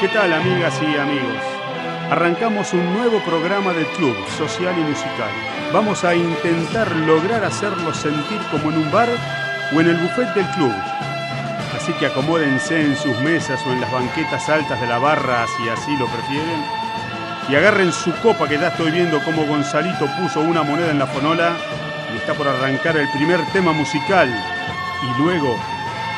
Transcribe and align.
¿Qué 0.00 0.08
tal 0.08 0.32
amigas 0.32 0.80
y 0.80 0.96
amigos? 0.96 1.42
Arrancamos 2.10 2.72
un 2.72 2.90
nuevo 2.94 3.22
programa 3.22 3.74
de 3.74 3.84
club 3.98 4.16
social 4.38 4.74
y 4.78 4.80
musical. 4.80 5.28
Vamos 5.74 6.04
a 6.04 6.14
intentar 6.14 6.90
lograr 6.96 7.44
hacerlos 7.44 7.98
sentir 7.98 8.40
como 8.50 8.70
en 8.70 8.78
un 8.78 8.90
bar 8.90 9.10
o 9.74 9.78
en 9.78 9.88
el 9.88 9.98
buffet 9.98 10.32
del 10.32 10.46
club. 10.52 10.72
Así 11.76 11.92
que 11.92 12.06
acomódense 12.06 12.80
en 12.80 12.96
sus 12.96 13.14
mesas 13.18 13.60
o 13.66 13.72
en 13.72 13.82
las 13.82 13.92
banquetas 13.92 14.48
altas 14.48 14.80
de 14.80 14.86
la 14.86 14.98
barra 14.98 15.44
si 15.58 15.68
así 15.68 15.94
lo 15.98 16.06
prefieren. 16.06 16.64
Y 17.50 17.56
agarren 17.56 17.92
su 17.92 18.10
copa 18.22 18.48
que 18.48 18.56
ya 18.56 18.68
estoy 18.68 18.92
viendo 18.92 19.22
cómo 19.22 19.44
Gonzalito 19.44 20.06
puso 20.18 20.40
una 20.40 20.62
moneda 20.62 20.92
en 20.92 20.98
la 20.98 21.08
fonola 21.08 21.58
y 22.14 22.16
está 22.16 22.32
por 22.32 22.48
arrancar 22.48 22.96
el 22.96 23.10
primer 23.10 23.44
tema 23.52 23.74
musical. 23.74 24.30
Y 25.02 25.22
luego 25.22 25.58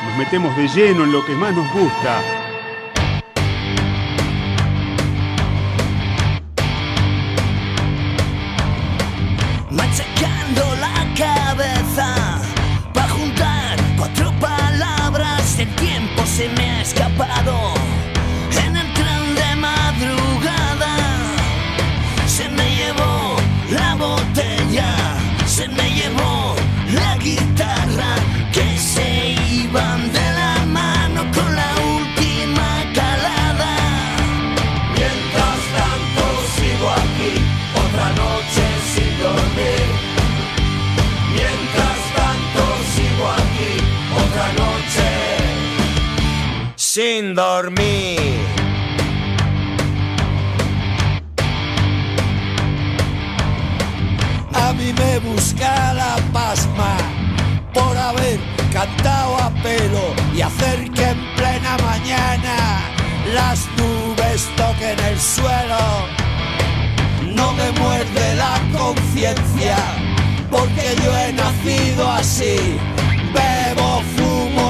nos 0.07 0.17
metemos 0.18 0.57
de 0.57 0.68
lleno 0.68 1.03
en 1.03 1.11
lo 1.11 1.25
que 1.25 1.35
más 1.35 1.53
nos 1.53 1.68
gusta, 1.72 2.21
me 16.49 16.71
ha 16.71 16.82
escapado 16.82 17.82
A 47.65 47.71
mí 54.73 54.93
me 54.93 55.19
busca 55.21 55.95
la 55.95 56.17
pasma 56.33 56.97
por 57.73 57.97
haber 57.97 58.41
cantado 58.73 59.37
a 59.39 59.51
pelo 59.63 60.13
y 60.35 60.41
hacer 60.41 60.91
que 60.91 61.05
en 61.05 61.35
plena 61.37 61.77
mañana 61.85 62.81
las 63.33 63.69
nubes 63.77 64.49
toquen 64.57 64.99
el 64.99 65.21
suelo. 65.21 66.09
No 67.33 67.53
me 67.53 67.71
muerde 67.81 68.35
la 68.35 68.61
conciencia 68.77 69.77
porque 70.51 70.97
yo 71.05 71.17
he 71.17 71.33
nacido 71.33 72.11
así. 72.11 72.77
Bebo, 73.33 74.03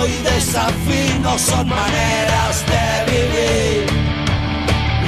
y 0.06 0.22
desafino 0.22 1.38
son 1.38 1.68
maneras 1.68 2.64
de 2.66 3.12
vivir. 3.12 3.86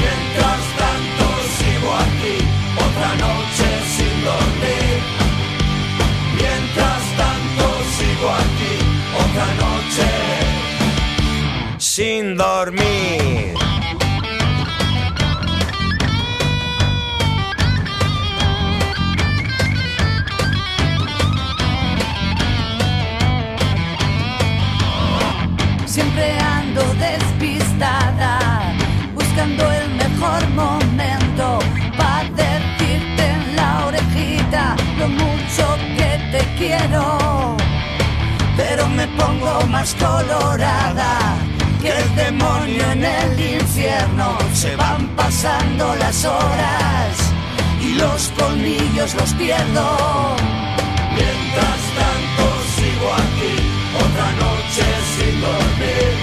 Mientras 0.00 0.60
tanto 0.82 1.26
sigo 1.58 1.90
aquí, 2.06 2.36
otra 2.86 3.10
noche 3.26 3.68
sin 3.94 4.14
dormir. 4.24 4.96
Mientras 6.40 7.02
tanto 7.22 7.66
sigo 7.96 8.28
aquí, 8.42 8.74
otra 9.24 9.48
noche 9.64 10.08
sin 11.78 12.36
dormir. 12.36 13.63
Pero 38.56 38.88
me 38.88 39.06
pongo 39.08 39.66
más 39.66 39.94
colorada 39.96 41.36
que 41.82 41.90
el 41.90 42.16
demonio 42.16 42.90
en 42.92 43.04
el 43.04 43.40
infierno. 43.60 44.38
Se 44.54 44.74
van 44.74 45.06
pasando 45.08 45.94
las 45.96 46.24
horas 46.24 47.16
y 47.82 47.94
los 47.96 48.28
colmillos 48.38 49.14
los 49.14 49.34
pierdo. 49.34 50.36
Mientras 51.12 51.80
tanto 51.98 52.44
sigo 52.76 53.12
aquí, 53.12 53.54
otra 54.04 54.28
noche 54.44 54.84
sin 55.16 55.40
dormir. 55.42 56.13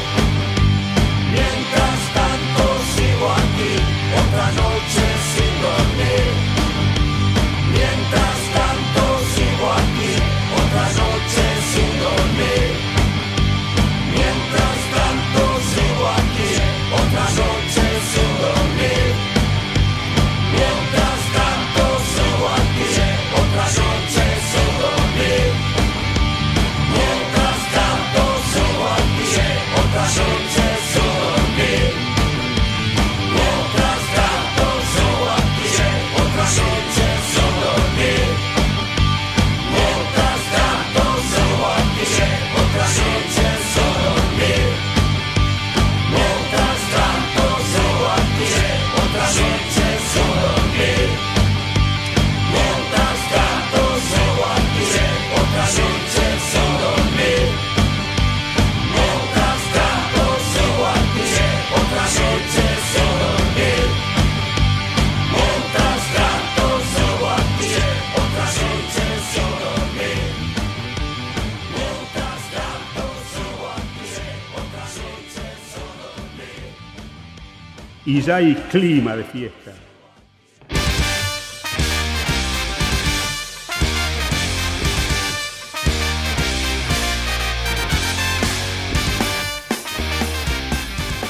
Y 78.12 78.22
ya 78.22 78.36
hay 78.38 78.56
clima 78.70 79.16
de 79.16 79.24
fiesta. 79.24 79.72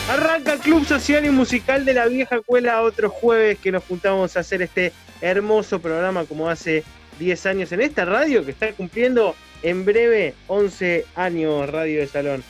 Arranca 0.09 0.53
el 0.53 0.59
Club 0.59 0.83
Social 0.87 1.23
y 1.23 1.29
Musical 1.29 1.85
de 1.85 1.93
la 1.93 2.07
Vieja 2.07 2.37
Escuela 2.37 2.81
otro 2.81 3.11
jueves 3.11 3.59
que 3.59 3.71
nos 3.71 3.83
juntamos 3.83 4.35
a 4.35 4.39
hacer 4.39 4.63
este 4.63 4.91
hermoso 5.21 5.79
programa 5.79 6.25
como 6.25 6.49
hace 6.49 6.83
10 7.19 7.45
años 7.45 7.71
en 7.73 7.81
esta 7.81 8.05
radio 8.05 8.43
que 8.43 8.51
está 8.51 8.73
cumpliendo 8.73 9.35
en 9.61 9.85
breve 9.85 10.33
11 10.47 11.05
años 11.13 11.69
Radio 11.69 11.99
de 11.99 12.07
Salón. 12.07 12.43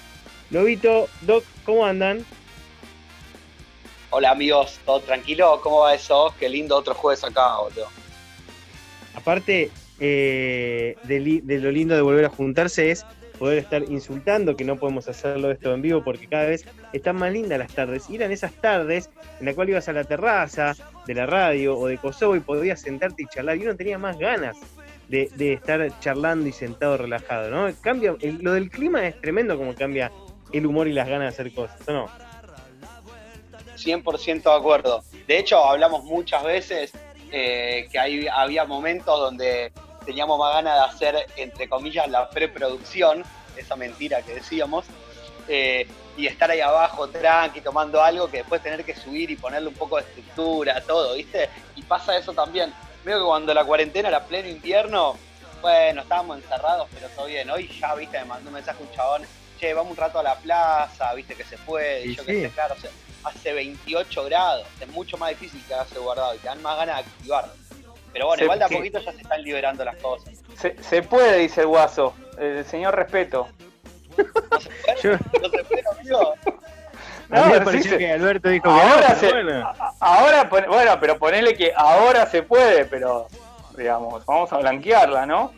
Lobito, 0.52 1.10
Doc, 1.24 1.44
¿cómo 1.66 1.86
andan? 1.86 2.26
Hola 4.14 4.32
amigos, 4.32 4.78
¿todo 4.86 5.00
tranquilo? 5.00 5.62
¿Cómo 5.64 5.80
va 5.80 5.94
eso? 5.94 6.36
Qué 6.38 6.50
lindo 6.50 6.76
otro 6.76 6.94
jueves 6.94 7.24
acá, 7.24 7.60
boludo. 7.60 7.88
Aparte 9.16 9.72
eh, 10.02 10.98
de, 11.04 11.60
lo 11.60 11.72
lindo 11.72 11.96
de 11.96 12.02
volver 12.02 12.26
a 12.26 12.30
juntarse 12.30 12.92
es 12.92 13.06
poder 13.40 13.60
estar 13.60 13.84
insultando, 13.84 14.58
que 14.58 14.66
no 14.66 14.76
podemos 14.76 15.08
hacerlo 15.08 15.50
esto 15.50 15.74
en 15.74 15.82
vivo 15.82 16.04
porque 16.04 16.28
cada 16.28 16.48
vez 16.48 16.66
están 16.92 17.16
más 17.16 17.32
lindas 17.32 17.58
las 17.58 17.74
tardes. 17.74 18.10
Y 18.10 18.18
eran 18.18 18.34
esas 18.34 18.52
tardes 18.52 19.10
en 19.40 19.46
la 19.46 19.54
cual 19.54 19.70
ibas 19.70 19.88
a 19.88 19.94
la 19.94 20.04
terraza 20.04 20.76
de 21.08 21.14
la 21.14 21.26
radio 21.26 21.80
o 21.80 21.88
de 21.88 21.98
Kosovo 21.98 22.36
y 22.36 22.42
podías 22.42 22.82
sentarte 22.82 23.24
y 23.24 23.28
charlar 23.28 23.56
y 23.56 23.62
uno 23.62 23.78
tenía 23.78 23.98
más 23.98 24.20
ganas 24.20 24.58
de, 25.08 25.32
de 25.38 25.54
estar 25.54 25.90
charlando 26.02 26.50
y 26.50 26.52
sentado 26.52 26.98
relajado, 26.98 27.50
¿no? 27.50 27.74
Cambia, 27.80 28.14
lo 28.42 28.52
del 28.52 28.70
clima 28.70 29.08
es 29.08 29.22
tremendo 29.22 29.58
como 29.58 29.74
cambia 29.74 30.12
el 30.52 30.66
humor 30.66 30.90
y 30.90 30.92
las 30.92 31.08
ganas 31.08 31.38
de 31.38 31.42
hacer 31.42 31.54
cosas, 31.54 31.80
¿o 31.88 31.94
no? 31.94 32.31
100% 33.84 34.44
de 34.44 34.54
acuerdo. 34.54 35.04
De 35.28 35.38
hecho, 35.38 35.64
hablamos 35.64 36.04
muchas 36.04 36.44
veces 36.44 36.92
eh, 37.32 37.88
que 37.92 38.00
hay, 38.00 38.28
había 38.28 38.66
momentos 38.66 39.20
donde 39.20 39.72
teníamos 40.06 40.40
más 40.40 40.54
ganas 40.56 40.76
de 40.76 40.96
hacer, 40.96 41.26
entre 41.38 41.70
comillas, 41.70 42.10
la 42.10 42.30
preproducción, 42.30 43.24
esa 43.56 43.76
mentira 43.76 44.22
que 44.22 44.36
decíamos, 44.36 44.86
eh, 45.48 45.88
y 46.18 46.28
estar 46.28 46.52
ahí 46.52 46.60
abajo 46.60 47.08
tranqui, 47.08 47.62
tomando 47.62 48.02
algo 48.02 48.30
que 48.30 48.38
después 48.38 48.62
tener 48.62 48.84
que 48.84 48.96
subir 48.96 49.32
y 49.32 49.36
ponerle 49.36 49.70
un 49.70 49.76
poco 49.76 49.98
de 49.98 50.04
estructura, 50.04 50.82
todo, 50.82 51.16
¿viste? 51.16 51.50
Y 51.76 51.84
pasa 51.84 52.18
eso 52.18 52.34
también. 52.34 52.74
Veo 53.04 53.20
que 53.20 53.26
cuando 53.26 53.54
la 53.54 53.64
cuarentena 53.64 54.10
era 54.10 54.24
pleno 54.26 54.50
invierno, 54.50 55.18
bueno, 55.62 56.02
estábamos 56.02 56.38
encerrados, 56.38 56.88
pero 56.94 57.08
todo 57.10 57.28
bien. 57.28 57.50
Hoy 57.50 57.70
ya, 57.80 57.96
viste, 57.96 58.20
me 58.20 58.26
mandó 58.26 58.50
un 58.50 58.56
mensaje 58.56 58.84
un 58.84 58.92
chabón, 58.92 59.24
che, 59.60 59.74
vamos 59.74 59.92
un 59.92 59.98
rato 59.98 60.20
a 60.20 60.24
la 60.24 60.36
plaza, 60.36 61.14
viste 61.14 61.36
que 61.36 61.44
se 61.44 61.58
puede, 61.60 62.06
Y 62.08 62.16
yo 62.16 62.24
sí. 62.24 62.28
qué 62.28 62.42
sé, 62.42 62.50
claro, 62.50 62.76
o 62.78 62.82
sea, 62.82 62.92
hace 63.24 63.54
28 63.54 64.24
grados, 64.26 64.68
es 64.80 64.88
mucho 64.90 65.18
más 65.18 65.30
difícil 65.30 65.64
quedarse 65.68 66.00
guardado 66.00 66.36
y 66.36 66.38
te 66.40 66.48
dan 66.48 66.62
más 66.62 66.78
ganas 66.78 66.98
de 66.98 67.02
activar. 67.04 67.46
Pero 68.14 68.28
bueno, 68.28 68.40
Se- 68.40 68.44
igual 68.46 68.60
de 68.60 68.66
a 68.66 68.68
que- 68.68 68.76
poquito 68.78 69.00
ya 69.00 69.12
se 69.14 69.22
están 69.22 69.44
liberando 69.44 69.86
las 69.86 69.96
cosas. 69.98 70.34
Se, 70.58 70.76
se 70.84 71.02
puede, 71.04 71.38
dice 71.40 71.62
el 71.62 71.68
guaso. 71.68 72.14
El 72.38 72.66
señor 72.66 72.96
respeto. 72.96 73.48
¿No 74.18 74.60
se 74.60 74.70
puede? 74.70 75.02
Yo- 75.02 75.12
¿No 75.42 75.50
se 75.50 75.64
puede, 75.64 75.84
amigo? 76.00 76.34
A 77.34 77.36
mí 77.46 77.52
me 77.54 77.60
No, 77.60 77.64
pareció 77.66 77.92
sí, 77.94 77.98
que 77.98 78.12
Alberto 78.12 78.50
dijo 78.50 78.64
que 78.64 78.70
Ahora 78.70 79.10
no, 79.10 79.16
se- 79.16 79.32
bueno. 79.32 79.74
Ahora, 80.02 80.44
bueno, 80.44 81.00
pero 81.00 81.18
ponele 81.18 81.56
que 81.56 81.72
ahora 81.76 82.26
se 82.26 82.44
puede, 82.44 82.84
pero 82.86 83.28
digamos, 83.78 84.26
vamos 84.26 84.52
a 84.52 84.58
blanquearla, 84.58 85.26
¿no? 85.26 85.54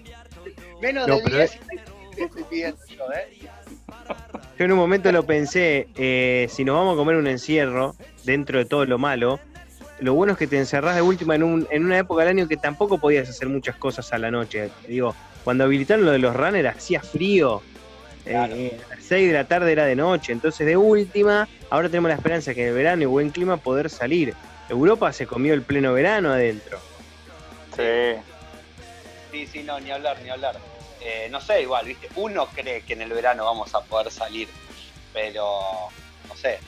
Menos 0.79 1.07
No, 1.07 1.15
de 1.17 1.23
pero 1.23 1.37
10 1.37 1.59
y 2.17 2.21
estoy 2.23 2.43
pidiendo 2.43 2.85
yo, 2.85 3.11
¿eh? 3.13 3.42
Yo 4.57 4.65
en 4.65 4.71
un 4.71 4.77
momento 4.77 5.11
lo 5.11 5.23
pensé, 5.25 5.87
eh, 5.95 6.47
si 6.51 6.63
nos 6.63 6.75
vamos 6.75 6.93
a 6.93 6.97
comer 6.97 7.15
un 7.15 7.27
encierro 7.27 7.95
dentro 8.23 8.59
de 8.59 8.65
todo 8.65 8.85
lo 8.85 8.97
malo, 8.99 9.39
lo 9.99 10.13
bueno 10.13 10.33
es 10.33 10.39
que 10.39 10.47
te 10.47 10.57
encerrás 10.57 10.95
de 10.95 11.01
última 11.01 11.35
en, 11.35 11.43
un, 11.43 11.67
en 11.71 11.85
una 11.85 11.97
época 11.97 12.21
del 12.23 12.37
año 12.37 12.47
que 12.47 12.57
tampoco 12.57 12.97
podías 12.99 13.27
hacer 13.29 13.47
muchas 13.49 13.75
cosas 13.77 14.11
a 14.13 14.17
la 14.17 14.29
noche. 14.29 14.69
Digo, 14.87 15.15
cuando 15.43 15.63
habilitaron 15.63 16.05
lo 16.05 16.11
de 16.11 16.19
los 16.19 16.35
runners 16.35 16.75
hacía 16.77 17.01
frío, 17.01 17.61
Claro. 18.25 18.55
eh, 18.55 18.79
a 18.89 18.95
las 18.95 19.03
6 19.03 19.27
de 19.27 19.33
la 19.33 19.43
tarde 19.43 19.73
era 19.73 19.83
de 19.85 19.97
noche, 19.97 20.31
entonces 20.31 20.65
de 20.65 20.77
última, 20.77 21.45
ahora 21.69 21.89
tenemos 21.89 22.07
la 22.07 22.15
esperanza 22.15 22.53
que 22.53 22.61
en 22.61 22.69
el 22.69 22.73
verano 22.73 23.01
y 23.03 23.05
buen 23.05 23.31
clima 23.31 23.57
poder 23.57 23.89
salir. 23.89 24.33
Europa 24.69 25.11
se 25.11 25.27
comió 25.27 25.53
el 25.53 25.61
pleno 25.61 25.91
verano 25.91 26.31
adentro. 26.31 26.79
Sí. 27.75 28.15
Sí, 29.31 29.47
sí, 29.47 29.63
no, 29.63 29.77
ni 29.81 29.91
hablar, 29.91 30.17
ni 30.23 30.29
hablar. 30.29 30.55
Eh, 31.05 31.27
no 31.29 31.41
sé, 31.41 31.61
igual, 31.61 31.85
¿viste? 31.85 32.07
Uno 32.15 32.47
cree 32.47 32.81
que 32.83 32.93
en 32.93 33.01
el 33.01 33.11
verano 33.11 33.43
vamos 33.43 33.75
a 33.75 33.81
poder 33.81 34.09
salir, 34.09 34.47
pero 35.11 35.89
no 36.29 36.35
sé, 36.35 36.59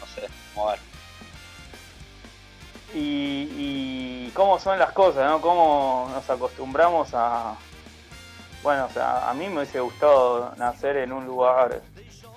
no 0.00 0.06
sé, 0.06 0.28
vamos 0.56 0.70
a 0.70 0.72
ver. 0.72 0.80
Y, 2.92 3.48
y 3.56 4.32
cómo 4.34 4.58
son 4.58 4.80
las 4.80 4.90
cosas, 4.92 5.30
¿no? 5.30 5.40
Cómo 5.40 6.10
nos 6.12 6.28
acostumbramos 6.28 7.10
a... 7.12 7.56
Bueno, 8.64 8.86
o 8.86 8.90
sea, 8.90 9.30
a 9.30 9.34
mí 9.34 9.48
me 9.48 9.58
hubiese 9.58 9.78
gustado 9.78 10.52
nacer 10.56 10.96
en 10.96 11.12
un 11.12 11.24
lugar 11.24 11.80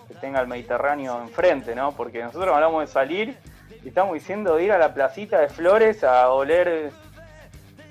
que 0.07 0.13
tenga 0.15 0.39
el 0.41 0.47
Mediterráneo 0.47 1.21
enfrente, 1.21 1.73
¿no? 1.73 1.91
Porque 1.93 2.21
nosotros 2.21 2.53
hablamos 2.53 2.81
de 2.81 2.87
salir 2.87 3.37
y 3.83 3.87
estamos 3.87 4.13
diciendo 4.13 4.59
ir 4.59 4.71
a 4.71 4.77
la 4.77 4.93
placita 4.93 5.39
de 5.39 5.49
flores 5.49 6.03
a 6.03 6.29
oler 6.29 6.91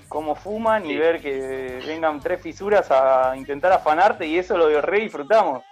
cómo 0.09 0.35
fuman 0.35 0.87
y 0.87 0.97
ver 0.97 1.21
que 1.21 1.81
vengan 1.87 2.21
tres 2.21 2.41
fisuras 2.41 2.91
a 2.91 3.35
intentar 3.37 3.73
afanarte 3.73 4.27
y 4.27 4.39
eso 4.39 4.57
lo 4.57 4.81
re 4.81 5.01
disfrutamos. 5.01 5.63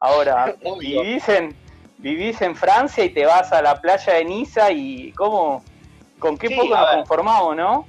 Ahora, 0.00 0.54
Obvio. 0.64 1.02
vivís 1.02 1.28
en, 1.28 1.54
vivís 1.98 2.40
en 2.42 2.54
Francia 2.54 3.04
y 3.04 3.10
te 3.10 3.26
vas 3.26 3.52
a 3.52 3.62
la 3.62 3.80
playa 3.80 4.14
de 4.14 4.24
Niza 4.24 4.70
y 4.70 5.12
cómo, 5.12 5.62
con 6.18 6.36
qué 6.38 6.48
Sí, 6.48 6.54
poco 6.54 6.76
nos 6.76 6.90
conformamos, 6.90 7.56
¿no? 7.56 7.86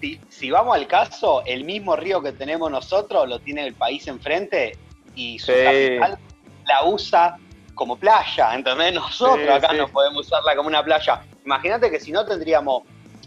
Si, 0.00 0.20
si 0.28 0.50
vamos 0.50 0.74
al 0.76 0.86
caso, 0.86 1.42
el 1.46 1.64
mismo 1.64 1.94
río 1.96 2.20
que 2.20 2.32
tenemos 2.32 2.70
nosotros 2.70 3.28
lo 3.28 3.38
tiene 3.38 3.66
el 3.66 3.74
país 3.74 4.06
enfrente 4.08 4.76
y 5.14 5.38
su 5.38 5.52
Sí. 5.52 5.58
capital 5.64 6.18
la 6.66 6.84
usa 6.84 7.36
como 7.74 7.96
playa, 7.96 8.54
¿entendés? 8.54 8.94
Nosotros 8.94 9.40
Sí, 9.44 9.48
acá 9.48 9.72
no 9.72 9.88
podemos 9.88 10.26
usarla 10.26 10.54
como 10.54 10.68
una 10.68 10.82
playa. 10.84 11.22
Imagínate 11.44 11.90
que 11.90 11.98
si 11.98 12.12
no 12.12 12.24
tendríamos 12.24 12.82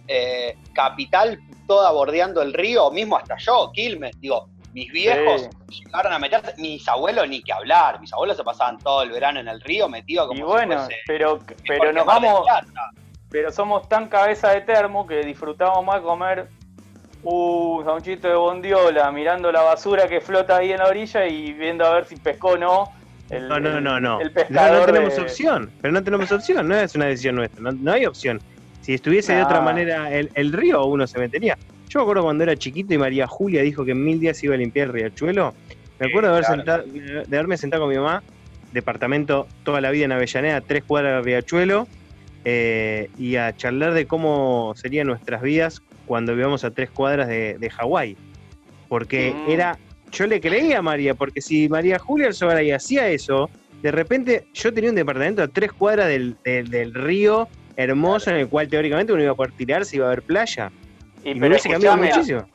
eh, 0.07 0.55
capital 0.73 1.39
toda 1.67 1.91
bordeando 1.91 2.41
el 2.41 2.53
río, 2.53 2.91
mismo 2.91 3.17
hasta 3.17 3.37
yo, 3.37 3.71
Quilmes, 3.73 4.19
digo, 4.19 4.47
mis 4.73 4.91
viejos 4.91 5.47
llegaron 5.69 6.11
a 6.13 6.19
meterse, 6.19 6.53
mis 6.57 6.87
abuelos 6.87 7.27
ni 7.29 7.41
que 7.41 7.53
hablar, 7.53 7.99
mis 8.01 8.11
abuelos 8.13 8.35
se 8.37 8.43
pasaban 8.43 8.77
todo 8.79 9.03
el 9.03 9.11
verano 9.11 9.39
en 9.39 9.47
el 9.47 9.61
río 9.61 9.87
metidos 9.87 10.27
como 10.27 10.37
Y 10.37 10.41
si 10.41 10.43
bueno, 10.43 10.77
fuese 10.79 10.95
pero, 11.07 11.39
pero 11.67 11.93
nos 11.93 12.05
vamos, 12.05 12.45
pero 13.29 13.51
somos 13.51 13.87
tan 13.87 14.07
cabeza 14.09 14.51
de 14.51 14.61
termo 14.61 15.07
que 15.07 15.21
disfrutamos 15.23 15.83
más 15.85 16.01
comer 16.01 16.47
un 17.23 17.83
sanchito 17.85 18.27
de 18.27 18.35
bondiola 18.35 19.11
mirando 19.11 19.51
la 19.51 19.61
basura 19.61 20.07
que 20.07 20.21
flota 20.21 20.57
ahí 20.57 20.71
en 20.71 20.77
la 20.79 20.87
orilla 20.87 21.25
y 21.25 21.53
viendo 21.53 21.85
a 21.85 21.93
ver 21.95 22.05
si 22.05 22.15
pescó 22.17 22.49
o 22.49 22.57
no. 22.57 22.91
El, 23.31 23.47
No, 23.47 23.59
no, 23.59 23.81
no, 23.81 23.99
no. 23.99 24.21
El 24.21 24.27
No, 24.27 24.33
pescador 24.33 24.79
no 24.81 24.85
tenemos 24.93 25.15
de- 25.15 25.21
opción, 25.23 25.71
pero 25.81 25.91
no 25.93 26.03
tenemos 26.03 26.31
opción, 26.31 26.67
no 26.67 26.75
es 26.75 26.93
una 26.93 27.05
decisión 27.05 27.35
nuestra, 27.35 27.61
no, 27.63 27.71
no 27.71 27.91
hay 27.93 28.05
opción. 28.05 28.39
Si 28.85 28.93
estuviese 28.93 29.33
de 29.33 29.41
otra 29.41 29.57
No. 29.57 29.63
manera 29.63 30.13
el, 30.15 30.29
el 30.35 30.53
río, 30.53 30.85
uno 30.85 31.07
se 31.07 31.17
metería. 31.17 31.57
Yo 31.89 31.99
me 31.99 32.03
acuerdo 32.03 32.21
cuando 32.21 32.43
era 32.43 32.55
chiquito 32.55 32.93
y 32.93 32.99
María 32.99 33.25
Julia 33.25 33.63
dijo 33.63 33.83
que 33.83 33.91
en 33.93 34.03
mil 34.03 34.19
días 34.19 34.43
iba 34.43 34.53
a 34.53 34.57
limpiar 34.57 34.87
el 34.89 34.93
riachuelo. 34.93 35.55
Me 35.99 36.05
acuerdo 36.05 36.29
de, 36.29 36.33
haber 36.35 36.45
claro. 36.45 36.83
sentado- 36.83 37.23
de 37.25 37.35
haberme 37.37 37.57
sentado 37.57 37.81
con 37.81 37.89
mi 37.89 37.95
mamá, 37.97 38.21
departamento 38.73 39.47
toda 39.63 39.81
la 39.81 39.89
vida 39.89 40.05
en 40.05 40.11
Avellaneda, 40.11 40.61
tres 40.61 40.83
cuadras 40.83 41.23
de 41.25 41.31
riachuelo, 41.31 41.87
eh, 42.43 43.09
y 43.17 43.37
a 43.37 43.55
charlar 43.57 43.95
de 43.95 44.05
cómo 44.05 44.73
serían 44.75 45.07
nuestras 45.07 45.41
vidas 45.41 45.81
cuando 46.05 46.35
vivamos 46.35 46.63
a 46.63 46.69
tres 46.69 46.91
cuadras 46.91 47.27
de, 47.27 47.57
de 47.57 47.69
Hawái. 47.71 48.15
Porque 48.87 49.33
Mm. 49.47 49.49
era, 49.49 49.79
yo 50.11 50.27
le 50.27 50.39
creía 50.39 50.77
a 50.77 50.81
María, 50.83 51.15
porque 51.15 51.41
si 51.41 51.67
María 51.69 51.97
Julia 51.97 52.27
Alzogaray 52.27 52.69
hacía 52.71 53.07
eso, 53.09 53.49
de 53.81 53.91
repente 53.91 54.45
yo 54.53 54.71
tenía 54.71 54.91
un 54.91 54.95
departamento 54.95 55.41
a 55.41 55.47
tres 55.47 55.71
cuadras 55.71 56.07
del, 56.07 56.35
del- 56.43 56.69
del 56.69 56.93
río 56.93 57.47
hermoso 57.77 58.29
en 58.29 58.37
el 58.37 58.47
cual 58.47 58.67
teóricamente 58.67 59.11
uno 59.13 59.21
iba 59.23 59.31
a 59.31 59.35
poder 59.35 59.51
tirarse 59.53 59.95
y 59.95 59.97
iba 59.97 60.05
a 60.05 60.09
haber 60.09 60.21
playa. 60.23 60.71
Y, 61.23 61.31
Y 61.31 61.33
me 61.35 61.41
pero 61.41 61.51
hubiese 61.53 61.69
cambiado 61.69 61.97
muchísimo. 61.97 62.47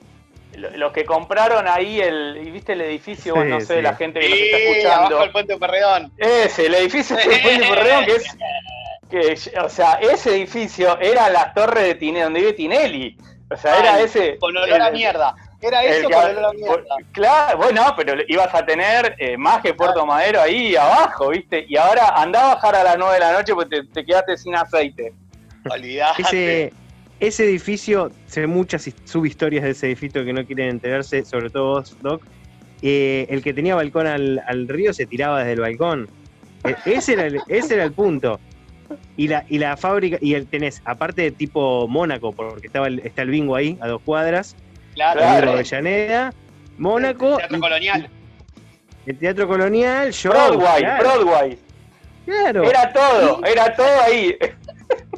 lo- 0.56 0.70
los 0.76 0.92
que 0.92 1.04
compraron 1.04 1.66
ahí 1.68 2.00
el, 2.00 2.40
y 2.44 2.50
viste 2.50 2.72
el 2.74 2.80
edificio, 2.82 3.34
Sí, 3.34 3.40
no 3.48 3.60
sé, 3.60 3.76
sí. 3.76 3.82
la 3.82 3.94
gente 3.96 4.20
que 4.20 4.28
nos 4.28 4.38
Sí, 4.38 4.44
está 4.44 4.56
abajo 4.58 4.72
escuchando. 4.78 5.20
del 5.20 5.30
puente 5.32 5.52
de 5.54 5.58
Perredón. 5.58 6.12
Ese, 6.18 6.66
el 6.66 6.74
edificio 6.74 7.16
de 7.16 7.22
Puente 7.42 7.66
Porredón, 7.68 8.04
que 8.04 8.12
es. 8.16 8.36
Que, 9.10 9.58
o 9.58 9.68
sea, 9.68 9.94
ese 9.94 10.36
edificio 10.36 10.96
era 11.00 11.28
la 11.30 11.52
torre 11.52 11.82
de 11.82 11.94
Tinelli, 11.96 12.22
donde 12.22 12.40
vive 12.40 12.52
Tinelli. 12.52 13.18
O 13.50 13.56
sea, 13.56 13.78
era 13.80 14.00
ese. 14.00 14.36
Con 14.38 14.56
olor 14.56 14.80
a 14.80 14.86
el- 14.88 14.92
mierda. 14.94 15.34
Era 15.62 15.84
eso 15.84 16.08
que- 16.08 16.14
con 16.14 16.24
olor 16.24 16.38
a 16.44 16.48
por- 16.48 16.56
mierda. 16.56 16.96
claro, 17.12 17.58
bueno, 17.58 17.82
pero 17.96 18.14
ibas 18.28 18.54
a 18.54 18.64
tener 18.64 19.14
eh, 19.18 19.36
más 19.36 19.60
que 19.62 19.74
Puerto 19.74 20.06
Madero 20.06 20.40
ahí 20.40 20.74
abajo, 20.74 21.28
¿viste? 21.30 21.66
Y 21.68 21.76
ahora 21.76 22.08
anda 22.16 22.52
a 22.52 22.54
bajar 22.54 22.74
a 22.76 22.84
las 22.84 22.96
9 22.98 23.14
de 23.14 23.20
la 23.20 23.32
noche 23.32 23.52
porque 23.54 23.82
te, 23.82 23.84
te 23.88 24.04
quedaste 24.04 24.36
sin 24.38 24.54
aceite. 24.54 25.12
Olvidate. 25.70 26.22
Ese, 26.22 26.72
ese 27.20 27.44
edificio, 27.44 28.10
se 28.26 28.40
ven 28.40 28.50
muchas 28.50 28.86
his- 28.86 28.94
subhistorias 29.04 29.62
de 29.64 29.70
ese 29.70 29.86
edificio 29.86 30.24
que 30.24 30.32
no 30.32 30.44
quieren 30.46 30.70
enterarse, 30.70 31.24
sobre 31.24 31.50
todo 31.50 31.74
vos, 31.74 31.96
Doc. 32.00 32.22
Eh, 32.82 33.26
el 33.28 33.42
que 33.42 33.52
tenía 33.52 33.74
balcón 33.74 34.06
al, 34.06 34.42
al 34.46 34.66
río 34.66 34.94
se 34.94 35.04
tiraba 35.04 35.40
desde 35.40 35.52
el 35.52 35.60
balcón. 35.60 36.08
E- 36.64 36.74
ese, 36.86 37.12
era 37.12 37.26
el, 37.26 37.38
ese 37.48 37.74
era 37.74 37.84
el 37.84 37.92
punto. 37.92 38.40
Y 39.18 39.28
la, 39.28 39.44
y 39.50 39.58
la 39.58 39.76
fábrica, 39.76 40.16
y 40.20 40.32
el 40.34 40.46
tenés, 40.46 40.80
aparte 40.86 41.20
de 41.22 41.30
tipo 41.30 41.86
Mónaco, 41.86 42.32
porque 42.32 42.66
estaba 42.68 42.86
el- 42.86 43.00
está 43.00 43.20
el 43.22 43.28
bingo 43.30 43.54
ahí, 43.54 43.76
a 43.82 43.88
dos 43.88 44.00
cuadras, 44.02 44.56
Claro, 44.94 45.20
el 45.20 45.26
Claro. 45.26 45.50
Avellaneda, 45.52 46.32
Mónaco, 46.78 47.36
Teatro 47.36 47.56
y- 47.56 47.60
colonial. 47.60 48.08
el 49.06 49.18
Teatro 49.18 49.48
Colonial, 49.48 50.12
show, 50.12 50.32
Broadway, 50.32 50.82
claro, 50.82 51.02
Broadway. 51.24 51.58
claro. 52.24 52.64
Era 52.64 52.92
todo, 52.92 53.44
era 53.44 53.74
todo 53.74 54.00
ahí. 54.06 54.36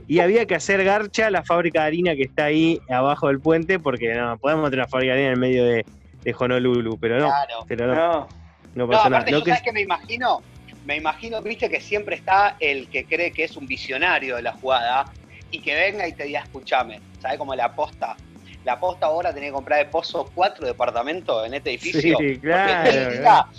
Y 0.09 0.21
había 0.21 0.45
que 0.47 0.55
hacer 0.55 0.85
garcha 0.85 1.31
la 1.31 1.43
fábrica 1.43 1.83
de 1.83 1.87
harina 1.87 2.15
que 2.15 2.23
está 2.25 2.45
ahí 2.47 2.81
abajo 2.91 3.29
del 3.29 3.41
puente, 3.41 3.79
porque 3.79 4.13
no, 4.15 4.37
podemos 4.39 4.71
tener 4.71 4.85
una 4.85 4.89
fábrica 4.89 5.15
de 5.15 5.19
harina 5.21 5.29
en 5.29 5.35
el 5.35 5.41
medio 5.41 5.65
de, 5.65 5.85
de 6.23 6.35
Honolulu, 6.39 6.99
pero 6.99 7.19
no, 7.19 7.27
Claro. 7.29 7.65
pero 7.67 7.87
no, 7.95 8.29
No. 8.75 8.87
pasa 8.89 9.05
nada. 9.05 9.17
aparte, 9.19 9.31
Lo 9.33 9.39
yo 9.39 9.45
que 9.45 9.51
sabes 9.51 9.63
que 9.63 9.73
me 9.73 9.81
imagino, 9.81 10.43
me 10.85 10.97
imagino, 10.97 11.41
viste, 11.43 11.71
que 11.71 11.81
siempre 11.81 12.17
está 12.17 12.57
el 12.61 12.89
que 12.89 13.05
cree 13.05 13.31
que 13.33 13.45
es 13.45 13.57
un 13.57 13.67
visionario 13.67 14.37
de 14.37 14.43
la 14.43 14.53
jugada 14.53 15.05
y 15.51 15.61
que 15.61 15.75
venga 15.75 16.07
y 16.07 16.13
te 16.13 16.25
diga, 16.25 16.41
escúchame, 16.41 17.01
¿sabes 17.21 17.39
cómo 17.39 17.55
la 17.55 17.67
aposta? 17.67 18.17
La 18.65 18.75
aposta 18.75 19.07
ahora 19.07 19.35
tenés 19.35 19.51
que 19.51 19.55
comprar 19.55 19.81
de 19.81 19.87
pozo 19.87 20.31
cuatro 20.35 20.67
departamentos 20.67 21.45
en 21.47 21.55
este 21.55 21.71
edificio. 21.71 22.17
Sí, 22.19 22.39
claro, 22.39 22.91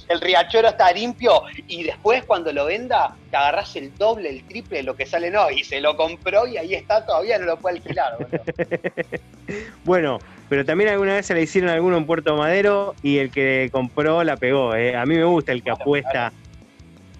el, 0.07 0.21
riachuelo 0.21 0.69
está 0.69 0.91
limpio 0.93 1.41
y 1.67 1.83
después 1.83 2.23
cuando 2.25 2.53
lo 2.53 2.65
venda 2.65 3.15
te 3.29 3.35
agarrás 3.35 3.75
el 3.75 3.93
doble, 3.97 4.29
el 4.29 4.43
triple 4.43 4.77
de 4.77 4.83
lo 4.83 4.95
que 4.95 5.05
sale 5.05 5.29
no. 5.29 5.49
Y 5.51 5.63
se 5.63 5.81
lo 5.81 5.97
compró 5.97 6.47
y 6.47 6.57
ahí 6.57 6.73
está, 6.73 7.05
todavía 7.05 7.37
no 7.37 7.45
lo 7.45 7.57
puede 7.57 7.77
alquilar. 7.77 8.13
Bueno, 9.83 10.19
pero 10.47 10.63
también 10.63 10.89
alguna 10.91 11.15
vez 11.15 11.25
se 11.25 11.33
le 11.33 11.41
hicieron 11.41 11.69
a 11.69 11.73
alguno 11.73 11.97
en 11.97 12.05
Puerto 12.05 12.35
Madero 12.37 12.95
y 13.03 13.17
el 13.17 13.29
que 13.31 13.69
compró 13.71 14.23
la 14.23 14.37
pegó. 14.37 14.73
¿eh? 14.75 14.95
A 14.95 15.05
mí 15.05 15.15
me 15.15 15.25
gusta 15.25 15.51
el 15.51 15.61
que 15.61 15.71
apuesta. 15.71 16.31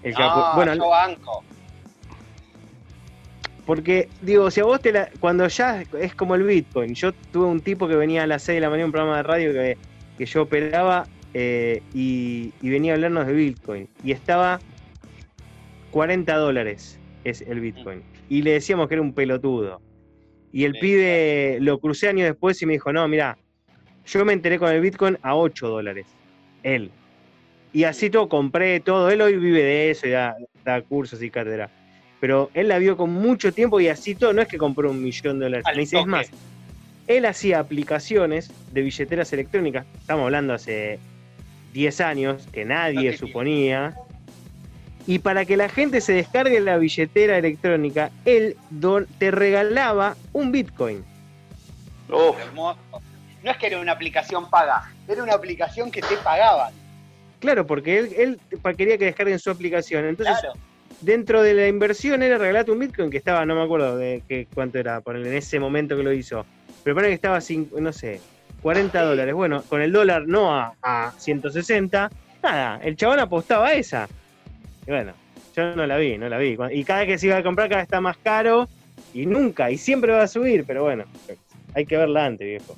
El 0.02 0.14
que 0.14 0.22
No, 0.22 0.30
apu- 0.30 0.54
bueno, 0.54 0.74
yo 0.74 0.88
banco. 0.88 1.44
Porque, 3.66 4.08
digo, 4.20 4.50
si 4.50 4.60
a 4.60 4.64
vos 4.64 4.80
te 4.80 4.92
la. 4.92 5.08
Cuando 5.20 5.46
ya 5.48 5.82
es 5.98 6.14
como 6.14 6.34
el 6.34 6.42
Bitcoin. 6.42 6.94
Yo 6.94 7.12
tuve 7.32 7.46
un 7.46 7.60
tipo 7.60 7.88
que 7.88 7.96
venía 7.96 8.24
a 8.24 8.26
las 8.26 8.42
6 8.42 8.56
de 8.56 8.60
la 8.60 8.68
mañana 8.68 8.82
en 8.82 8.86
un 8.86 8.92
programa 8.92 9.16
de 9.16 9.22
radio 9.22 9.52
que, 9.52 9.78
que 10.18 10.26
yo 10.26 10.42
operaba 10.42 11.06
eh, 11.32 11.82
y, 11.94 12.52
y 12.60 12.68
venía 12.68 12.92
a 12.92 12.94
hablarnos 12.96 13.26
de 13.26 13.32
Bitcoin. 13.32 13.88
Y 14.02 14.12
estaba 14.12 14.60
40 15.90 16.36
dólares 16.36 16.98
es 17.24 17.40
el 17.42 17.60
Bitcoin. 17.60 18.02
Y 18.28 18.42
le 18.42 18.52
decíamos 18.52 18.88
que 18.88 18.94
era 18.94 19.02
un 19.02 19.14
pelotudo. 19.14 19.80
Y 20.52 20.64
el 20.64 20.74
Sí, 20.74 20.80
pibe 20.80 21.58
lo 21.60 21.78
crucé 21.78 22.08
años 22.08 22.28
después 22.28 22.60
y 22.62 22.66
me 22.66 22.74
dijo, 22.74 22.92
no, 22.92 23.06
mira, 23.08 23.36
yo 24.06 24.24
me 24.24 24.32
enteré 24.32 24.58
con 24.58 24.70
el 24.70 24.80
Bitcoin 24.80 25.18
a 25.22 25.34
8 25.34 25.68
dólares. 25.68 26.06
Él. 26.62 26.90
Y 27.72 27.84
así 27.84 28.10
todo, 28.10 28.28
compré 28.28 28.80
todo. 28.80 29.10
Él 29.10 29.20
hoy 29.20 29.36
vive 29.36 29.62
de 29.62 29.90
eso 29.90 30.06
y 30.06 30.10
da, 30.10 30.36
da 30.64 30.80
cursos 30.82 31.22
y 31.22 31.30
cátedra. 31.30 31.70
Pero 32.20 32.50
él 32.54 32.68
la 32.68 32.78
vio 32.78 32.96
con 32.96 33.10
mucho 33.10 33.52
tiempo 33.52 33.80
y 33.80 33.88
así 33.88 34.14
todo. 34.14 34.32
No 34.32 34.40
es 34.42 34.48
que 34.48 34.58
compró 34.58 34.90
un 34.90 35.02
millón 35.02 35.38
de 35.38 35.46
dólares. 35.46 35.66
Al 35.66 35.74
Me 35.76 35.80
dice, 35.82 35.98
es 36.00 36.06
más, 36.06 36.26
él 37.06 37.26
hacía 37.26 37.58
aplicaciones 37.58 38.50
de 38.72 38.80
billeteras 38.82 39.32
electrónicas. 39.32 39.84
Estamos 39.98 40.24
hablando 40.24 40.54
hace 40.54 40.98
10 41.72 42.00
años, 42.00 42.46
que 42.52 42.64
nadie 42.64 43.16
suponía. 43.16 43.94
Y 45.06 45.18
para 45.18 45.44
que 45.44 45.58
la 45.58 45.68
gente 45.68 46.00
se 46.00 46.14
descargue 46.14 46.60
la 46.60 46.78
billetera 46.78 47.36
electrónica, 47.36 48.10
él 48.24 48.56
don- 48.70 49.06
te 49.18 49.30
regalaba 49.30 50.16
un 50.32 50.50
Bitcoin. 50.50 51.04
Uf. 52.08 52.36
No 52.54 53.50
es 53.50 53.56
que 53.58 53.66
era 53.66 53.78
una 53.78 53.92
aplicación 53.92 54.48
paga, 54.48 54.90
era 55.06 55.22
una 55.22 55.34
aplicación 55.34 55.90
que 55.90 56.00
te 56.00 56.16
pagaban. 56.24 56.72
Claro, 57.40 57.66
porque 57.66 57.98
él, 57.98 58.14
él 58.16 58.40
quería 58.78 58.96
que 58.96 59.04
descarguen 59.04 59.38
su 59.38 59.50
aplicación. 59.50 60.06
Entonces, 60.06 60.38
Claro. 60.40 60.54
Dentro 61.00 61.42
de 61.42 61.54
la 61.54 61.68
inversión 61.68 62.22
era 62.22 62.38
regalarte 62.38 62.70
un 62.72 62.78
Bitcoin 62.78 63.10
que 63.10 63.18
estaba, 63.18 63.44
no 63.44 63.54
me 63.54 63.62
acuerdo 63.62 63.96
de 63.96 64.22
qué, 64.28 64.46
cuánto 64.54 64.78
era, 64.78 65.00
ponerle 65.00 65.28
en 65.30 65.36
ese 65.36 65.58
momento 65.60 65.96
que 65.96 66.02
lo 66.02 66.12
hizo. 66.12 66.46
Pero 66.82 66.94
ponele 66.96 67.10
que 67.10 67.16
estaba, 67.16 67.38
cin- 67.38 67.70
no 67.70 67.92
sé, 67.92 68.20
40 68.62 69.02
dólares. 69.02 69.34
Bueno, 69.34 69.62
con 69.68 69.80
el 69.82 69.92
dólar 69.92 70.24
no 70.26 70.54
a, 70.54 70.74
a 70.82 71.12
160, 71.18 72.10
nada, 72.42 72.80
el 72.82 72.96
chabón 72.96 73.20
apostaba 73.20 73.68
a 73.68 73.74
esa. 73.74 74.08
Y 74.86 74.90
bueno, 74.90 75.12
yo 75.56 75.74
no 75.76 75.86
la 75.86 75.96
vi, 75.96 76.18
no 76.18 76.28
la 76.28 76.38
vi. 76.38 76.56
Y 76.72 76.84
cada 76.84 77.00
vez 77.00 77.08
que 77.08 77.18
se 77.18 77.26
iba 77.26 77.36
a 77.36 77.42
comprar, 77.42 77.68
cada 77.68 77.78
vez 77.80 77.86
está 77.86 78.00
más 78.00 78.16
caro 78.18 78.68
y 79.12 79.26
nunca, 79.26 79.70
y 79.70 79.78
siempre 79.78 80.12
va 80.12 80.22
a 80.22 80.28
subir, 80.28 80.64
pero 80.66 80.82
bueno, 80.84 81.04
hay 81.74 81.86
que 81.86 81.96
verla 81.96 82.26
antes, 82.26 82.46
viejo. 82.46 82.76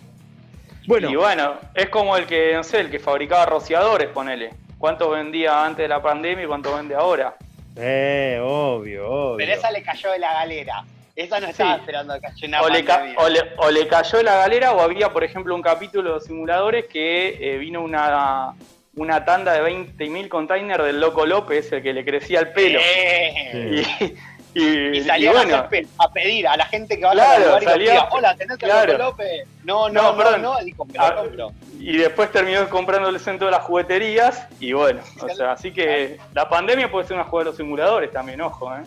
Bueno, 0.86 1.10
Y 1.10 1.16
bueno, 1.16 1.54
es 1.74 1.88
como 1.88 2.16
el 2.16 2.26
que, 2.26 2.52
no 2.54 2.62
sé, 2.62 2.80
el 2.80 2.90
que 2.90 3.00
fabricaba 3.00 3.46
rociadores, 3.46 4.08
ponele. 4.08 4.50
¿Cuánto 4.78 5.10
vendía 5.10 5.64
antes 5.64 5.82
de 5.84 5.88
la 5.88 6.00
pandemia 6.00 6.44
y 6.44 6.46
cuánto 6.46 6.76
vende 6.76 6.94
ahora? 6.94 7.34
Eh, 7.76 8.40
obvio, 8.42 9.08
obvio. 9.10 9.36
Pero 9.36 9.52
esa 9.52 9.70
le 9.70 9.82
cayó 9.82 10.10
de 10.12 10.18
la 10.18 10.32
galera. 10.32 10.84
Esa 11.14 11.40
no 11.40 11.46
estaba 11.48 11.74
Sí. 11.76 11.80
esperando 11.80 12.14
que 12.14 12.20
cayó 12.20 12.46
una 12.48 12.62
O 12.62 12.68
le, 12.68 12.84
ca- 12.84 13.06
o, 13.16 13.28
le, 13.28 13.40
o 13.56 13.70
le 13.70 13.86
cayó 13.88 14.22
la 14.22 14.36
galera 14.36 14.72
o 14.72 14.80
había, 14.80 15.10
por 15.10 15.24
ejemplo, 15.24 15.54
un 15.54 15.62
capítulo 15.62 16.18
de 16.18 16.20
simuladores 16.26 16.86
que 16.86 17.38
eh, 17.40 17.56
vino 17.56 17.80
una, 17.80 18.52
una 18.96 19.24
tanda 19.24 19.54
de 19.54 19.62
20.000 19.62 20.28
containers 20.28 20.84
del 20.84 21.00
Loco 21.00 21.24
López, 21.24 21.72
el 21.72 21.82
que 21.82 21.92
le 21.94 22.04
crecía 22.04 22.40
el 22.40 22.48
pelo. 22.52 22.80
Eh. 22.82 23.82
Sí. 23.98 24.04
Y, 24.04 24.14
y, 24.58 24.96
Y 24.96 25.02
salía 25.04 25.30
y 25.30 25.34
bueno, 25.34 25.56
a, 25.98 26.12
pedir 26.12 26.48
a 26.48 26.56
la 26.56 26.64
gente 26.64 26.96
que 26.98 27.04
va 27.04 27.12
Claro, 27.12 27.42
a 27.42 27.46
lugar 27.46 27.62
y 27.62 27.66
salía- 27.66 28.08
hola, 28.10 28.34
¿tenés 28.36 28.52
el 28.52 28.58
claro. 28.58 28.92
Loco 28.94 29.04
López? 29.10 29.46
No, 29.64 29.88
No, 29.90 29.94
no, 30.02 30.12
no, 30.12 30.16
perdón. 30.16 30.42
no, 30.42 30.54
lo 30.54 30.86
Ah, 30.98 31.14
compro. 31.14 31.52
y 31.78 31.96
después 31.98 32.32
terminó 32.32 32.66
comprándoles 32.70 33.26
en 33.26 33.38
todas 33.38 33.52
las 33.52 33.64
jugueterías 33.64 34.46
y 34.58 34.72
bueno, 34.72 35.02
o 35.20 35.28
sea, 35.28 35.52
así 35.52 35.72
que 35.72 36.18
la 36.32 36.48
pandemia 36.48 36.90
puede 36.90 37.06
ser 37.06 37.16
una 37.16 37.24
jugada 37.24 37.44
de 37.44 37.50
los 37.50 37.56
simuladores 37.58 38.10
también, 38.12 38.40
ojo, 38.40 38.74
¿eh? 38.74 38.80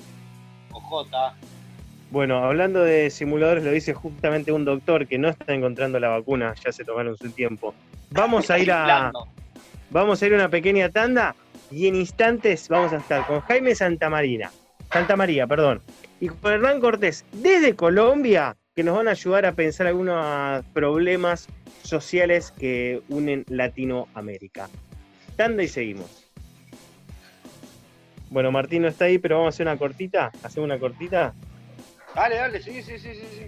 Ojota. 0.71 1.33
Bueno, 2.09 2.43
hablando 2.43 2.83
de 2.83 3.11
simuladores, 3.11 3.63
lo 3.63 3.69
dice 3.71 3.93
justamente 3.93 4.51
un 4.51 4.65
doctor 4.65 5.05
que 5.07 5.19
no 5.19 5.29
está 5.29 5.53
encontrando 5.53 5.99
la 5.99 6.07
vacuna, 6.09 6.55
ya 6.65 6.71
se 6.71 6.83
tomaron 6.83 7.15
su 7.15 7.29
tiempo. 7.29 7.75
Vamos 8.09 8.49
a 8.49 8.57
ir 8.57 8.71
a, 8.71 9.11
vamos 9.91 10.19
a 10.21 10.25
ir 10.25 10.33
a 10.33 10.37
una 10.37 10.49
pequeña 10.49 10.89
tanda 10.89 11.35
y 11.69 11.87
en 11.87 11.95
instantes 11.95 12.67
vamos 12.69 12.91
a 12.93 12.97
estar 12.97 13.27
con 13.27 13.41
Jaime 13.41 13.75
Santamarina, 13.75 14.49
Santa 14.91 15.15
María, 15.15 15.45
perdón, 15.45 15.81
y 16.19 16.29
con 16.29 16.51
Hernán 16.51 16.79
Cortés 16.79 17.25
desde 17.31 17.75
Colombia, 17.75 18.57
que 18.75 18.83
nos 18.83 18.95
van 18.95 19.07
a 19.07 19.11
ayudar 19.11 19.45
a 19.45 19.51
pensar 19.53 19.87
algunos 19.87 20.65
problemas 20.73 21.47
sociales 21.83 22.51
que 22.51 23.01
unen 23.09 23.45
Latinoamérica. 23.49 24.69
Tanda 25.35 25.63
y 25.63 25.67
seguimos. 25.67 26.25
Bueno, 28.29 28.51
Martín 28.51 28.83
no 28.83 28.87
está 28.87 29.05
ahí, 29.05 29.17
pero 29.17 29.37
vamos 29.37 29.53
a 29.53 29.55
hacer 29.55 29.67
una 29.67 29.77
cortita. 29.77 30.31
¿Hacemos 30.43 30.65
una 30.65 30.79
cortita? 30.79 31.33
Dale, 32.15 32.35
dale, 32.35 32.61
sí, 32.61 32.81
sí, 32.81 32.99
sí, 32.99 33.13
sí. 33.13 33.27
sí. 33.31 33.45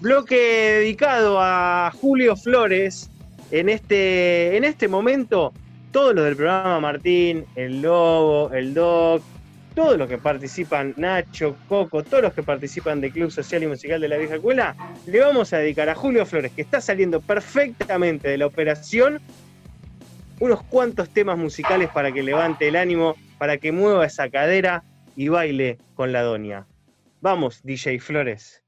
Bloque 0.00 0.36
dedicado 0.36 1.38
a 1.40 1.92
Julio 2.00 2.36
Flores. 2.36 3.10
En 3.50 3.68
este, 3.68 4.56
en 4.56 4.64
este 4.64 4.88
momento, 4.88 5.52
todos 5.96 6.14
los 6.14 6.26
del 6.26 6.36
programa, 6.36 6.78
Martín, 6.78 7.46
el 7.54 7.80
Lobo, 7.80 8.52
el 8.52 8.74
Doc, 8.74 9.22
todos 9.74 9.96
los 9.96 10.06
que 10.06 10.18
participan, 10.18 10.92
Nacho, 10.98 11.56
Coco, 11.70 12.04
todos 12.04 12.22
los 12.22 12.34
que 12.34 12.42
participan 12.42 13.00
del 13.00 13.12
Club 13.12 13.30
Social 13.30 13.62
y 13.62 13.66
Musical 13.66 13.98
de 14.02 14.08
la 14.08 14.18
Vieja 14.18 14.34
Escuela, 14.34 14.76
le 15.06 15.20
vamos 15.20 15.54
a 15.54 15.58
dedicar 15.58 15.88
a 15.88 15.94
Julio 15.94 16.26
Flores, 16.26 16.52
que 16.52 16.60
está 16.60 16.82
saliendo 16.82 17.22
perfectamente 17.22 18.28
de 18.28 18.36
la 18.36 18.44
operación, 18.44 19.22
unos 20.38 20.62
cuantos 20.64 21.08
temas 21.08 21.38
musicales 21.38 21.88
para 21.88 22.12
que 22.12 22.22
levante 22.22 22.68
el 22.68 22.76
ánimo, 22.76 23.16
para 23.38 23.56
que 23.56 23.72
mueva 23.72 24.04
esa 24.04 24.28
cadera 24.28 24.84
y 25.16 25.28
baile 25.28 25.78
con 25.94 26.12
la 26.12 26.20
doña. 26.20 26.66
Vamos, 27.22 27.62
DJ 27.62 28.00
Flores. 28.00 28.65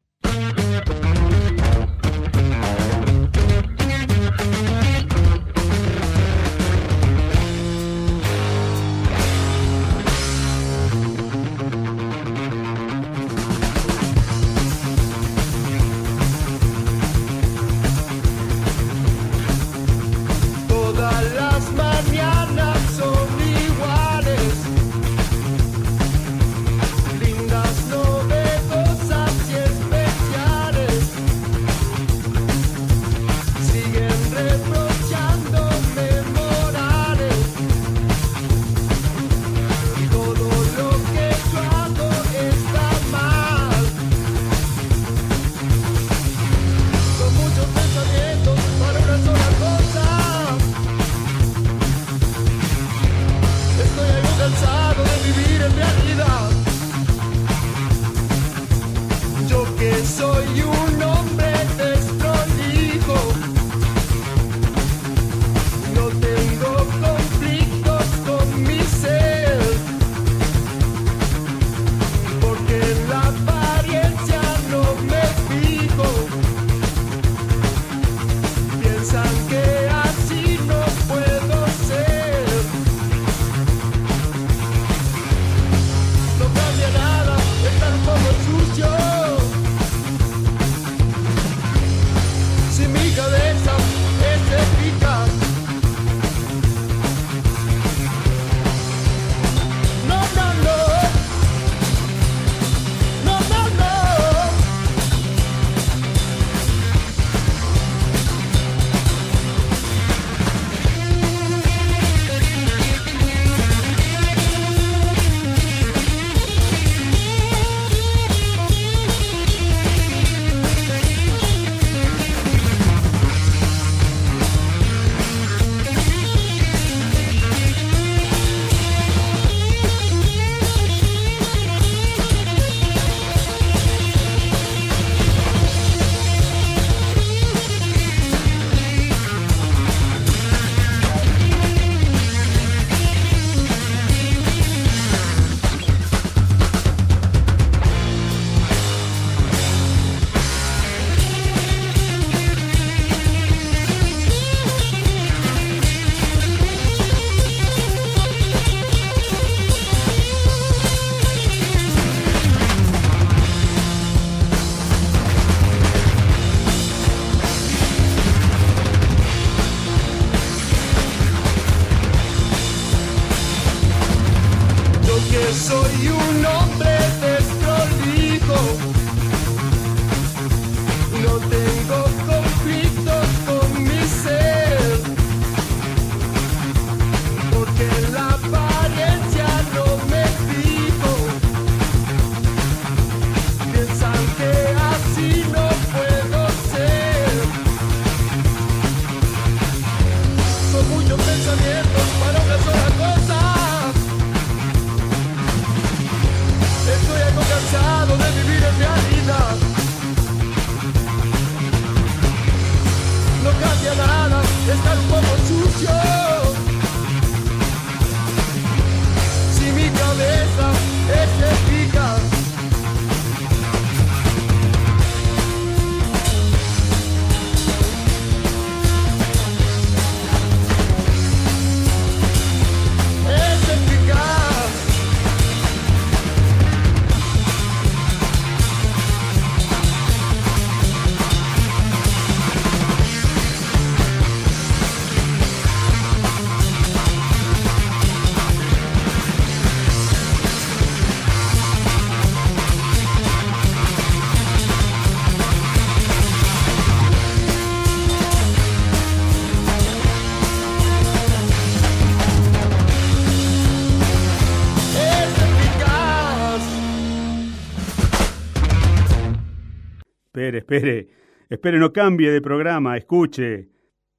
Espere, 270.56 270.58
espere. 270.58 271.08
Espere, 271.50 271.78
no 271.78 271.92
cambie 271.92 272.30
de 272.30 272.40
programa, 272.40 272.96
escuche. 272.96 273.68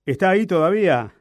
¿Está 0.06 0.32
ahí 0.32 0.46
todavía? 0.46 1.14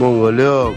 Pongo 0.00 0.32
loco. 0.32 0.76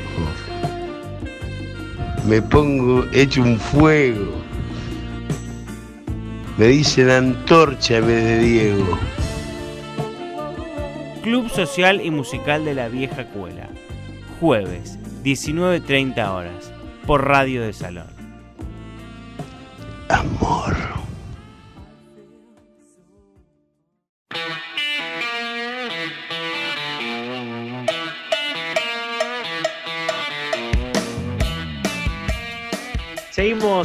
Me 2.27 2.41
pongo 2.41 3.05
hecho 3.13 3.41
un 3.41 3.57
fuego. 3.57 4.33
Me 6.57 6.67
dicen 6.67 7.09
antorcha 7.09 7.97
en 7.97 8.07
vez 8.07 8.23
de 8.25 8.39
Diego. 8.39 8.99
Club 11.23 11.49
Social 11.49 12.01
y 12.03 12.11
Musical 12.11 12.65
de 12.65 12.75
la 12.75 12.89
Vieja 12.89 13.25
Cuela. 13.29 13.69
Jueves, 14.41 14.99
19.30 15.23 16.29
horas, 16.29 16.73
por 17.07 17.25
Radio 17.25 17.61
de 17.61 17.71
Salón. 17.71 18.22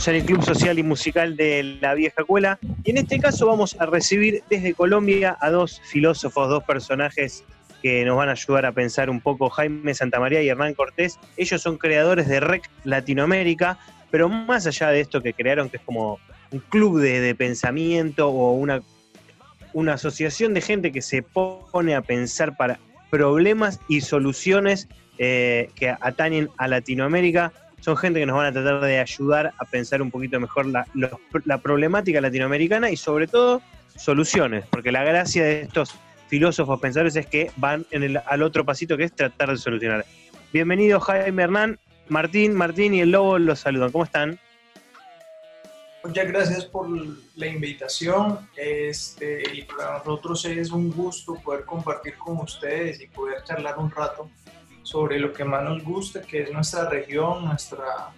En 0.06 0.14
el 0.14 0.24
Club 0.24 0.44
Social 0.44 0.78
y 0.78 0.84
Musical 0.84 1.37
de 1.37 1.78
la 1.80 1.92
Vieja 1.94 2.22
Cuela 2.22 2.58
y 2.84 2.90
en 2.92 2.98
este 2.98 3.18
caso 3.18 3.48
vamos 3.48 3.76
a 3.80 3.84
recibir 3.84 4.44
desde 4.48 4.72
Colombia 4.72 5.37
a 5.40 5.50
dos 5.50 5.82
filósofos, 5.84 6.48
dos 6.48 6.62
personajes 6.62 7.42
que 7.82 8.04
nos 8.04 8.16
van 8.16 8.28
a 8.28 8.32
ayudar 8.32 8.64
a 8.64 8.72
pensar 8.72 9.11
un 9.11 9.20
poco, 9.20 9.50
Jaime 9.50 9.92
Santamaría 9.94 10.40
y 10.40 10.48
Hernán 10.48 10.74
Cortés. 10.74 11.18
Ellos 11.37 11.61
son 11.61 11.78
creadores 11.78 12.28
de 12.28 12.38
REC 12.38 12.70
Latinoamérica, 12.84 13.78
pero 14.11 14.28
más 14.28 14.68
allá 14.68 14.90
de 14.90 15.00
esto 15.00 15.20
que 15.20 15.34
crearon, 15.34 15.68
que 15.68 15.78
es 15.78 15.82
como 15.82 16.20
un 16.52 16.61
club 16.61 17.00
de, 17.00 17.20
de 17.20 17.34
pensamiento 17.34 18.28
o 18.28 18.52
una, 18.52 18.82
una 19.72 19.94
asociación 19.94 20.54
de 20.54 20.61
gente 20.61 20.92
que 20.92 21.02
se 21.02 21.22
pone 21.22 21.96
a 21.96 22.02
pensar 22.02 22.56
para 22.56 22.78
problemas 23.11 23.80
y 23.88 24.02
soluciones 24.02 24.88
eh, 25.18 25.70
que 25.74 25.90
atañen 25.90 26.50
a 26.56 26.68
Latinoamérica. 26.68 27.52
Son 27.88 27.96
gente 27.96 28.20
que 28.20 28.27
nos 28.27 28.37
van 28.37 28.44
a 28.44 28.53
tratar 28.53 28.83
de 28.83 28.98
ayudar 28.98 29.55
a 29.57 29.64
pensar 29.64 30.03
un 30.03 30.11
poquito 30.11 30.38
mejor 30.38 30.66
la, 30.66 31.59
problemática 31.62 32.20
latinoamericana 32.20 32.90
y 32.90 32.98
sobre 32.98 33.27
todo 33.27 33.62
soluciones, 33.96 34.66
porque 34.68 34.92
la 34.92 35.03
gracia 35.05 35.42
de 35.42 35.62
estos 35.62 35.94
filósofos, 36.27 36.79
pensadores, 36.81 37.16
es 37.16 37.24
que 37.24 37.51
van 37.57 37.87
en 37.90 38.03
el, 38.03 38.20
al 38.27 38.42
otro 38.42 38.66
pasito 38.66 38.98
que 38.98 39.05
es 39.05 39.12
tratar 39.14 39.53
de 39.53 39.57
solucionar. 39.57 40.05
Bienvenido 40.53 41.01
Jaime 41.01 41.42
Hernán, 41.42 41.79
Martín, 42.09 42.53
Martín 42.53 42.92
y 42.92 43.01
el 43.01 43.12
Lobo 43.12 43.38
los 43.38 43.61
saludan. 43.61 43.90
¿Cómo 43.90 44.05
están? 44.05 44.38
Muchas 46.05 46.29
gracias 46.29 46.66
por 46.66 46.90
la 47.37 47.46
invitación. 47.46 48.51
Este, 48.55 49.44
y 49.51 49.62
para 49.62 50.01
nosotros 50.01 50.44
es 50.44 50.70
un 50.72 50.90
gusto 50.90 51.37
poder 51.37 51.64
compartir 51.64 52.18
con 52.18 52.37
ustedes 52.37 53.01
y 53.01 53.07
poder 53.07 53.42
charlar 53.44 53.79
un 53.79 53.90
rato 53.90 54.29
sobre 54.88 55.18
lo 55.18 55.35
que 55.35 55.44
más 55.44 55.62
nos 55.62 55.85
gusta, 55.85 56.22
que 56.22 56.44
es 56.44 56.51
nuestra 56.51 56.88
región, 56.88 57.44
nuestra 57.44 58.11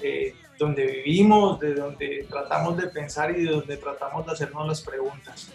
eh, 0.00 0.34
donde 0.58 0.86
vivimos, 0.86 1.60
de 1.60 1.74
donde 1.74 2.26
tratamos 2.26 2.78
de 2.78 2.86
pensar 2.88 3.30
y 3.36 3.44
de 3.44 3.50
donde 3.50 3.76
tratamos 3.76 4.24
de 4.24 4.32
hacernos 4.32 4.66
las 4.66 4.80
preguntas. 4.80 5.52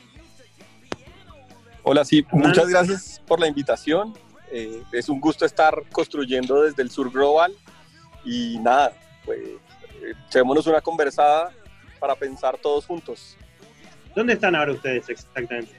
Hola, 1.81 2.05
sí, 2.05 2.23
muchas 2.31 2.67
gracias 2.67 3.19
por 3.25 3.39
la 3.39 3.47
invitación. 3.47 4.13
Eh, 4.51 4.84
es 4.91 5.10
un 5.10 5.19
gusto 5.19 5.47
estar 5.47 5.81
construyendo 5.91 6.62
desde 6.62 6.84
el 6.84 6.91
sur 6.91 7.12
global 7.12 7.51
y 8.23 8.60
nada, 8.60 8.93
pues 9.25 9.39
echémonos 10.27 10.67
una 10.67 10.79
conversada 10.79 11.53
para 11.99 12.13
pensar 12.13 12.55
todos 12.60 12.86
juntos. 12.86 13.36
¿Dónde 14.15 14.34
están 14.34 14.55
ahora 14.55 14.73
ustedes 14.73 15.10
exactamente? 15.10 15.73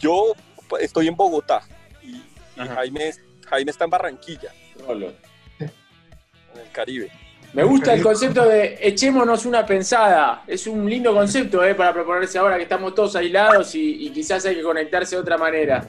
Yo 0.00 0.32
pues, 0.66 0.84
estoy 0.84 1.08
en 1.08 1.14
Bogotá 1.16 1.62
y, 2.02 2.16
y 2.16 2.68
Jaime, 2.74 3.12
Jaime 3.46 3.70
está 3.70 3.84
en 3.84 3.90
Barranquilla, 3.90 4.52
en 4.88 6.60
el 6.60 6.70
Caribe. 6.72 7.10
Me 7.54 7.62
gusta 7.62 7.94
el 7.94 8.02
concepto 8.02 8.44
de 8.48 8.78
echémonos 8.80 9.46
una 9.46 9.64
pensada. 9.64 10.42
Es 10.44 10.66
un 10.66 10.90
lindo 10.90 11.14
concepto 11.14 11.62
eh, 11.62 11.76
para 11.76 11.92
proponerse 11.92 12.36
ahora 12.36 12.56
que 12.56 12.64
estamos 12.64 12.94
todos 12.96 13.14
aislados 13.14 13.76
y, 13.76 14.06
y 14.06 14.10
quizás 14.10 14.44
hay 14.44 14.56
que 14.56 14.62
conectarse 14.62 15.14
de 15.14 15.22
otra 15.22 15.38
manera. 15.38 15.88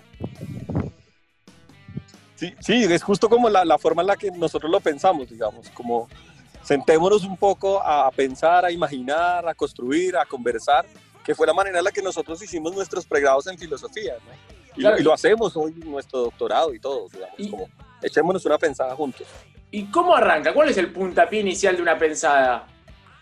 Sí, 2.36 2.54
sí, 2.60 2.84
es 2.84 3.02
justo 3.02 3.28
como 3.28 3.50
la, 3.50 3.66
la, 3.66 3.80
forma 3.80 4.04
en 4.04 4.10
la 4.10 4.16
que 4.16 4.30
nosotros 4.30 4.72
lo 4.72 4.80
pensamos, 4.80 5.28
digamos, 5.28 5.70
como 5.72 6.08
sentémonos 6.62 7.24
un 7.24 7.38
poco 7.38 7.82
a 7.82 8.12
pensar, 8.12 8.64
a 8.66 8.72
imaginar, 8.72 9.48
a 9.48 9.56
construir, 9.56 10.18
a 10.18 10.26
conversar, 10.26 10.86
que 11.24 11.34
fue 11.34 11.48
la 11.48 11.54
manera 11.54 11.80
en 11.80 11.84
la 11.86 11.92
que 11.92 12.02
nosotros 12.04 12.40
hicimos 12.44 12.76
nuestros 12.76 13.08
pregrados 13.08 13.48
en 13.48 13.58
filosofía, 13.58 14.14
¿no? 14.24 14.55
Y, 14.76 14.82
claro. 14.82 15.00
y 15.00 15.04
lo 15.04 15.14
hacemos 15.14 15.56
hoy 15.56 15.74
en 15.82 15.92
nuestro 15.92 16.20
doctorado 16.22 16.74
y 16.74 16.80
todo, 16.80 17.08
digamos, 17.10 17.36
y, 17.38 17.50
como 17.50 17.70
echémonos 18.02 18.46
una 18.46 18.58
pensada 18.58 18.96
juntos. 18.96 19.28
¿Y 19.72 19.86
cómo 19.86 20.16
arranca? 20.16 20.54
¿Cuál 20.54 20.70
es 20.70 20.78
el 20.78 20.92
puntapié 20.92 21.42
inicial 21.42 21.76
de 21.76 21.82
una 21.82 21.98
pensada? 21.98 22.68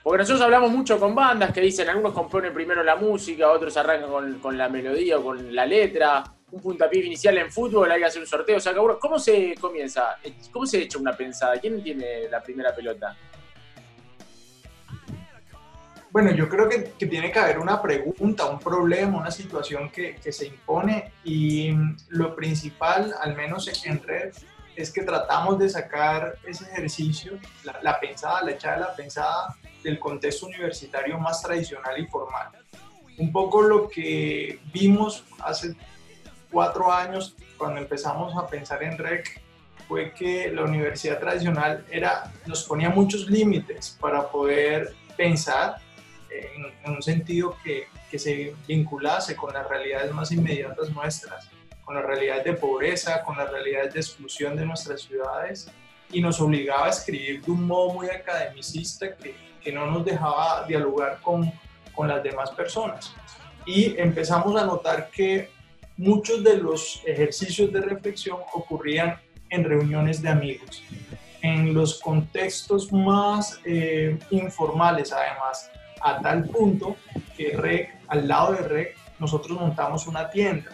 Porque 0.03 0.19
nosotros 0.19 0.41
hablamos 0.41 0.71
mucho 0.71 0.99
con 0.99 1.15
bandas 1.15 1.53
que 1.53 1.61
dicen, 1.61 1.87
algunos 1.89 2.13
componen 2.13 2.53
primero 2.53 2.83
la 2.83 2.95
música, 2.95 3.49
otros 3.49 3.75
arrancan 3.77 4.09
con, 4.09 4.39
con 4.39 4.57
la 4.57 4.67
melodía 4.67 5.17
o 5.17 5.23
con 5.23 5.55
la 5.55 5.65
letra, 5.65 6.23
un 6.53 6.61
puntapié 6.61 7.05
inicial 7.05 7.37
en 7.37 7.51
fútbol, 7.51 7.91
hay 7.91 7.99
que 7.99 8.05
hacer 8.05 8.21
un 8.21 8.27
sorteo. 8.27 8.57
O 8.57 8.59
sea, 8.59 8.73
¿cómo 8.75 9.17
se 9.17 9.55
comienza? 9.55 10.17
¿Cómo 10.51 10.65
se 10.65 10.83
echa 10.83 10.99
una 10.99 11.13
pensada? 11.13 11.57
¿Quién 11.59 11.81
tiene 11.81 12.29
la 12.29 12.41
primera 12.41 12.75
pelota? 12.75 13.15
Bueno, 16.13 16.29
yo 16.29 16.47
creo 16.47 16.69
que, 16.69 16.93
que, 16.95 17.07
tiene 17.07 17.31
que 17.31 17.39
haber 17.39 17.57
una 17.57 17.81
pregunta, 17.81 18.45
un 18.45 18.59
problema, 18.59 19.17
una 19.17 19.31
situación 19.31 19.89
que, 19.89 20.17
que, 20.17 20.31
se 20.31 20.45
impone 20.45 21.11
y 21.23 21.73
lo 22.09 22.35
principal, 22.35 23.15
al 23.19 23.35
menos 23.35 23.67
en 23.83 23.99
red, 24.03 24.31
es 24.75 24.91
que 24.91 25.01
tratamos 25.01 25.57
de 25.57 25.69
sacar 25.69 26.35
ese 26.45 26.65
ejercicio, 26.65 27.39
la, 27.63 27.79
la 27.81 27.99
pensada, 27.99 28.43
la 28.43 28.51
echada 28.51 28.75
de 28.75 28.81
la 28.81 28.95
pensada 28.95 29.57
del 29.83 29.97
contexto 29.97 30.45
universitario 30.45 31.17
más 31.17 31.41
tradicional 31.41 31.99
y 31.99 32.05
formal. 32.05 32.49
Un 33.17 33.31
poco 33.31 33.63
lo 33.63 33.89
que 33.89 34.59
vimos 34.71 35.23
hace 35.39 35.75
cuatro 36.51 36.93
años 36.93 37.35
cuando 37.57 37.81
empezamos 37.81 38.37
a 38.37 38.45
pensar 38.45 38.83
en 38.83 38.99
REC 38.99 39.41
fue 39.87 40.13
que 40.13 40.51
la 40.51 40.61
universidad 40.61 41.19
tradicional 41.19 41.83
era, 41.89 42.31
nos 42.45 42.65
ponía 42.65 42.91
muchos 42.91 43.27
límites 43.27 43.97
para 43.99 44.29
poder 44.29 44.93
pensar 45.17 45.81
en, 46.55 46.65
en 46.83 46.95
un 46.95 47.01
sentido 47.01 47.57
que, 47.63 47.87
que, 48.09 48.19
se 48.19 48.53
vinculase 48.67 49.35
con 49.35 49.53
las 49.53 49.67
realidades 49.67 50.11
más 50.11 50.31
inmediatas 50.31 50.89
nuestras, 50.89 51.49
con 51.83 51.95
las 51.95 52.05
realidades 52.05 52.43
de 52.45 52.53
pobreza, 52.53 53.23
con 53.23 53.37
las 53.37 53.49
realidades 53.49 53.93
de 53.93 53.99
exclusión 53.99 54.55
de 54.55 54.65
nuestras 54.65 55.01
ciudades, 55.01 55.69
y 56.11 56.21
nos 56.21 56.39
obligaba 56.39 56.87
a 56.87 56.89
escribir 56.89 57.41
de 57.43 57.51
un 57.51 57.65
modo 57.65 57.93
muy 57.93 58.09
academicista 58.09 59.15
que, 59.15 59.35
que 59.61 59.71
no 59.71 59.85
nos 59.87 60.05
dejaba 60.05 60.65
dialogar 60.67 61.19
con, 61.21 61.51
con 61.93 62.07
las 62.07 62.21
demás 62.23 62.51
personas. 62.51 63.13
Y 63.65 63.97
empezamos 63.97 64.55
a 64.61 64.65
notar 64.65 65.09
que 65.09 65.49
muchos 65.97 66.43
de 66.43 66.57
los 66.57 67.01
ejercicios 67.05 67.71
de 67.71 67.81
reflexión 67.81 68.37
ocurrían 68.53 69.17
en 69.49 69.63
reuniones 69.63 70.21
de 70.21 70.29
amigos, 70.29 70.83
en 71.41 71.73
los 71.73 71.99
contextos 71.99 72.91
más 72.91 73.59
eh, 73.65 74.17
informales 74.31 75.11
además, 75.11 75.69
a 76.03 76.21
tal 76.21 76.45
punto 76.49 76.97
que 77.35 77.55
REC, 77.55 77.95
al 78.07 78.27
lado 78.27 78.53
de 78.53 78.67
REC, 78.67 78.97
nosotros 79.19 79.59
montamos 79.59 80.07
una 80.07 80.29
tienda. 80.29 80.71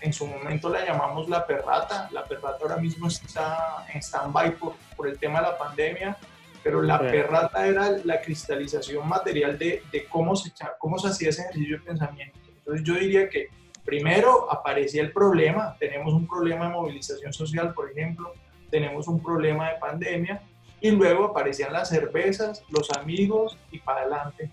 En 0.00 0.12
su 0.12 0.26
momento 0.26 0.68
la 0.68 0.84
llamamos 0.84 1.28
La 1.28 1.46
Perrata. 1.46 2.08
La 2.12 2.24
Perrata 2.24 2.58
ahora 2.62 2.76
mismo 2.76 3.06
está 3.06 3.86
en 3.92 4.02
stand-by 4.02 4.56
por, 4.56 4.74
por, 4.96 5.06
el 5.06 5.18
tema 5.18 5.40
de 5.40 5.46
la 5.46 5.58
pandemia, 5.58 6.16
pero 6.62 6.82
La 6.82 6.98
sí. 6.98 7.04
Perrata 7.04 7.66
era 7.66 7.90
la 8.04 8.20
cristalización 8.20 9.08
material 9.08 9.58
de, 9.58 9.82
de 9.92 10.04
cómo, 10.06 10.34
se, 10.34 10.52
cómo 10.78 10.98
se 10.98 11.08
hacía 11.08 11.28
ese 11.28 11.42
ejercicio 11.42 11.78
de 11.78 11.84
pensamiento. 11.84 12.38
Entonces 12.58 12.84
yo 12.84 12.94
diría 12.94 13.28
que 13.28 13.48
primero 13.84 14.50
aparecía 14.50 15.02
el 15.02 15.12
problema, 15.12 15.76
tenemos 15.78 16.12
un 16.12 16.26
problema 16.26 16.66
de 16.66 16.72
movilización 16.72 17.32
social, 17.32 17.72
por 17.72 17.90
ejemplo, 17.90 18.32
tenemos 18.70 19.06
un 19.06 19.22
problema 19.22 19.70
de 19.70 19.78
pandemia, 19.78 20.42
y 20.82 20.90
luego 20.90 21.26
aparecían 21.26 21.72
las 21.72 21.88
cervezas, 21.88 22.64
los 22.68 22.90
amigos 22.90 23.56
y 23.70 23.78
para 23.78 24.00
adelante. 24.00 24.50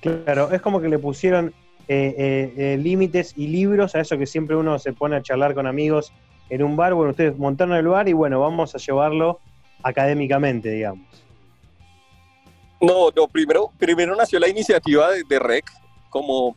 Claro, 0.00 0.50
es 0.50 0.62
como 0.62 0.80
que 0.80 0.88
le 0.88 0.98
pusieron 0.98 1.52
eh, 1.88 2.14
eh, 2.16 2.54
eh, 2.56 2.76
límites 2.78 3.34
y 3.36 3.48
libros 3.48 3.94
a 3.94 4.00
eso 4.00 4.16
que 4.16 4.26
siempre 4.26 4.56
uno 4.56 4.78
se 4.78 4.92
pone 4.92 5.16
a 5.16 5.22
charlar 5.22 5.54
con 5.54 5.66
amigos 5.66 6.12
en 6.48 6.62
un 6.62 6.76
bar. 6.76 6.94
Bueno, 6.94 7.10
ustedes 7.10 7.36
montaron 7.36 7.74
el 7.74 7.88
bar 7.88 8.08
y 8.08 8.12
bueno, 8.12 8.40
vamos 8.40 8.74
a 8.74 8.78
llevarlo 8.78 9.40
académicamente, 9.82 10.70
digamos. 10.70 11.06
No, 12.80 13.10
no 13.14 13.28
primero, 13.28 13.70
primero 13.78 14.16
nació 14.16 14.38
la 14.38 14.48
iniciativa 14.48 15.10
de, 15.10 15.38
REC, 15.38 15.70
como 16.08 16.56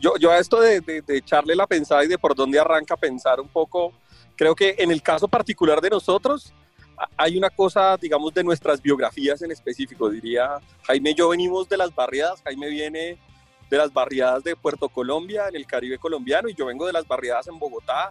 yo, 0.00 0.14
yo 0.18 0.32
a 0.32 0.38
esto 0.38 0.60
de, 0.60 0.80
de, 0.80 1.02
de, 1.02 1.18
echarle 1.18 1.54
la 1.54 1.68
pensada 1.68 2.04
y 2.04 2.08
de 2.08 2.18
por 2.18 2.34
dónde 2.34 2.58
arranca 2.58 2.96
pensar 2.96 3.40
un 3.40 3.48
poco, 3.48 3.92
creo 4.34 4.56
que 4.56 4.74
en 4.78 4.90
el 4.90 5.02
caso 5.02 5.28
particular 5.28 5.80
de 5.80 5.90
nosotros, 5.90 6.52
hay 7.16 7.36
una 7.36 7.50
cosa, 7.50 7.96
digamos, 7.96 8.32
de 8.34 8.44
nuestras 8.44 8.80
biografías 8.80 9.42
en 9.42 9.50
específico, 9.50 10.08
diría 10.10 10.58
Jaime 10.82 11.10
y 11.10 11.14
yo 11.14 11.28
venimos 11.28 11.68
de 11.68 11.76
las 11.76 11.94
barriadas, 11.94 12.42
Jaime 12.42 12.68
viene 12.68 13.18
de 13.70 13.76
las 13.78 13.92
barriadas 13.92 14.44
de 14.44 14.54
Puerto 14.54 14.88
Colombia, 14.88 15.48
en 15.48 15.56
el 15.56 15.66
Caribe 15.66 15.98
colombiano, 15.98 16.48
y 16.48 16.54
yo 16.54 16.66
vengo 16.66 16.86
de 16.86 16.92
las 16.92 17.06
barriadas 17.06 17.48
en 17.48 17.58
Bogotá, 17.58 18.10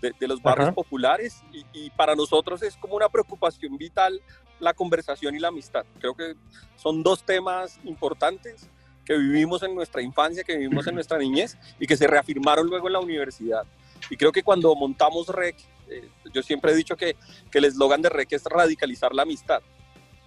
de, 0.00 0.12
de 0.18 0.28
los 0.28 0.42
barrios 0.42 0.68
Ajá. 0.68 0.74
populares, 0.74 1.42
y, 1.52 1.64
y, 1.72 1.90
para 1.90 2.14
nosotros 2.14 2.62
es 2.62 2.76
como 2.76 2.96
una 2.96 3.08
preocupación 3.08 3.76
vital 3.78 4.20
la 4.58 4.74
conversación 4.74 5.34
y 5.34 5.38
la 5.38 5.48
amistad. 5.48 5.84
Creo 5.98 6.14
que 6.14 6.34
son 6.76 7.02
dos 7.02 7.22
temas 7.22 7.78
importantes 7.84 8.68
que 9.04 9.16
vivimos 9.16 9.62
en 9.62 9.74
nuestra 9.74 10.02
infancia, 10.02 10.42
que 10.42 10.56
vivimos 10.56 10.86
en 10.86 10.94
nuestra 10.94 11.18
niñez 11.18 11.56
y 11.78 11.86
que 11.86 11.96
se 11.96 12.06
reafirmaron 12.06 12.66
luego 12.66 12.88
en 12.88 12.94
la 12.94 13.00
universidad. 13.00 13.62
Y 14.10 14.16
creo 14.16 14.32
que 14.32 14.42
cuando 14.42 14.74
montamos 14.74 15.28
REC, 15.28 15.56
eh, 15.88 16.08
yo 16.32 16.42
siempre 16.42 16.72
he 16.72 16.74
dicho 16.74 16.96
que, 16.96 17.16
que 17.50 17.58
el 17.58 17.64
eslogan 17.64 18.02
de 18.02 18.08
REC 18.08 18.32
es 18.32 18.44
radicalizar 18.44 19.14
la 19.14 19.22
amistad. 19.22 19.60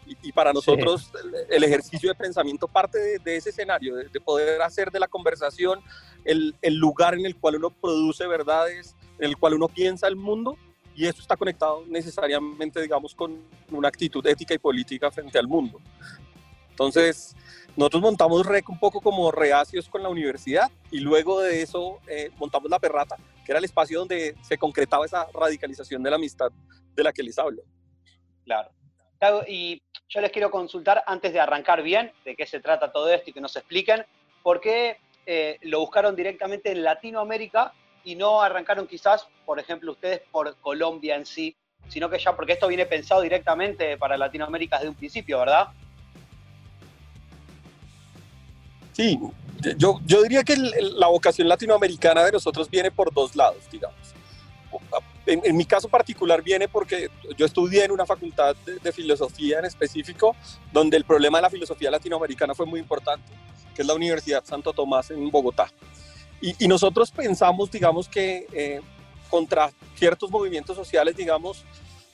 Y, 0.06 0.18
y 0.24 0.32
para 0.32 0.54
nosotros 0.54 1.12
sí. 1.12 1.18
el, 1.24 1.56
el, 1.56 1.64
ejercicio 1.64 2.10
de 2.10 2.16
pensamiento 2.16 2.68
parte 2.68 2.98
de, 2.98 3.20
de 3.20 3.36
ese 3.36 3.52
escenario, 3.52 3.96
de, 3.96 4.06
de, 4.06 4.20
poder 4.20 4.62
hacer 4.62 4.90
de 4.90 5.00
la 5.00 5.08
conversación 5.08 5.82
el, 6.26 6.56
el 6.62 6.76
lugar 6.76 7.14
en 7.14 7.26
el 7.26 7.36
cual 7.36 7.58
uno 7.58 7.70
produce 7.70 8.26
verdades, 8.26 8.96
en 9.20 9.26
el 9.26 9.38
cual 9.38 9.54
uno 9.54 9.68
piensa 9.68 10.08
el 10.08 10.16
mundo 10.16 10.58
y 10.96 11.06
eso 11.06 11.22
está 11.22 11.38
conectado 11.38 11.86
necesariamente, 11.88 12.82
digamos, 12.82 13.16
con 13.16 13.42
una 13.72 13.88
actitud 13.88 14.26
ética 14.28 14.54
y 14.54 14.58
política 14.58 15.10
frente 15.12 15.40
al 15.40 15.48
mundo. 15.48 15.80
Entonces, 16.72 17.36
nosotros 17.80 18.02
montamos 18.02 18.46
REC 18.46 18.68
un 18.68 18.78
poco 18.78 19.00
como 19.00 19.32
reacios 19.32 19.88
con 19.88 20.04
la 20.04 20.10
universidad 20.10 20.70
y 20.92 21.00
luego 21.00 21.40
de 21.40 21.62
eso 21.62 22.02
eh, 22.10 22.30
montamos 22.36 22.70
La 22.70 22.78
Perrata, 22.78 23.16
que 23.46 23.54
era 23.54 23.60
el 23.60 23.64
espacio 23.64 24.00
donde 24.00 24.36
se 24.42 24.58
concretaba 24.58 25.06
esa 25.06 25.28
radicalización 25.34 26.04
de 26.04 26.10
la 26.10 26.18
amistad 26.18 26.52
de 26.94 27.04
la 27.06 27.14
que 27.14 27.24
les 27.24 27.40
hablo. 27.40 27.62
Claro. 28.44 28.70
Y 29.48 29.82
yo 30.10 30.20
les 30.20 30.30
quiero 30.30 30.52
consultar 30.52 31.04
antes 31.08 31.32
de 31.32 31.40
arrancar 31.40 31.82
bien 31.82 32.12
de 32.26 32.36
qué 32.36 32.46
se 32.46 32.60
trata 32.60 32.92
todo 32.92 33.10
esto 33.14 33.30
y 33.30 33.34
que 33.34 33.40
nos 33.40 33.56
expliquen 33.56 34.06
por 34.44 34.60
qué 34.60 34.98
eh, 35.26 35.58
lo 35.62 35.80
buscaron 35.80 36.18
directamente 36.18 36.74
en 36.74 36.84
Latinoamérica 36.84 37.72
y 38.04 38.16
no 38.16 38.42
arrancaron 38.42 38.88
quizás, 38.88 39.26
por 39.46 39.58
ejemplo, 39.58 39.94
ustedes 39.94 40.20
por 40.32 40.54
Colombia 40.58 41.16
en 41.16 41.26
sí, 41.26 41.56
sino 41.88 42.10
que 42.10 42.20
ya, 42.20 42.36
porque 42.36 42.54
esto 42.54 42.68
viene 42.68 42.86
pensado 42.86 43.22
directamente 43.22 43.98
para 43.98 44.18
Latinoamérica 44.18 44.80
desde 44.80 44.90
un 44.90 44.96
principio, 44.96 45.40
¿verdad? 45.40 45.70
Sí, 49.00 49.18
Yo, 49.78 50.02
yo 50.06 50.22
diría 50.24 50.44
que 50.44 50.58
la 50.58 51.08
vocación 51.08 51.48
latinoamericana 51.48 52.22
de 52.26 52.34
nosotros 52.34 52.70
viene 52.70 52.92
por 52.92 53.14
dos 53.14 53.34
lados, 53.34 53.64
digamos. 53.72 53.98
En, 55.26 55.42
en 55.46 55.56
mi 55.56 55.64
caso 55.64 55.88
particular 55.88 56.42
viene 56.42 56.68
porque 56.68 57.10
yo 57.38 57.46
estudié 57.46 57.86
en 57.86 57.92
una 57.92 58.06
facultad 58.06 58.58
de, 58.66 58.78
de 58.80 58.92
filosofía 58.92 59.60
en 59.60 59.66
específico, 59.66 60.36
donde 60.74 60.98
el 60.98 61.06
problema 61.06 61.38
de 61.38 61.44
la 61.44 61.50
filosofía 61.50 61.90
latinoamericana 61.90 62.54
fue 62.54 62.66
muy 62.66 62.80
importante, 62.82 63.32
que 63.74 63.84
es 63.84 63.88
la 63.88 63.94
Universidad 63.94 64.44
Santo 64.44 64.74
Tomás 64.74 65.12
en 65.12 65.32
Bogotá. 65.32 65.72
Y, 66.42 66.66
y 66.66 66.68
nosotros 66.68 67.10
pensamos, 67.12 67.72
digamos, 67.72 68.10
que 68.10 68.48
eh, 68.52 68.82
contra 69.30 69.72
ciertos 69.96 70.30
movimientos 70.30 70.76
sociales, 70.76 71.16
digamos, 71.16 71.64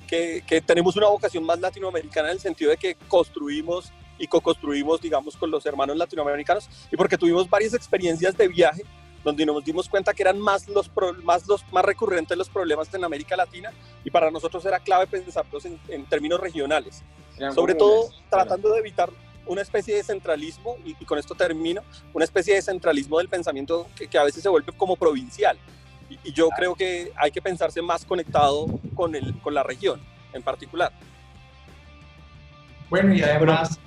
que, 0.08 0.44
que 0.46 0.62
tenemos 0.62 0.96
una 0.96 1.08
vocación 1.08 1.44
más 1.46 1.60
latinoamericana 1.60 2.28
en 2.30 2.36
el 2.36 2.40
sentido 2.40 2.70
de 2.70 2.78
que 2.78 2.94
construimos 3.08 3.92
y 4.18 4.28
co-construimos, 4.28 5.02
digamos, 5.02 5.36
con 5.36 5.52
los 5.52 5.66
hermanos 5.66 5.98
latinoamericanos 5.98 6.70
y 6.92 6.96
porque 6.96 7.18
tuvimos 7.18 7.50
varias 7.50 7.74
experiencias 7.74 8.36
de 8.38 8.48
viaje 8.48 8.84
donde 9.24 9.46
nos 9.46 9.64
dimos 9.66 9.90
cuenta 9.90 10.14
que 10.14 10.22
eran 10.22 10.40
más 10.40 10.68
los, 10.68 10.88
pro- 10.88 11.14
más 11.24 11.48
los 11.48 11.66
más 11.72 11.84
recurrentes 11.84 12.38
los 12.38 12.48
problemas 12.48 12.94
en 12.94 13.04
América 13.04 13.36
Latina 13.36 13.72
y 14.04 14.12
para 14.12 14.30
nosotros 14.30 14.64
era 14.66 14.80
clave 14.80 15.08
pensarlos 15.08 15.66
en, 15.66 15.80
en 15.88 16.06
términos 16.06 16.40
regionales. 16.40 17.04
Sobre 17.54 17.74
todo 17.76 18.10
tratando 18.30 18.72
de 18.72 18.80
evitar 18.80 19.10
una 19.48 19.62
especie 19.62 19.96
de 19.96 20.04
centralismo, 20.04 20.78
y, 20.86 20.96
y 21.00 21.06
con 21.06 21.20
esto 21.20 21.36
termino, 21.36 21.82
una 22.14 22.24
especie 22.26 22.56
de 22.56 22.62
centralismo 22.62 23.18
del 23.20 23.28
pensamiento 23.30 23.88
que, 23.96 24.08
que 24.08 24.18
a 24.18 24.24
veces 24.24 24.42
se 24.42 24.50
vuelve 24.50 24.72
como 24.74 24.96
provincial. 24.96 25.58
Y, 26.10 26.30
y 26.30 26.32
yo 26.32 26.50
creo 26.50 26.74
que 26.76 27.12
hay 27.16 27.32
que 27.32 27.42
pensarse 27.42 27.82
más 27.82 28.06
conectado 28.06 28.68
con, 28.96 29.14
el, 29.16 29.40
con 29.42 29.54
la 29.54 29.62
región 29.64 30.02
en 30.34 30.42
particular. 30.42 30.92
Bueno, 32.90 33.14
y 33.14 33.22
además, 33.22 33.80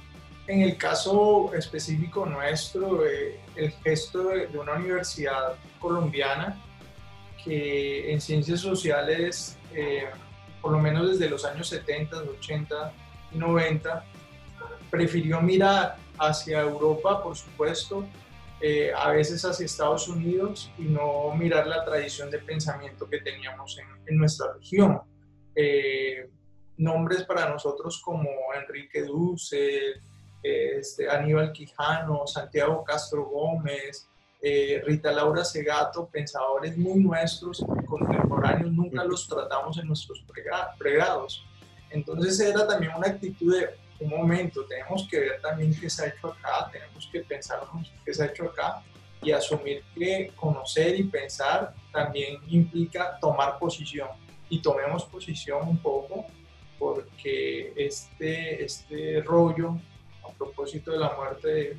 en 0.49 0.63
el 0.63 0.77
caso 0.77 1.53
específico 1.55 2.27
nuestro, 2.27 3.07
eh, 3.07 3.39
el 3.55 3.71
gesto 3.71 4.31
de, 4.31 4.49
de 4.49 4.59
una 4.59 4.73
universidad 4.75 5.55
colombiana 5.79 6.61
que 7.45 8.13
en 8.13 8.21
ciencias 8.21 8.61
sociales, 8.61 9.57
eh, 9.73 10.09
por 10.61 10.73
lo 10.73 10.79
menos 10.79 11.11
desde 11.11 11.31
los 11.31 11.45
años 11.45 11.69
70, 11.69 12.17
80 12.17 12.93
y 13.33 13.39
90, 13.39 14.05
prefirió 14.91 15.41
mirar 15.41 15.97
hacia 16.19 16.61
Europa, 16.61 17.23
por 17.23 17.37
supuesto, 17.37 18.07
eh, 18.61 18.91
a 18.97 19.11
veces 19.11 19.45
hacia 19.45 19.67
Estados 19.67 20.09
Unidos 20.09 20.71
y 20.79 20.83
no 20.83 21.33
mirar 21.37 21.67
la 21.67 21.85
tradición 21.85 22.31
de 22.31 22.39
pensamiento 22.39 23.09
que 23.09 23.21
teníamos 23.21 23.79
en, 23.79 23.87
en 24.07 24.17
nuestra 24.17 24.53
región. 24.55 25.01
Eh, 25.55 26.29
nombres 26.77 27.25
para 27.25 27.49
nosotros 27.49 28.01
como 28.03 28.29
Enrique 28.61 29.03
Dussel, 29.03 30.01
este, 30.43 31.09
Aníbal 31.11 31.53
Quijano, 31.53 32.27
Santiago 32.27 32.85
Castro 32.85 33.25
Gómez, 33.25 34.09
eh, 34.41 34.83
Rita 34.87 35.11
Laura 35.11 35.45
Segato, 35.45 36.07
pensadores 36.07 36.77
muy 36.77 37.01
nuestros, 37.01 37.65
contemporáneos, 37.87 38.71
nunca 38.73 39.05
los 39.05 39.27
tratamos 39.27 39.79
en 39.79 39.89
nuestros 39.89 40.25
pregrados. 40.79 41.45
Entonces 41.91 42.39
era 42.41 42.67
también 42.67 42.93
una 42.97 43.09
actitud 43.09 43.59
de 43.59 43.71
un 44.01 44.11
momento, 44.11 44.65
tenemos 44.67 45.09
que 45.11 45.19
ver 45.19 45.41
también 45.41 45.75
qué 45.79 45.91
se 45.91 46.05
ha 46.05 46.09
hecho 46.09 46.29
acá, 46.29 46.71
tenemos 46.71 47.09
que 47.11 47.21
pensarnos 47.21 47.93
qué 48.05 48.15
se 48.15 48.23
ha 48.23 48.27
hecho 48.27 48.45
acá 48.45 48.83
y 49.23 49.33
asumir 49.33 49.83
que 49.97 50.33
conocer 50.37 50.99
y 50.99 51.05
pensar 51.05 51.75
también 51.93 52.39
implica 52.49 53.19
tomar 53.21 53.59
posición. 53.59 54.09
Y 54.49 54.63
tomemos 54.63 55.05
posición 55.05 55.69
un 55.69 55.79
poco 55.79 56.27
porque 56.79 57.73
este, 57.77 58.65
este 58.65 59.21
rollo, 59.23 59.79
a 60.29 60.33
propósito 60.33 60.93
de 60.93 60.99
la 60.99 61.13
muerte 61.17 61.49
de, 61.49 61.77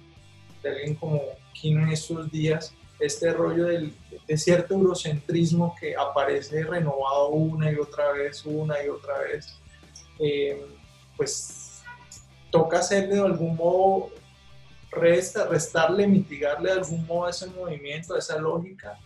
de 0.63 0.69
alguien 0.69 0.95
como 0.95 1.21
Kino 1.53 1.81
en 1.83 1.89
estos 1.89 2.31
días, 2.31 2.73
este 2.99 3.31
rollo 3.31 3.65
del- 3.65 3.93
de 4.27 4.37
cierto 4.37 4.73
eurocentrismo 4.73 5.75
que 5.79 5.95
aparece 5.95 6.63
renovado 6.63 7.29
una 7.29 7.71
y 7.71 7.75
otra 7.75 8.11
vez, 8.11 8.45
una 8.45 8.83
y 8.83 8.89
otra 8.89 9.17
vez, 9.19 9.57
eh, 10.19 10.65
pues 11.15 11.81
toca 12.51 12.79
hacerle 12.79 13.15
de 13.15 13.21
algún 13.21 13.55
modo, 13.55 14.09
resta, 14.91 15.45
restarle, 15.47 16.07
mitigarle 16.07 16.71
de 16.73 16.79
algún 16.79 17.05
modo 17.05 17.25
a 17.27 17.29
ese 17.29 17.47
movimiento, 17.47 18.15
a 18.15 18.19
esa 18.19 18.37
lógica, 18.37 18.97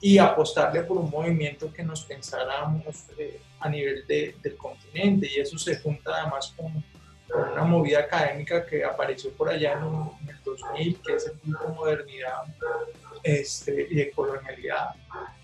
y 0.00 0.18
apostarle 0.18 0.82
por 0.82 0.98
un 0.98 1.10
movimiento 1.10 1.72
que 1.72 1.82
nos 1.82 2.04
pensáramos 2.04 2.84
eh, 3.18 3.40
a 3.60 3.68
nivel 3.68 4.06
de- 4.06 4.36
del 4.42 4.56
continente. 4.56 5.28
Y 5.34 5.40
eso 5.40 5.58
se 5.58 5.76
junta 5.80 6.10
además 6.20 6.52
con, 6.56 6.84
una 7.32 7.64
movida 7.64 8.00
académica 8.00 8.64
que 8.66 8.84
apareció 8.84 9.30
por 9.32 9.48
allá 9.48 9.72
en, 9.72 10.28
el 10.28 10.42
2000, 10.44 11.00
que 11.00 11.14
es 11.14 11.26
el 11.26 11.38
grupo 11.42 11.68
Modernidad 11.74 12.44
este, 13.22 13.86
y 13.90 13.94
de 13.94 14.10
colonialidad, 14.10 14.90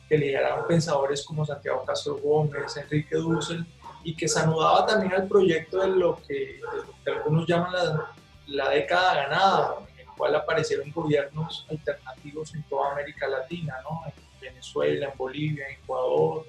que 0.08 0.18
lideraron 0.18 0.66
pensadores 0.66 1.24
como 1.24 1.46
Santiago 1.46 1.84
Castro 1.84 2.16
Gómez, 2.16 2.76
Enrique 2.76 3.16
Dussel, 3.16 3.64
y 4.02 4.14
que 4.14 4.28
se 4.28 4.40
anudaba 4.40 4.86
también 4.86 5.12
al 5.12 5.28
proyecto 5.28 5.80
de 5.80 5.88
lo 5.88 6.20
que, 6.26 6.34
de 6.34 6.76
lo 6.86 6.94
que 7.04 7.10
algunos 7.10 7.46
llaman 7.46 7.72
la, 7.72 8.12
la 8.46 8.70
década 8.70 9.14
ganada, 9.14 9.76
en 9.92 10.00
el 10.00 10.06
cual 10.16 10.34
aparecieron 10.34 10.90
gobiernos 10.90 11.66
alternativos 11.70 12.54
en 12.54 12.62
toda 12.64 12.92
América 12.92 13.28
Latina, 13.28 13.76
¿no? 13.82 14.02
en 14.06 14.12
Venezuela, 14.40 15.10
en 15.10 15.18
Bolivia, 15.18 15.66
en 15.68 15.74
Ecuador, 15.74 16.46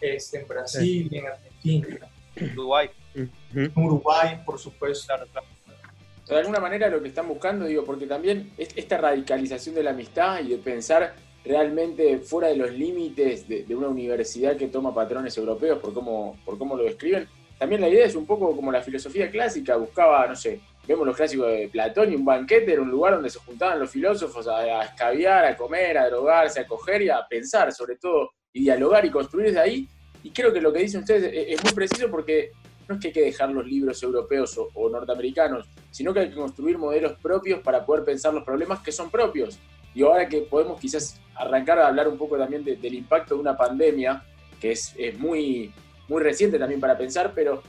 este, 0.00 0.40
en 0.40 0.48
Brasil, 0.48 1.08
en 1.12 1.26
Argentina, 1.26 2.08
Uruguay. 2.54 2.90
Uruguay, 3.76 4.40
por 4.44 4.58
supuesto. 4.58 5.12
de 6.28 6.36
alguna 6.36 6.60
manera 6.60 6.88
lo 6.88 7.02
que 7.02 7.08
están 7.08 7.26
buscando, 7.26 7.64
digo, 7.66 7.84
porque 7.84 8.06
también 8.06 8.52
es- 8.56 8.76
esta 8.76 8.98
radicalización 8.98 9.74
de 9.74 9.82
la 9.82 9.90
amistad 9.90 10.40
y 10.40 10.48
de 10.50 10.58
pensar 10.58 11.14
realmente 11.44 12.18
fuera 12.18 12.48
de 12.48 12.56
los 12.56 12.70
límites 12.70 13.48
de, 13.48 13.64
de 13.64 13.74
una 13.74 13.88
universidad 13.88 14.56
que 14.56 14.68
toma 14.68 14.94
patrones 14.94 15.36
europeos 15.36 15.78
por 15.80 15.92
cómo, 15.92 16.38
por 16.44 16.56
cómo 16.58 16.76
lo 16.76 16.84
describen, 16.84 17.26
también 17.58 17.80
la 17.80 17.88
idea 17.88 18.06
es 18.06 18.14
un 18.14 18.26
poco 18.26 18.54
como 18.54 18.70
la 18.70 18.80
filosofía 18.82 19.30
clásica, 19.30 19.76
buscaba, 19.76 20.26
no 20.26 20.36
sé, 20.36 20.60
vemos 20.86 21.06
los 21.06 21.16
clásicos 21.16 21.48
de 21.48 21.68
Platón 21.68 22.12
y 22.12 22.16
un 22.16 22.24
banquete 22.24 22.72
era 22.74 22.82
un 22.82 22.90
lugar 22.90 23.14
donde 23.14 23.30
se 23.30 23.38
juntaban 23.40 23.78
los 23.80 23.90
filósofos 23.90 24.46
a, 24.46 24.58
a 24.58 24.84
escabiar, 24.84 25.44
a 25.44 25.56
comer, 25.56 25.98
a 25.98 26.08
drogarse, 26.08 26.60
a 26.60 26.66
coger 26.66 27.02
y 27.02 27.08
a 27.10 27.26
pensar 27.28 27.72
sobre 27.72 27.96
todo, 27.96 28.30
y 28.52 28.60
dialogar 28.62 29.04
y 29.04 29.10
construir 29.10 29.46
desde 29.48 29.60
ahí. 29.60 29.88
Y 30.22 30.30
creo 30.30 30.52
que 30.52 30.60
lo 30.60 30.72
que 30.72 30.80
dicen 30.80 31.00
ustedes 31.00 31.24
es, 31.32 31.58
es 31.58 31.64
muy 31.64 31.72
preciso 31.72 32.10
porque 32.10 32.50
no 32.90 32.96
es 32.96 33.00
que 33.00 33.08
hay 33.08 33.12
que 33.14 33.22
dejar 33.22 33.50
los 33.50 33.66
libros 33.66 34.02
europeos 34.02 34.58
o, 34.58 34.68
o 34.74 34.90
norteamericanos, 34.90 35.66
sino 35.90 36.12
que 36.12 36.20
hay 36.20 36.28
que 36.30 36.36
construir 36.36 36.76
modelos 36.76 37.12
propios 37.22 37.60
para 37.60 37.86
poder 37.86 38.04
pensar 38.04 38.34
los 38.34 38.44
problemas 38.44 38.80
que 38.80 38.92
son 38.92 39.10
propios. 39.10 39.58
Y 39.94 40.02
ahora 40.02 40.28
que 40.28 40.42
podemos 40.42 40.78
quizás 40.80 41.20
arrancar 41.34 41.78
a 41.78 41.88
hablar 41.88 42.06
un 42.08 42.18
poco 42.18 42.36
también 42.36 42.64
de- 42.64 42.76
del 42.76 42.94
impacto 42.94 43.34
de 43.34 43.40
una 43.40 43.56
pandemia, 43.56 44.22
que 44.60 44.72
es, 44.72 44.94
es 44.98 45.18
muy, 45.18 45.72
muy 46.08 46.22
reciente 46.22 46.58
también 46.58 46.80
para 46.80 46.98
pensar, 46.98 47.32
pero 47.34 47.62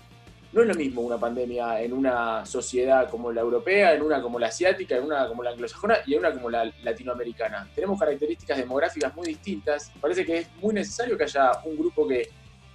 no 0.53 0.62
es 0.62 0.67
lo 0.67 0.73
mismo 0.75 1.01
una 1.01 1.17
pandemia 1.17 1.81
en 1.81 1.93
una 1.93 2.45
sociedad 2.45 3.10
como 3.10 3.31
la 3.31 3.39
europea, 3.41 3.93
en 3.93 4.01
una 4.01 4.21
como 4.21 4.38
la 4.38 4.47
asiática, 4.47 4.97
en 4.97 5.05
una 5.05 5.25
como 5.27 5.43
la 5.43 5.51
anglosajona 5.51 5.99
y 6.05 6.13
en 6.13 6.19
una 6.19 6.34
como 6.34 6.49
la 6.49 6.65
latinoamericana. 6.84 7.69
Tenemos 7.73 7.97
características 7.97 8.57
demográficas 8.57 9.15
muy 9.15 9.27
distintas. 9.27 9.91
Parece 10.01 10.25
que 10.25 10.39
es 10.39 10.47
muy 10.62 10.73
necesario 10.73 11.17
que 11.17 11.23
haya 11.23 11.51
un 11.63 11.77
grupo 11.77 12.05
que, 12.05 12.29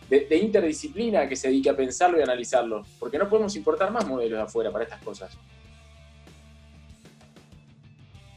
de, 0.09 0.21
de 0.21 0.37
interdisciplina 0.37 1.29
que 1.29 1.37
se 1.37 1.49
dedique 1.49 1.71
a 1.71 1.77
pensarlo 1.77 2.19
y 2.19 2.23
analizarlo, 2.23 2.85
porque 2.99 3.19
no 3.19 3.29
podemos 3.29 3.55
importar 3.57 3.90
más 3.90 4.07
modelos 4.07 4.38
de 4.38 4.45
afuera 4.45 4.71
para 4.71 4.85
estas 4.85 5.03
cosas. 5.03 5.37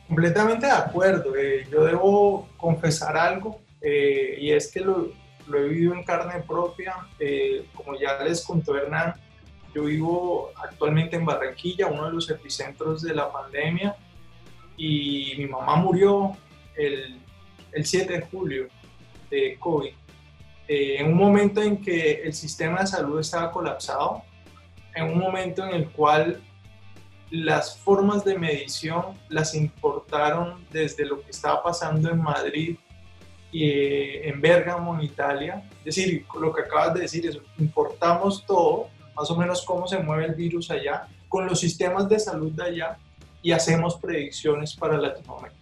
Completamente 0.10 0.65
de 0.65 0.71
acuerdo. 0.71 1.36
Eh, 1.36 1.67
yo 1.71 1.84
debo 1.86 2.49
confesar 2.58 3.15
algo 3.15 3.62
eh, 3.79 4.38
y 4.41 4.51
es 4.51 4.71
que 4.71 4.79
lo, 4.79 5.12
lo 5.47 5.60
he 5.60 5.67
vivido 5.69 5.93
en 5.93 6.03
carne 6.03 6.41
propia. 6.47 6.95
Eh, 7.19 7.67
como 7.75 7.95
ya 7.95 8.23
les 8.23 8.43
contó 8.43 8.75
Hernán, 8.75 9.13
yo 9.73 9.84
vivo 9.84 10.51
actualmente 10.55 11.15
en 11.15 11.25
Barranquilla, 11.25 11.86
uno 11.86 12.08
de 12.08 12.13
los 12.13 12.27
epicentros 12.27 13.03
de 13.03 13.13
la 13.13 13.32
pandemia, 13.32 13.95
y 14.75 15.36
mi 15.38 15.45
mamá 15.45 15.75
murió 15.75 16.36
el, 16.75 17.19
el 17.71 17.86
7 17.86 18.12
de 18.12 18.21
julio 18.21 18.67
de 19.29 19.58
COVID. 19.60 19.93
Eh, 20.69 20.97
en 20.99 21.08
un 21.08 21.17
momento 21.17 21.63
en 21.63 21.82
que 21.82 22.21
el 22.23 22.32
sistema 22.32 22.82
de 22.82 22.88
salud 22.88 23.19
estaba 23.19 23.51
colapsado, 23.51 24.21
en 24.93 25.05
un 25.05 25.17
momento 25.17 25.65
en 25.65 25.73
el 25.73 25.89
cual 25.89 26.43
las 27.32 27.79
formas 27.79 28.23
de 28.23 28.38
medición 28.38 29.17
las 29.29 29.55
importaron 29.55 30.63
desde 30.71 31.05
lo 31.05 31.21
que 31.21 31.32
estaba 31.32 31.63
pasando 31.63 32.12
en 32.12 32.21
Madrid 32.21 32.77
y 33.51 33.63
eh, 33.63 34.29
en 34.29 34.39
Bérgamo, 34.39 34.93
en 34.93 35.01
Italia. 35.01 35.63
Es 35.79 35.95
decir, 35.95 36.27
lo 36.39 36.53
que 36.53 36.62
acabas 36.62 36.93
de 36.93 37.01
decir 37.01 37.25
es, 37.25 37.39
importamos 37.58 38.45
todo, 38.45 38.89
más 39.15 39.32
o 39.32 39.36
menos 39.36 39.65
cómo 39.65 39.88
se 39.88 39.97
mueve 39.97 40.25
el 40.25 40.36
virus 40.36 40.69
allá, 40.69 41.08
con 41.27 41.47
los 41.47 41.60
sistemas 41.60 42.08
de 42.08 42.19
salud 42.19 42.51
de 42.51 42.63
allá 42.63 42.97
y 43.41 43.53
hacemos 43.53 43.97
predicciones 43.97 44.75
para 44.75 44.99
Latinoamérica. 44.99 45.58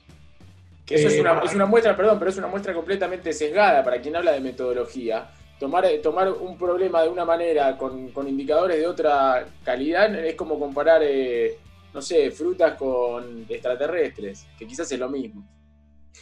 Que 0.87 0.95
eso 0.95 1.09
es 1.09 1.15
Eh, 1.15 1.21
una, 1.21 1.33
para- 1.35 1.45
es 1.45 1.53
una 1.53 1.65
muestra, 1.65 1.95
perdón, 1.97 2.17
pero 2.17 2.31
es 2.31 2.37
una 2.37 2.47
muestra 2.47 2.73
completamente 2.73 3.33
sesgada 3.33 3.83
para 3.83 4.01
quien 4.01 4.15
habla 4.15 4.31
de 4.31 4.39
metodología. 4.39 5.29
Tomar, 5.59 5.85
eh, 5.85 5.99
tomar 5.99 6.31
un 6.31 6.57
problema 6.57 7.03
de 7.03 7.09
una 7.09 7.25
manera 7.25 7.77
con, 7.77 8.09
con 8.11 8.27
indicadores 8.27 8.77
de 8.77 8.87
otra 8.87 9.45
calidad 9.65 10.15
es 10.15 10.35
como 10.35 10.57
comparar, 10.57 11.01
eh, 11.03 11.57
no 11.93 12.01
sé, 12.01 12.31
frutas 12.31 12.75
con 12.77 13.45
extraterrestres, 13.49 14.47
que 14.57 14.65
quizás 14.65 14.89
es 14.91 14.97
lo 14.99 15.09
mismo. 15.09 15.45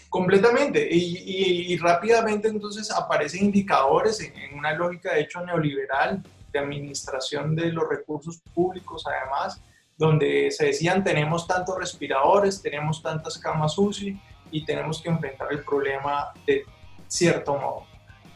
Completamente. 0.09 0.87
Y, 0.89 1.17
y- 1.17 1.73
y 1.73 1.77
rápidamente 1.77 2.47
entonces 2.47 2.89
aparecen 2.91 3.45
indicadores 3.45 4.19
en, 4.21 4.35
en 4.35 4.57
una 4.57 4.73
lógica 4.73 5.13
de 5.13 5.21
hecho 5.21 5.45
neoliberal 5.45 6.23
de 6.51 6.59
administración 6.59 7.55
de 7.55 7.71
los 7.71 7.87
recursos 7.87 8.41
públicos 8.53 9.03
además, 9.05 9.61
donde 9.97 10.49
se 10.51 10.65
decían 10.67 11.03
tenemos 11.03 11.47
tantos 11.47 11.77
respiradores, 11.77 12.61
tenemos 12.61 13.01
tantas 13.03 13.37
camas 13.37 13.77
UCI 13.77 14.19
y 14.55 14.63
tenemos 14.63 15.01
que 15.01 15.09
enfrentar 15.09 15.49
el 15.51 15.65
problema 15.65 16.31
de 16.47 16.63
cierto 17.07 17.55
modo. 17.55 17.83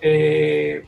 Eh, 0.01 0.83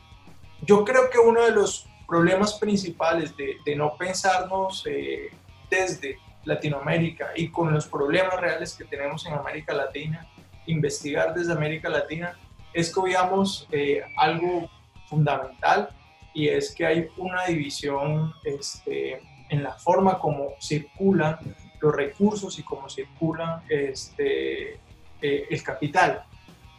yo 0.61 0.83
creo 0.83 1.09
que 1.09 1.19
uno 1.19 1.45
de 1.45 1.51
los 1.51 1.87
problemas 2.05 2.55
principales 2.55 3.37
de, 3.37 3.55
de 3.65 3.75
no 3.77 3.95
pensarnos 3.95 4.85
eh, 4.85 5.29
desde 5.69 6.17
Latinoamérica 6.43 7.31
y 7.33 7.47
con 7.47 7.73
los 7.73 7.87
problemas 7.87 8.41
reales 8.41 8.75
que 8.75 8.83
tenemos 8.83 9.25
en 9.25 9.33
América 9.35 9.73
Latina, 9.73 10.27
investigar 10.65 11.33
desde 11.33 11.53
América 11.53 11.87
Latina, 11.87 12.37
es 12.73 12.93
que 12.93 13.01
veamos 13.01 13.69
eh, 13.71 14.01
algo 14.17 14.69
fundamental 15.07 15.91
y 16.33 16.49
es 16.49 16.75
que 16.75 16.85
hay 16.85 17.07
una 17.15 17.45
división 17.45 18.33
este, 18.43 19.21
en 19.49 19.63
la 19.63 19.75
forma 19.75 20.19
como 20.19 20.55
circulan 20.59 21.37
los 21.79 21.95
recursos 21.95 22.59
y 22.59 22.63
cómo 22.63 22.89
circulan 22.89 23.61
este, 23.69 24.81
eh, 25.21 25.47
el 25.49 25.63
capital. 25.63 26.23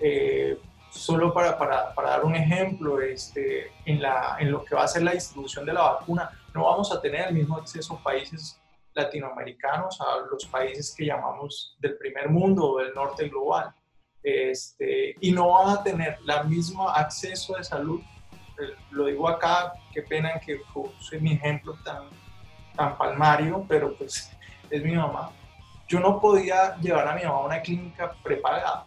Eh, 0.00 0.59
solo 0.90 1.33
para, 1.33 1.57
para, 1.57 1.94
para, 1.94 2.11
dar 2.11 2.24
un 2.24 2.35
ejemplo, 2.35 3.00
este, 3.00 3.72
en, 3.85 4.02
la, 4.02 4.37
en 4.38 4.50
lo 4.50 4.64
que 4.64 4.74
va 4.74 4.85
a 4.85 4.88
ser 4.88 5.02
la 5.02 5.12
distribución 5.12 5.64
de 5.64 5.72
la 5.72 5.83
vacuna, 5.83 6.31
no 6.55 6.64
vamos 6.64 6.92
a 6.92 7.00
tener 7.00 7.28
el 7.28 7.35
mismo 7.35 7.57
acceso 7.57 7.98
países 8.02 8.61
latinoamericanos, 8.94 10.00
a 10.00 10.26
los 10.31 10.44
países 10.46 10.94
que 10.96 11.07
llamamos 11.07 11.76
del 11.78 11.96
primer 11.96 12.28
mundo 12.28 12.72
o 12.72 12.78
del 12.78 12.92
norte 12.94 13.28
global. 13.28 13.72
Este, 14.22 15.16
y 15.20 15.33
no 15.33 15.50
van 15.50 15.78
a 15.78 15.83
tener 15.83 16.18
el 16.26 16.48
mismo 16.48 16.88
acceso 16.88 17.55
de 17.57 17.64
salud. 17.64 18.00
Eh, 18.61 18.74
Lo 18.90 19.07
digo 19.07 19.28
acá, 19.28 19.72
qué 19.92 20.02
pena 20.02 20.38
que 20.40 20.61
use 20.74 21.18
mi 21.18 21.33
ejemplo 21.33 21.74
tan, 21.85 22.09
tan 22.76 22.96
palmario, 22.96 23.64
pero 23.68 23.94
pues 23.96 24.31
es 24.70 24.83
mi 24.83 24.92
mamá. 24.92 25.33
Yo 25.92 26.00
no 26.00 26.18
podía 26.22 26.74
llevar 26.81 27.07
a 27.07 27.14
mi 27.14 27.22
mamá 27.22 27.35
a 27.37 27.44
una 27.44 27.61
clínica 27.61 28.14
prepagada. 28.22 28.87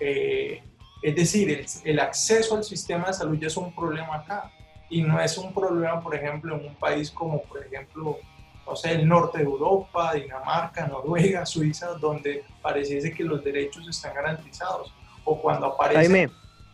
Eh, 0.00 0.60
es 1.02 1.14
decir, 1.14 1.48
el, 1.52 1.64
el, 1.84 2.00
acceso 2.00 2.56
al 2.56 2.64
sistema 2.64 3.06
de 3.06 3.12
salud 3.12 3.38
ya 3.38 3.46
es 3.46 3.56
un 3.56 3.72
problema 3.72 4.16
acá. 4.16 4.50
Y 4.90 5.02
no 5.02 5.20
es 5.20 5.38
un 5.38 5.54
problema, 5.54 6.00
por 6.00 6.16
ejemplo, 6.16 6.56
en 6.56 6.66
un 6.66 6.74
país 6.74 7.12
como, 7.12 7.44
por 7.44 7.64
ejemplo, 7.64 8.18
no 8.66 8.74
sé, 8.74 8.90
el 8.90 9.06
norte 9.06 9.38
de 9.38 9.44
Europa, 9.44 10.14
Dinamarca, 10.14 10.88
Noruega, 10.88 11.46
Suiza, 11.46 11.90
donde 11.92 12.42
pareciese 12.60 13.14
que 13.14 13.22
los 13.22 13.44
derechos 13.44 13.86
están 13.88 14.14
garantizados. 14.14 14.92
O 15.22 15.40
cuando 15.40 15.66
aparece... 15.66 16.00
Jaime, 16.00 16.28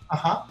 Ajá. 0.09 0.47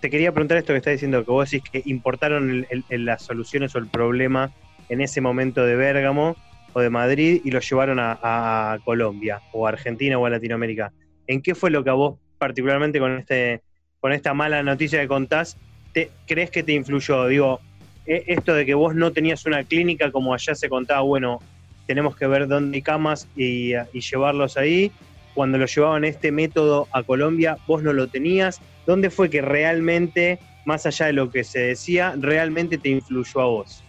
te 0.00 0.08
quería 0.08 0.30
preguntar 0.30 0.58
esto 0.58 0.72
que 0.72 0.76
estás 0.76 0.92
diciendo, 0.92 1.24
que 1.24 1.32
vos 1.32 1.50
decís 1.50 1.68
que 1.68 1.82
importaron 1.86 2.48
el- 2.48 2.66
el- 2.70 2.84
el- 2.90 3.04
las 3.06 3.22
soluciones 3.22 3.74
o 3.74 3.78
el 3.78 3.88
problema 3.88 4.52
en 4.88 5.00
ese 5.00 5.20
momento 5.20 5.64
de 5.66 5.74
Bérgamo 5.74 6.36
o 6.72 6.80
de 6.80 6.90
Madrid 6.90 7.40
y 7.44 7.50
lo 7.50 7.60
llevaron 7.60 7.98
a, 8.00 8.78
Colombia 8.84 9.40
o 9.52 9.66
a 9.66 9.70
Argentina 9.70 10.18
o 10.18 10.26
a 10.26 10.30
Latinoamérica. 10.30 10.92
¿En 11.26 11.42
qué 11.42 11.54
fue 11.54 11.70
lo 11.70 11.84
que 11.84 11.90
a 11.90 11.94
vos, 11.94 12.18
particularmente 12.38 12.98
con, 12.98 13.18
este, 13.18 13.62
con 14.00 14.12
esta 14.12 14.34
mala 14.34 14.62
noticia 14.62 15.00
que 15.00 15.08
contás, 15.08 15.56
te, 15.92 16.10
crees 16.26 16.50
que 16.50 16.62
te 16.62 16.72
influyó? 16.72 17.26
Digo, 17.26 17.60
e- 18.06 18.24
esto 18.26 18.54
de 18.54 18.66
que 18.66 18.74
vos 18.74 18.94
no 18.94 19.12
tenías 19.12 19.44
una 19.46 19.64
clínica 19.64 20.10
como 20.10 20.34
allá 20.34 20.54
se 20.54 20.68
contaba, 20.68 21.02
bueno, 21.02 21.40
tenemos 21.86 22.16
que 22.16 22.26
ver 22.26 22.46
dónde 22.46 22.82
camas 22.82 23.28
y, 23.36 23.72
y 23.74 24.00
llevarlos 24.00 24.56
ahí. 24.56 24.92
Cuando 25.34 25.58
lo 25.58 25.66
llevaban 25.66 26.04
este 26.04 26.32
método 26.32 26.88
a 26.92 27.02
Colombia, 27.02 27.56
vos 27.66 27.82
no 27.82 27.92
lo 27.92 28.08
tenías. 28.08 28.60
¿Dónde 28.86 29.10
fue 29.10 29.30
que 29.30 29.42
realmente, 29.42 30.38
más 30.64 30.86
allá 30.86 31.06
de 31.06 31.12
lo 31.12 31.30
que 31.30 31.44
se 31.44 31.60
decía, 31.60 32.14
realmente 32.18 32.78
te 32.78 32.88
influyó 32.88 33.40
a 33.40 33.44
vos? 33.44 33.84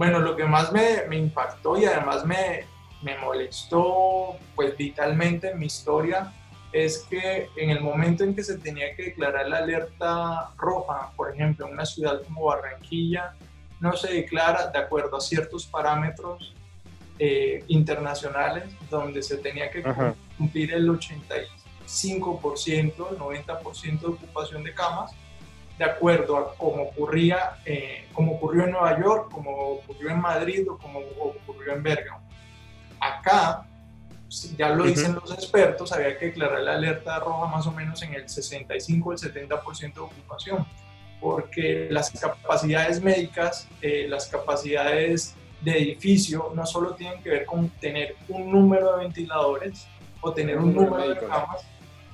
Bueno, 0.00 0.18
lo 0.18 0.34
que 0.34 0.44
más 0.46 0.72
me, 0.72 1.02
me 1.10 1.18
impactó 1.18 1.78
y 1.78 1.84
además 1.84 2.24
me, 2.24 2.64
me 3.02 3.18
molestó 3.18 4.38
pues 4.56 4.74
vitalmente 4.74 5.50
en 5.50 5.58
mi 5.58 5.66
historia 5.66 6.32
es 6.72 7.06
que 7.10 7.50
en 7.54 7.68
el 7.68 7.82
momento 7.82 8.24
en 8.24 8.34
que 8.34 8.42
se 8.42 8.56
tenía 8.56 8.96
que 8.96 9.02
declarar 9.02 9.46
la 9.46 9.58
alerta 9.58 10.52
roja, 10.56 11.12
por 11.14 11.30
ejemplo, 11.30 11.66
en 11.66 11.74
una 11.74 11.84
ciudad 11.84 12.22
como 12.22 12.46
Barranquilla, 12.46 13.34
no 13.78 13.92
se 13.94 14.10
declara 14.10 14.68
de 14.68 14.78
acuerdo 14.78 15.18
a 15.18 15.20
ciertos 15.20 15.66
parámetros 15.66 16.54
eh, 17.18 17.62
internacionales 17.68 18.70
donde 18.88 19.22
se 19.22 19.36
tenía 19.36 19.70
que 19.70 19.82
Ajá. 19.84 20.14
cumplir 20.38 20.72
el 20.72 20.88
85%, 20.88 21.46
el 21.84 23.18
90% 23.18 24.00
de 24.00 24.06
ocupación 24.06 24.64
de 24.64 24.72
camas, 24.72 25.12
de 25.80 25.86
acuerdo 25.86 26.36
a 26.36 26.54
cómo 26.56 26.82
ocurría, 26.82 27.56
eh, 27.64 28.06
como 28.12 28.32
ocurrió 28.32 28.64
en 28.64 28.72
Nueva 28.72 29.00
York, 29.00 29.30
como 29.32 29.50
ocurrió 29.50 30.10
en 30.10 30.20
Madrid 30.20 30.70
o 30.70 30.76
como 30.76 30.98
ocurrió 30.98 31.72
en 31.72 31.82
Bérgamo. 31.82 32.20
Acá, 33.00 33.66
ya 34.58 34.74
lo 34.74 34.84
dicen 34.84 35.14
los 35.14 35.32
expertos, 35.32 35.90
había 35.90 36.18
que 36.18 36.26
declarar 36.26 36.60
la 36.60 36.74
alerta 36.74 37.18
roja 37.20 37.46
más 37.46 37.66
o 37.66 37.72
menos 37.72 38.02
en 38.02 38.12
el 38.12 38.28
65 38.28 39.12
el 39.12 39.18
70% 39.18 39.94
de 39.94 40.00
ocupación, 40.00 40.66
porque 41.18 41.88
las 41.90 42.10
capacidades 42.10 43.02
médicas, 43.02 43.66
eh, 43.80 44.06
las 44.06 44.26
capacidades 44.26 45.34
de 45.62 45.78
edificio 45.78 46.52
no 46.54 46.66
solo 46.66 46.94
tienen 46.94 47.22
que 47.22 47.30
ver 47.30 47.46
con 47.46 47.70
tener 47.70 48.16
un 48.28 48.52
número 48.52 48.98
de 48.98 49.04
ventiladores 49.04 49.86
o 50.20 50.30
tener 50.30 50.58
un 50.58 50.74
número 50.74 51.08
de 51.08 51.26
camas, 51.26 51.64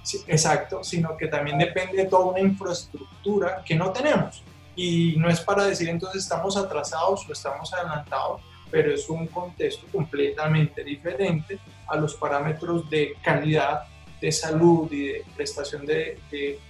Sí, 0.06 0.22
exacto, 0.28 0.84
sino 0.84 1.16
que 1.16 1.26
también 1.26 1.58
depende 1.58 1.96
de 1.96 2.04
toda 2.04 2.26
una 2.26 2.38
infraestructura 2.40 3.62
que 3.66 3.74
no 3.74 3.90
tenemos. 3.92 4.40
Y 4.76 5.16
no 5.16 5.28
es 5.28 5.40
para 5.40 5.64
decir 5.64 5.88
entonces 5.88 6.22
estamos 6.22 6.56
atrasados 6.56 7.28
o 7.28 7.32
estamos 7.32 7.72
adelantados, 7.74 8.40
pero 8.70 8.94
es 8.94 9.08
un 9.08 9.26
contexto 9.26 9.84
completamente 9.90 10.84
diferente 10.84 11.58
a 11.88 11.96
los 11.96 12.14
parámetros 12.14 12.88
de 12.88 13.14
calidad, 13.20 13.82
de 14.20 14.30
salud 14.30 14.90
y 14.92 15.06
de 15.08 15.24
prestación 15.34 15.84
de, 15.84 16.20
de, 16.30 16.60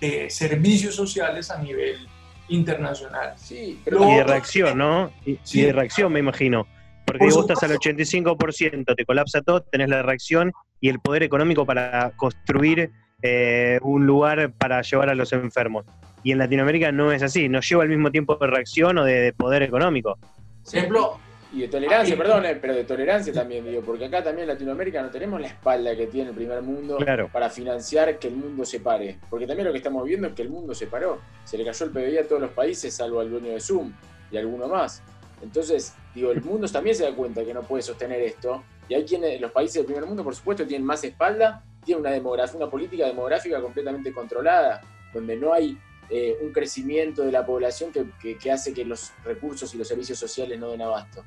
de 0.00 0.28
servicios 0.28 0.96
sociales 0.96 1.52
a 1.52 1.58
nivel 1.62 2.08
internacional. 2.48 3.34
Sí, 3.36 3.80
Y 3.86 3.90
de 4.16 4.24
reacción, 4.24 4.76
¿no? 4.76 5.12
Y, 5.24 5.32
y 5.32 5.40
Sí. 5.44 5.62
de 5.62 5.72
reacción, 5.72 6.12
me 6.12 6.18
imagino. 6.18 6.66
Porque 7.12 7.26
Por 7.26 7.34
vos 7.34 7.50
estás 7.50 7.62
al 7.62 7.70
supuesto. 7.74 8.36
85%, 8.36 8.94
te 8.96 9.04
colapsa 9.04 9.42
todo, 9.42 9.62
tenés 9.62 9.88
la 9.88 10.02
reacción 10.02 10.52
y 10.80 10.88
el 10.88 11.00
poder 11.00 11.22
económico 11.22 11.64
para 11.66 12.10
construir 12.16 12.90
eh, 13.22 13.78
un 13.82 14.06
lugar 14.06 14.52
para 14.52 14.80
llevar 14.82 15.10
a 15.10 15.14
los 15.14 15.32
enfermos. 15.32 15.84
Y 16.22 16.32
en 16.32 16.38
Latinoamérica 16.38 16.92
no 16.92 17.12
es 17.12 17.22
así, 17.22 17.48
no 17.48 17.60
lleva 17.60 17.82
el 17.84 17.88
mismo 17.90 18.10
tiempo 18.10 18.36
de 18.36 18.46
reacción 18.46 18.98
o 18.98 19.04
de, 19.04 19.20
de 19.20 19.32
poder 19.32 19.62
económico. 19.62 20.18
Por 20.64 20.74
ejemplo, 20.76 21.18
Y 21.52 21.62
de 21.62 21.68
tolerancia, 21.68 22.14
Ah, 22.14 22.18
perdón, 22.18 22.46
eh, 22.46 22.58
pero 22.60 22.74
de 22.76 22.84
tolerancia 22.84 23.32
también, 23.32 23.64
digo, 23.64 23.82
porque 23.82 24.04
acá 24.04 24.22
también 24.22 24.48
en 24.48 24.54
Latinoamérica 24.54 25.02
no 25.02 25.10
tenemos 25.10 25.40
la 25.40 25.48
espalda 25.48 25.96
que 25.96 26.06
tiene 26.06 26.30
el 26.30 26.36
primer 26.36 26.62
mundo 26.62 26.96
Claro. 26.98 27.28
para 27.32 27.50
financiar 27.50 28.20
que 28.20 28.28
el 28.28 28.36
mundo 28.36 28.64
se 28.64 28.78
pare. 28.78 29.18
Porque 29.28 29.48
también 29.48 29.66
lo 29.66 29.72
que 29.72 29.78
estamos 29.78 30.04
viendo 30.04 30.28
es 30.28 30.34
que 30.34 30.42
el 30.42 30.48
mundo 30.48 30.74
se 30.76 30.86
paró. 30.86 31.18
Se 31.44 31.58
le 31.58 31.64
cayó 31.64 31.86
el 31.86 31.90
PBI 31.90 32.18
a 32.18 32.28
todos 32.28 32.40
los 32.40 32.52
países, 32.52 32.94
salvo 32.94 33.18
al 33.18 33.30
dueño 33.30 33.50
de 33.50 33.60
Zoom 33.60 33.92
y 34.30 34.36
alguno 34.36 34.68
más. 34.68 35.02
Entonces, 35.42 35.94
digo, 36.14 36.30
el 36.32 36.42
mundo 36.42 36.68
también 36.72 36.96
se 36.96 37.04
da 37.04 37.14
cuenta 37.14 37.44
que 37.44 37.54
no 37.54 37.62
puede 37.62 37.82
sostener 37.82 38.20
esto. 38.20 38.62
Y 38.88 38.94
hay 38.94 39.04
quienes, 39.04 39.40
los 39.40 39.52
países 39.52 39.74
del 39.76 39.86
primer 39.86 40.06
mundo, 40.06 40.24
por 40.24 40.34
supuesto, 40.34 40.66
tienen 40.66 40.86
más 40.86 41.04
espalda, 41.04 41.62
tienen 41.84 42.00
una, 42.00 42.10
demografía, 42.10 42.56
una 42.56 42.70
política 42.70 43.06
demográfica 43.06 43.60
completamente 43.60 44.12
controlada, 44.12 44.82
donde 45.14 45.36
no 45.36 45.52
hay 45.52 45.78
eh, 46.08 46.36
un 46.42 46.52
crecimiento 46.52 47.22
de 47.22 47.30
la 47.30 47.46
población 47.46 47.92
que, 47.92 48.50
hace 48.50 48.74
que 48.74 48.84
los 48.84 49.12
recursos 49.24 49.72
y 49.74 49.78
los 49.78 49.86
servicios 49.86 50.18
sociales 50.18 50.58
no 50.58 50.70
den 50.70 50.82
abasto. 50.82 51.24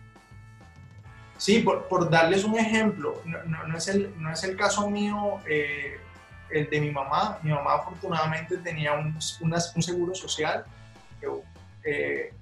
Sí, 1.37 1.59
por, 1.59 2.09
darles 2.09 2.43
un 2.43 2.57
ejemplo, 2.57 3.21
no, 3.25 3.77
es, 3.77 3.87
el, 3.87 4.13
no 4.21 4.31
es 4.31 4.43
el 4.43 4.55
caso 4.55 4.89
mío, 4.89 5.39
eh, 5.47 5.97
el 6.49 6.69
de 6.69 6.81
mi 6.81 6.91
mamá. 6.91 7.39
Mi 7.43 7.51
mamá 7.51 7.75
afortunadamente 7.75 8.57
tenía 8.57 8.93
un, 8.93 9.17
un 9.41 9.81
seguro 9.81 10.13
social, 10.15 10.65
eh, 11.83 12.33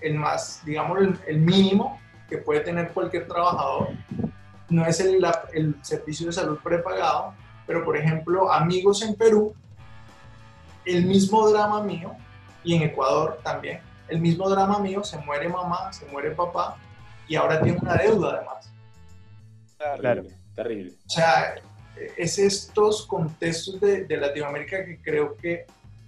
el 0.00 0.14
más, 0.14 0.62
digamos, 0.64 0.98
el, 1.00 1.18
el 1.26 1.38
mínimo 1.38 2.00
que 2.28 2.38
puede 2.38 2.60
tener 2.60 2.90
cualquier 2.92 3.26
trabajador. 3.26 3.88
No 4.68 4.84
es 4.84 4.98
el, 5.00 5.20
la- 5.20 5.44
el 5.52 5.76
servicio 5.82 6.26
de 6.26 6.32
salud 6.32 6.58
prepagado, 6.62 7.34
pero 7.66 7.84
por 7.84 7.96
ejemplo, 7.96 8.52
amigos 8.52 9.02
en 9.02 9.14
Perú, 9.14 9.54
el 10.84 11.04
mismo 11.06 11.48
drama 11.48 11.82
mío, 11.82 12.12
y 12.64 12.74
en 12.74 12.82
Ecuador 12.82 13.38
también, 13.44 13.80
el 14.08 14.20
mismo 14.20 14.48
drama 14.48 14.78
mío, 14.80 15.02
se 15.04 15.18
muere 15.18 15.48
mamá, 15.48 15.92
se 15.92 16.06
muere 16.06 16.30
papá, 16.32 16.76
y 17.28 17.36
ahora 17.36 17.60
tiene 17.60 17.78
una 17.80 17.94
deuda 17.94 18.34
además. 18.36 18.70
Claro. 19.78 20.02
Terrible, 20.02 20.36
terrible. 20.54 20.92
O 21.06 21.10
sea, 21.10 21.54
es 22.16 22.38
estos 22.38 23.06
contextos 23.06 23.80
de, 23.80 24.04
de 24.04 24.16
Latinoamérica 24.16 24.84
que 24.84 25.00
creo 25.00 25.36
que 25.36 25.66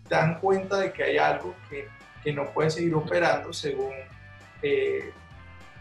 dan 0.09 0.39
cuenta 0.41 0.78
de 0.78 0.93
que 0.93 1.05
hay 1.05 1.18
algo 1.18 1.55
que, 1.68 1.89
que 2.22 2.32
no 2.32 2.50
puede 2.50 2.70
seguir 2.70 2.94
operando 2.94 3.52
según 3.52 3.92
eh, 4.62 5.12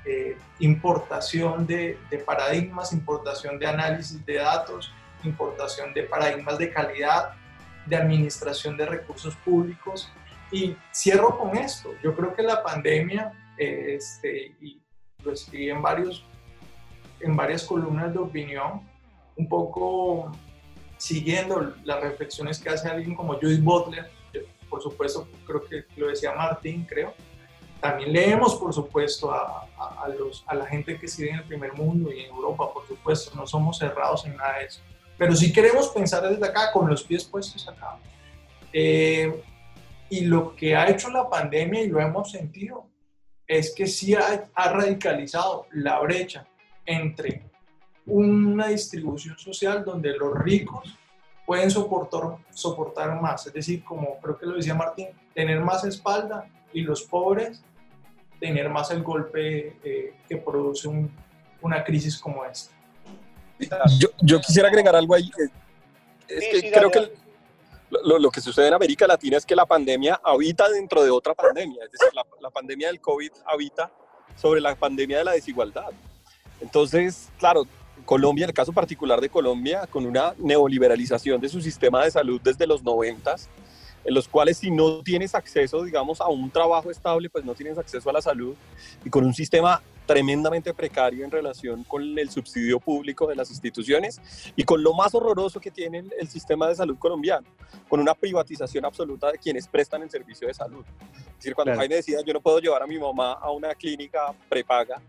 eh, 0.05 0.37
importación 0.59 1.65
de, 1.65 1.97
de 2.09 2.17
paradigmas, 2.19 2.93
importación 2.93 3.59
de 3.59 3.67
análisis 3.67 4.25
de 4.25 4.35
datos, 4.35 4.93
importación 5.23 5.93
de 5.93 6.03
paradigmas 6.03 6.57
de 6.57 6.71
calidad, 6.71 7.33
de 7.85 7.95
administración 7.95 8.77
de 8.77 8.85
recursos 8.85 9.35
públicos. 9.37 10.11
Y 10.51 10.75
cierro 10.93 11.37
con 11.37 11.57
esto. 11.57 11.93
Yo 12.03 12.15
creo 12.15 12.33
que 12.33 12.41
la 12.41 12.63
pandemia, 12.63 13.33
eh, 13.57 13.95
este, 13.97 14.55
y 14.61 14.79
lo 15.23 15.33
escribí 15.33 15.69
en, 15.69 15.81
varios, 15.81 16.23
en 17.19 17.35
varias 17.35 17.63
columnas 17.63 18.13
de 18.13 18.19
opinión, 18.19 18.81
un 19.35 19.49
poco 19.49 20.31
siguiendo 20.97 21.75
las 21.83 22.01
reflexiones 22.01 22.59
que 22.59 22.69
hace 22.69 22.87
alguien 22.87 23.13
como 23.13 23.35
Judith 23.35 23.61
Butler, 23.61 24.09
por 24.69 24.81
supuesto, 24.81 25.27
creo 25.45 25.63
que 25.63 25.85
lo 25.95 26.07
decía 26.07 26.33
Martín, 26.33 26.85
creo. 26.87 27.13
También 27.79 28.11
leemos, 28.11 28.55
por 28.55 28.73
supuesto, 28.73 29.31
a, 29.31 29.67
a- 29.77 30.03
a 30.03 30.07
los, 30.09 30.43
a 30.47 30.55
la 30.55 30.65
gente 30.65 30.97
que 30.97 31.07
sigue 31.07 31.29
en 31.29 31.37
el 31.37 31.43
primer 31.43 31.73
mundo 31.73 32.11
y 32.11 32.21
en 32.21 32.29
Europa, 32.33 32.73
por 32.73 32.87
supuesto, 32.87 33.35
no 33.35 33.45
somos 33.45 33.77
cerrados 33.77 34.25
en 34.25 34.35
nada 34.35 34.57
de 34.59 34.65
eso. 34.65 34.81
Pero 35.17 35.35
sí 35.35 35.51
queremos 35.53 35.89
pensar 35.89 36.27
desde 36.27 36.45
acá, 36.45 36.71
con 36.71 36.87
los 36.89 37.03
pies 37.03 37.23
puestos 37.23 37.67
acá. 37.67 37.97
Eh, 38.73 39.43
y 40.09 40.21
lo 40.25 40.55
que 40.55 40.75
ha 40.75 40.89
hecho 40.89 41.09
la 41.09 41.29
pandemia, 41.29 41.81
y 41.83 41.87
lo 41.89 41.99
hemos 41.99 42.31
sentido, 42.31 42.87
es 43.47 43.73
que 43.75 43.87
sí 43.87 44.13
ha, 44.15 44.49
ha 44.55 44.71
radicalizado 44.73 45.67
la 45.71 45.99
brecha 45.99 46.47
entre 46.85 47.43
una 48.05 48.67
distribución 48.67 49.37
social 49.37 49.83
donde 49.85 50.13
los 50.17 50.33
ricos 50.39 50.97
pueden 51.47 51.71
soportar, 51.71 52.37
soportar 52.53 53.19
más, 53.19 53.47
es 53.47 53.53
decir, 53.53 53.83
como 53.83 54.19
creo 54.19 54.37
que 54.37 54.45
lo 54.45 54.55
decía 54.57 54.75
Martín, 54.75 55.07
tener 55.33 55.59
más 55.61 55.83
espalda 55.85 56.47
y 56.73 56.81
los 56.81 57.01
pobres 57.03 57.63
tener 58.39 58.69
más 58.69 58.91
el 58.91 59.01
golpe 59.01 59.77
eh, 59.83 60.13
que 60.29 60.37
produce 60.37 60.87
un- 60.87 61.09
una 61.61 61.83
crisis 61.83 62.19
como 62.19 62.45
esta. 62.45 62.71
Yo, 63.97 64.09
yo 64.21 64.39
quisiera 64.41 64.67
agregar 64.67 64.95
algo 64.95 65.15
ahí. 65.15 65.31
Es 66.27 66.43
Sí, 66.43 66.49
que 66.51 66.59
sí, 66.59 66.71
creo 66.71 66.91
que 66.91 67.11
lo, 67.89 68.03
lo- 68.03 68.19
lo 68.19 68.29
que 68.29 68.39
sucede 68.41 68.67
en 68.67 68.75
América 68.75 69.07
Latina 69.07 69.37
es 69.37 69.45
que 69.45 69.55
la 69.55 69.65
pandemia 69.65 70.19
habita 70.23 70.69
dentro 70.69 71.01
de 71.03 71.09
otra 71.09 71.33
pandemia. 71.33 71.85
Es 71.85 71.91
decir, 71.93 72.13
la, 72.13 72.23
la 72.41 72.51
pandemia 72.51 72.87
del 72.89 72.99
COVID 73.01 73.31
habita 73.47 73.89
sobre 74.35 74.61
la 74.61 74.75
pandemia 74.75 75.17
de 75.19 75.23
la 75.23 75.31
desigualdad. 75.31 75.89
Entonces, 76.61 77.29
claro, 77.39 77.63
Colombia, 78.07 78.45
en 78.45 78.49
el 78.49 78.55
caso 78.55 78.71
particular 78.71 79.19
de 79.19 79.29
Colombia, 79.29 79.85
con 79.85 80.05
una 80.05 80.33
neoliberalización 80.39 81.41
de 81.41 81.49
su 81.49 81.61
sistema 81.61 82.05
de 82.05 82.09
salud 82.09 82.39
desde 82.41 82.65
los 82.65 82.81
90, 82.81 83.35
en 84.05 84.13
los 84.13 84.29
cuales 84.29 84.57
si 84.57 84.71
no 84.71 85.03
tienes 85.03 85.35
acceso, 85.35 85.83
digamos, 85.83 86.21
a 86.21 86.29
un 86.29 86.49
trabajo 86.49 86.89
estable, 86.89 87.29
pues 87.29 87.43
no 87.43 87.53
tienes 87.53 87.77
acceso 87.77 88.09
a 88.09 88.13
la 88.13 88.21
salud, 88.21 88.55
y 89.03 89.09
con 89.09 89.25
un 89.25 89.33
sistema 89.33 89.81
tremendamente 90.05 90.73
precario 90.73 91.25
en 91.25 91.31
relación 91.31 91.83
con 91.83 92.17
el 92.17 92.29
subsidio 92.29 92.79
público 92.79 93.27
de 93.27 93.35
las 93.35 93.49
instituciones 93.49 94.21
y 94.55 94.63
con 94.63 94.81
lo 94.81 94.93
más 94.93 95.13
horroroso 95.13 95.59
que 95.59 95.69
tiene 95.69 96.05
el, 96.17 96.29
sistema 96.29 96.69
de 96.69 96.75
salud 96.75 96.97
colombiano, 96.97 97.45
con 97.89 97.99
una 97.99 98.13
privatización 98.13 98.85
absoluta 98.85 99.33
de 99.33 99.37
quienes 99.37 99.67
prestan 99.67 100.01
el 100.01 100.09
servicio 100.09 100.47
de 100.47 100.53
salud. 100.53 100.85
Es 101.11 101.35
decir, 101.39 101.53
cuando 101.53 101.71
Claro. 101.71 101.81
Jaime 101.81 101.95
decía 101.95 102.19
yo 102.25 102.33
no 102.33 102.39
puedo 102.39 102.59
llevar 102.59 102.81
a 102.81 102.87
mi 102.87 102.97
mamá 102.97 103.33
a 103.33 103.51
una 103.51 103.75
clínica 103.75 104.33
prepaga, 104.47 105.01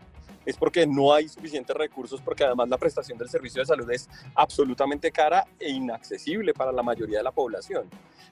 es 0.49 0.57
porque 0.57 0.85
no 0.87 1.13
hay 1.13 1.29
suficientes 1.29 1.75
recursos, 1.75 2.21
porque 2.21 2.43
además 2.43 2.69
la 2.69 2.77
prestación 2.77 3.17
del 3.17 3.29
servicio 3.29 3.61
de 3.61 3.65
salud 3.65 3.89
es 3.91 4.09
absolutamente 4.35 5.11
cara 5.11 5.45
e 5.59 5.69
inaccesible 5.69 6.53
para 6.53 6.71
la 6.71 6.81
mayoría 6.83 7.19
de 7.19 7.23
la 7.23 7.31
población. 7.31 7.89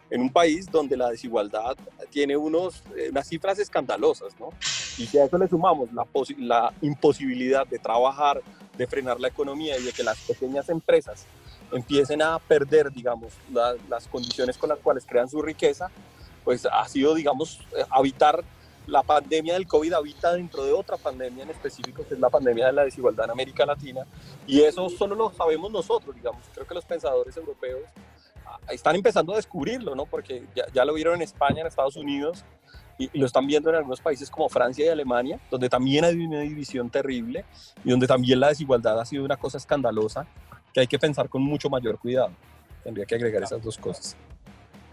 En 0.10 0.22
un 0.22 0.32
país 0.32 0.72
donde 0.72 0.96
la 0.96 1.10
desigualdad 1.10 1.78
tiene 2.10 2.36
unos, 2.38 2.82
eh, 2.98 3.10
unas 3.12 3.28
cifras 3.28 3.60
escandalosas, 3.60 4.34
¿no? 4.40 4.50
Y 4.98 5.06
si 5.06 5.18
a 5.20 5.26
eso 5.26 5.38
le 5.38 5.48
sumamos 5.48 5.92
la, 5.92 6.06
la 6.38 6.74
imposibilidad 6.82 7.68
de 7.68 7.78
trabajar, 7.78 8.42
de 8.78 8.88
frenar 8.88 9.20
la 9.20 9.28
economía 9.28 9.78
y 9.78 9.84
de 9.84 9.92
que 9.92 10.04
las 10.04 10.18
pequeñas 10.20 10.70
empresas 10.70 11.26
empiecen 11.72 12.22
a 12.22 12.40
perder, 12.40 12.92
digamos, 12.92 13.34
la- 13.52 13.76
las 13.90 14.08
condiciones 14.08 14.58
con 14.58 14.70
las 14.70 14.80
cuales 14.80 15.06
crean 15.06 15.30
su 15.30 15.42
riqueza, 15.42 15.92
pues 16.46 16.66
ha 16.66 16.88
sido, 16.88 17.14
digamos, 17.14 17.60
eh, 17.78 17.84
habitar 17.90 18.44
la 18.88 19.04
pandemia 19.04 19.54
del 19.54 19.68
COVID 19.68 19.94
habita 19.94 20.34
dentro 20.34 20.64
de 20.64 20.72
otra 20.72 20.98
pandemia 20.98 21.44
en 21.44 21.50
específico, 21.50 22.06
que 22.08 22.16
es 22.16 22.20
la 22.20 22.30
pandemia 22.30 22.68
de 22.68 22.74
la 22.74 22.84
desigualdad 22.86 23.26
en 23.26 23.32
América 23.32 23.66
Latina. 23.66 24.06
Y 24.48 24.62
eso 24.62 24.90
solo 24.90 25.16
lo 25.16 25.32
sabemos 25.32 25.72
nosotros, 25.72 26.16
digamos. 26.16 26.42
Creo 26.54 26.66
que 26.66 26.74
los 26.74 26.86
pensadores 26.86 27.36
europeos 27.38 27.82
ah, 28.46 28.60
están 28.70 28.96
empezando 28.96 29.34
a 29.34 29.36
descubrirlo, 29.36 29.94
¿no? 29.94 30.06
Porque 30.06 30.46
ya, 30.56 30.66
ya 30.74 30.86
lo 30.86 30.94
vieron 30.94 31.16
en 31.16 31.22
España, 31.22 31.62
en 31.62 31.68
Estados 31.68 31.98
Unidos, 31.98 32.46
y, 32.98 33.10
y 33.14 33.20
lo 33.20 33.26
están 33.26 33.46
viendo 33.46 33.70
en 33.70 33.76
algunos 33.76 34.02
países 34.02 34.30
como 34.30 34.50
Francia 34.50 34.86
y 34.86 34.90
Alemania, 34.90 35.40
donde 35.52 35.70
también 35.70 36.06
hay 36.06 36.16
una 36.16 36.40
división 36.40 36.90
terrible 36.90 37.46
y 37.84 37.92
donde 37.92 38.08
también 38.08 38.40
la 38.40 38.50
desigualdad 38.50 39.00
ha 39.00 39.06
sido 39.06 39.24
una 39.24 39.38
cosa 39.38 39.58
escandalosa 39.58 40.26
que 40.74 40.80
hay 40.80 40.88
que 40.88 40.98
pensar 40.98 41.30
con 41.30 41.42
mucho 41.42 41.70
mayor 41.70 42.00
cuidado. 42.00 42.32
Tendría 42.84 43.06
que 43.06 43.16
agregar 43.16 43.44
esas 43.44 43.62
dos 43.62 43.78
cosas. 43.78 44.16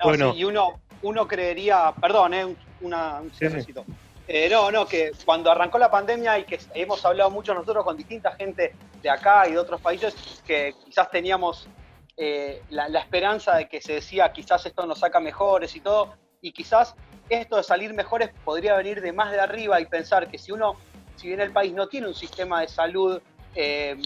No, 0.01 0.09
Bueno. 0.09 0.33
sí, 0.33 0.41
y 0.41 0.45
uno, 0.45 0.81
uno 1.05 1.29
creería, 1.29 1.95
perdón, 2.01 2.35
eh, 2.35 2.45
un- 2.45 2.59
una, 2.81 3.21
un 3.21 3.31
sí. 3.31 3.39
cierrecito. 3.39 3.85
Eh, 4.27 4.49
no, 4.51 4.71
no, 4.71 4.87
que 4.87 5.13
cuando 5.25 5.51
arrancó 5.51 5.79
la 5.79 5.91
pandemia 5.91 6.39
y 6.39 6.45
que 6.45 6.59
hemos 6.75 7.05
hablado 7.05 7.31
mucho 7.31 7.53
nosotros 7.55 7.85
con 7.85 7.97
distinta 7.97 8.33
gente 8.33 8.75
de 9.03 9.11
acá 9.11 9.47
y 9.47 9.53
de 9.53 9.59
otros 9.59 9.81
países, 9.83 10.17
que 10.47 10.75
quizás 10.85 11.11
teníamos 11.11 11.69
eh, 12.17 12.63
la, 12.71 12.89
la 12.89 13.01
esperanza 13.01 13.57
de 13.57 13.69
que 13.69 13.83
se 13.83 13.95
decía 13.95 14.33
quizás 14.33 14.65
esto 14.65 14.87
nos 14.87 15.01
saca 15.01 15.21
mejores 15.21 15.77
y 15.77 15.81
todo, 15.81 16.15
y 16.41 16.53
quizás 16.53 16.95
esto 17.29 17.57
de 17.57 17.63
salir 17.63 17.93
mejores 17.93 18.31
podría 18.45 18.77
venir 18.77 19.03
de 19.03 19.13
más 19.13 19.31
de 19.31 19.41
arriba 19.41 19.79
y 19.81 19.87
pensar 19.87 20.29
que 20.31 20.39
si 20.39 20.53
uno, 20.53 20.77
si 21.17 21.29
bien 21.29 21.41
el 21.41 21.53
país 21.53 21.75
no 21.75 21.87
tiene 21.89 22.07
un 22.09 22.15
sistema 22.15 22.63
de 22.63 22.69
salud 22.69 23.21
eh, 23.55 23.97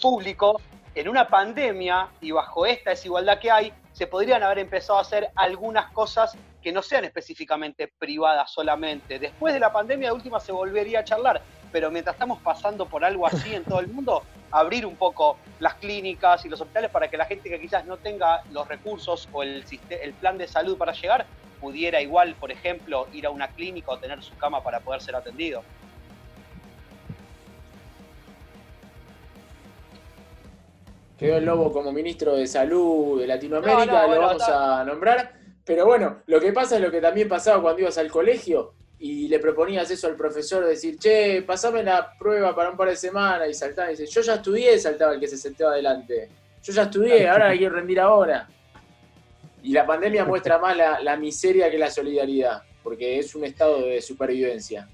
público, 0.00 0.60
en 0.94 1.08
una 1.08 1.28
pandemia 1.28 2.08
y 2.20 2.30
bajo 2.30 2.64
esta 2.66 2.90
desigualdad 2.90 3.38
que 3.38 3.50
hay, 3.50 3.72
se 3.96 4.06
podrían 4.06 4.42
haber 4.42 4.58
empezado 4.58 4.98
a 4.98 5.02
hacer 5.02 5.30
algunas 5.34 5.90
cosas 5.92 6.36
que 6.62 6.70
no 6.70 6.82
sean 6.82 7.06
específicamente 7.06 7.90
privadas 7.98 8.52
solamente. 8.52 9.18
Después 9.18 9.54
de 9.54 9.60
la 9.60 9.72
pandemia, 9.72 10.08
de 10.08 10.14
última 10.14 10.38
se 10.38 10.52
volvería 10.52 11.00
a 11.00 11.04
charlar, 11.04 11.40
pero 11.72 11.90
mientras 11.90 12.14
estamos 12.14 12.38
pasando 12.42 12.84
por 12.84 13.06
algo 13.06 13.26
así 13.26 13.54
en 13.54 13.64
todo 13.64 13.80
el 13.80 13.88
mundo, 13.88 14.22
abrir 14.50 14.84
un 14.84 14.96
poco 14.96 15.38
las 15.60 15.76
clínicas 15.76 16.44
y 16.44 16.50
los 16.50 16.60
hospitales 16.60 16.90
para 16.90 17.08
que 17.08 17.16
la 17.16 17.24
gente 17.24 17.48
que 17.48 17.58
quizás 17.58 17.86
no 17.86 17.96
tenga 17.96 18.42
los 18.52 18.68
recursos 18.68 19.30
o 19.32 19.42
el, 19.42 19.64
el 19.88 20.12
plan 20.12 20.36
de 20.36 20.46
salud 20.46 20.76
para 20.76 20.92
llegar, 20.92 21.24
pudiera 21.58 21.98
igual, 22.02 22.34
por 22.34 22.52
ejemplo, 22.52 23.08
ir 23.14 23.24
a 23.24 23.30
una 23.30 23.48
clínica 23.48 23.92
o 23.92 23.98
tener 23.98 24.22
su 24.22 24.36
cama 24.36 24.62
para 24.62 24.80
poder 24.80 25.00
ser 25.00 25.16
atendido. 25.16 25.62
Quedó 31.18 31.36
el 31.38 31.44
Lobo 31.44 31.72
como 31.72 31.92
ministro 31.92 32.36
de 32.36 32.46
Salud 32.46 33.20
de 33.20 33.26
Latinoamérica, 33.26 33.86
No, 33.86 33.92
no, 33.92 34.00
lo 34.02 34.06
bueno, 34.08 34.22
vamos 34.26 34.42
está- 34.42 34.80
a 34.80 34.84
nombrar. 34.84 35.32
Pero 35.64 35.86
bueno, 35.86 36.18
lo 36.26 36.40
que 36.40 36.52
pasa 36.52 36.76
es 36.76 36.82
lo 36.82 36.90
que 36.90 37.00
también 37.00 37.28
pasaba 37.28 37.60
cuando 37.60 37.80
ibas 37.80 37.98
al 37.98 38.10
colegio 38.10 38.74
y 38.98 39.26
le 39.28 39.38
proponías 39.40 39.90
eso 39.90 40.06
al 40.06 40.14
profesor, 40.14 40.64
decir, 40.64 40.98
che, 40.98 41.42
pasame 41.42 41.82
la 41.82 42.16
prueba 42.18 42.54
para 42.54 42.70
un 42.70 42.76
par 42.76 42.88
de 42.88 42.96
semanas 42.96 43.48
y 43.48 43.54
saltaba 43.54 43.88
y 43.88 43.96
dice, 43.96 44.06
yo 44.06 44.20
ya 44.20 44.34
estudié, 44.34 44.78
saltaba 44.78 45.14
el 45.14 45.20
que 45.20 45.26
se 45.28 45.36
sentaba 45.36 45.72
adelante. 45.72 46.28
Yo 46.62 46.72
ya 46.72 46.82
estudié, 46.82 47.28
ahora 47.28 47.48
la 47.48 47.56
quiero 47.56 47.74
rendir 47.74 47.98
ahora. 48.00 48.48
Y 49.62 49.72
la 49.72 49.84
pandemia 49.86 50.24
muestra 50.26 50.58
más 50.58 50.76
la, 50.76 51.00
la 51.00 51.16
miseria 51.16 51.70
que 51.70 51.78
la 51.78 51.90
solidaridad, 51.90 52.62
porque 52.82 53.18
es 53.18 53.34
un 53.34 53.44
estado 53.44 53.80
de 53.82 54.00
supervivencia. 54.02 54.88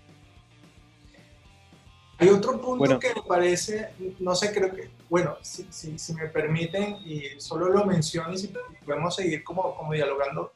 Hay 2.18 2.28
otro 2.28 2.52
punto 2.52 2.76
Bueno. 2.78 2.98
que 2.98 3.08
me 3.14 3.22
parece, 3.26 3.90
no 4.20 4.34
sé, 4.34 4.52
creo 4.52 4.72
que, 4.72 4.88
bueno, 5.12 5.36
si, 5.42 6.14
me 6.14 6.28
permiten, 6.28 6.96
y 7.04 7.38
solo 7.38 7.68
lo 7.68 7.84
menciono 7.84 8.32
y 8.32 8.38
si 8.38 8.54
podemos 8.82 9.14
seguir 9.14 9.44
como, 9.44 9.76
como 9.76 9.92
dialogando, 9.92 10.54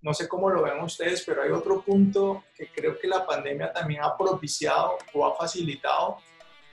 no 0.00 0.14
sé 0.14 0.26
cómo 0.26 0.48
lo 0.48 0.62
ven 0.62 0.80
ustedes, 0.80 1.22
pero 1.26 1.42
hay 1.42 1.50
otro 1.50 1.82
punto 1.82 2.44
que 2.56 2.70
creo 2.74 2.98
que 2.98 3.06
la 3.06 3.26
pandemia 3.26 3.74
también 3.74 4.02
ha 4.02 4.16
propiciado 4.16 4.96
o 5.12 5.26
ha 5.26 5.36
facilitado, 5.36 6.16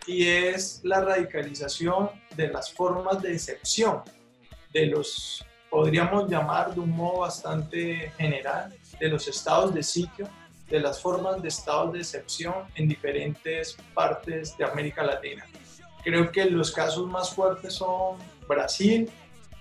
y 0.08 0.26
es 0.26 0.80
la 0.86 1.02
radicalización 1.02 2.12
de 2.38 2.48
las 2.48 2.72
formas 2.72 3.22
de 3.22 3.34
excepción, 3.34 4.04
de 4.72 4.86
los, 4.86 5.46
podríamos 5.70 6.30
llamar 6.30 6.74
de 6.74 6.80
un 6.80 6.92
modo 6.92 7.20
bastante 7.20 8.10
general, 8.16 8.74
de 9.02 9.10
los 9.10 9.28
estados 9.28 9.74
de 9.74 9.84
sitio, 9.84 10.30
de 10.70 10.80
las 10.80 11.02
formas 11.02 11.42
de 11.42 11.50
estados 11.50 11.92
de 11.92 12.00
excepción 12.00 12.68
en 12.76 12.88
diferentes 12.88 13.76
partes 13.94 14.58
de 14.58 14.64
América 14.64 15.04
Latina. 15.04 15.46
Creo 16.04 16.32
que 16.32 16.46
los 16.46 16.72
casos 16.72 17.08
más 17.08 17.34
fuertes 17.34 17.74
son 17.74 18.18
Brasil, 18.48 19.10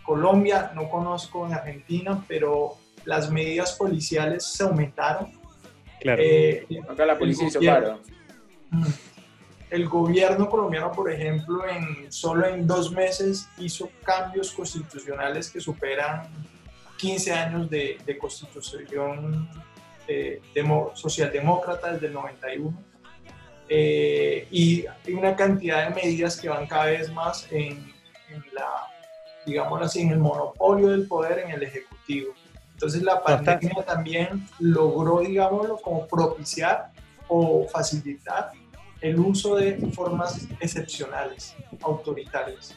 Colombia, 0.04 0.72
no 0.74 0.88
conozco 0.88 1.46
en 1.46 1.54
Argentina, 1.54 2.24
pero 2.26 2.76
las 3.04 3.30
medidas 3.30 3.72
policiales 3.72 4.44
se 4.44 4.62
aumentaron. 4.64 5.30
Claro. 6.00 6.22
Eh, 6.24 6.66
Acá 6.88 7.04
la 7.06 7.18
policía 7.18 7.44
el 7.44 7.48
hizo 7.50 7.58
gobierno- 7.60 7.88
paro. 7.88 8.00
Mm. 8.70 8.84
El 9.70 9.88
gobierno 9.88 10.48
colombiano, 10.50 10.90
por 10.90 11.12
ejemplo, 11.12 11.64
en 11.68 12.10
solo 12.10 12.46
en 12.46 12.66
dos 12.66 12.90
meses 12.90 13.48
hizo 13.58 13.88
cambios 14.02 14.50
constitucionales 14.50 15.48
que 15.50 15.60
superan 15.60 16.22
15 16.96 17.32
años 17.32 17.70
de, 17.70 17.98
de 18.04 18.18
constitución 18.18 19.48
eh, 20.08 20.40
demo- 20.54 20.90
socialdemócrata 20.94 21.92
desde 21.92 22.08
el 22.08 22.14
91. 22.14 22.76
Eh, 23.72 24.46
y 24.50 24.84
hay 25.06 25.14
una 25.14 25.34
cantidad 25.36 25.88
de 25.88 25.94
medidas 25.94 26.38
que 26.40 26.48
van 26.48 26.66
cada 26.66 26.86
vez 26.86 27.10
más 27.12 27.46
en, 27.52 27.68
en 28.30 28.44
la, 28.52 28.66
digámoslo 29.46 29.86
así, 29.86 30.00
en 30.00 30.10
el 30.10 30.18
monopolio 30.18 30.88
del 30.88 31.06
poder 31.06 31.38
en 31.38 31.52
el 31.52 31.62
Ejecutivo. 31.62 32.34
Entonces 32.72 33.02
la 33.02 33.22
pandemia 33.22 33.82
también 33.86 34.46
logró, 34.58 35.20
digámoslo, 35.20 35.76
como 35.76 36.06
propiciar 36.08 36.90
o 37.28 37.66
facilitar 37.68 38.50
el 39.00 39.18
uso 39.20 39.54
de 39.56 39.76
formas 39.92 40.48
excepcionales, 40.60 41.54
autoritarias. 41.82 42.76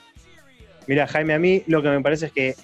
Mira, 0.88 1.08
Jaime, 1.08 1.34
a 1.34 1.40
mí 1.40 1.64
lo 1.68 1.82
que 1.82 1.90
me 1.90 2.02
parece 2.02 2.28
es 2.28 2.32
que 2.34 2.56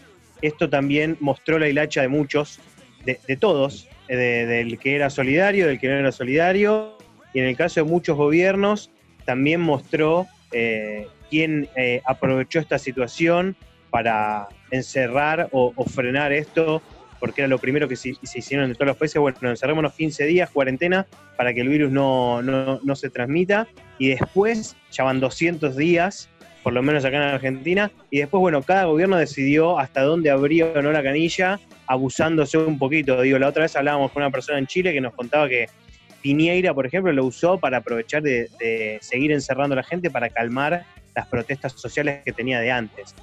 esto 0.41 0.69
también 0.69 1.17
mostró 1.19 1.57
la 1.57 1.67
hilacha 1.67 2.01
de 2.01 2.09
muchos, 2.09 2.59
de, 3.05 3.19
de 3.27 3.37
todos, 3.37 3.87
eh, 4.07 4.15
de- 4.15 4.45
del 4.45 4.77
que 4.77 4.95
era 4.95 5.09
solidario, 5.09 5.65
del 5.67 5.79
que 5.79 5.87
no 5.87 5.95
era 5.95 6.11
solidario, 6.11 6.97
y 7.33 7.39
en 7.39 7.45
el 7.45 7.55
caso 7.55 7.83
de 7.83 7.89
muchos 7.89 8.17
gobiernos 8.17 8.91
también 9.25 9.61
mostró 9.61 10.27
eh, 10.51 11.07
quién 11.29 11.67
eh, 11.75 12.01
aprovechó 12.05 12.59
esta 12.59 12.79
situación 12.79 13.55
para 13.91 14.47
encerrar 14.71 15.49
o, 15.51 15.73
frenar 15.85 16.31
esto, 16.31 16.81
porque 17.19 17.41
era 17.41 17.47
lo 17.47 17.57
primero 17.59 17.87
que 17.87 17.95
se, 17.95 18.13
se 18.23 18.39
hicieron 18.39 18.69
en 18.69 18.75
todos 18.75 18.87
los 18.87 18.97
países, 18.97 19.19
bueno, 19.19 19.37
encerrémonos 19.49 19.93
15 19.93 20.25
días, 20.25 20.49
cuarentena, 20.49 21.05
para 21.37 21.53
que 21.53 21.61
el 21.61 21.69
virus 21.69 21.91
no, 21.91 22.41
no- 22.41 22.79
no 22.83 22.95
se 22.95 23.09
transmita, 23.09 23.67
y 23.97 24.09
después 24.09 24.75
ya 24.91 25.03
van 25.03 25.19
200 25.19 25.75
días, 25.75 26.29
por 26.63 26.73
lo 26.73 26.81
menos 26.83 27.03
acá 27.05 27.17
en 27.17 27.23
Argentina, 27.23 27.91
y 28.09 28.19
después, 28.19 28.39
bueno, 28.41 28.61
cada 28.61 28.85
gobierno 28.85 29.17
decidió 29.17 29.79
hasta 29.79 30.01
dónde 30.01 30.29
abría 30.29 30.67
o 30.67 30.81
no 30.81 30.91
la 30.91 31.03
canilla, 31.03 31.59
abusándose 31.87 32.57
un 32.57 32.77
poquito. 32.77 33.21
Digo, 33.21 33.39
la 33.39 33.47
otra 33.47 33.63
vez 33.63 33.75
hablábamos 33.75 34.11
con 34.11 34.21
una 34.21 34.31
persona 34.31 34.59
en 34.59 34.67
Chile 34.67 34.93
que 34.93 35.01
nos 35.01 35.13
contaba 35.13 35.49
que 35.49 35.67
Piñeira, 36.21 36.73
por 36.73 36.85
ejemplo, 36.85 37.11
lo 37.11 37.25
usó 37.25 37.59
para 37.59 37.77
aprovechar 37.77 38.21
de, 38.21 38.99
seguir 39.01 39.31
encerrando 39.31 39.73
a 39.73 39.77
la 39.77 39.83
gente 39.83 40.09
para 40.09 40.29
calmar 40.29 40.85
las 41.15 41.27
protestas 41.27 41.73
sociales 41.73 42.21
que 42.23 42.31
tenía 42.31 42.59
de 42.59 42.71
antes. 42.71 43.15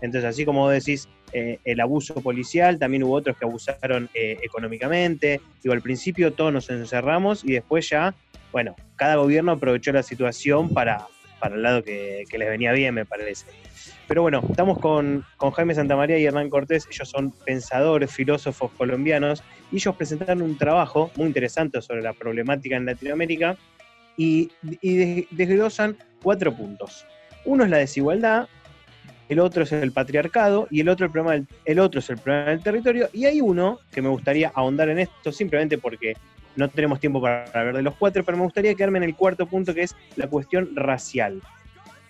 Entonces, 0.00 0.28
así 0.28 0.44
como 0.44 0.68
decís, 0.68 1.08
eh, 1.32 1.58
el 1.64 1.80
abuso 1.80 2.14
policial, 2.14 2.78
también 2.78 3.02
hubo 3.02 3.14
otros 3.14 3.36
que 3.36 3.44
abusaron 3.44 4.08
eh, 4.14 4.38
económicamente. 4.42 5.40
Digo, 5.62 5.72
al 5.72 5.82
principio 5.82 6.32
todos 6.32 6.52
nos 6.52 6.70
encerramos 6.70 7.44
y 7.44 7.52
después 7.52 7.88
ya, 7.88 8.14
bueno, 8.52 8.76
cada 8.96 9.16
gobierno 9.16 9.52
aprovechó 9.52 9.92
la 9.92 10.02
situación 10.02 10.68
para, 10.68 11.06
para 11.44 11.56
el 11.56 11.62
lado 11.62 11.82
que, 11.82 12.24
les 12.38 12.48
venía 12.48 12.72
bien, 12.72 12.94
me 12.94 13.04
parece. 13.04 13.44
Pero 14.08 14.22
bueno, 14.22 14.42
estamos 14.48 14.78
con, 14.78 15.22
con 15.36 15.50
Jaime 15.50 15.74
Santamaría 15.74 16.16
y 16.16 16.24
Hernán 16.24 16.48
Cortés, 16.48 16.88
ellos 16.90 17.06
son 17.06 17.32
pensadores, 17.44 18.10
filósofos 18.10 18.72
colombianos, 18.78 19.42
y 19.70 19.76
ellos 19.76 19.94
presentaron 19.94 20.40
un 20.40 20.56
trabajo 20.56 21.10
muy 21.16 21.26
interesante 21.26 21.82
sobre 21.82 22.00
la 22.00 22.14
problemática 22.14 22.76
en 22.76 22.86
Latinoamérica 22.86 23.58
y, 24.16 24.50
y 24.80 24.96
des- 24.96 25.26
desglosan 25.32 25.98
cuatro 26.22 26.50
puntos. 26.56 27.04
Uno 27.44 27.64
es 27.64 27.68
la 27.68 27.76
desigualdad, 27.76 28.48
el 29.28 29.38
otro 29.38 29.64
es 29.64 29.72
el 29.72 29.92
patriarcado 29.92 30.66
y 30.70 30.80
el 30.80 30.88
otro, 30.88 31.04
el, 31.04 31.12
problema 31.12 31.46
el 31.66 31.78
otro 31.78 32.00
es 32.00 32.08
el 32.08 32.16
problema 32.16 32.48
del 32.52 32.62
territorio. 32.62 33.10
Y 33.12 33.26
hay 33.26 33.42
uno 33.42 33.80
que 33.92 34.00
me 34.00 34.08
gustaría 34.08 34.50
ahondar 34.54 34.88
en 34.88 34.98
esto 35.00 35.30
simplemente 35.30 35.76
porque 35.76 36.14
no 36.56 36.68
tenemos 36.68 37.00
tiempo 37.00 37.20
para 37.20 37.44
hablar 37.52 37.76
de 37.76 37.82
los 37.82 37.94
cuatro, 37.96 38.24
pero 38.24 38.36
me 38.38 38.44
gustaría 38.44 38.74
quedarme 38.74 38.98
en 38.98 39.04
el 39.04 39.14
cuarto 39.16 39.46
punto 39.46 39.74
que 39.74 39.82
es 39.82 39.96
la 40.16 40.28
cuestión 40.28 40.70
racial. 40.74 41.40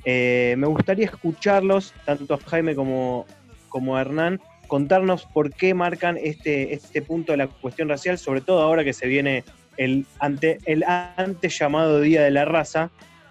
Eh, 0.05 0.55
me 0.59 0.67
gustaría 0.67 1.07
escucharlos, 1.07 1.95
tanto 2.05 2.35
a 2.35 2.39
Jaime 2.39 2.75
como, 2.75 3.27
como 3.69 3.97
a 3.97 4.03
Hernán, 4.03 4.41
contarnos 4.67 5.25
por 5.27 5.53
qué 5.53 5.73
marcan 5.75 6.19
este, 6.21 6.75
este 6.75 7.01
punto 7.03 7.33
de 7.33 7.39
la 7.39 7.47
cuestión 7.49 7.89
racial, 7.89 8.19
sobre 8.19 8.41
todo 8.41 8.61
ahora 8.63 8.85
que 8.85 8.93
se 8.93 9.07
viene 9.07 9.45
el, 9.77 10.05
ante, 10.19 10.59
el 10.67 10.85
antes 10.85 11.59
llamado 11.59 12.01
Día 12.01 12.23
de 12.23 12.31
la 12.31 12.45
Raza. 12.45 12.91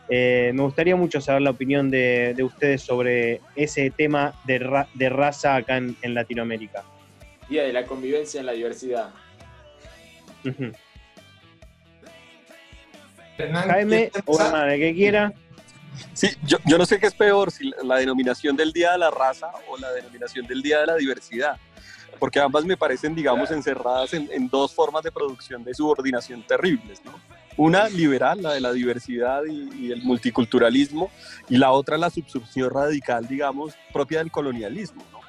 Eh, 0.09 0.51
me 0.53 0.63
gustaría 0.63 0.95
mucho 0.95 1.21
saber 1.21 1.41
la 1.43 1.51
opinión 1.51 1.89
de, 1.89 2.33
de 2.35 2.43
ustedes 2.43 2.81
sobre 2.81 3.39
ese 3.55 3.89
tema 3.89 4.33
de, 4.45 4.59
ra- 4.59 4.87
de 4.93 5.09
raza 5.09 5.55
acá 5.55 5.77
en, 5.77 5.95
en 6.01 6.13
Latinoamérica. 6.13 6.83
Día 7.49 7.63
de 7.63 7.71
la 7.73 7.85
convivencia 7.85 8.39
en 8.39 8.45
la 8.45 8.51
diversidad. 8.51 9.11
Hernán, 13.37 13.69
Jaime 13.69 14.09
¿quieres 14.09 14.23
o? 14.25 14.39
Hernán, 14.41 14.69
el 14.69 14.79
que 14.79 14.93
quiera. 14.93 15.33
Sí, 16.13 16.29
yo, 16.43 16.57
yo 16.65 16.77
no 16.77 16.85
sé 16.85 16.99
qué 16.99 17.07
es 17.07 17.13
peor, 17.13 17.51
si 17.51 17.69
la- 17.69 17.77
la 17.83 17.95
denominación 17.97 18.55
del 18.55 18.71
Día 18.73 18.93
de 18.93 18.97
la 18.97 19.11
Raza 19.11 19.51
o 19.69 19.77
la 19.77 19.91
denominación 19.91 20.47
del 20.47 20.61
Día 20.61 20.79
de 20.81 20.87
la 20.87 20.95
Diversidad, 20.95 21.57
porque 22.19 22.39
ambas 22.39 22.65
me 22.65 22.77
parecen, 22.77 23.13
digamos, 23.15 23.51
encerradas 23.51 24.13
en, 24.13 24.27
en 24.31 24.47
dos 24.49 24.73
formas 24.73 25.03
de 25.03 25.11
producción 25.11 25.63
de 25.63 25.73
subordinación 25.73 26.41
terribles, 26.47 27.03
¿no? 27.05 27.13
Una 27.55 27.87
liberal, 27.87 28.41
la 28.41 28.53
de 28.53 28.61
la 28.61 28.73
diversidad 28.73 29.43
y, 29.47 29.85
y 29.87 29.91
el 29.91 30.01
multiculturalismo, 30.01 31.11
y 31.49 31.57
la 31.57 31.71
otra 31.71 31.97
la 31.99 32.09
subsunción 32.09 32.71
radical, 32.71 33.27
digamos, 33.27 33.75
propia 33.91 34.17
del 34.19 34.31
colonialismo, 34.31 35.03
¿no? 35.11 35.19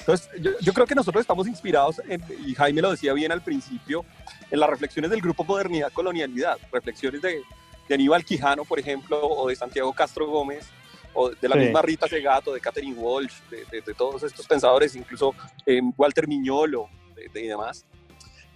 Entonces, 0.00 0.28
yo, 0.40 0.50
yo 0.60 0.72
creo 0.72 0.86
que 0.86 0.94
nosotros 0.94 1.20
estamos 1.20 1.46
inspirados, 1.48 2.00
en- 2.08 2.22
y 2.44 2.54
Jaime 2.54 2.82
lo 2.82 2.90
decía 2.90 3.12
bien 3.12 3.32
al 3.32 3.42
principio, 3.42 4.04
en 4.50 4.60
las 4.60 4.68
reflexiones 4.70 5.10
del 5.10 5.20
grupo 5.20 5.44
Modernidad 5.44 5.92
Colonialidad, 5.92 6.58
reflexiones 6.72 7.22
de, 7.22 7.42
de 7.88 7.94
Aníbal 7.94 8.24
Quijano, 8.24 8.64
por 8.64 8.78
ejemplo, 8.78 9.20
o 9.26 9.48
de 9.48 9.56
Santiago 9.56 9.92
Castro 9.92 10.26
Gómez, 10.26 10.66
o 11.14 11.30
de 11.30 11.48
la 11.48 11.54
Sí. 11.56 11.62
misma 11.62 11.82
Rita 11.82 12.06
Segato, 12.08 12.52
de 12.52 12.60
Catherine 12.60 12.94
Walsh, 12.96 13.32
de, 13.50 13.64
de- 13.70 13.80
de 13.80 13.94
todos 13.94 14.22
estos 14.22 14.46
pensadores, 14.46 14.94
incluso 14.96 15.34
eh, 15.64 15.80
Walter 15.96 16.28
Miñolo 16.28 16.88
y 17.34 17.46
demás, 17.46 17.84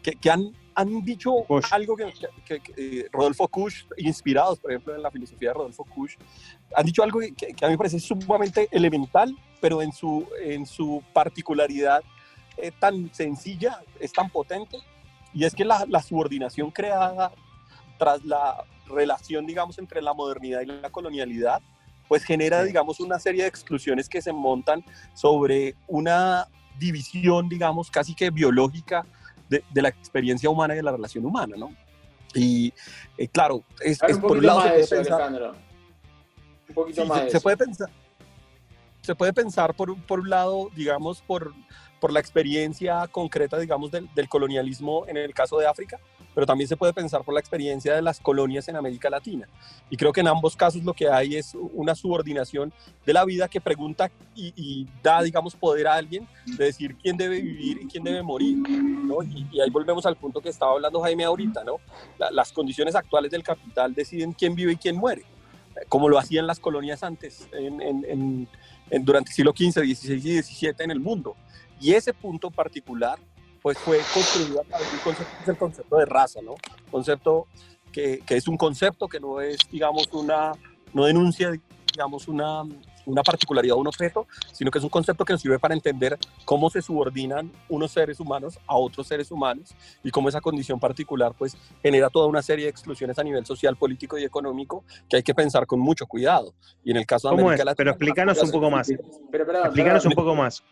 que, 0.03 0.13
que 0.13 0.31
han, 0.31 0.53
han 0.75 1.03
dicho 1.03 1.33
algo 1.71 1.97
que, 1.97 2.13
que- 2.45 2.61
que, 2.61 2.73
eh, 2.77 3.09
Rodolfo 3.13 3.49
Kusch, 3.49 3.85
inspirados, 3.99 4.59
por 4.61 4.71
ejemplo, 4.73 4.95
en 4.95 5.03
la 5.03 5.11
filosofía 5.11 5.51
de 5.51 5.55
Rodolfo 5.55 5.85
Kusch, 5.85 6.17
han 6.75 6.85
dicho 6.87 7.03
algo 7.03 7.21
que 7.21 7.47
a 7.65 7.67
mí 7.69 7.73
me 7.73 7.79
parece 7.79 7.99
sumamente 8.01 8.69
elemental, 8.71 9.35
pero 9.61 9.83
en 9.83 9.93
su, 9.93 10.27
en 10.43 10.67
su 10.67 11.03
particularidad 11.13 12.03
eh, 12.57 12.73
tan 12.79 13.13
sencilla, 13.15 13.81
es 14.01 14.13
tan 14.13 14.31
potente, 14.31 14.79
y 15.33 15.45
es 15.45 15.55
que 15.55 15.65
la, 15.65 15.85
la 15.89 16.03
subordinación 16.03 16.71
creada 16.71 17.33
tras 17.99 18.25
la 18.25 18.65
relación, 18.87 19.47
digamos, 19.47 19.79
entre 19.79 20.03
la 20.03 20.13
modernidad 20.15 20.63
y 20.63 20.67
la 20.67 20.91
colonialidad, 20.91 21.61
pues 22.09 22.25
genera, 22.25 22.65
digamos, 22.65 22.99
una 22.99 23.19
serie 23.21 23.43
de 23.43 23.49
exclusiones 23.49 24.09
que 24.09 24.21
se 24.21 24.33
montan 24.33 24.85
sobre 25.15 25.77
una 25.87 26.49
división, 26.79 27.49
digamos, 27.49 27.91
casi 27.91 28.15
que 28.15 28.31
biológica 28.31 29.05
de, 29.49 29.63
de 29.71 29.83
la 29.83 29.91
experiencia 29.91 30.51
humana 30.51 30.75
y 30.75 30.79
de 30.79 30.83
la 30.83 30.93
relación 30.93 31.25
humana, 31.25 31.57
¿no? 31.57 31.73
Y 32.35 32.73
eh, 33.19 33.29
claro, 33.29 33.63
es, 33.81 34.03
es 34.03 34.17
un 34.17 34.23
por 34.23 34.39
un 34.39 34.47
lado 34.47 34.61
más 34.61 34.69
se 34.69 34.71
de 34.71 34.75
puede 34.75 34.85
eso, 34.85 34.97
pensar, 34.97 35.21
Alejandro. 35.23 35.57
Un 36.69 36.75
poquito 36.75 37.03
Sí, 37.03 37.09
más 37.09 37.19
se, 37.19 37.25
de 37.25 37.31
se 37.31 37.37
eso. 37.37 37.43
puede 37.43 37.57
pensar 37.57 37.91
se 39.03 39.15
puede 39.15 39.33
pensar 39.33 39.75
por, 39.75 39.97
por 40.05 40.21
un 40.21 40.31
lado, 40.31 40.71
digamos, 40.75 41.23
por, 41.23 41.55
por 42.01 42.13
la 42.13 42.21
experiencia 42.21 43.07
concreta, 43.09 43.59
digamos, 43.59 43.91
del, 43.91 44.09
colonialismo 44.29 45.05
en 45.07 45.17
el 45.17 45.35
caso 45.35 45.59
de 45.59 45.67
África, 45.67 45.99
pero 46.35 46.47
también 46.47 46.69
se 46.69 46.77
puede 46.77 46.93
pensar 46.93 47.23
por 47.25 47.35
la 47.35 47.41
experiencia 47.41 47.95
de 47.95 48.03
las 48.03 48.21
colonias 48.21 48.69
en 48.69 48.77
América 48.77 49.11
Latina. 49.11 49.49
Y 49.91 49.97
creo 49.97 50.13
que 50.13 50.21
en 50.21 50.29
ambos 50.29 50.57
casos 50.57 50.83
lo 50.83 50.95
que 50.95 51.09
hay 51.09 51.37
es 51.37 51.55
una 51.75 51.95
subordinación 51.95 52.73
de 53.05 53.13
la 53.13 53.25
vida 53.25 53.49
que 53.49 53.61
pregunta 53.61 54.11
y, 54.35 54.87
da, 55.03 55.23
digamos, 55.23 55.55
poder 55.55 55.87
a 55.89 55.95
alguien 55.95 56.27
de 56.47 56.65
decir 56.65 56.97
quién 56.97 57.17
debe 57.17 57.41
vivir 57.41 57.83
y 57.83 57.89
quién 57.89 58.05
debe 58.05 58.23
morir. 58.23 58.57
Y, 59.53 59.61
ahí 59.61 59.71
volvemos 59.71 60.07
al 60.07 60.17
punto 60.17 60.41
que 60.41 60.49
estaba 60.49 60.73
hablando 60.73 61.01
Jaime 61.01 61.25
ahorita, 61.25 61.65
¿no? 61.65 61.77
La- 62.19 62.31
las 62.31 62.53
condiciones 62.53 62.95
actuales 62.95 63.31
del 63.31 63.43
capital 63.43 63.93
deciden 63.93 64.33
quién 64.33 64.55
vive 64.55 64.73
y 64.73 64.77
quién 64.77 64.97
muere 64.97 65.25
como 65.89 66.09
lo 66.09 66.19
hacían 66.19 66.47
las 66.47 66.61
colonias 66.61 67.03
antes, 67.03 67.49
en- 68.91 69.05
durante 69.05 69.31
el 69.31 69.35
siglo 69.35 69.53
XV, 69.57 69.83
XVI 69.95 70.15
y 70.39 70.43
XVII 70.43 70.75
en 70.85 70.91
el 70.91 71.01
mundo. 71.01 71.37
Y 71.81 71.93
ese 71.95 72.13
punto 72.13 72.51
particular, 72.51 73.19
pues 73.63 73.79
fue 73.79 74.01
construido 74.13 74.61
a 74.61 74.65
través 74.65 74.89
de 74.91 74.97
un 74.97 75.03
concepto, 75.03 75.51
el 75.51 75.57
concepto 75.59 75.97
de 75.97 76.05
raza, 76.07 76.41
¿no? 76.43 76.55
Concepto 76.91 77.47
que 77.93 78.23
es 78.29 78.47
un 78.49 78.57
concepto 78.57 79.09
que 79.09 79.19
no 79.21 79.41
es, 79.41 79.59
digamos, 79.71 80.09
una, 80.13 80.53
no 80.95 81.05
denuncia, 81.05 81.53
digamos, 81.93 82.29
una, 82.29 82.63
una 83.07 83.23
particularidad 83.23 83.75
de 83.75 83.81
un 83.81 83.87
objeto, 83.87 84.27
sino 84.53 84.71
que 84.71 84.79
es 84.79 84.85
un 84.85 84.91
concepto 84.91 85.25
que 85.25 85.33
nos 85.33 85.43
sirve 85.43 85.59
para 85.59 85.75
entender 85.75 86.19
cómo 86.45 86.71
se 86.71 86.83
subordinan 86.83 87.51
unos 87.69 87.93
seres 87.93 88.21
humanos 88.21 88.59
a 88.67 88.77
otros 88.77 89.07
seres 89.07 89.31
humanos 89.31 89.75
y 90.03 90.11
cómo 90.11 90.29
esa 90.29 90.41
condición 90.41 90.79
particular 90.79 91.33
pues 91.37 91.57
genera 91.83 92.09
toda 92.11 92.27
una 92.27 92.43
serie 92.43 92.65
de 92.67 92.71
exclusiones 92.71 93.19
a 93.19 93.25
nivel 93.25 93.45
social, 93.47 93.77
político 93.77 94.19
y 94.19 94.25
económico 94.25 94.85
que 95.09 95.17
hay 95.17 95.23
que 95.23 95.35
pensar 95.35 95.67
con 95.67 95.81
mucho 95.81 96.07
cuidado. 96.07 96.55
Y 96.85 96.91
en 96.91 96.97
el 96.97 97.07
caso 97.07 97.29
de 97.29 97.37
¿Cómo 97.37 97.49
América 97.49 97.63
es? 97.63 97.67
Latina, 97.67 97.77
Pero 97.77 97.91
explícanos 97.91 98.43
un 98.43 98.51
poco 98.51 98.71
más. 98.71 98.89
Pero, 99.31 99.47
perdón, 99.47 99.67
Explícanos 99.67 100.07
un 100.07 100.13
poco 100.13 100.35
más. 100.35 100.63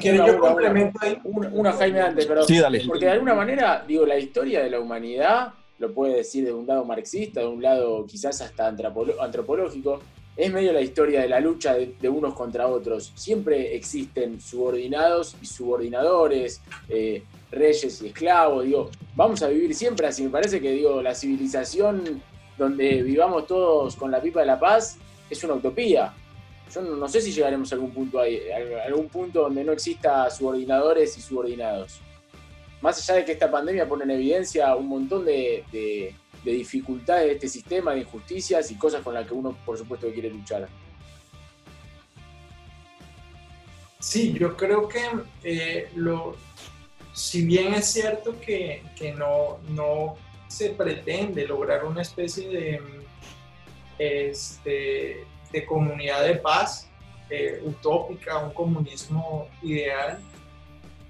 Si 0.00 0.16
yo 0.16 0.38
complemento. 0.38 0.98
Una, 1.24 1.48
una, 1.48 1.72
Jaime 1.72 2.00
antes, 2.00 2.26
pero. 2.26 2.42
Sí, 2.42 2.58
dale. 2.58 2.82
Porque 2.86 3.04
de 3.04 3.12
alguna 3.12 3.34
manera, 3.34 3.84
digo, 3.86 4.04
la 4.04 4.18
historia 4.18 4.62
de 4.62 4.70
la 4.70 4.80
humanidad, 4.80 5.54
lo 5.78 5.92
puede 5.94 6.16
decir 6.16 6.44
de 6.44 6.52
un 6.52 6.66
lado 6.66 6.84
marxista, 6.84 7.40
de 7.40 7.46
un 7.46 7.62
lado 7.62 8.04
quizás 8.06 8.40
hasta 8.40 8.66
antropológico, 8.66 10.00
es 10.36 10.52
medio 10.52 10.72
la 10.72 10.80
historia 10.80 11.20
de 11.20 11.28
la 11.28 11.40
lucha 11.40 11.74
de, 11.74 12.08
unos 12.08 12.34
contra 12.34 12.66
otros. 12.66 13.12
Siempre 13.14 13.74
existen 13.74 14.40
subordinados 14.40 15.36
y 15.42 15.46
subordinadores, 15.46 16.62
eh, 16.88 17.22
reyes 17.50 18.00
y 18.02 18.06
esclavos. 18.08 18.64
Digo, 18.64 18.90
vamos 19.14 19.42
a 19.42 19.48
vivir 19.48 19.74
siempre 19.74 20.06
así. 20.06 20.22
Me 20.22 20.30
parece 20.30 20.60
que 20.60 20.72
digo, 20.72 21.02
la 21.02 21.14
civilización 21.14 22.22
donde 22.56 23.02
vivamos 23.02 23.46
todos 23.46 23.96
con 23.96 24.10
la 24.10 24.20
pipa 24.20 24.40
de 24.40 24.46
la 24.46 24.60
paz, 24.60 24.98
es 25.30 25.42
una 25.44 25.54
utopía. 25.54 26.12
Yo 26.72 26.82
no, 26.82 27.08
sé 27.08 27.20
si 27.20 27.32
llegaremos 27.32 27.72
a 27.72 27.74
algún 27.74 27.90
punto 27.90 28.20
algún 28.20 29.08
punto 29.08 29.42
donde 29.42 29.64
no 29.64 29.72
exista 29.72 30.30
subordinadores 30.30 31.16
y 31.16 31.20
subordinados. 31.20 32.00
Más 32.80 32.98
allá 32.98 33.20
de 33.20 33.24
que 33.24 33.32
esta 33.32 33.50
pandemia 33.50 33.88
pone 33.88 34.04
en 34.04 34.12
evidencia 34.12 34.74
un 34.76 34.88
montón 34.88 35.24
de- 35.24 36.14
de 36.44 36.52
dificultades 36.52 37.26
de 37.26 37.32
este 37.34 37.48
sistema, 37.48 37.92
de 37.92 38.00
injusticias 38.00 38.70
y 38.70 38.76
cosas 38.76 39.02
con 39.02 39.14
las 39.14 39.26
que 39.26 39.34
uno, 39.34 39.56
por 39.64 39.76
supuesto, 39.76 40.10
quiere 40.12 40.30
luchar. 40.30 40.68
Sí, 43.98 44.32
yo 44.32 44.56
creo 44.56 44.88
que 44.88 45.04
eh, 45.44 45.90
lo, 45.94 46.36
si 47.12 47.44
bien 47.44 47.74
es 47.74 47.86
cierto 47.86 48.40
que, 48.40 48.82
que 48.96 49.12
no, 49.12 49.58
no 49.68 50.16
se 50.48 50.70
pretende 50.70 51.46
lograr 51.46 51.84
una 51.84 52.02
especie 52.02 52.48
de, 52.48 52.80
este, 53.98 55.24
de 55.52 55.66
comunidad 55.66 56.24
de 56.24 56.36
paz 56.36 56.88
eh, 57.28 57.60
utópica, 57.64 58.38
un 58.38 58.52
comunismo 58.52 59.48
ideal, 59.62 60.18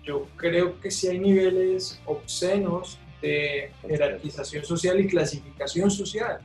yo 0.02 0.26
creo 0.36 0.80
que 0.80 0.90
sí 0.90 1.08
hay 1.08 1.18
niveles 1.18 2.00
obscenos 2.06 2.98
de 3.20 3.72
jerarquización 3.86 4.64
social 4.64 5.00
y 5.00 5.06
clasificación 5.06 5.90
social. 5.90 6.40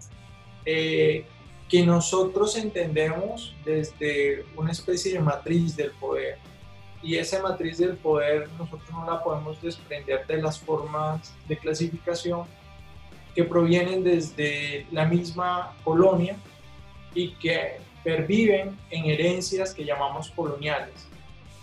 eh, 0.65 1.26
que 1.69 1.84
nosotros 1.86 2.55
entendemos 2.57 3.55
desde 3.65 4.45
una 4.55 4.71
especie 4.71 5.13
de 5.13 5.19
matriz 5.19 5.76
del 5.76 5.91
poder. 5.91 6.38
Y 7.01 7.15
esa 7.15 7.41
matriz 7.41 7.78
del 7.78 7.97
poder 7.97 8.49
nosotros 8.57 8.89
no 8.91 9.05
la 9.05 9.23
podemos 9.23 9.61
desprender 9.61 10.26
de 10.28 10.41
las 10.41 10.59
formas 10.59 11.34
de 11.47 11.57
clasificación 11.57 12.43
que 13.34 13.43
provienen 13.43 14.03
desde 14.03 14.88
la 14.91 15.05
misma 15.05 15.76
colonia 15.84 16.38
y 17.13 17.32
que 17.36 17.78
perviven 18.03 18.78
en 18.89 19.05
herencias 19.05 19.73
que 19.73 19.84
llamamos 19.84 20.32
coloniales. 20.32 21.07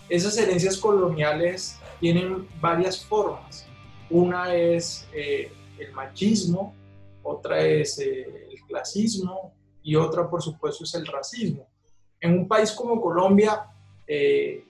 Esas 0.09 0.37
herencias 0.37 0.77
coloniales 0.77 1.79
tienen 1.99 2.47
varias 2.59 3.05
formas. 3.05 3.65
Una 4.13 4.53
es 4.53 5.07
eh, 5.11 5.51
el 5.79 5.91
machismo, 5.91 6.75
otra 7.23 7.59
es 7.61 7.97
eh, 7.97 8.47
el 8.51 8.61
clasismo 8.67 9.55
y 9.81 9.95
otra, 9.95 10.29
por 10.29 10.39
supuesto, 10.39 10.83
es 10.83 10.93
el 10.93 11.07
racismo. 11.07 11.67
En 12.21 12.37
un 12.37 12.47
país 12.47 12.71
como 12.73 13.01
Colombia, 13.01 13.65
eh, 14.05 14.65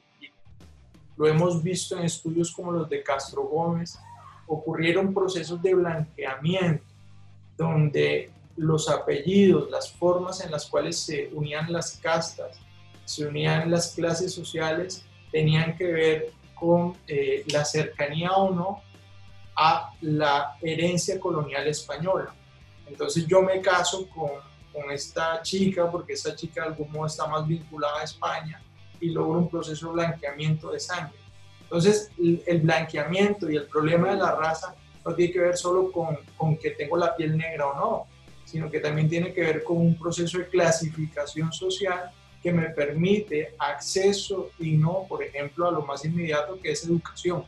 lo 1.18 1.28
hemos 1.28 1.62
visto 1.62 1.98
en 1.98 2.06
estudios 2.06 2.54
como 2.54 2.72
los 2.72 2.88
de 2.88 3.04
Castro 3.04 3.44
Gómez, 3.44 4.00
ocurrieron 4.48 5.14
procesos 5.14 5.62
de 5.62 5.76
blanqueamiento, 5.76 6.86
donde 7.58 8.32
los 8.56 8.88
apellidos, 8.88 9.70
las 9.70 9.92
formas 9.92 10.40
en 10.40 10.52
las 10.52 10.68
cuales 10.68 10.98
se 10.98 11.30
unían 11.34 11.70
las 11.70 11.98
castas, 11.98 12.58
se 13.04 13.28
unían 13.28 13.70
las 13.70 13.94
clases 13.94 14.34
sociales, 14.34 15.04
tenían 15.34 15.76
que 15.76 15.92
ver 15.92 16.32
con 16.56 16.96
la 17.48 17.66
cercanía 17.66 18.32
o 18.32 18.50
no 18.50 18.93
a 19.56 19.92
la 20.02 20.58
herencia 20.62 21.20
colonial 21.20 21.68
española. 21.68 22.34
Entonces 22.88 23.26
yo 23.28 23.42
me 23.42 23.62
caso 23.62 24.08
con, 24.10 24.32
con 24.72 24.92
esta 24.92 25.42
chica 25.42 25.90
porque 25.90 26.14
esta 26.14 26.36
chica 26.36 26.62
de 26.62 26.68
algún 26.70 26.92
modo 26.92 27.08
está 27.08 27.28
más 27.28 27.48
vinculada 27.48 28.02
a 28.02 28.04
España 28.04 28.62
y 29.00 29.10
logro 29.10 29.40
un 29.40 29.50
proceso 29.50 29.88
de 29.88 29.94
blanqueamiento 29.94 30.72
de 30.72 30.80
sangre. 30.80 31.18
Entonces 31.62 32.12
el 32.20 32.62
blanqueamiento 32.62 33.50
y 33.50 33.56
el 33.56 33.66
problema 33.66 34.10
de 34.10 34.18
la 34.18 34.36
raza 34.36 34.76
no 35.06 35.14
tiene 35.16 35.34
que 35.34 35.40
ver 35.40 35.58
solo 35.58 35.92
con, 35.92 36.18
con 36.38 36.58
que 36.58 36.72
tengo 36.72 36.98
la 36.98 37.16
piel 37.16 37.38
negra 37.38 37.68
o 37.68 37.76
no, 37.76 38.08
sino 38.46 38.70
que 38.70 38.80
también 38.80 39.10
tiene 39.10 39.34
que 39.34 39.42
ver 39.42 39.64
con 39.64 39.78
un 39.78 39.98
proceso 39.98 40.38
de 40.38 40.48
clasificación 40.48 41.52
social 41.52 42.12
que 42.42 42.52
me 42.52 42.70
permite 42.70 43.56
acceso 43.58 44.52
y 44.60 44.74
no, 44.74 45.06
por 45.08 45.24
ejemplo, 45.24 45.68
a 45.68 45.72
lo 45.72 45.82
más 45.82 46.04
inmediato 46.04 46.60
que 46.62 46.72
es 46.72 46.84
educación. 46.84 47.46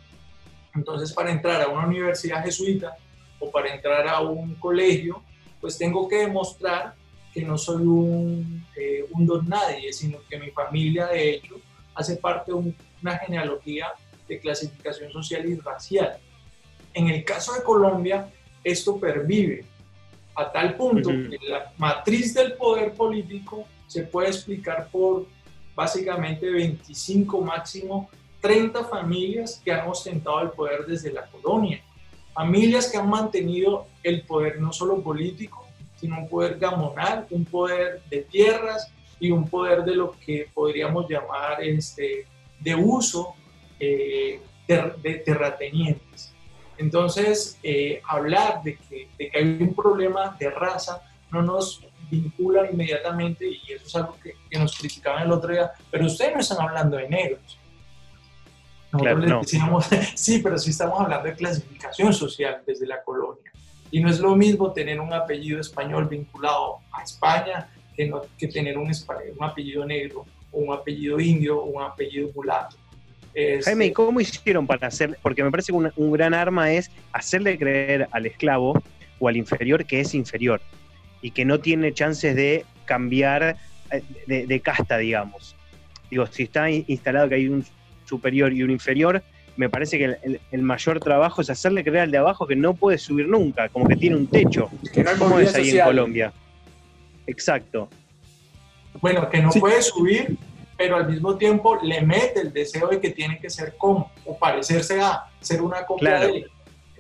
Entonces, 0.75 1.13
para 1.13 1.31
entrar 1.31 1.61
a 1.61 1.67
una 1.69 1.87
universidad 1.87 2.43
jesuita 2.43 2.95
o 3.39 3.49
para 3.49 3.73
entrar 3.73 4.07
a 4.07 4.19
un 4.21 4.55
colegio, 4.55 5.21
pues 5.61 5.77
tengo 5.77 6.07
que 6.07 6.17
demostrar 6.17 6.93
que 7.33 7.41
no 7.41 7.57
soy 7.57 7.83
un, 7.83 8.65
eh, 8.75 9.05
un 9.11 9.25
don 9.25 9.47
nadie, 9.47 9.91
sino 9.93 10.19
que 10.29 10.39
mi 10.39 10.51
familia, 10.51 11.07
de 11.07 11.31
hecho, 11.35 11.55
hace 11.93 12.17
parte 12.17 12.51
de 12.51 12.57
un- 12.57 12.75
una 13.01 13.17
genealogía 13.17 13.87
de 14.27 14.39
clasificación 14.39 15.11
social 15.11 15.45
y 15.45 15.55
racial. 15.55 16.17
En 16.93 17.09
el 17.09 17.23
caso 17.23 17.53
de 17.53 17.63
Colombia, 17.63 18.29
esto 18.63 18.97
pervive 18.99 19.65
a 20.35 20.51
tal 20.51 20.75
punto 20.75 21.09
Ujú. 21.09 21.29
que 21.29 21.37
la 21.47 21.71
matriz 21.77 22.33
del 22.33 22.53
poder 22.53 22.93
político 22.93 23.65
se 23.87 24.03
puede 24.03 24.29
explicar 24.29 24.89
por 24.91 25.25
básicamente 25.75 26.49
25 26.49 27.41
máximo 27.41 28.09
30 28.45 28.83
familias 28.83 29.59
que 29.65 29.71
han 29.71 29.87
ostentado 29.87 30.39
el 30.41 30.51
poder 30.51 30.85
desde 30.85 31.11
la 31.11 31.25
colonia. 31.25 31.81
Familias 32.31 32.91
que 32.91 32.97
han 32.99 33.09
mantenido 33.09 33.87
el 34.03 34.21
poder 34.21 34.61
no 34.61 34.71
solo 34.71 35.01
político, 35.01 35.65
sino 35.95 36.19
un 36.19 36.29
poder 36.29 36.59
gamonal, 36.59 37.25
un 37.31 37.43
poder 37.45 38.03
de 38.07 38.21
tierras 38.21 38.93
y 39.19 39.31
un 39.31 39.49
poder 39.49 39.83
de 39.83 39.95
lo 39.95 40.11
que 40.11 40.47
podríamos 40.53 41.09
llamar 41.09 41.63
este, 41.63 42.27
de 42.59 42.75
uso 42.75 43.33
eh, 43.79 44.39
de 44.67 45.23
terratenientes. 45.25 46.31
Entonces, 46.77 47.57
eh, 47.63 47.99
hablar 48.07 48.61
de 48.61 48.77
que, 48.77 49.09
de 49.17 49.31
que 49.31 49.39
hay 49.39 49.57
un 49.59 49.73
problema 49.73 50.37
de 50.39 50.51
raza 50.51 51.01
no 51.31 51.41
nos 51.41 51.83
vincula 52.11 52.69
inmediatamente, 52.69 53.47
y 53.47 53.73
eso 53.73 53.87
es 53.87 53.95
algo 53.95 54.15
que, 54.21 54.35
que 54.51 54.59
nos 54.59 54.77
criticaban 54.77 55.23
el 55.23 55.31
otro 55.31 55.51
día, 55.51 55.71
pero 55.89 56.05
ustedes 56.05 56.35
no 56.35 56.41
están 56.41 56.61
hablando 56.61 56.97
de 56.97 57.09
negros. 57.09 57.57
Nosotros 58.91 59.01
Claro, 59.01 59.19
les 59.19 59.29
no. 59.29 59.39
decíamos, 59.41 59.85
sí, 60.15 60.39
pero 60.39 60.57
sí 60.57 60.69
estamos 60.71 60.99
hablando 60.99 61.27
de 61.27 61.35
clasificación 61.35 62.13
social 62.13 62.61
desde 62.65 62.85
la 62.87 63.03
colonia. 63.03 63.51
Y 63.91 63.99
no 64.01 64.09
es 64.09 64.19
lo 64.19 64.35
mismo 64.35 64.71
tener 64.73 64.99
un 64.99 65.13
apellido 65.13 65.59
español 65.59 66.07
vinculado 66.07 66.77
a 66.91 67.03
España 67.03 67.69
que, 67.95 68.07
no- 68.07 68.21
que 68.37 68.47
tener 68.47 68.77
un, 68.77 68.87
un 68.91 69.43
apellido 69.45 69.85
negro, 69.85 70.25
o 70.51 70.59
un 70.59 70.73
apellido 70.73 71.19
indio, 71.19 71.59
o 71.61 71.65
un 71.65 71.83
apellido 71.83 72.29
mulato. 72.35 72.75
Este, 73.33 73.63
Jaime, 73.65 73.87
¿y 73.87 73.91
cómo 73.91 74.21
hicieron 74.21 74.65
para 74.65 74.87
hacer? 74.87 75.17
Porque 75.21 75.43
me 75.43 75.51
parece 75.51 75.67
que 75.71 75.77
un, 75.77 75.91
un 75.97 76.11
gran 76.13 76.33
arma 76.33 76.71
es 76.71 76.89
hacerle 77.11 77.57
creer 77.57 78.07
al 78.11 78.25
esclavo 78.25 78.81
o 79.19 79.27
al 79.27 79.35
inferior 79.37 79.85
que 79.85 79.99
es 79.99 80.13
inferior 80.15 80.61
y 81.21 81.31
que 81.31 81.43
no 81.43 81.59
tiene 81.59 81.93
chances 81.93 82.35
de 82.35 82.65
cambiar 82.85 83.57
eh, 83.91 84.01
de, 84.27 84.47
de 84.47 84.59
casta, 84.61 84.97
digamos. 84.97 85.55
Digo, 86.09 86.25
si 86.27 86.43
está 86.43 86.69
in- 86.69 86.85
instalado 86.87 87.27
que 87.27 87.35
hay 87.35 87.47
un 87.49 87.65
superior 88.05 88.53
y 88.53 88.63
un 88.63 88.71
inferior, 88.71 89.21
me 89.57 89.69
parece 89.69 89.97
que 89.97 90.05
el, 90.05 90.17
el- 90.23 90.41
el 90.51 90.61
mayor 90.61 90.99
trabajo 90.99 91.41
es 91.41 91.49
hacerle 91.49 91.83
creer 91.83 91.99
al 92.03 92.11
de 92.11 92.17
abajo 92.17 92.45
que 92.47 92.55
no 92.55 92.73
puede 92.73 92.97
subir 92.97 93.27
nunca, 93.27 93.69
como 93.69 93.87
que 93.87 93.95
tiene 93.95 94.15
un 94.15 94.27
techo. 94.27 94.69
Que 94.93 95.03
no 95.03 95.09
hay 95.11 95.17
¿Cómo 95.17 95.39
es 95.39 95.55
ahí 95.55 95.65
social. 95.65 95.79
en 95.89 95.95
Colombia? 95.95 96.33
Exacto. 97.27 97.89
Bueno, 99.01 99.29
que 99.29 99.41
no 99.41 99.49
puede 99.51 99.81
subir, 99.81 100.37
pero 100.77 100.97
al 100.97 101.09
mismo 101.09 101.35
tiempo 101.37 101.77
le 101.81 102.01
mete 102.01 102.41
el 102.41 102.53
deseo 102.53 102.87
de 102.87 102.99
que 102.99 103.09
tiene 103.11 103.39
que 103.39 103.49
ser 103.49 103.75
como, 103.77 104.11
o 104.25 104.37
parecerse 104.37 105.01
a, 105.01 105.25
ser 105.39 105.61
una 105.61 105.85
copia 105.85 106.09
Claro. 106.17 106.27
de 106.27 106.37
él. 106.39 106.51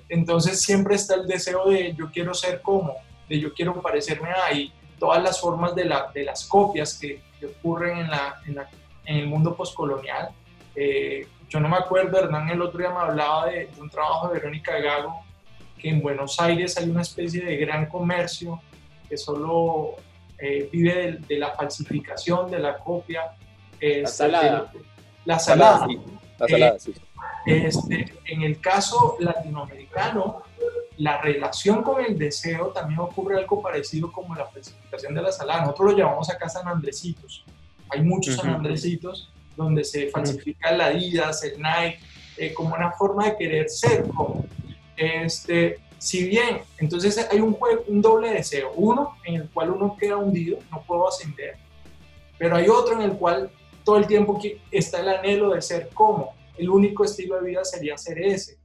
Entonces 0.09 0.61
siempre 0.61 0.95
está 0.95 1.15
el 1.15 1.25
deseo 1.27 1.69
de 1.69 1.93
yo 1.95 2.09
quiero 2.11 2.33
ser 2.33 2.61
como, 2.61 2.93
de 3.27 3.39
yo 3.39 3.53
quiero 3.53 3.81
parecerme 3.81 4.29
a, 4.29 4.53
y 4.53 4.71
todas 4.99 5.21
las 5.21 5.39
formas 5.41 5.73
de, 5.75 5.85
la, 5.85 6.11
de 6.13 6.23
las 6.23 6.45
copias 6.45 6.97
que, 6.97 7.21
que 7.39 7.47
ocurren 7.47 7.97
en, 7.97 8.09
la, 8.11 8.35
en, 8.45 8.55
la- 8.55 8.69
en 9.05 9.17
el 9.17 9.27
mundo 9.27 9.55
postcolonial. 9.55 10.29
Eh, 10.75 11.27
yo 11.49 11.59
no 11.59 11.69
me 11.69 11.77
acuerdo, 11.77 12.17
Hernán 12.19 12.49
el 12.49 12.61
otro 12.61 12.79
día 12.79 12.89
me 12.89 12.99
hablaba 12.99 13.47
de, 13.47 13.67
de 13.67 13.81
un 13.81 13.89
trabajo 13.89 14.27
de 14.27 14.35
Verónica 14.39 14.77
Gago, 14.79 15.21
que 15.79 15.89
en 15.89 16.01
Buenos 16.01 16.39
Aires 16.39 16.77
hay 16.77 16.89
una 16.89 17.01
especie 17.01 17.43
de 17.43 17.55
gran 17.57 17.85
comercio 17.87 18.61
que 19.07 19.17
solo 19.17 19.95
eh, 20.39 20.67
vive 20.71 20.93
de, 20.95 21.11
de 21.19 21.37
la 21.37 21.51
falsificación, 21.51 22.49
de 22.51 22.59
la 22.59 22.77
copia. 22.77 23.31
este, 23.79 24.07
salada. 24.07 24.71
de- 24.73 24.79
la 25.25 25.39
salada. 25.39 25.87
sí. 25.87 25.99
La 26.37 26.47
salada, 26.47 26.75
Eh, 26.75 26.79
sí. 26.79 26.93
este, 27.47 28.13
en 28.27 28.41
el 28.41 28.59
caso 28.59 29.15
latinoamericano, 29.19 30.41
la 30.97 31.21
relación 31.21 31.83
con 31.83 32.03
el 32.03 32.17
deseo 32.17 32.67
también 32.69 32.99
ocurre 32.99 33.37
algo 33.37 33.61
parecido 33.61 34.11
como 34.11 34.35
la 34.35 34.45
falsificación 34.45 35.13
de 35.13 35.21
la 35.21 35.31
salada. 35.31 35.61
Nosotros 35.61 35.91
lo 35.93 35.97
llamamos 35.97 36.29
acá 36.29 36.49
San 36.49 36.67
Andresitos. 36.67 37.45
Hay 37.89 38.01
muchos 38.01 38.35
San 38.35 38.47
Ujú. 38.49 38.57
Andresitos 38.57 39.31
donde 39.55 39.83
se 39.83 40.09
falsifica 40.09 40.69
el 40.69 40.81
Adidas, 40.81 41.43
el 41.43 41.57
Nike, 41.61 41.99
eh, 42.37 42.53
como 42.53 42.75
una 42.75 42.91
forma 42.91 43.25
de 43.25 43.37
querer 43.37 43.69
ser 43.69 44.07
como. 44.07 44.45
Este, 44.97 45.79
si 45.97 46.27
bien, 46.27 46.61
entonces 46.77 47.27
hay 47.31 47.39
un, 47.39 47.53
juego, 47.53 47.83
un 47.87 48.01
doble 48.01 48.31
deseo. 48.31 48.71
Uno 48.75 49.17
en 49.23 49.35
el 49.35 49.49
cual 49.49 49.71
uno 49.71 49.95
queda 49.99 50.17
hundido, 50.17 50.59
no 50.71 50.83
puedo 50.83 51.07
ascender. 51.07 51.57
Pero 52.37 52.57
hay 52.57 52.67
otro 52.67 52.95
en 52.95 53.01
el 53.01 53.13
cual 53.17 53.49
todo 53.83 53.97
el 53.97 54.07
tiempo 54.07 54.39
está 54.71 54.99
el 54.99 55.09
anhelo 55.09 55.51
de 55.51 55.61
ser 55.61 55.89
como. 55.93 56.33
El 56.57 56.69
único 56.69 57.03
estilo 57.03 57.35
de 57.35 57.49
vida 57.49 57.63
sería 57.63 57.97
ser 57.97 58.19
ese. 58.19 58.57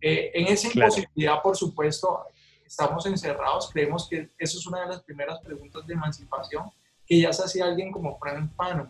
Eh, 0.00 0.30
en 0.34 0.48
esa 0.48 0.68
Claro. 0.70 0.92
imposibilidad, 0.92 1.42
por 1.42 1.56
supuesto, 1.56 2.26
estamos 2.66 3.06
encerrados, 3.06 3.70
creemos 3.72 4.08
que 4.08 4.30
eso 4.38 4.58
es 4.58 4.66
una 4.66 4.80
de 4.80 4.88
las 4.88 5.02
primeras 5.02 5.40
preguntas 5.40 5.86
de 5.86 5.94
emancipación 5.94 6.64
que 7.06 7.20
ya 7.20 7.32
se 7.32 7.44
hacía 7.44 7.64
alguien 7.64 7.92
como 7.92 8.18
Frank 8.18 8.50
Pano. 8.56 8.88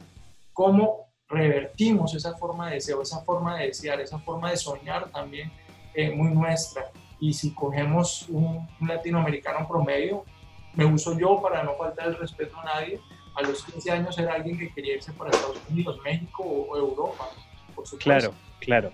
¿Cómo 0.53 1.13
revertimos 1.35 2.15
esa 2.15 2.35
forma 2.37 2.69
de 2.69 2.75
deseo, 2.77 3.03
esa 3.03 3.21
forma 3.23 3.59
de 3.59 3.67
desear, 3.67 4.01
esa 4.01 4.19
forma 4.19 4.51
de 4.51 4.57
soñar 4.57 5.11
también 5.11 5.51
eh, 5.95 6.11
muy 6.11 6.31
nuestra? 6.31 6.91
Y 7.21 7.33
si 7.33 7.53
cogemos 7.55 8.27
un, 8.29 8.67
un 8.81 8.89
latinoamericano 8.89 9.67
promedio, 9.69 10.25
me 10.75 10.85
uso 10.85 11.19
yo 11.19 11.41
para 11.43 11.63
no 11.63 11.75
faltar 11.77 12.09
el 12.09 12.17
respeto 12.17 12.59
a 12.61 12.65
nadie, 12.65 12.99
a 13.37 13.43
los 13.43 13.65
15 13.65 13.91
años 13.91 14.19
era 14.19 14.35
alguien 14.35 14.59
que 14.59 14.73
quería 14.73 14.95
irse 14.95 15.13
para 15.13 15.31
Estados 15.31 15.59
Unidos, 15.71 15.99
México 16.05 16.43
o, 16.45 16.77
Europa, 16.77 17.25
por 17.75 17.87
supuesto. 17.87 18.05
Claro, 18.05 18.35
claro. 18.61 18.91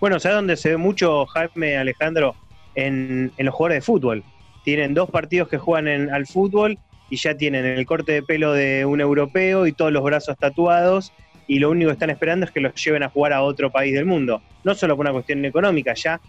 Bueno, 0.00 0.18
¿sabes 0.18 0.36
dónde 0.36 0.56
se 0.56 0.70
ve 0.70 0.76
mucho, 0.76 1.26
Jaime 1.26 1.76
Alejandro? 1.76 2.34
En, 2.74 3.32
en 3.36 3.46
los 3.46 3.54
jugadores 3.54 3.82
de 3.82 3.86
fútbol. 3.86 4.24
Tienen 4.64 4.94
dos 4.94 5.10
partidos 5.10 5.48
que 5.48 5.58
juegan 5.58 5.88
en- 5.88 6.10
al 6.12 6.26
fútbol 6.26 6.78
y 7.10 7.16
ya 7.16 7.36
tienen 7.36 7.66
el 7.66 7.84
corte 7.84 8.12
de 8.12 8.22
pelo 8.22 8.52
de 8.52 8.86
un 8.86 9.00
europeo 9.00 9.66
y 9.66 9.72
todos 9.72 9.92
los 9.92 10.02
brazos 10.02 10.38
tatuados 10.38 11.12
y 11.46 11.58
lo 11.58 11.70
único 11.70 11.88
que 11.88 11.94
están 11.94 12.10
esperando 12.10 12.46
es 12.46 12.52
que 12.52 12.60
los 12.60 12.72
lleven 12.82 13.02
a 13.02 13.08
jugar 13.10 13.32
a 13.32 13.42
otro 13.42 13.70
país 13.70 13.94
del 13.94 14.04
mundo. 14.06 14.42
No 14.64 14.74
solo 14.74 14.96
por 14.96 15.04
una 15.06 15.12
cuestión 15.12 15.44
económica, 15.44 15.94
ya 15.94 16.20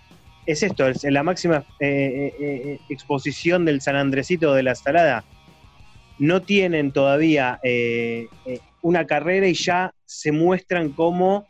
es 0.45 0.61
esto, 0.63 0.87
es 0.87 1.03
la 1.03 1.23
máxima 1.23 1.63
eh, 1.79 1.87
eh, 1.87 2.33
eh, 2.41 2.79
exposición 2.89 3.63
del 3.65 3.81
San 3.81 3.95
Andresito 3.95 4.53
de 4.53 4.63
la 4.63 4.75
Salada. 4.75 5.23
No 6.19 6.41
tienen 6.41 6.91
todavía 6.91 7.59
una 8.81 9.05
carrera 9.07 9.47
y 9.47 9.53
ya 9.53 9.93
se 10.05 10.31
muestran 10.31 10.89
como 10.89 11.47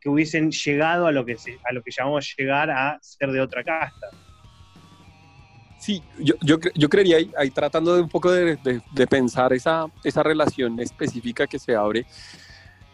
que 0.00 0.08
hubiesen 0.10 0.50
llegado 0.50 1.06
a 1.06 1.12
lo 1.12 1.24
que, 1.24 1.36
se- 1.38 1.58
a 1.64 1.72
lo 1.72 1.82
que 1.82 1.90
llamamos 1.90 2.34
llegar 2.36 2.70
a 2.70 2.98
ser 3.00 3.30
de 3.30 3.40
otra 3.40 3.64
casta. 3.64 4.08
Sí, 5.78 6.02
yo, 6.18 6.34
yo, 6.42 6.56
yo 6.74 6.88
creería 6.88 7.18
ahí, 7.36 7.50
tratando 7.50 7.94
de 7.94 8.02
un 8.02 8.08
poco 8.08 8.30
de, 8.32 8.56
de- 8.56 8.80
de 8.90 9.06
pensar 9.06 9.52
esa, 9.52 9.86
esa 10.02 10.22
relación 10.22 10.80
específica 10.80 11.46
que 11.46 11.58
se 11.58 11.74
abre, 11.74 12.06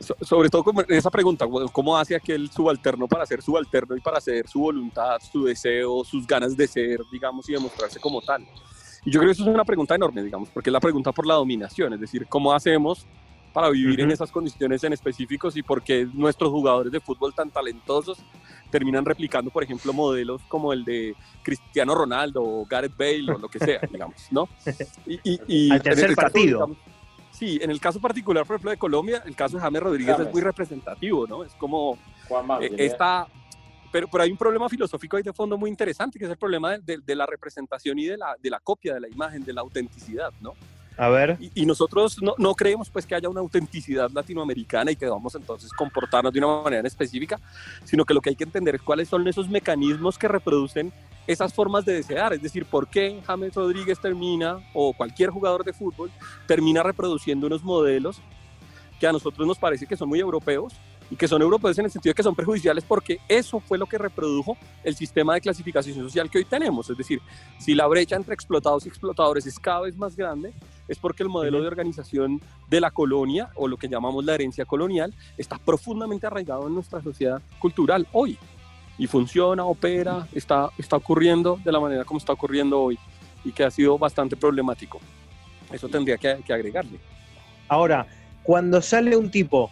so- 0.00 0.16
sobre 0.20 0.48
todo 0.48 0.64
como 0.64 0.80
esa 0.82 1.10
pregunta, 1.10 1.46
¿cómo 1.72 1.96
hace 1.96 2.16
aquel 2.16 2.50
subalterno 2.50 3.06
para 3.06 3.26
ser 3.26 3.42
subalterno 3.42 3.96
y 3.96 4.00
para 4.00 4.18
hacer 4.18 4.48
su 4.48 4.60
voluntad, 4.60 5.18
su 5.20 5.44
deseo, 5.44 6.02
sus 6.04 6.26
ganas 6.26 6.56
de 6.56 6.66
ser, 6.66 7.00
digamos, 7.12 7.48
y 7.48 7.52
demostrarse 7.52 8.00
como 8.00 8.20
tal? 8.22 8.42
Y 9.04 9.10
yo 9.10 9.20
creo 9.20 9.28
que 9.30 9.32
eso 9.32 9.42
es 9.48 9.54
una 9.54 9.64
pregunta 9.64 9.94
enorme, 9.94 10.22
digamos, 10.22 10.48
porque 10.50 10.70
es 10.70 10.72
la 10.72 10.80
pregunta 10.80 11.12
por 11.12 11.26
la 11.26 11.34
dominación, 11.34 11.92
es 11.94 12.00
decir, 12.00 12.26
¿cómo 12.28 12.52
hacemos 12.52 13.06
para 13.52 13.68
vivir 13.70 14.00
en 14.00 14.12
esas 14.12 14.30
condiciones 14.30 14.84
en 14.84 14.92
específicos 14.92 15.56
y 15.56 15.62
por 15.64 15.82
qué 15.82 16.06
nuestros 16.12 16.50
jugadores 16.50 16.92
de 16.92 17.00
fútbol 17.00 17.34
tan 17.34 17.50
talentosos 17.50 18.18
terminan 18.70 19.04
replicando, 19.04 19.50
por 19.50 19.64
ejemplo, 19.64 19.92
modelos 19.92 20.40
como 20.46 20.72
el 20.72 20.84
de 20.84 21.16
Cristiano 21.42 21.94
Ronaldo 21.96 22.42
o 22.44 22.64
Gareth 22.64 22.96
Bale 22.96 23.32
o 23.32 23.38
lo 23.38 23.48
que 23.48 23.58
sea, 23.58 23.80
digamos, 23.90 24.28
¿no? 24.30 24.48
Y, 25.04 25.14
y- 25.24 25.40
y 25.48 25.70
Al 25.72 25.82
tercer 25.82 26.10
el 26.10 26.14
caso, 26.16 26.26
partido. 26.32 26.58
digamos, 26.58 26.78
sí, 27.40 27.58
en 27.60 27.70
el 27.72 27.80
caso 27.80 28.00
particular, 28.00 28.46
por 28.46 28.54
ejemplo, 28.54 28.70
de 28.70 28.76
Colombia, 28.76 29.22
el 29.26 29.34
caso 29.34 29.56
de 29.56 29.62
James 29.62 29.82
Rodríguez 29.82 30.14
James. 30.14 30.28
es 30.28 30.32
muy 30.32 30.42
representativo, 30.42 31.26
¿no? 31.26 31.42
Es 31.42 31.52
como 31.54 31.98
Juan 32.28 32.62
eh, 32.62 32.66
¿eh? 32.66 32.74
esta... 32.86 33.26
Pero, 33.90 34.06
pero 34.06 34.22
hay 34.22 34.30
un 34.30 34.36
problema 34.38 34.68
filosófico 34.68 35.16
ahí 35.16 35.24
de 35.24 35.32
fondo 35.32 35.58
muy 35.58 35.68
interesante, 35.68 36.16
que 36.16 36.24
es 36.26 36.30
el 36.30 36.36
problema 36.36 36.70
de, 36.70 36.78
de- 36.78 36.98
de 37.04 37.14
la 37.16 37.26
representación 37.26 37.98
y 37.98 38.04
de 38.04 38.16
la, 38.16 38.36
de 38.40 38.48
la 38.48 38.60
copia, 38.60 38.94
de 38.94 39.00
la 39.00 39.08
imagen, 39.08 39.42
de 39.44 39.52
la 39.52 39.62
autenticidad, 39.62 40.30
¿no? 40.40 40.52
A 40.96 41.08
ver. 41.08 41.38
Y, 41.40 41.62
y 41.62 41.66
nosotros 41.66 42.22
no, 42.22 42.34
no 42.38 42.54
creemos 42.54 42.88
pues 42.90 43.04
que 43.06 43.14
haya 43.16 43.28
una 43.28 43.40
autenticidad 43.40 44.08
latinoamericana 44.12 44.90
y 44.92 44.96
que 44.96 45.06
vamos 45.06 45.34
entonces 45.34 45.72
comportarnos 45.72 46.32
de 46.32 46.38
una 46.38 46.62
manera 46.62 46.86
específica, 46.86 47.40
sino 47.84 48.04
que 48.04 48.14
lo 48.14 48.20
que 48.20 48.28
hay 48.30 48.36
que 48.36 48.44
entender 48.44 48.76
es 48.76 48.82
cuáles 48.82 49.08
son 49.08 49.26
esos 49.26 49.48
mecanismos 49.48 50.18
que 50.18 50.28
reproducen 50.28 50.92
esas 51.32 51.54
formas 51.54 51.84
de 51.84 51.94
desear, 51.94 52.32
es 52.32 52.42
decir, 52.42 52.64
por 52.64 52.88
qué 52.88 53.20
James 53.24 53.54
Rodríguez 53.54 54.00
termina 54.00 54.58
o 54.74 54.92
cualquier 54.92 55.30
jugador 55.30 55.64
de 55.64 55.72
fútbol 55.72 56.10
termina 56.48 56.82
reproduciendo 56.82 57.46
unos 57.46 57.62
modelos 57.62 58.20
que 58.98 59.06
a 59.06 59.12
nosotros 59.12 59.46
nos 59.46 59.56
parece 59.56 59.86
que 59.86 59.96
son 59.96 60.08
muy 60.08 60.18
europeos 60.18 60.74
y 61.08 61.16
que 61.16 61.28
son 61.28 61.40
europeos 61.40 61.78
en 61.78 61.84
el 61.84 61.90
sentido 61.90 62.10
de 62.10 62.14
que 62.14 62.22
son 62.22 62.34
perjudiciales 62.34 62.84
porque 62.84 63.18
eso 63.28 63.60
fue 63.60 63.78
lo 63.78 63.86
que 63.86 63.96
reprodujo 63.96 64.56
el 64.82 64.96
sistema 64.96 65.34
de 65.34 65.40
clasificación 65.40 65.96
social 65.96 66.28
que 66.30 66.38
hoy 66.38 66.44
tenemos. 66.44 66.90
Es 66.90 66.96
decir, 66.96 67.20
si 67.58 67.74
la 67.74 67.86
brecha 67.86 68.16
entre 68.16 68.34
explotados 68.34 68.84
y 68.84 68.88
explotadores 68.88 69.46
es 69.46 69.58
cada 69.58 69.82
vez 69.82 69.96
más 69.96 70.16
grande, 70.16 70.52
es 70.88 70.98
porque 70.98 71.22
el 71.22 71.28
modelo 71.28 71.60
de 71.60 71.68
organización 71.68 72.40
de 72.68 72.80
la 72.80 72.90
colonia 72.90 73.50
o 73.54 73.68
lo 73.68 73.76
que 73.76 73.88
llamamos 73.88 74.24
la 74.24 74.34
herencia 74.34 74.64
colonial 74.64 75.14
está 75.36 75.58
profundamente 75.58 76.26
arraigado 76.26 76.66
en 76.66 76.74
nuestra 76.74 77.00
sociedad 77.02 77.40
cultural 77.60 78.08
hoy. 78.12 78.36
Y 79.00 79.06
funciona, 79.06 79.64
opera, 79.64 80.28
está, 80.32 80.68
está 80.78 80.96
ocurriendo 80.96 81.58
de 81.64 81.72
la 81.72 81.80
manera 81.80 82.04
como 82.04 82.18
está 82.18 82.34
ocurriendo 82.34 82.80
hoy 82.80 82.98
y 83.44 83.50
que 83.50 83.64
ha 83.64 83.70
sido 83.70 83.98
bastante 83.98 84.36
problemático. 84.36 85.00
Eso 85.72 85.88
tendría 85.88 86.18
que, 86.18 86.38
que 86.46 86.52
agregarle. 86.52 86.98
Ahora, 87.66 88.06
cuando 88.42 88.82
sale 88.82 89.16
un 89.16 89.30
tipo 89.30 89.70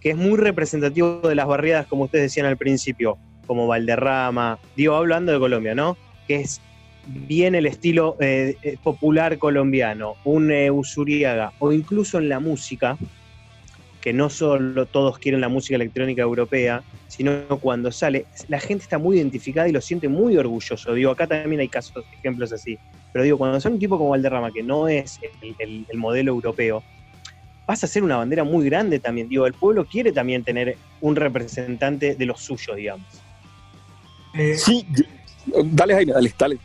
que 0.00 0.10
es 0.10 0.16
muy 0.16 0.38
representativo 0.38 1.20
de 1.20 1.34
las 1.34 1.46
barriadas, 1.46 1.86
como 1.86 2.04
ustedes 2.04 2.24
decían 2.24 2.46
al 2.46 2.56
principio, 2.56 3.18
como 3.46 3.66
Valderrama, 3.66 4.58
digo, 4.74 4.94
hablando 4.94 5.32
de 5.32 5.38
Colombia, 5.38 5.74
¿no? 5.74 5.96
Que 6.26 6.36
es 6.36 6.60
bien 7.06 7.54
el 7.54 7.66
estilo 7.66 8.16
eh, 8.20 8.56
eh, 8.62 8.76
popular 8.82 9.38
colombiano, 9.38 10.14
un 10.24 10.50
eh, 10.50 10.70
o 10.70 11.72
incluso 11.72 12.18
en 12.18 12.28
la 12.28 12.40
música, 12.40 12.96
que 14.02 14.12
no 14.12 14.28
solo 14.28 14.86
todos 14.86 15.18
quieren 15.18 15.40
la 15.40 15.48
música 15.48 15.76
electrónica 15.76 16.22
europea, 16.22 16.82
sino 17.06 17.46
cuando 17.60 17.92
sale, 17.92 18.26
la 18.48 18.58
gente 18.58 18.82
está 18.82 18.98
muy 18.98 19.16
identificada 19.18 19.68
y 19.68 19.72
lo 19.72 19.80
siente 19.80 20.08
muy 20.08 20.36
orgulloso. 20.36 20.92
Digo, 20.92 21.12
acá 21.12 21.26
también 21.28 21.60
hay 21.60 21.68
casos, 21.68 22.04
ejemplos 22.18 22.52
así. 22.52 22.76
Pero 23.12 23.24
digo, 23.24 23.38
cuando 23.38 23.60
son 23.60 23.74
un 23.74 23.78
tipo 23.78 23.96
como 23.96 24.10
Valderrama, 24.10 24.50
que 24.50 24.62
no 24.64 24.88
es 24.88 25.18
el- 25.40 25.54
el- 25.58 25.86
el 25.88 25.98
modelo 25.98 26.32
europeo, 26.32 26.82
pasa 27.64 27.86
a 27.86 27.88
ser 27.88 28.02
una 28.02 28.16
bandera 28.16 28.42
muy 28.42 28.64
grande 28.66 28.98
también. 28.98 29.28
Digo, 29.28 29.46
el 29.46 29.52
pueblo 29.52 29.86
quiere 29.86 30.10
también 30.10 30.42
tener 30.42 30.76
un 31.00 31.14
representante 31.14 32.16
de 32.16 32.26
los 32.26 32.40
suyos, 32.40 32.76
digamos. 32.76 33.06
Eh, 34.34 34.56
Sí, 34.56 34.84
dale 35.72 35.94
Jaime, 35.94 36.12
dale, 36.12 36.32
dale, 36.36 36.58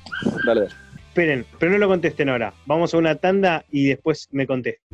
dale, 0.46 0.62
dale. 0.62 0.74
Esperen, 1.10 1.46
pero 1.60 1.72
no 1.72 1.78
lo 1.78 1.88
contesten 1.88 2.30
ahora. 2.30 2.54
Vamos 2.66 2.94
a 2.94 2.98
una 2.98 3.16
tanda 3.16 3.64
y 3.72 3.88
después 3.88 4.28
me 4.32 4.48
contesten. 4.48 4.88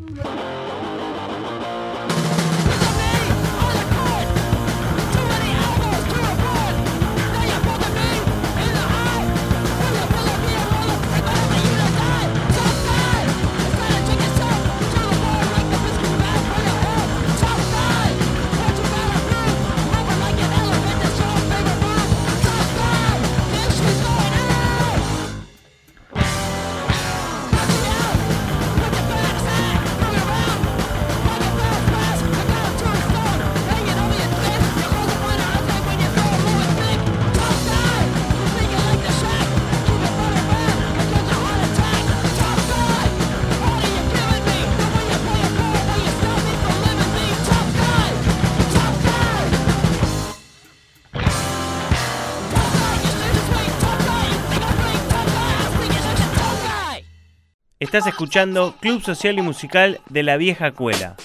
Estás 57.96 58.08
escuchando 58.08 58.74
Club 58.80 59.04
Social 59.04 59.38
y 59.38 59.44
Musical 59.44 60.02
de 60.10 60.24
la 60.24 60.36
Vieja 60.38 60.72
Cuela. 60.72 61.16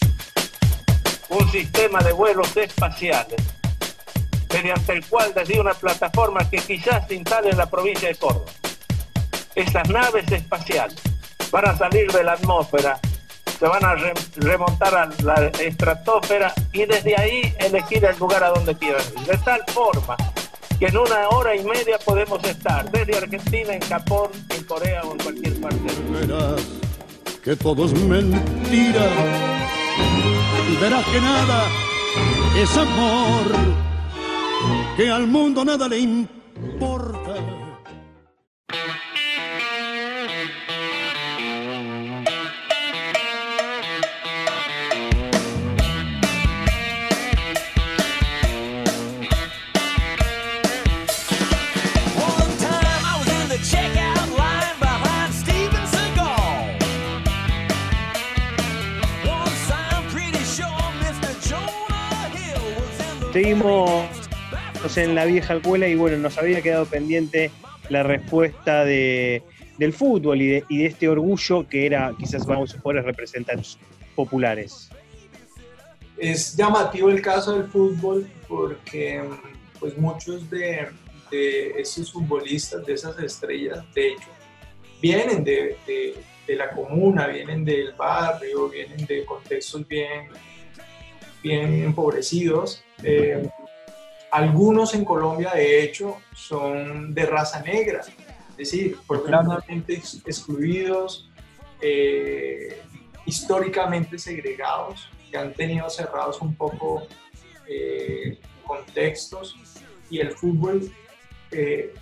un 1.30 1.50
sistema 1.50 1.98
de 2.00 2.12
vuelos 2.12 2.54
espaciales, 2.58 3.40
mediante 4.52 4.92
el 4.92 5.06
cual 5.06 5.32
desde 5.34 5.58
una 5.58 5.72
plataforma 5.72 6.40
que 6.50 6.58
quizás 6.58 7.08
se 7.08 7.14
instale 7.14 7.48
en 7.48 7.56
la 7.56 7.70
provincia 7.70 8.08
de 8.10 8.16
Córdoba, 8.16 8.52
esas 9.54 9.88
naves 9.88 10.30
espaciales 10.30 11.00
van 11.50 11.68
a 11.70 11.74
salir 11.74 12.12
de 12.12 12.22
la 12.22 12.32
atmósfera, 12.32 13.00
se 13.58 13.66
van 13.66 13.82
a 13.86 13.94
re- 13.94 14.12
remontar 14.36 14.94
a 14.94 15.08
la 15.22 15.46
estratosfera 15.62 16.52
y 16.74 16.84
desde 16.84 17.18
ahí 17.18 17.54
elegir 17.60 18.04
el 18.04 18.18
lugar 18.18 18.44
a 18.44 18.50
donde 18.50 18.76
quieran. 18.76 19.00
De 19.26 19.38
tal 19.38 19.62
forma 19.68 20.18
que 20.78 20.86
en 20.86 20.96
una 20.96 21.28
hora 21.30 21.56
y 21.56 21.64
media 21.64 21.98
podemos 21.98 22.42
estar 22.44 22.90
desde 22.90 23.16
Argentina, 23.16 23.74
en 23.74 23.80
Japón, 23.80 24.30
en 24.50 24.64
Corea 24.64 25.02
o 25.02 25.12
en 25.12 25.18
cualquier 25.18 25.60
parte. 25.60 25.78
Verás 26.12 26.62
que 27.42 27.56
todo 27.56 27.86
es 27.86 27.92
mentira. 27.94 29.08
Verás 30.80 31.04
que 31.06 31.20
nada 31.20 31.64
es 32.56 32.76
amor. 32.76 33.76
Que 34.96 35.10
al 35.10 35.26
mundo 35.26 35.64
nada 35.64 35.88
le 35.88 35.98
importa. 35.98 37.57
Seguimos 63.38 64.08
en 64.96 65.14
la 65.14 65.24
vieja 65.24 65.54
escuela 65.54 65.86
y 65.86 65.94
bueno, 65.94 66.16
nos 66.16 66.36
había 66.38 66.60
quedado 66.60 66.86
pendiente 66.86 67.52
la 67.88 68.02
respuesta 68.02 68.84
de, 68.84 69.44
del 69.78 69.92
fútbol 69.92 70.42
y 70.42 70.48
de, 70.48 70.64
este 70.84 71.08
orgullo 71.08 71.68
que 71.68 71.86
era 71.86 72.12
quizás 72.18 72.44
vamos 72.44 72.74
a 72.74 72.80
jugadores 72.80 73.04
representantes 73.06 73.78
populares. 74.16 74.90
Es 76.16 76.56
llamativo 76.56 77.10
el 77.10 77.22
caso 77.22 77.56
del 77.56 77.68
fútbol 77.68 78.28
porque 78.48 79.22
pues 79.78 79.96
muchos 79.96 80.50
de, 80.50 80.88
de 81.30 81.80
esos 81.80 82.10
futbolistas, 82.10 82.84
de 82.84 82.94
esas 82.94 83.16
estrellas, 83.20 83.84
de 83.94 84.08
hecho, 84.08 84.30
vienen 85.00 85.44
de, 85.44 85.76
de- 85.86 86.14
de 86.44 86.56
la 86.56 86.70
comuna, 86.70 87.28
vienen 87.28 87.64
del 87.64 87.92
barrio, 87.92 88.68
vienen 88.68 89.06
de 89.06 89.24
contextos 89.24 89.86
bien, 89.86 90.26
bien 91.40 91.84
empobrecidos. 91.84 92.82
Eh, 93.02 93.48
algunos 94.30 94.94
en 94.94 95.04
Colombia, 95.04 95.52
de 95.54 95.82
hecho, 95.82 96.18
son 96.34 97.14
de 97.14 97.24
raza 97.26 97.60
negra, 97.62 98.00
es 98.50 98.56
decir, 98.56 98.98
profundamente 99.06 99.94
ex- 99.94 100.20
excluidos, 100.26 101.30
eh, 101.80 102.82
históricamente 103.24 104.18
segregados, 104.18 105.08
que 105.30 105.38
han 105.38 105.52
tenido 105.54 105.88
cerrados 105.90 106.40
un 106.40 106.54
poco 106.54 107.06
eh, 107.68 108.38
contextos 108.66 109.56
y 110.10 110.18
el 110.20 110.32
fútbol 110.32 110.90
eh, 111.50 111.94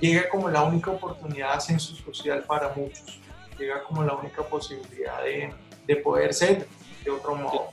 llega 0.00 0.28
como 0.28 0.48
la 0.50 0.62
única 0.64 0.90
oportunidad 0.90 1.50
de 1.52 1.54
ascenso 1.54 1.94
social 1.96 2.44
para 2.44 2.72
muchos, 2.74 3.20
llega 3.58 3.82
como 3.84 4.02
la 4.04 4.14
única 4.14 4.42
posibilidad 4.42 5.22
de, 5.22 5.52
de 5.86 5.96
poder 5.96 6.34
ser 6.34 6.66
de 7.04 7.10
otro 7.10 7.34
modo. 7.36 7.70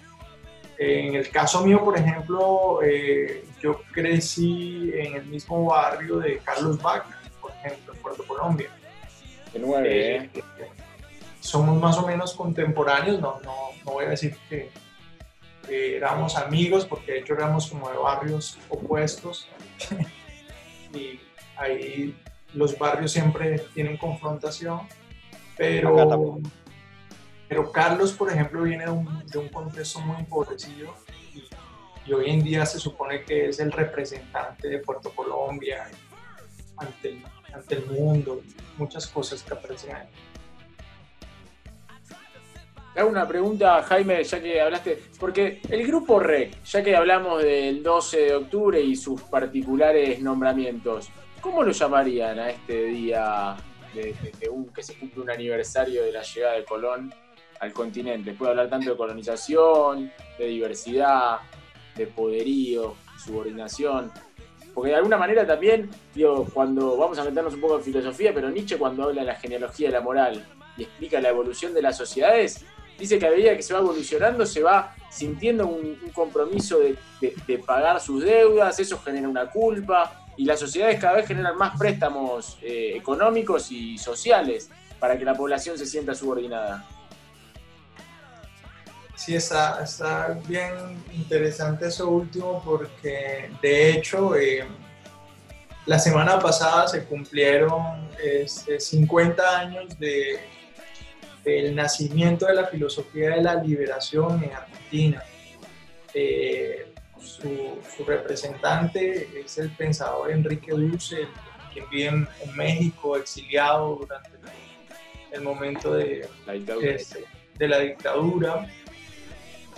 En 0.82 1.14
el 1.14 1.30
caso 1.30 1.66
mío, 1.66 1.84
por 1.84 1.98
ejemplo, 1.98 2.80
eh, 2.82 3.44
yo 3.62 3.82
crecí 3.92 4.92
en 4.94 5.16
el 5.16 5.26
mismo 5.26 5.66
barrio 5.66 6.20
de 6.20 6.38
Carlos 6.38 6.82
Vaca, 6.82 7.20
por 7.42 7.52
ejemplo, 7.52 7.94
en 7.94 8.00
Puerto 8.00 8.24
Colombia. 8.26 8.70
De 9.52 9.60
nueve, 9.60 10.30
Eh, 10.34 10.42
somos 11.42 11.78
más 11.82 11.98
o 11.98 12.08
menos 12.08 12.34
contemporáneos, 12.34 13.20
no, 13.20 13.42
no, 13.44 13.56
no 13.86 13.92
voy 13.92 14.06
a 14.06 14.10
decir 14.10 14.38
que, 14.48 14.70
que 15.68 15.98
éramos 15.98 16.38
amigos, 16.38 16.86
porque 16.86 17.12
de 17.12 17.20
hecho 17.20 17.34
éramos 17.34 17.68
como 17.68 17.90
de 17.90 17.98
barrios 17.98 18.58
opuestos. 18.70 19.50
y 20.94 21.20
ahí 21.58 22.16
los 22.54 22.78
barrios 22.80 23.12
siempre 23.12 23.60
tienen 23.74 23.98
confrontación, 23.98 24.88
pero, 25.58 26.40
pero 27.50 27.72
Carlos, 27.72 28.14
por 28.14 28.32
ejemplo, 28.32 28.62
viene 28.62 28.86
de 28.86 28.91
un, 28.91 29.26
de 29.26 29.39
un 29.39 29.50
contexto 29.50 30.00
muy 30.02 30.18
empobrecido 30.18 30.93
y, 32.06 32.14
hoy 32.14 32.30
en 32.30 32.43
día 32.43 32.66
se 32.66 32.80
supone 32.80 33.24
que 33.24 33.50
es 33.50 33.60
el 33.60 33.72
representante 33.72 34.68
de 34.68 34.78
Puerto 34.80 35.10
Colombia 35.12 35.89
ante 36.78 37.10
el, 37.10 37.24
ante 37.52 37.76
el 37.76 37.86
mundo, 37.88 38.41
muchas 38.78 39.08
cosas 39.08 39.43
que 39.43 39.54
aprecian 39.54 39.97
ahí. 39.97 40.08
Te 42.93 43.00
hago 43.00 43.10
una 43.10 43.28
pregunta, 43.28 43.82
Jaime, 43.84 44.24
ya 44.24 44.41
que 44.41 44.62
hablaste, 44.62 45.04
porque 45.20 45.62
el 45.70 45.86
grupo 45.86 46.20
REC, 46.20 46.64
ya 46.64 46.84
que 46.84 46.95
hablamos 46.95 47.43
del 47.43 47.82
12 47.84 48.18
de 48.18 48.36
octubre 48.36 48.82
y 48.82 48.95
sus 48.95 49.22
particulares 49.24 50.20
nombramientos, 50.20 51.10
¿cómo 51.41 51.64
lo 51.64 51.72
llamarían 51.72 52.39
a 52.39 52.50
este 52.50 52.86
día 52.86 53.56
de 53.93 54.50
un, 54.50 54.68
que 54.70 54.84
se 54.84 54.97
cumple 54.97 55.22
un 55.22 55.30
aniversario 55.30 56.04
de 56.04 56.12
la 56.12 56.22
llegada 56.24 56.56
de 56.56 56.66
Colón 56.66 57.14
al 57.60 57.74
continente? 57.74 58.34
Puede 58.34 58.51
hablar 58.51 58.70
tanto 58.70 58.89
de 58.91 58.97
colonización, 58.97 60.12
de 60.38 60.45
diversidad, 60.45 61.38
de 61.95 62.07
poderío, 62.07 62.95
subordinación. 63.24 64.12
Porque 64.74 64.91
de 64.91 64.95
alguna 64.97 65.18
manera 65.18 65.45
también, 65.45 65.89
digo, 66.14 66.47
cuando 66.53 66.95
vamos 66.97 67.18
a 67.20 67.24
meternos 67.24 67.53
un 67.53 67.62
poco 67.62 67.78
en 67.78 67.84
filosofía, 67.84 68.34
pero 68.34 68.49
Nietzsche 68.49 68.78
cuando 68.78 69.03
habla 69.03 69.22
de 69.22 69.28
la 69.28 69.36
genealogía 69.36 69.88
de 69.88 69.93
la 69.93 70.01
moral 70.01 70.45
y 70.78 70.84
explica 70.84 71.20
la 71.20 71.30
evolución 71.30 71.74
de 71.74 71.82
las 71.82 71.97
sociedades, 71.97 72.64
dice 72.97 73.18
que 73.20 73.28
a 73.28 73.32
medida 73.32 73.55
que 73.55 73.64
se 73.64 73.74
va 73.74 73.80
evolucionando 73.80 74.45
se 74.45 74.62
va 74.64 74.95
sintiendo 75.10 75.68
un, 75.68 75.97
un 76.03 76.10
compromiso 76.12 76.80
de, 76.80 76.95
de- 77.20 77.34
de 77.47 77.57
pagar 77.57 77.99
sus 77.99 78.24
deudas, 78.24 78.80
eso 78.80 78.99
genera 78.99 79.28
una 79.28 79.47
culpa 79.49 80.26
y 80.38 80.45
las 80.45 80.60
sociedades 80.60 80.99
cada 81.01 81.16
vez 81.16 81.28
generan 81.28 81.57
más 81.57 81.78
préstamos 81.78 82.57
eh, 82.62 82.93
económicos 82.95 83.72
y 83.72 83.97
sociales 83.97 84.70
para 84.99 85.18
que 85.18 85.26
la 85.26 85.34
población 85.34 85.78
se 85.78 85.86
sienta 85.86 86.14
subordinada. 86.16 86.86
Sí, 89.20 89.36
está, 89.36 89.84
está 89.84 90.39
bien 90.47 90.72
interesante 91.11 91.88
eso 91.88 92.07
último 92.07 92.61
porque 92.63 93.51
de 93.61 93.91
hecho 93.91 94.34
eh, 94.38 94.65
la 95.86 95.99
semana 95.99 96.39
pasada 96.39 96.88
se 96.88 97.03
cumplieron 97.03 98.07
este, 98.24 98.80
50 98.80 99.59
años 99.59 99.99
de, 99.99 100.39
del 101.43 101.76
nacimiento 101.76 102.45
de 102.45 102.53
la 102.53 102.67
filosofía 102.67 103.32
de 103.32 103.41
la 103.41 103.55
liberación 103.55 104.41
en 104.41 104.53
Argentina. 104.53 105.22
Eh, 106.13 106.93
su, 107.20 107.78
su 107.93 108.05
representante 108.05 109.41
es 109.43 109.57
el 109.57 109.70
pensador 109.72 110.32
Enrique 110.32 110.72
Dussel, 110.72 111.28
quien 111.74 111.89
vive 111.89 112.07
en, 112.07 112.28
en 112.45 112.55
México, 112.55 113.17
exiliado 113.17 113.97
durante 113.97 114.30
el, 114.30 115.34
el 115.34 115.41
momento 115.41 115.93
de 115.93 116.26
La 116.47 116.53
dictadura. 116.53 116.91
este, 116.91 117.26
de 117.59 117.67
la 117.67 117.80
dictadura. 117.80 118.67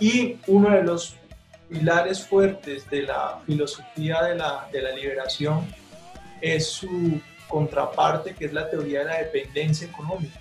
Y 0.02 0.36
uno 0.48 0.70
de 0.70 0.82
los 0.82 1.14
pilares 1.68 2.26
fuertes 2.26 2.90
de 2.90 3.02
la 3.02 3.38
filosofía 3.46 4.20
de 4.24 4.34
la, 4.34 4.68
de 4.72 4.82
la 4.82 4.90
liberación 4.90 5.64
es 6.40 6.66
su 6.66 7.20
contraparte, 7.46 8.34
que 8.34 8.46
es 8.46 8.52
la 8.52 8.68
teoría 8.68 8.98
de 8.98 9.04
la 9.04 9.18
dependencia 9.18 9.86
económica. 9.86 10.40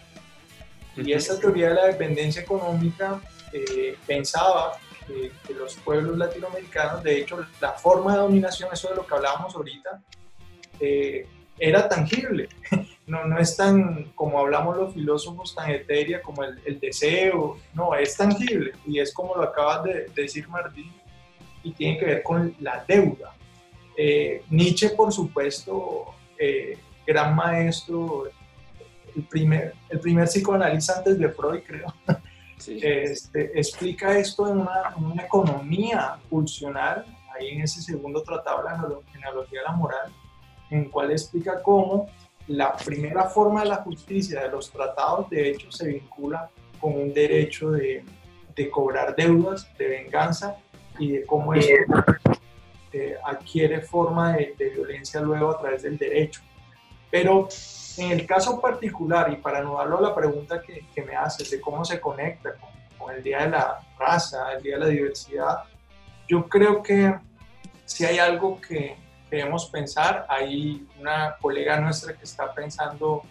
Y 0.98 1.14
esa 1.14 1.40
teoría 1.40 1.70
de 1.70 1.76
la 1.76 1.86
dependencia 1.86 2.42
económica 2.42 3.22
eh, 3.54 3.96
pensaba 4.08 4.80
que, 5.06 5.32
que 5.46 5.54
los 5.54 5.76
pueblos 5.76 6.18
latinoamericanos, 6.18 7.04
de 7.04 7.20
hecho, 7.20 7.46
la 7.62 7.74
forma 7.74 8.14
de 8.14 8.18
dominación, 8.18 8.68
eso 8.74 8.90
de 8.90 8.96
lo 8.96 9.06
que 9.06 9.14
hablábamos 9.14 9.56
ahorita, 9.56 10.02
eh, 10.80 11.28
era 11.60 11.88
tangible. 11.88 12.50
No, 13.12 13.26
no 13.26 13.38
es 13.38 13.58
tan, 13.58 14.06
como 14.16 14.40
hablamos 14.40 14.78
los 14.78 14.94
filósofos, 14.94 15.54
tan 15.54 15.70
etérea 15.70 16.22
como 16.22 16.44
el, 16.46 16.54
el 16.66 16.80
deseo, 16.80 17.58
no, 17.74 17.94
es 17.96 18.16
tangible 18.16 18.72
y 18.86 19.00
es 19.00 19.14
como 19.14 19.36
lo 19.36 19.44
acabas 19.44 19.84
de, 19.84 19.94
de 20.16 20.22
decir 20.22 20.48
Martín 20.48 20.90
y 21.62 21.74
tiene 21.74 21.98
que 22.00 22.06
ver 22.06 22.24
con 22.24 22.56
la 22.60 22.86
deuda. 22.88 23.30
Eh, 23.98 24.44
Nietzsche, 24.50 24.90
por 24.92 25.12
supuesto, 25.12 26.06
eh, 26.40 26.78
gran 27.06 27.36
maestro, 27.36 28.24
el 29.14 29.24
primer, 29.24 29.74
el 29.90 30.00
primer 30.00 30.26
psicoanalista 30.28 31.00
antes 31.00 31.20
de 31.20 31.28
Freud, 31.30 31.62
creo, 31.68 31.94
este, 32.58 33.60
explica 33.60 34.18
esto 34.18 34.48
en 34.50 34.60
una, 34.60 34.94
en 34.98 35.04
una 35.04 35.24
economía 35.24 36.18
pulsional, 36.30 37.06
ahí 37.38 37.50
en 37.50 37.62
ese 37.64 37.82
segundo 37.82 38.24
tratado, 38.24 38.64
la 38.64 38.72
genealo- 38.78 39.04
genealogía 39.12 39.60
de 39.60 39.66
la 39.66 39.72
moral, 39.74 40.14
en 40.70 40.90
cual 40.90 41.12
explica 41.12 41.62
cómo 41.62 42.08
la 42.52 42.76
primera 42.76 43.26
forma 43.26 43.64
de 43.64 43.70
la 43.70 43.78
justicia 43.78 44.42
de 44.44 44.50
los 44.50 44.72
tratados, 44.72 45.30
de 45.30 45.50
hecho, 45.50 45.72
se 45.72 45.88
vincula 45.88 46.50
con 46.80 46.94
un 46.94 47.14
derecho 47.14 47.72
de, 47.72 48.04
de 48.56 48.70
cobrar 48.70 49.16
deudas, 49.16 49.68
de 49.78 49.88
venganza, 49.88 50.58
y 51.00 51.14
de 51.14 51.26
cómo 51.26 51.54
eso 51.54 51.70
eh, 52.94 53.16
adquiere 53.24 53.82
forma 53.82 54.34
de, 54.34 54.54
de 54.58 54.70
violencia 54.70 55.22
luego 55.22 55.52
a 55.52 55.60
través 55.60 55.84
del 55.84 55.98
derecho. 55.98 56.42
Pero 57.10 57.48
en 57.98 58.12
el 58.12 58.26
caso 58.26 58.60
particular, 58.60 59.32
y 59.32 59.38
para 59.38 59.60
anudarlo 59.60 59.98
a 59.98 60.02
la 60.02 60.16
pregunta 60.16 60.62
que, 60.62 60.86
que 60.94 61.02
me 61.02 61.16
haces 61.16 61.50
de 61.52 61.60
cómo 61.60 61.84
se 61.86 62.00
conecta 62.00 62.56
con, 62.56 62.70
con 62.98 63.16
el 63.16 63.24
Día 63.24 63.44
de 63.44 63.50
la 63.50 63.80
Raza, 63.98 64.54
el 64.54 64.64
Día 64.64 64.76
de 64.76 64.80
la 64.80 64.88
Diversidad, 64.88 65.64
yo 66.28 66.48
creo 66.48 66.82
que 66.84 67.16
si 67.86 68.06
hay 68.06 68.20
algo 68.20 68.60
que 68.62 68.96
debemos 69.32 69.68
pensar, 69.68 70.26
hay 70.28 70.86
una 71.00 71.38
colega 71.42 71.80
nuestra 71.80 72.14
que 72.14 72.26
está 72.26 72.54
pensando 72.54 73.24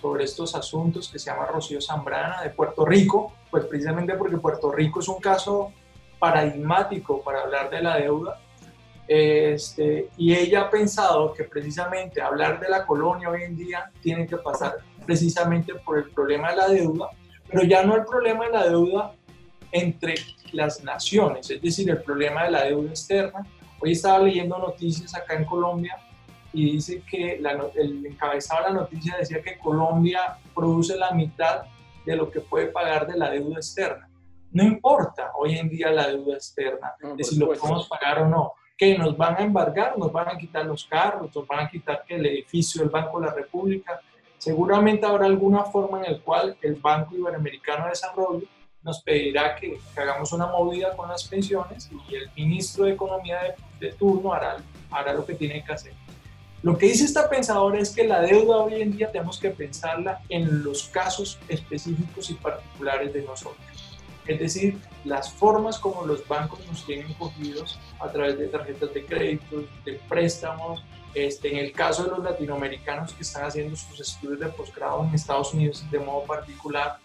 sobre 0.00 0.24
estos 0.24 0.54
asuntos 0.54 1.08
que 1.08 1.18
se 1.18 1.30
llama 1.30 1.46
Rocío 1.46 1.80
Zambrana 1.80 2.42
de 2.42 2.50
Puerto 2.50 2.84
Rico, 2.84 3.34
pues 3.50 3.66
precisamente 3.66 4.14
porque 4.14 4.38
Puerto 4.38 4.72
Rico 4.72 5.00
es 5.00 5.08
un 5.08 5.20
caso 5.20 5.72
paradigmático 6.18 7.22
para 7.22 7.42
hablar 7.42 7.68
de 7.68 7.82
la 7.82 7.98
deuda. 7.98 8.40
Este, 9.06 10.08
y 10.16 10.34
ella 10.34 10.62
ha 10.62 10.70
pensado 10.70 11.34
que 11.34 11.44
precisamente 11.44 12.22
hablar 12.22 12.58
de 12.58 12.70
la 12.70 12.86
colonia 12.86 13.28
hoy 13.28 13.42
en 13.42 13.56
día 13.56 13.90
tiene 14.00 14.26
que 14.26 14.38
pasar 14.38 14.76
precisamente 15.04 15.74
por 15.74 15.98
el 15.98 16.10
problema 16.10 16.50
de 16.50 16.56
la 16.56 16.68
deuda, 16.68 17.08
pero 17.48 17.64
ya 17.64 17.84
no 17.84 17.94
el 17.96 18.04
problema 18.04 18.46
de 18.46 18.52
la 18.52 18.68
deuda 18.68 19.12
entre 19.70 20.14
las 20.52 20.82
naciones, 20.82 21.50
es 21.50 21.60
decir, 21.60 21.90
el 21.90 22.02
problema 22.02 22.44
de 22.44 22.50
la 22.52 22.64
deuda 22.64 22.90
externa. 22.90 23.46
Hoy 23.82 23.92
estaba 23.92 24.20
leyendo 24.20 24.56
noticias 24.58 25.14
acá 25.14 25.34
en 25.34 25.44
Colombia 25.44 25.98
y 26.52 26.72
dice 26.72 27.02
que 27.10 27.38
la 27.40 27.54
no- 27.54 27.70
el 27.74 28.06
encabezado 28.06 28.62
de 28.64 28.68
la 28.74 28.80
noticia 28.82 29.16
decía 29.18 29.42
que 29.42 29.58
Colombia 29.58 30.38
produce 30.54 30.96
la 30.96 31.10
mitad 31.12 31.62
de 32.06 32.16
lo 32.16 32.30
que 32.30 32.40
puede 32.40 32.66
pagar 32.66 33.06
de 33.06 33.16
la 33.18 33.30
deuda 33.30 33.56
externa. 33.56 34.08
No 34.52 34.62
importa 34.62 35.32
hoy 35.36 35.56
en 35.58 35.68
día 35.68 35.90
la 35.90 36.08
deuda 36.08 36.34
externa, 36.34 36.92
de 37.16 37.24
si 37.24 37.36
lo 37.38 37.46
podemos 37.46 37.88
pagar 37.88 38.20
o 38.20 38.28
no. 38.28 38.52
que 38.76 38.98
nos 38.98 39.16
van 39.16 39.36
a 39.36 39.42
embargar, 39.42 39.96
nos 39.96 40.10
van 40.12 40.28
a 40.28 40.36
quitar 40.36 40.66
los 40.66 40.84
carros, 40.86 41.34
nos 41.34 41.46
van 41.46 41.66
a 41.66 41.70
quitar 41.70 42.02
el 42.08 42.26
edificio 42.26 42.80
del 42.82 42.90
Banco 42.90 43.20
de 43.20 43.26
la 43.26 43.32
República. 43.34 44.00
Seguramente 44.38 45.06
habrá 45.06 45.26
alguna 45.26 45.62
forma 45.64 46.02
en 46.04 46.12
la 46.14 46.18
cual 46.20 46.56
el 46.62 46.74
Banco 46.76 47.14
Iberoamericano 47.14 47.84
de 47.84 47.90
Desarrollo 47.90 48.42
nos 48.82 49.00
pedirá 49.02 49.54
que, 49.54 49.78
que 49.94 50.00
hagamos 50.00 50.32
una 50.32 50.46
movida 50.48 50.96
con 50.96 51.08
las 51.08 51.22
pensiones 51.28 51.88
y 52.08 52.14
el 52.16 52.28
ministro 52.36 52.86
de 52.86 52.92
Economía 52.94 53.38
de, 53.42 53.54
de 53.82 53.92
turno 53.92 54.32
hará, 54.32 54.58
hará 54.90 55.12
lo 55.12 55.26
que 55.26 55.34
tiene 55.34 55.62
que 55.64 55.72
hacer. 55.72 55.92
Lo 56.62 56.78
que 56.78 56.86
dice 56.86 57.04
esta 57.04 57.28
pensadora 57.28 57.80
es 57.80 57.90
que 57.90 58.04
la 58.04 58.20
deuda 58.20 58.58
hoy 58.58 58.80
en 58.80 58.96
día 58.96 59.10
tenemos 59.10 59.40
que 59.40 59.50
pensarla 59.50 60.20
en 60.28 60.62
los 60.62 60.84
casos 60.84 61.38
específicos 61.48 62.30
y 62.30 62.34
particulares 62.34 63.12
de 63.12 63.22
nosotros. 63.22 63.98
Es 64.26 64.38
decir, 64.38 64.78
las 65.04 65.32
formas 65.32 65.80
como 65.80 66.06
los 66.06 66.26
bancos 66.28 66.60
nos 66.68 66.86
tienen 66.86 67.12
cogidos 67.14 67.80
a 67.98 68.08
través 68.08 68.38
de 68.38 68.46
tarjetas 68.46 68.94
de 68.94 69.04
crédito, 69.04 69.64
de 69.84 69.94
préstamos, 70.08 70.84
este, 71.14 71.50
en 71.50 71.56
el 71.58 71.72
caso 71.72 72.04
de 72.04 72.10
los 72.10 72.20
latinoamericanos 72.20 73.12
que 73.12 73.24
están 73.24 73.44
haciendo 73.44 73.74
sus 73.74 73.98
estudios 73.98 74.38
de 74.38 74.46
posgrado 74.46 75.04
en 75.04 75.14
Estados 75.14 75.52
Unidos 75.52 75.84
de 75.90 75.98
modo 75.98 76.24
particular, 76.24 76.98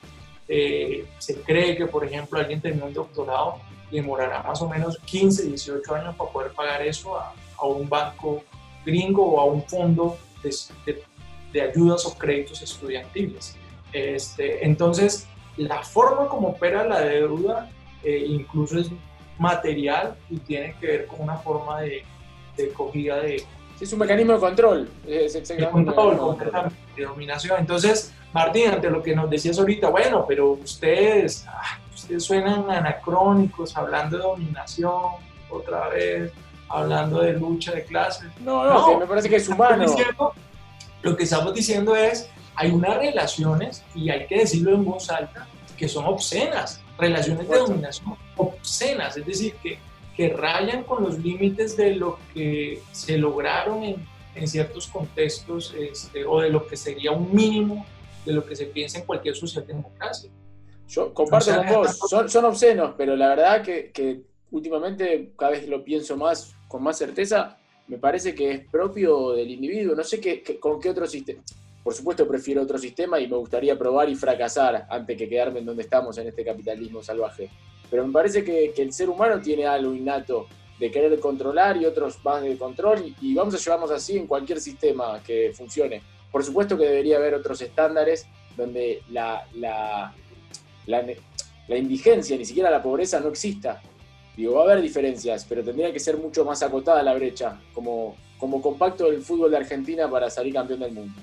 eh, 0.48 1.08
se 1.18 1.42
cree 1.42 1.76
que, 1.76 1.88
por 1.88 2.06
ejemplo, 2.06 2.40
alguien 2.40 2.62
terminó 2.62 2.86
un 2.86 2.94
doctorado 2.94 3.60
y 3.92 3.98
demorará 3.98 4.44
más 4.44 4.62
o 4.62 4.70
menos 4.70 4.98
15, 5.06 5.44
18 5.44 5.96
años 5.96 6.16
para 6.16 6.30
poder 6.32 6.52
pagar 6.52 6.82
eso 6.82 7.18
a, 7.18 7.34
a 7.58 7.66
un 7.66 7.88
banco 7.88 8.44
gringo 8.86 9.26
o 9.26 9.40
a 9.40 9.46
un 9.46 9.64
fondo 9.64 10.18
de, 10.44 10.54
de, 10.86 11.04
de 11.54 11.62
ayudas 11.62 12.06
o 12.06 12.18
créditos 12.18 12.62
estudiantiles. 12.62 13.56
Este, 13.94 14.66
entonces, 14.66 15.28
la 15.56 15.82
forma 15.84 16.28
como 16.28 16.50
opera 16.50 16.86
la 16.86 17.02
deuda 17.02 17.70
eh, 18.04 18.26
incluso 18.28 18.80
es 18.80 18.90
material 19.40 20.16
y 20.30 20.38
tiene 20.38 20.76
que 20.80 20.88
ver 20.88 21.08
con 21.08 21.22
una 21.22 21.36
forma 21.38 21.82
de, 21.82 22.04
de 22.56 22.70
cogida 22.70 23.18
de... 23.18 23.40
Sí, 23.78 23.84
es 23.84 23.94
un 23.94 24.00
mecanismo 24.00 24.34
de 24.34 24.40
control. 24.40 24.90
Es 25.06 25.34
de 25.34 25.40
control, 25.40 25.58
mecanismo 25.58 25.80
de 25.80 25.96
control. 25.96 26.18
completamente, 26.18 26.76
de 26.96 27.04
dominación. 27.04 27.60
Entonces, 27.60 28.14
Martín, 28.34 28.70
ante 28.70 28.90
lo 28.90 29.04
que 29.04 29.16
nos 29.16 29.30
decías 29.30 29.60
ahorita, 29.60 29.90
bueno, 29.90 30.26
pero 30.28 30.52
ustedes, 30.52 31.46
ah, 31.48 31.80
suenan 32.20 32.70
anacrónicos 32.70 33.76
hablando 33.78 34.18
de 34.18 34.24
dominación 34.24 34.94
otra 35.50 35.90
vez, 35.90 36.32
hablando 36.70 37.22
de 37.22 37.34
lucha 37.34 37.72
de 37.72 37.84
clases. 37.86 38.30
No, 38.42 38.66
no, 38.66 38.90
que 38.90 38.98
me 38.98 39.06
parece 39.08 39.30
que 39.30 39.38
es 39.38 39.48
humano. 39.50 39.84
Diciendo- 39.84 40.34
lo 41.02 41.16
que 41.16 41.24
estamos 41.24 41.54
diciendo 41.54 41.96
es, 41.96 42.30
hay 42.56 42.72
unas 42.72 42.98
relaciones, 42.98 43.84
y 43.94 44.10
hay 44.10 44.26
que 44.28 44.40
decirlo 44.40 44.74
en 44.74 44.84
voz 44.84 45.10
alta, 45.10 45.48
que 45.78 45.88
son 45.88 46.06
obscenas, 46.06 46.82
relaciones 46.98 47.48
de 47.48 47.58
dominación 47.58 48.16
obscenas, 48.36 49.16
es 49.18 49.26
decir, 49.26 49.56
que, 49.62 49.78
que 50.16 50.30
rayan 50.30 50.84
con 50.84 51.04
los 51.04 51.20
límites 51.20 51.78
de 51.78 51.96
lo 51.96 52.18
que 52.34 52.82
se 52.92 53.18
lograron 53.18 53.84
en, 53.84 54.06
en 54.36 54.48
ciertos 54.48 54.88
contextos, 54.88 55.74
este, 55.80 56.26
o 56.26 56.42
de 56.42 56.50
lo 56.50 56.66
que 56.68 56.76
sería 56.76 57.12
un 57.12 57.34
mínimo 57.34 57.86
de 58.26 58.34
lo 58.34 58.44
que 58.46 58.56
se 58.56 58.66
piensa 58.66 58.98
en 59.00 59.06
cualquier 59.06 59.36
socialdemocracia. 59.36 60.30
Yo 60.90 61.14
comparto 61.14 61.52
O 61.52 61.54
sea, 61.54 61.66
con 61.66 61.76
vos, 61.84 61.98
son, 62.10 62.30
son 62.30 62.46
obscenos, 62.46 62.94
pero 62.98 63.16
la 63.16 63.30
verdad 63.30 63.62
que, 63.62 63.92
que 63.92 64.22
últimamente 64.52 65.32
cada 65.38 65.52
vez 65.52 65.68
lo 65.68 65.84
pienso 65.84 66.16
más 66.18 66.54
con 66.68 66.84
más 66.84 66.98
certeza, 66.98 67.58
me 67.88 67.98
parece 67.98 68.34
que 68.36 68.52
es 68.52 68.68
propio 68.70 69.32
del 69.32 69.50
individuo. 69.52 69.96
No 69.96 70.04
sé 70.04 70.20
qué, 70.20 70.42
qué- 70.42 70.60
con 70.60 70.80
qué 70.80 70.90
otro 70.90 71.08
sistema. 71.08 71.42
Por 71.84 71.94
supuesto 71.94 72.28
prefiero 72.28 72.62
otro 72.62 72.78
sistema 72.78 73.20
y 73.20 73.28
me 73.28 73.38
gustaría 73.38 73.78
probar 73.78 74.10
y 74.10 74.16
fracasar 74.16 74.86
antes 74.90 75.18
que 75.18 75.30
quedarme 75.30 75.60
en 75.60 75.66
donde 75.66 75.84
estamos 75.84 76.18
en 76.18 76.28
este 76.28 76.44
capitalismo 76.44 77.02
salvaje. 77.02 77.50
Pero 77.90 78.06
me 78.06 78.12
parece 78.12 78.44
que, 78.44 78.74
que 78.76 78.82
el 78.82 78.92
ser 78.92 79.10
humano 79.10 79.40
tiene 79.42 79.66
algo 79.66 79.94
innato 79.94 80.48
de 80.80 80.92
querer 80.92 81.18
controlar 81.20 81.78
y 81.78 81.86
otros 81.86 82.18
más 82.26 82.42
de 82.44 82.58
control 82.58 83.14
y, 83.22 83.32
y 83.32 83.34
vamos 83.34 83.54
a 83.56 83.58
llevarnos 83.58 83.90
así 83.92 84.18
en 84.18 84.28
cualquier 84.28 84.60
sistema 84.60 85.22
que 85.26 85.52
funcione. 85.56 86.02
Por 86.30 86.44
supuesto 86.44 86.78
que 86.78 86.84
debería 86.84 87.16
haber 87.18 87.34
otros 87.34 87.62
estándares 87.62 88.28
donde 88.58 89.02
la, 89.10 89.48
la, 89.56 90.14
la, 90.88 91.06
la 91.68 91.78
indigencia, 91.78 92.36
ni 92.38 92.46
siquiera 92.46 92.72
la 92.72 92.82
pobreza, 92.82 93.20
no 93.20 93.30
exista. 93.30 93.82
Digo, 94.36 94.54
va 94.56 94.62
a 94.62 94.64
haber 94.72 94.82
diferencias, 94.82 95.46
pero 95.48 95.64
tendría 95.64 95.92
que 95.92 96.00
ser 96.00 96.18
mucho 96.18 96.46
más 96.46 96.62
acotada 96.64 97.02
la 97.04 97.14
brecha, 97.16 97.60
como, 97.74 98.16
como 98.38 98.62
compacto 98.62 99.10
del 99.10 99.22
fútbol 99.22 99.52
de 99.52 99.58
Argentina 99.58 100.10
para 100.10 100.30
salir 100.30 100.54
campeón 100.54 100.80
del 100.80 100.92
mundo. 100.92 101.14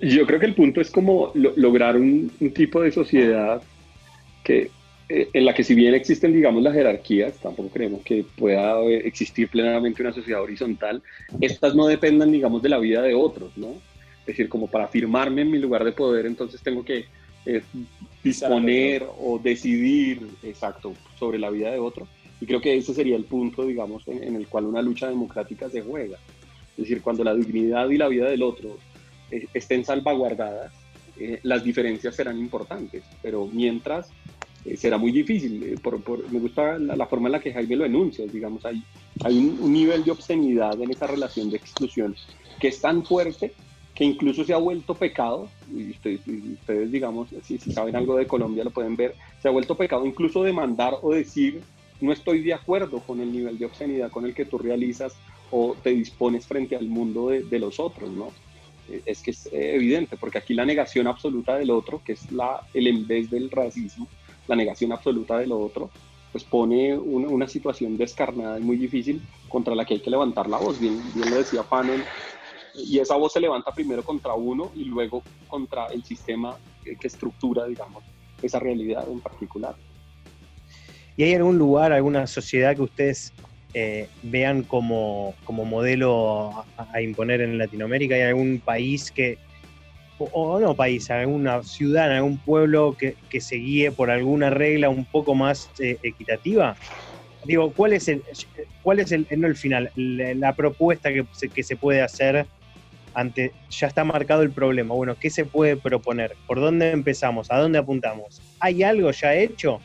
Yo 0.00 0.26
creo 0.26 0.40
que 0.40 0.46
el 0.46 0.54
punto 0.54 0.80
es 0.80 0.90
como 0.90 1.30
lo- 1.34 1.52
lograr 1.56 1.96
un, 1.96 2.30
un 2.40 2.50
tipo 2.52 2.80
de 2.82 2.90
sociedad 2.90 3.62
que, 4.42 4.70
eh, 5.08 5.28
en 5.32 5.44
la 5.44 5.54
que 5.54 5.62
si 5.64 5.74
bien 5.74 5.94
existen, 5.94 6.32
digamos, 6.32 6.62
las 6.62 6.74
jerarquías, 6.74 7.34
tampoco 7.38 7.70
creemos 7.70 8.02
que 8.02 8.24
pueda 8.36 8.80
eh, 8.82 9.06
existir 9.06 9.48
plenamente 9.48 10.02
una 10.02 10.12
sociedad 10.12 10.42
horizontal, 10.42 11.00
estas 11.40 11.74
no 11.74 11.86
dependan, 11.86 12.32
digamos, 12.32 12.60
de 12.60 12.68
la 12.68 12.78
vida 12.78 13.02
de 13.02 13.14
otros, 13.14 13.56
¿no? 13.56 13.68
Es 14.28 14.36
decir, 14.36 14.48
como 14.50 14.66
para 14.66 14.84
afirmarme 14.84 15.40
en 15.42 15.50
mi 15.50 15.58
lugar 15.58 15.82
de 15.84 15.92
poder, 15.92 16.26
entonces 16.26 16.60
tengo 16.62 16.84
que 16.84 17.06
eh, 17.46 17.62
disponer 18.22 19.06
o 19.18 19.38
decidir, 19.38 20.20
exacto, 20.42 20.94
sobre 21.18 21.38
la 21.38 21.48
vida 21.48 21.70
de 21.70 21.78
otro. 21.78 22.06
Y 22.40 22.44
creo 22.44 22.60
que 22.60 22.76
ese 22.76 22.92
sería 22.92 23.16
el 23.16 23.24
punto, 23.24 23.64
digamos, 23.66 24.06
en, 24.06 24.22
en 24.22 24.36
el 24.36 24.46
cual 24.46 24.66
una 24.66 24.82
lucha 24.82 25.08
democrática 25.08 25.70
se 25.70 25.80
juega. 25.80 26.18
Es 26.72 26.84
decir, 26.84 27.00
cuando 27.00 27.24
la 27.24 27.34
dignidad 27.34 27.88
y 27.88 27.96
la 27.96 28.06
vida 28.08 28.28
del 28.28 28.42
otro 28.42 28.76
eh, 29.30 29.46
estén 29.54 29.82
salvaguardadas, 29.84 30.72
eh, 31.18 31.40
las 31.42 31.64
diferencias 31.64 32.14
serán 32.14 32.38
importantes, 32.38 33.02
pero 33.22 33.46
mientras 33.46 34.10
eh, 34.66 34.76
será 34.76 34.98
muy 34.98 35.10
difícil. 35.10 35.62
Eh, 35.62 35.78
por- 35.82 36.02
por- 36.02 36.30
me 36.30 36.38
gusta 36.38 36.78
la, 36.78 36.96
la 36.96 37.06
forma 37.06 37.28
en 37.28 37.32
la 37.32 37.40
que 37.40 37.52
Jaime 37.54 37.76
lo 37.76 37.86
enuncia, 37.86 38.26
digamos, 38.26 38.62
hay, 38.66 38.82
hay 39.24 39.38
un, 39.38 39.56
un 39.58 39.72
nivel 39.72 40.04
de 40.04 40.10
obscenidad 40.10 40.78
en 40.82 40.90
esa 40.90 41.06
relación 41.06 41.48
de 41.50 41.56
exclusión 41.56 42.14
que 42.60 42.68
es 42.68 42.78
tan 42.80 43.04
fuerte 43.06 43.54
que 43.98 44.04
incluso 44.04 44.44
se 44.44 44.54
ha 44.54 44.58
vuelto 44.58 44.94
pecado, 44.94 45.48
y 45.74 45.90
ustedes, 45.90 46.20
y 46.28 46.52
ustedes 46.52 46.92
digamos, 46.92 47.30
si, 47.42 47.58
si 47.58 47.72
saben 47.72 47.96
algo 47.96 48.14
de 48.14 48.28
Colombia 48.28 48.62
lo 48.62 48.70
pueden 48.70 48.94
ver, 48.94 49.16
se 49.42 49.48
ha 49.48 49.50
vuelto 49.50 49.74
pecado 49.74 50.06
incluso 50.06 50.44
demandar 50.44 50.94
o 51.02 51.12
decir 51.12 51.60
no 52.00 52.12
estoy 52.12 52.42
de 52.42 52.54
acuerdo 52.54 53.00
con 53.00 53.20
el 53.20 53.32
nivel 53.32 53.58
de 53.58 53.66
obscenidad 53.66 54.12
con 54.12 54.24
el 54.24 54.34
que 54.34 54.44
tú 54.44 54.56
realizas 54.56 55.16
o 55.50 55.74
te 55.82 55.90
dispones 55.90 56.46
frente 56.46 56.76
al 56.76 56.86
mundo 56.86 57.30
de, 57.30 57.42
de 57.42 57.58
los 57.58 57.80
otros, 57.80 58.08
¿no? 58.08 58.28
Eh, 58.88 59.02
Es 59.04 59.20
que 59.20 59.32
es 59.32 59.46
eh, 59.46 59.74
evidente, 59.74 60.16
porque 60.16 60.38
aquí 60.38 60.54
la 60.54 60.64
negación 60.64 61.08
absoluta 61.08 61.56
del 61.56 61.72
otro, 61.72 62.00
que 62.04 62.12
es 62.12 62.30
la, 62.30 62.60
el 62.74 62.86
en 62.86 63.04
vez 63.04 63.28
del 63.30 63.50
racismo, 63.50 64.06
la 64.46 64.54
negación 64.54 64.92
absoluta 64.92 65.38
de 65.38 65.48
lo 65.48 65.58
otro, 65.58 65.90
pues 66.30 66.44
pone 66.44 66.96
una, 66.96 67.26
una 67.26 67.48
situación 67.48 67.96
descarnada 67.96 68.60
y 68.60 68.62
muy 68.62 68.76
difícil 68.76 69.20
contra 69.48 69.74
la 69.74 69.84
que 69.84 69.94
hay 69.94 70.00
que 70.00 70.10
levantar 70.10 70.48
la 70.48 70.58
voz. 70.58 70.78
Bien, 70.78 71.02
bien 71.14 71.30
lo 71.30 71.38
decía 71.38 71.64
Panel, 71.64 72.04
y 72.86 72.98
esa 72.98 73.16
voz 73.16 73.32
se 73.32 73.40
levanta 73.40 73.72
primero 73.72 74.02
contra 74.02 74.34
uno 74.34 74.70
y 74.74 74.84
luego 74.84 75.22
contra 75.48 75.86
el 75.86 76.04
sistema 76.04 76.56
que, 76.84 76.96
estructura, 77.06 77.66
digamos, 77.66 78.04
esa 78.42 78.58
realidad 78.58 79.06
en 79.10 79.20
particular. 79.20 79.74
¿Y 81.16 81.24
hay 81.24 81.34
algún 81.34 81.58
lugar, 81.58 81.92
alguna 81.92 82.26
sociedad 82.26 82.76
que 82.76 82.82
ustedes 82.82 83.32
eh, 83.74 84.08
vean 84.22 84.62
como, 84.62 85.34
como 85.44 85.64
modelo 85.64 86.64
a, 86.76 87.02
imponer 87.02 87.40
en 87.40 87.58
Latinoamérica? 87.58 88.14
¿Hay 88.14 88.22
algún 88.22 88.62
país 88.64 89.10
que, 89.10 89.38
o, 90.18 90.24
o 90.26 90.60
no 90.60 90.74
país, 90.74 91.10
alguna 91.10 91.62
ciudad, 91.64 92.12
algún 92.12 92.38
pueblo 92.38 92.96
que, 92.96 93.16
que 93.28 93.40
se 93.40 93.56
guíe 93.56 93.90
por 93.90 94.10
alguna 94.10 94.50
regla 94.50 94.88
un 94.88 95.04
poco 95.04 95.34
más 95.34 95.70
eh, 95.80 95.98
equitativa? 96.02 96.76
Digo, 97.44 97.72
¿cuál 97.72 97.92
es 97.94 98.08
el, 98.08 98.22
cuál 98.82 99.00
es 99.00 99.10
el, 99.12 99.26
no 99.36 99.46
el 99.46 99.56
final, 99.56 99.90
la, 99.96 100.54
propuesta 100.54 101.12
que 101.12 101.24
que 101.48 101.62
se 101.62 101.76
puede 101.76 102.02
hacer 102.02 102.46
ante, 103.14 103.52
ya 103.70 103.86
está 103.86 104.04
marcado 104.04 104.42
el 104.42 104.50
problema? 104.50 104.94
Bueno, 104.94 105.16
¿qué 105.18 105.30
se 105.30 105.44
puede 105.44 105.76
proponer? 105.76 106.36
¿Por 106.46 106.60
dónde 106.60 106.90
empezamos? 106.90 107.50
¿A 107.50 107.58
dónde 107.58 107.78
apuntamos? 107.78 108.40
¿Hay 108.60 108.82
algo 108.82 109.10
ya 109.10 109.34
hecho? 109.34 109.80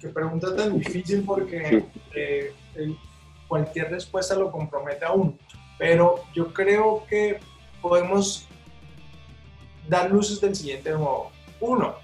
Qué 0.00 0.08
pregunta 0.08 0.54
tan 0.56 0.78
difícil 0.78 1.22
porque 1.24 1.84
eh, 2.14 2.52
cualquier 3.46 3.90
respuesta 3.90 4.34
lo 4.34 4.50
compromete 4.50 5.04
a 5.04 5.12
uno. 5.12 5.36
Pero 5.78 6.24
yo 6.34 6.52
creo 6.52 7.04
que 7.08 7.38
podemos 7.80 8.46
dar 9.88 10.10
luces 10.10 10.40
del 10.40 10.54
siguiente 10.54 10.94
modo. 10.94 11.30
Uno, 11.60 11.94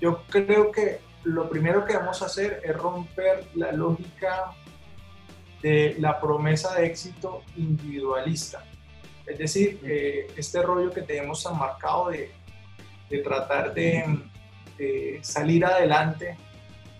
yo 0.00 0.22
creo 0.28 0.70
que 0.70 1.00
lo 1.24 1.48
primero 1.48 1.84
que 1.84 1.96
vamos 1.96 2.22
a 2.22 2.26
hacer 2.26 2.60
es 2.64 2.76
romper 2.76 3.44
la 3.54 3.72
lógica 3.72 4.54
de 5.62 5.96
la 5.98 6.20
promesa 6.20 6.74
de 6.74 6.86
éxito 6.86 7.42
individualista. 7.56 8.64
Es 9.26 9.38
decir, 9.38 9.80
eh, 9.84 10.28
este 10.36 10.62
rollo 10.62 10.90
que 10.90 11.02
tenemos 11.02 11.42
tan 11.42 11.58
marcado 11.58 12.10
de, 12.10 12.30
de 13.10 13.18
tratar 13.18 13.74
de, 13.74 14.18
de 14.78 15.18
salir 15.22 15.64
adelante 15.64 16.36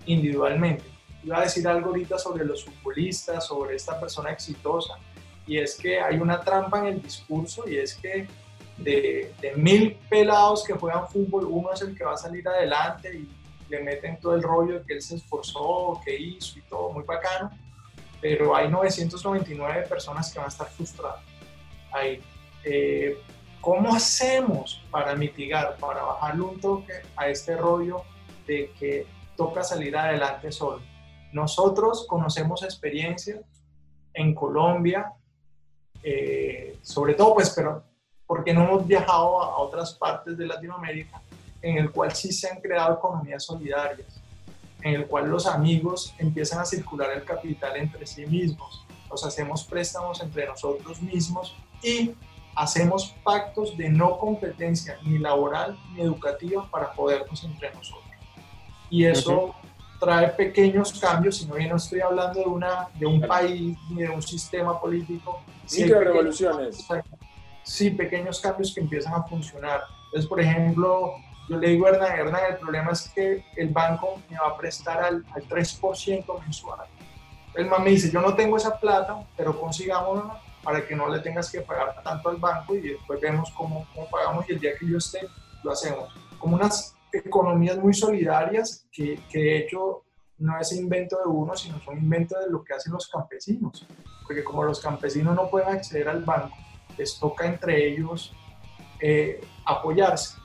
individualmente. 0.07 0.85
Iba 1.23 1.39
a 1.39 1.43
decir 1.43 1.67
algo 1.67 1.89
ahorita 1.89 2.19
sobre 2.19 2.45
los 2.45 2.65
futbolistas, 2.65 3.47
sobre 3.47 3.77
esta 3.77 3.99
persona 4.01 4.31
exitosa, 4.31 4.95
y 5.47 5.59
es 5.59 5.77
que 5.77 6.01
hay 6.01 6.19
una 6.19 6.41
trampa 6.41 6.81
en 6.81 6.87
el 6.87 7.03
discurso 7.03 7.69
y 7.69 7.77
es 7.77 7.95
que 7.95 8.27
de, 8.79 9.33
de 9.41 9.53
mil 9.57 9.97
pelados 10.09 10.65
que 10.65 10.75
juegan 10.75 11.09
fútbol, 11.09 11.47
uno 11.47 11.73
es 11.73 11.83
el 11.83 11.97
que 11.97 12.05
va 12.05 12.15
a 12.15 12.17
salir 12.17 12.47
adelante 12.49 13.15
y 13.15 13.29
le 13.69 13.83
meten 13.83 14.19
todo 14.21 14.35
el 14.35 14.43
rollo 14.43 14.81
de 14.81 14.87
que 14.87 14.95
él 14.95 15.03
se 15.03 15.17
esforzó, 15.17 16.01
que 16.05 16.17
hizo 16.17 16.59
y 16.59 16.63
todo, 16.63 16.91
muy 16.91 17.05
bacano, 17.05 17.51
pero 18.21 18.55
hay 18.55 18.69
999 18.69 19.87
personas 19.89 20.33
que 20.33 20.39
van 20.39 20.47
a 20.47 20.49
estar 20.49 20.69
frustradas 20.69 21.21
ahí. 21.93 22.23
Eh, 22.65 23.19
¿Cómo 23.61 23.95
hacemos 23.95 24.83
para 24.91 25.15
mitigar, 25.17 25.77
para 25.79 26.03
bajarle 26.03 26.43
un 26.43 26.61
toque 26.61 26.93
a 27.17 27.29
este 27.29 27.57
rollo 27.57 28.03
de 28.47 28.71
que 28.79 29.07
toca 29.37 29.65
salir 29.65 29.97
adelante 29.97 30.53
solo? 30.53 30.83
Nosotros 31.33 32.07
conocemos 32.09 32.63
experiencia 32.63 33.41
en 34.15 34.35
Colombia, 34.35 35.13
eh, 36.03 36.79
sobre 36.83 37.15
todo 37.15 37.35
pues, 37.35 37.51
pero 37.51 37.83
porque 38.27 38.53
no 38.53 38.65
hemos 38.65 38.87
viajado 38.87 39.43
a 39.43 39.59
otras 39.59 39.95
partes 39.95 40.37
de 40.37 40.47
Latinoamérica, 40.47 41.21
en 41.61 41.79
el 41.79 41.91
cual 41.91 42.13
sí 42.13 42.33
se 42.33 42.49
han 42.49 42.61
creado 42.61 42.95
economías 42.95 43.45
solidarias, 43.45 44.21
en 44.83 44.95
el 44.95 45.07
cual 45.07 45.29
los 45.29 45.47
amigos 45.47 46.15
empiezan 46.19 46.61
a 46.61 46.65
circular 46.65 47.11
el 47.11 47.25
capital 47.25 47.77
entre 47.77 48.07
sí 48.07 48.27
mismos, 48.27 48.85
nos 49.11 49.25
hacemos 49.25 49.65
préstamos 49.65 50.21
entre 50.21 50.47
nosotros 50.47 51.01
mismos 51.01 51.57
y 51.83 52.15
hacemos 52.55 53.15
pactos 53.23 53.77
de 53.77 53.89
no 53.89 54.19
competencia 54.19 54.99
ni 55.05 55.19
laboral 55.19 55.79
ni 55.93 56.03
educativa 56.03 56.69
para 56.71 56.93
podernos 56.93 57.45
entre 57.45 57.73
nosotros. 57.73 58.05
Y 58.91 59.05
eso 59.05 59.55
trae 60.01 60.29
pequeños 60.29 60.99
cambios, 60.99 61.39
si 61.39 61.47
no 61.47 61.59
yo 61.59 61.69
no 61.69 61.77
estoy 61.77 62.01
hablando 62.01 62.41
de, 62.41 62.47
una, 62.47 62.89
de 62.99 63.07
un 63.07 63.21
país 63.21 63.77
ni 63.91 64.03
de 64.03 64.11
un 64.11 64.23
sistema 64.23 64.81
político. 64.81 65.41
sí 65.65 65.83
pequeños 65.83 66.05
revoluciones. 66.05 66.87
Sí, 67.63 67.91
pequeños 67.91 68.41
cambios 68.41 68.73
que 68.73 68.81
empiezan 68.81 69.15
a 69.15 69.25
funcionar. 69.25 69.81
Entonces, 70.07 70.29
por 70.29 70.41
ejemplo, 70.41 71.15
yo 71.49 71.59
le 71.59 71.69
digo 71.69 71.87
a 71.87 71.91
Hernán, 71.91 72.19
Hernán, 72.19 72.43
el 72.51 72.57
problema 72.57 72.93
es 72.93 73.09
que 73.15 73.45
el 73.57 73.69
banco 73.69 74.21
me 74.29 74.39
va 74.39 74.49
a 74.49 74.57
prestar 74.57 75.03
al, 75.03 75.25
al 75.35 75.49
3% 75.49 76.41
mensual. 76.41 76.81
El 77.55 77.67
man 77.67 77.85
me 77.85 77.91
dice, 77.91 78.11
yo 78.11 78.21
no 78.21 78.35
tengo 78.35 78.57
esa 78.57 78.79
plata, 78.79 79.25
pero 79.37 79.59
consigámosla 79.59 80.41
para 80.63 80.87
que 80.87 80.97
no 80.97 81.09
le 81.09 81.21
tengas 81.21 81.51
que 81.51 81.61
pagar 81.61 82.03
tanto 82.03 82.29
al 82.29 82.37
banco 82.37 82.75
y 82.75 82.81
después 82.81 83.21
vemos 83.21 83.51
cómo, 83.57 83.87
cómo 83.95 84.09
pagamos 84.11 84.49
y 84.49 84.53
el 84.53 84.61
día 84.61 84.77
que 84.79 84.87
yo 84.87 84.99
esté, 84.99 85.21
lo 85.63 85.73
hacemos. 85.73 86.13
Como 86.39 86.57
unas 86.57 86.97
economías 87.13 87.79
muy 87.79 87.95
solidarias 87.95 88.87
que, 88.91 89.21
que 89.31 89.39
de 89.39 89.59
hecho 89.59 90.03
no 90.39 90.59
es 90.59 90.73
invento 90.73 91.19
de 91.19 91.27
uno, 91.27 91.57
sino 91.57 91.81
son 91.81 91.99
invento 91.99 92.39
de 92.39 92.51
lo 92.51 92.63
que 92.63 92.75
hacen 92.75 92.93
los 92.93 93.09
campesinos. 93.09 93.87
Porque 94.27 94.45
como 94.45 94.65
los 94.65 94.81
campesinos 94.81 95.35
no 95.35 95.49
pueden 95.49 95.69
acceder 95.69 96.09
al 96.09 96.25
banco, 96.25 96.57
les 96.99 97.19
toca 97.19 97.47
entre 97.47 97.89
ellos 97.89 98.35
eh, 99.01 99.41
apoyarse. 99.65 100.37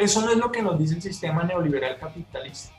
Eso 0.00 0.22
no 0.22 0.30
es 0.30 0.38
lo 0.38 0.50
que 0.50 0.62
nos 0.62 0.78
dice 0.78 0.94
el 0.94 1.02
sistema 1.02 1.44
neoliberal 1.44 1.98
capitalista. 1.98 2.74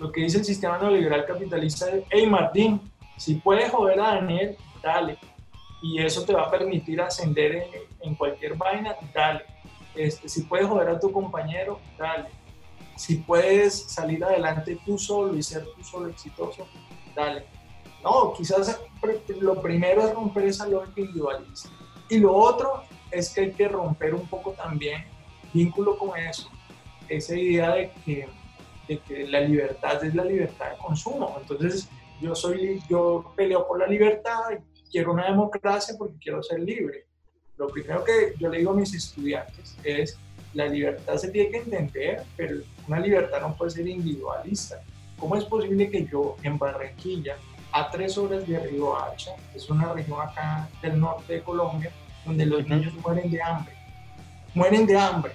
Lo 0.00 0.10
que 0.10 0.22
dice 0.22 0.38
el 0.38 0.44
sistema 0.44 0.76
neoliberal 0.76 1.24
capitalista 1.24 1.88
es, 1.88 2.02
hey 2.10 2.26
Martín, 2.26 2.80
si 3.16 3.36
puedes 3.36 3.70
joder 3.70 4.00
a 4.00 4.16
Daniel, 4.16 4.56
dale. 4.82 5.16
Y 5.80 6.02
eso 6.02 6.24
te 6.24 6.32
va 6.32 6.42
a 6.42 6.50
permitir 6.50 7.00
ascender 7.00 7.68
en, 8.00 8.16
cualquier 8.16 8.56
vaina, 8.56 8.96
dale. 9.14 9.44
Este, 9.94 10.28
si 10.28 10.42
puedes 10.42 10.66
joder 10.66 10.88
a 10.88 10.98
tu 10.98 11.12
compañero, 11.12 11.78
dale. 11.96 12.28
Si 12.96 13.18
puedes 13.18 13.84
salir 13.84 14.24
adelante 14.24 14.76
tú 14.84 14.98
solo 14.98 15.36
y 15.36 15.44
ser 15.44 15.64
tú 15.76 15.84
solo 15.84 16.08
exitoso, 16.08 16.66
dale. 17.14 17.44
No, 18.02 18.32
quizás 18.32 18.80
lo 19.40 19.62
primero 19.62 20.04
es 20.08 20.12
romper 20.12 20.46
esa 20.46 20.66
lógica 20.66 21.00
individualista. 21.00 21.68
Y 22.08 22.18
lo 22.18 22.34
otro 22.34 22.82
es 23.12 23.32
que 23.32 23.42
hay 23.42 23.52
que 23.52 23.68
romper 23.68 24.12
un 24.12 24.26
poco 24.26 24.50
también 24.52 25.04
vínculo 25.54 25.96
con 25.96 26.18
eso, 26.18 26.50
esa 27.08 27.36
idea 27.36 27.74
de 27.74 27.90
que, 28.04 28.28
de 28.88 28.98
que 28.98 29.26
la 29.26 29.40
libertad 29.40 30.04
es 30.04 30.14
la 30.14 30.24
libertad 30.24 30.70
de 30.70 30.76
consumo. 30.78 31.36
Entonces, 31.40 31.88
yo, 32.20 32.34
soy, 32.34 32.82
yo 32.88 33.32
peleo 33.36 33.66
por 33.66 33.78
la 33.78 33.86
libertad, 33.86 34.40
quiero 34.90 35.12
una 35.12 35.26
democracia 35.26 35.94
porque 35.98 36.16
quiero 36.20 36.42
ser 36.42 36.60
libre. 36.60 37.06
Lo 37.56 37.68
primero 37.68 38.04
que 38.04 38.34
yo 38.38 38.48
le 38.48 38.58
digo 38.58 38.72
a 38.72 38.74
mis 38.74 38.94
estudiantes 38.94 39.76
es, 39.84 40.18
la 40.54 40.66
libertad 40.66 41.16
se 41.16 41.30
tiene 41.30 41.50
que 41.50 41.58
entender, 41.58 42.22
pero 42.36 42.60
una 42.86 43.00
libertad 43.00 43.40
no 43.40 43.56
puede 43.56 43.72
ser 43.72 43.88
individualista. 43.88 44.80
¿Cómo 45.18 45.36
es 45.36 45.44
posible 45.44 45.90
que 45.90 46.06
yo 46.06 46.36
en 46.42 46.58
Barranquilla, 46.58 47.36
a 47.72 47.90
tres 47.90 48.16
horas 48.18 48.46
de 48.46 48.58
Río 48.58 48.96
Hacha, 48.96 49.32
es 49.54 49.68
una 49.68 49.92
región 49.92 50.20
acá 50.20 50.68
del 50.80 51.00
norte 51.00 51.34
de 51.34 51.42
Colombia, 51.42 51.90
donde 52.24 52.46
los 52.46 52.66
niños 52.68 52.94
mueren 52.94 53.30
de 53.30 53.42
hambre? 53.42 53.74
Mueren 54.54 54.86
de 54.86 54.96
hambre. 54.96 55.32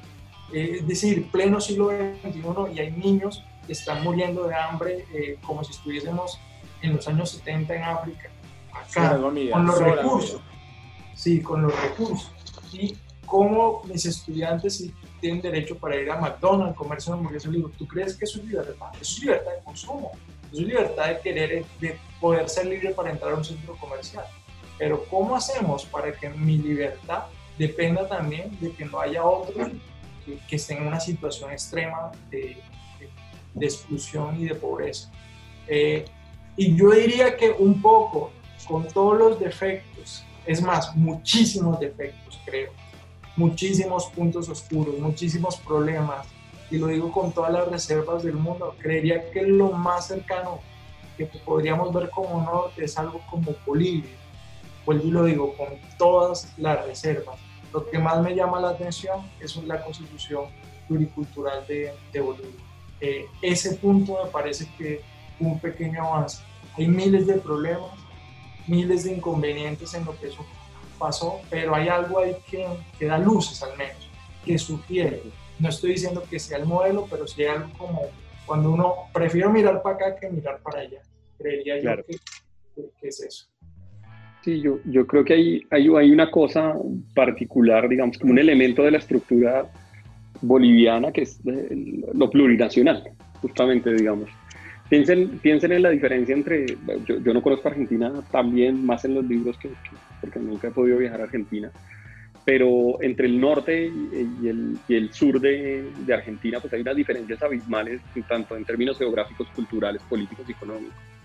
Eh, 0.53 0.77
es 0.79 0.87
decir, 0.87 1.29
pleno 1.31 1.61
siglo 1.61 1.89
XXI 1.89 2.41
y 2.73 2.79
hay 2.79 2.91
niños 2.91 3.43
que 3.65 3.73
están 3.73 4.03
muriendo 4.03 4.47
de 4.47 4.55
hambre 4.55 5.05
eh, 5.13 5.37
como 5.45 5.63
si 5.63 5.71
estuviésemos 5.71 6.39
en 6.81 6.95
los 6.95 7.07
años 7.07 7.29
70 7.31 7.75
en 7.75 7.83
África, 7.83 8.29
acá, 8.73 9.19
comida, 9.19 9.53
con 9.53 9.65
los 9.67 9.79
recursos. 9.79 10.41
Sí, 11.13 11.41
con 11.41 11.61
los 11.63 11.81
recursos. 11.81 12.31
Y 12.71 12.97
cómo 13.25 13.83
mis 13.85 14.05
estudiantes 14.05 14.77
sí 14.77 14.93
tienen 15.19 15.41
derecho 15.41 15.77
para 15.77 15.97
ir 15.97 16.09
a 16.09 16.19
McDonald's, 16.19 16.75
comerse 16.75 17.09
una 17.09 17.19
hamburguesa. 17.19 17.49
Le 17.49 17.57
digo, 17.57 17.71
¿tú 17.77 17.87
crees 17.87 18.15
que 18.15 18.25
eso 18.25 18.39
es 18.39 18.45
libertad? 18.45 18.87
Eso 18.93 19.17
es 19.17 19.19
libertad 19.19 19.51
de 19.51 19.63
consumo. 19.63 20.11
Eso 20.51 20.61
es 20.61 20.67
libertad 20.67 21.07
de 21.07 21.19
querer, 21.19 21.65
de 21.79 21.99
poder 22.19 22.49
ser 22.49 22.65
libre 22.65 22.91
para 22.91 23.11
entrar 23.11 23.33
a 23.33 23.35
un 23.35 23.43
centro 23.43 23.75
comercial. 23.75 24.25
Pero 24.77 25.03
¿cómo 25.09 25.35
hacemos 25.35 25.85
para 25.85 26.11
que 26.11 26.29
mi 26.29 26.57
libertad 26.57 27.25
dependa 27.57 28.07
también 28.07 28.57
de 28.59 28.71
que 28.71 28.85
no 28.85 28.99
haya 28.99 29.23
otros 29.23 29.67
que, 30.37 30.47
que 30.47 30.55
estén 30.55 30.77
en 30.77 30.87
una 30.87 30.99
situación 30.99 31.51
extrema 31.51 32.11
de, 32.29 32.57
exclusión 33.59 34.39
y 34.39 34.45
de 34.45 34.55
pobreza? 34.55 35.11
Eh, 35.67 36.05
y 36.55 36.75
yo 36.75 36.91
diría 36.91 37.35
que 37.37 37.51
un 37.51 37.81
poco, 37.81 38.31
con 38.67 38.87
todos 38.87 39.17
los 39.17 39.39
defectos, 39.39 40.23
es 40.45 40.61
más, 40.61 40.95
muchísimos 40.95 41.79
defectos, 41.79 42.39
creo, 42.45 42.71
muchísimos 43.35 44.07
puntos 44.07 44.49
oscuros, 44.49 44.97
muchísimos 44.99 45.57
problemas, 45.57 46.27
y 46.71 46.77
lo 46.77 46.87
digo 46.87 47.11
con 47.11 47.31
todas 47.31 47.51
las 47.51 47.67
reservas 47.67 48.23
del 48.23 48.35
mundo, 48.35 48.75
creería 48.79 49.31
que 49.31 49.43
lo 49.43 49.71
más 49.71 50.07
cercano 50.07 50.59
que 51.17 51.25
podríamos 51.25 51.93
ver 51.93 52.09
como 52.09 52.41
norte 52.41 52.85
es 52.85 52.97
algo 52.97 53.21
como 53.29 53.53
Bolivia. 53.65 54.11
Vuelvo 54.85 55.07
y 55.07 55.11
lo 55.11 55.25
digo 55.25 55.53
con 55.57 55.67
todas 55.97 56.53
las 56.57 56.85
reservas. 56.85 57.37
Lo 57.73 57.87
que 57.89 57.99
más 57.99 58.21
me 58.21 58.35
llama 58.35 58.59
la 58.59 58.69
atención 58.69 59.29
es 59.39 59.55
la 59.57 59.83
constitución 59.83 60.45
pluricultural 60.87 61.65
de, 61.67 61.93
de 62.11 62.19
Bolivia. 62.19 62.49
Eh, 62.99 63.25
ese 63.41 63.75
punto 63.75 64.17
me 64.23 64.29
parece 64.31 64.67
que 64.77 65.01
un 65.39 65.59
pequeño 65.59 66.03
avance. 66.03 66.43
Hay 66.77 66.87
miles 66.87 67.27
de 67.27 67.35
problemas, 67.35 67.91
miles 68.67 69.03
de 69.03 69.13
inconvenientes 69.13 69.93
en 69.93 70.05
lo 70.05 70.17
que 70.19 70.27
eso 70.27 70.45
pasó, 70.97 71.39
pero 71.49 71.75
hay 71.75 71.87
algo 71.87 72.19
ahí 72.19 72.35
que, 72.49 72.65
que 72.97 73.05
da 73.05 73.17
luces 73.17 73.61
al 73.63 73.77
menos, 73.77 74.09
que 74.43 74.57
sugiere. 74.57 75.23
No 75.59 75.69
estoy 75.69 75.91
diciendo 75.91 76.23
que 76.29 76.39
sea 76.39 76.57
el 76.57 76.65
modelo, 76.65 77.05
pero 77.09 77.27
sí 77.27 77.41
hay 77.43 77.49
algo 77.49 77.69
como 77.77 78.01
cuando 78.45 78.71
uno 78.71 78.95
prefiero 79.13 79.49
mirar 79.51 79.81
para 79.81 79.95
acá 79.95 80.19
que 80.19 80.29
mirar 80.29 80.59
para 80.59 80.79
allá. 80.81 81.01
Creería 81.37 81.75
yo 81.77 81.81
Claro. 81.83 82.03
que, 82.05 82.13
que- 82.75 82.89
que 82.99 83.07
es 83.07 83.19
eso. 83.21 83.45
Sí, 84.41 84.61
yo, 84.61 84.79
yo 84.85 85.05
creo 85.05 85.25
que 85.25 85.33
hay, 85.33 85.61
hay, 85.69 86.11
una 86.11 86.31
cosa 86.31 86.73
particular, 87.13 87.89
digamos, 87.89 88.17
como 88.17 88.31
un 88.31 88.39
elemento 88.39 88.83
de 88.83 88.91
la 88.91 88.97
estructura 88.99 89.67
boliviana 90.41 91.11
que 91.11 91.23
es 91.23 91.39
eh, 91.45 91.69
lo 92.13 92.29
plurinacional, 92.29 93.03
justamente, 93.41 93.93
digamos. 93.93 94.31
Piensen, 94.89 95.39
piensen 95.39 95.73
en 95.73 95.83
la 95.83 95.89
diferencia 95.89 96.33
entre, 96.33 96.77
yo, 97.05 97.33
no 97.33 97.41
conozco 97.41 97.67
Argentina 97.67 98.13
también, 98.31 98.85
más 98.85 99.03
en 99.05 99.15
los 99.15 99.25
libros 99.25 99.57
que, 99.59 99.69
que- 99.83 99.97
porque 100.21 100.39
nunca 100.39 100.69
he 100.69 100.71
podido 100.71 100.97
viajar 100.97 101.21
a 101.21 101.25
Argentina, 101.25 101.71
pero 102.43 103.01
entre 103.01 103.27
el 103.27 103.39
norte 103.39 103.87
y 103.93 104.47
el, 104.47 104.79
y 104.87 104.95
el 104.95 105.13
sur 105.13 105.39
de, 105.41 105.93
de 105.95 106.13
Argentina, 106.13 106.59
pues 106.61 106.73
hay 106.73 106.81
unas 106.81 106.95
diferencias 106.95 107.41
abismales, 107.43 108.01
tanto 108.27 108.55
en 108.57 108.65
términos 108.65 108.97
geográficos, 108.97 109.51
culturales, 109.51 110.03
políticos 110.05 110.47
y 110.49 110.53
económicos. 110.53 111.18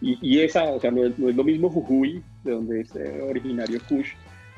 Y, 0.00 0.18
y 0.22 0.40
esa, 0.40 0.64
o 0.64 0.80
sea, 0.80 0.90
no 0.90 1.04
es, 1.04 1.18
no 1.18 1.28
es 1.28 1.36
lo 1.36 1.44
mismo 1.44 1.68
Jujuy, 1.68 2.22
de 2.42 2.52
donde 2.52 2.80
es 2.80 2.94
eh, 2.96 3.20
originario 3.22 3.80
Kush, 3.88 4.12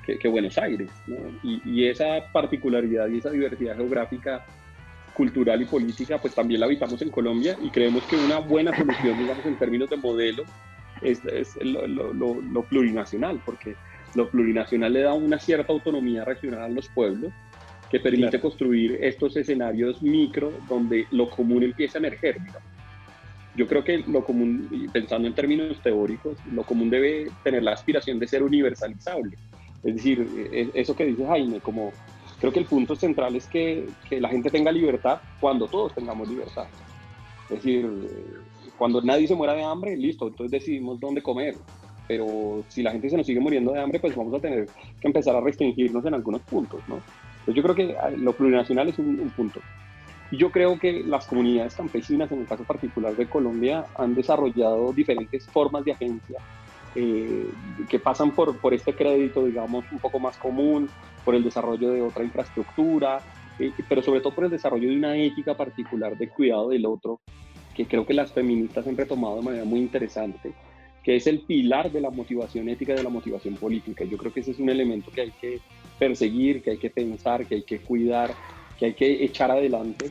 que, 0.07 0.19
que 0.19 0.29
Buenos 0.29 0.57
Aires. 0.59 0.89
¿no? 1.07 1.17
Y, 1.43 1.61
y 1.65 1.85
esa 1.87 2.21
particularidad 2.33 3.09
y 3.09 3.19
esa 3.19 3.31
diversidad 3.31 3.77
geográfica, 3.77 4.45
cultural 5.15 5.61
y 5.61 5.67
política, 5.67 6.19
pues 6.21 6.35
también 6.35 6.61
la 6.61 6.67
habitamos 6.67 7.03
en 7.03 7.11
Colombia 7.11 7.57
y 7.61 7.71
creemos 7.71 8.07
que 8.07 8.17
una 8.17 8.39
buena 8.39 8.75
solución, 8.75 9.19
digamos, 9.19 9.45
en 9.45 9.57
términos 9.59 9.91
de 9.91 9.97
modelo, 9.97 10.45
es, 11.03 11.25
es 11.27 11.57
lo, 11.63 11.87
lo- 11.87 12.15
lo- 12.15 12.41
lo 12.41 12.63
plurinacional, 12.63 13.41
porque 13.45 13.75
lo 14.15 14.31
plurinacional 14.31 14.93
le 14.93 15.01
da 15.03 15.13
una 15.13 15.39
cierta 15.39 15.73
autonomía 15.73 16.25
regional 16.25 16.63
a 16.63 16.69
los 16.69 16.89
pueblos 16.89 17.33
que 17.91 18.01
permite 18.01 18.41
construir 18.41 18.99
estos 19.03 19.37
escenarios 19.37 20.03
micro 20.03 20.53
donde 20.67 21.07
lo 21.11 21.29
común 21.29 21.63
empieza 21.63 21.99
a 21.99 22.01
emerger. 22.01 22.37
digamos. 22.43 22.63
Yo 23.55 23.67
creo 23.67 23.85
que 23.85 23.99
lo 24.07 24.25
común, 24.25 24.69
pensando 24.93 25.29
en 25.29 25.35
términos 25.35 25.81
teóricos, 25.83 26.39
lo 26.51 26.65
común 26.65 26.89
debe 26.89 27.27
tener 27.43 27.63
la 27.63 27.73
aspiración 27.73 28.19
de 28.19 28.27
ser 28.27 28.43
universalizable. 28.43 29.37
Es 29.85 29.97
decir, 29.97 30.27
e- 30.53 30.71
eso 30.75 30.97
que 30.97 31.05
dice 31.05 31.27
Jaime, 31.27 31.61
como 31.61 31.93
creo 32.41 32.53
que 32.53 32.61
el 32.61 32.67
punto 32.67 32.97
central 32.97 33.37
es 33.37 33.47
que, 33.47 33.89
que 34.09 34.21
la 34.21 34.29
gente 34.29 34.51
tenga 34.51 34.73
libertad 34.73 35.21
cuando 35.39 35.69
todos 35.69 35.95
tengamos 35.95 36.29
libertad. 36.29 36.67
Es 37.51 37.57
decir, 37.57 37.91
cuando 38.79 39.03
nadie 39.03 39.29
se 39.29 39.35
muera 39.35 39.53
de 39.53 39.63
hambre, 39.63 39.97
listo, 39.97 40.29
entonces 40.29 40.51
decidimos 40.51 40.99
dónde 40.99 41.23
comer. 41.23 41.55
Pero 42.09 42.65
si 42.69 42.83
la 42.83 42.91
gente 42.91 43.11
se 43.11 43.17
nos 43.17 43.27
sigue 43.27 43.41
muriendo 43.41 43.73
de 43.73 43.81
hambre, 43.81 44.01
pues 44.01 44.17
vamos 44.17 44.35
a 44.35 44.41
tener 44.41 44.67
que 45.01 45.07
empezar 45.07 45.37
a 45.37 45.41
restringirnos 45.41 46.05
en 46.05 46.15
algunos 46.15 46.41
puntos, 46.43 46.81
¿no? 46.89 47.03
Entonces 47.41 47.55
yo 47.55 47.63
creo 47.63 47.75
que 47.75 47.97
ah, 48.01 48.11
lo 48.17 48.33
plurinacional 48.33 48.89
es 48.89 48.99
un, 48.99 49.21
un 49.21 49.31
punto. 49.31 49.61
Yo 50.33 50.51
creo 50.51 50.79
que 50.79 51.05
las 51.05 51.27
comunidades 51.27 51.75
campesinas, 51.75 52.33
en 52.33 52.41
el 52.41 52.47
caso 52.47 52.65
particular 52.65 53.15
de 53.15 53.27
Colombia, 53.27 53.85
han 53.97 54.15
desarrollado 54.15 54.91
diferentes 54.95 55.47
formas 55.47 55.85
de 55.85 55.93
agencia 55.93 56.39
eh, 56.95 57.51
que 57.87 57.99
pasan 57.99 58.31
por, 58.31 58.59
por 58.59 58.73
este 58.73 58.95
crédito, 58.95 59.45
digamos, 59.45 59.85
un 59.93 59.99
poco 59.99 60.19
más 60.19 60.39
común, 60.39 60.89
por 61.23 61.35
el 61.35 61.45
desarrollo 61.45 61.91
de 61.91 62.01
otra 62.01 62.25
infraestructura, 62.25 63.21
eh, 63.59 63.73
pero 63.87 64.01
sobre 64.01 64.23
todo 64.23 64.35
por 64.35 64.45
el 64.45 64.51
desarrollo 64.51 64.89
de 64.89 64.97
una 64.97 65.17
ética 65.17 65.55
particular 65.55 66.17
de 66.17 66.29
cuidado 66.31 66.71
del 66.71 66.87
otro, 66.87 67.21
que 67.75 67.85
creo 67.85 68.07
que 68.07 68.15
las 68.15 68.33
feministas 68.33 68.87
han 68.87 68.97
retomado 68.97 69.37
de 69.37 69.43
manera 69.43 69.65
muy 69.67 69.81
interesante, 69.81 70.55
que 71.05 71.17
es 71.17 71.27
el 71.27 71.41
pilar 71.41 71.93
de 71.93 72.01
la 72.01 72.11
motivación 72.11 72.71
ética 72.71 72.95
y 72.95 72.97
de 72.97 73.03
la 73.03 73.11
motivación 73.11 73.57
política. 73.57 74.05
Yo 74.05 74.17
creo 74.17 74.33
que 74.33 74.41
ese 74.41 74.53
es 74.53 74.59
un 74.59 74.71
elemento 74.71 75.11
que 75.11 75.21
hay 75.21 75.31
que 75.33 75.61
perseguir, 75.99 76.63
que 76.63 76.71
hay 76.71 76.79
que 76.79 76.89
pensar, 76.89 77.45
que 77.45 77.57
hay 77.57 77.63
que 77.65 77.81
cuidar, 77.81 78.35
que 78.83 78.87
hay 78.87 78.95
que 78.95 79.25
echar 79.25 79.49
adelante, 79.49 80.11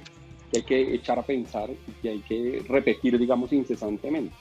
que 0.50 0.58
hay 0.58 0.64
que 0.64 0.96
echar 0.96 1.20
a 1.20 1.24
pensar 1.24 1.70
y 1.70 1.92
que 2.02 2.10
hay 2.10 2.20
que 2.20 2.64
repetir, 2.70 3.18
digamos, 3.20 3.52
incesantemente. 3.52 4.34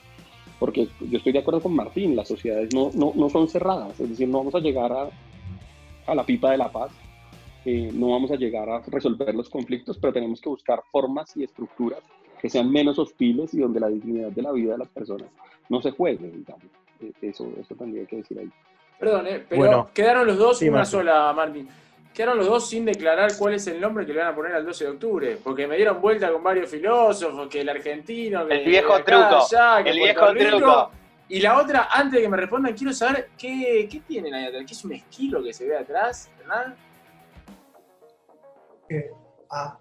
Porque 0.60 0.86
yo 1.00 1.18
estoy 1.18 1.32
de 1.32 1.40
acuerdo 1.40 1.60
con 1.60 1.74
Martín, 1.74 2.14
las 2.14 2.28
sociedades 2.28 2.72
no, 2.72 2.92
no, 2.94 3.12
no 3.16 3.28
son 3.28 3.48
cerradas, 3.48 3.98
es 3.98 4.08
decir, 4.10 4.28
no 4.28 4.38
vamos 4.38 4.54
a 4.54 4.60
llegar 4.60 4.92
a, 4.92 5.08
a 6.06 6.14
la 6.14 6.24
pipa 6.24 6.52
de 6.52 6.58
la 6.58 6.70
paz, 6.70 6.92
eh, 7.64 7.90
no 7.92 8.10
vamos 8.10 8.30
a 8.30 8.36
llegar 8.36 8.68
a 8.70 8.80
resolver 8.86 9.34
los 9.34 9.48
conflictos, 9.50 9.98
pero 9.98 10.12
tenemos 10.12 10.40
que 10.40 10.48
buscar 10.48 10.80
formas 10.92 11.36
y 11.36 11.42
estructuras 11.42 11.98
que 12.40 12.48
sean 12.48 12.70
menos 12.70 12.98
hostiles 13.00 13.52
y 13.54 13.58
donde 13.58 13.80
la 13.80 13.88
dignidad 13.88 14.30
de 14.30 14.42
la 14.42 14.52
vida 14.52 14.72
de 14.74 14.78
las 14.78 14.88
personas 14.90 15.26
no 15.68 15.82
se 15.82 15.90
juegue, 15.90 16.30
digamos. 16.30 16.64
Eh, 17.00 17.10
Eso, 17.22 17.50
eso 17.60 17.74
tendría 17.74 18.04
que 18.06 18.16
decir 18.18 18.38
ahí. 18.38 18.48
Perdón, 18.98 19.26
eh, 19.26 19.44
pero 19.48 19.60
Bueno. 19.62 19.90
quedaron 19.92 20.26
los 20.26 20.38
dos, 20.38 20.58
Sí, 20.58 20.68
una 20.68 20.78
Martín. 20.78 20.90
sola, 20.92 21.32
Martín. 21.34 21.68
Quedaron 22.14 22.38
los 22.38 22.46
dos 22.48 22.68
sin 22.68 22.84
declarar 22.84 23.30
cuál 23.38 23.54
es 23.54 23.66
el 23.68 23.80
nombre 23.80 24.04
que 24.04 24.12
le 24.12 24.18
van 24.20 24.28
a 24.28 24.34
poner 24.34 24.52
al 24.54 24.64
12 24.66 24.84
de 24.84 24.90
octubre. 24.90 25.38
Porque 25.42 25.66
me 25.66 25.76
dieron 25.76 26.00
vuelta 26.00 26.30
con 26.32 26.42
varios 26.42 26.68
filósofos, 26.68 27.48
que 27.48 27.60
el 27.60 27.68
argentino, 27.68 28.46
que 28.46 28.54
El 28.54 28.64
viejo 28.64 28.92
acá, 28.94 29.04
truco, 29.04 29.44
allá, 29.46 29.82
que 29.84 29.90
el 29.90 29.98
Puerto 29.98 30.32
viejo 30.34 30.56
Rico. 30.56 30.58
truco. 30.58 30.90
Y 31.28 31.40
la 31.40 31.58
otra, 31.60 31.88
antes 31.92 32.14
de 32.14 32.22
que 32.22 32.28
me 32.28 32.36
respondan, 32.36 32.74
quiero 32.74 32.92
saber 32.92 33.28
qué, 33.38 33.88
qué 33.90 34.00
tienen 34.00 34.34
ahí 34.34 34.46
atrás. 34.46 34.64
¿Qué 34.66 34.72
es 34.74 34.84
un 34.84 34.92
esquilo 34.92 35.42
que 35.42 35.52
se 35.52 35.66
ve 35.68 35.76
atrás, 35.76 36.28
Hernán? 36.40 36.74
Ah, 39.50 39.78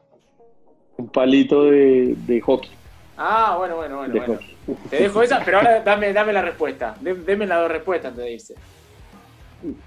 Un 0.97 1.10
palito 1.10 1.65
de, 1.65 2.14
de 2.27 2.41
hockey. 2.41 2.69
Ah, 3.18 3.56
bueno, 3.57 3.76
bueno, 3.77 3.97
bueno. 3.97 4.14
de 4.14 4.19
bueno. 4.19 4.34
hockey. 4.35 4.56
Te 4.89 4.97
dejo 5.03 5.23
esa, 5.23 5.41
pero 5.43 5.57
ahora 5.57 5.81
dame, 5.81 6.14
dame 6.14 6.31
la 6.34 6.41
respuesta. 6.43 6.95
Deme 7.01 7.47
las 7.47 7.61
dos 7.61 7.72
respuestas 7.72 8.11
antes 8.11 8.23
de 8.26 8.31
irse. 8.31 8.56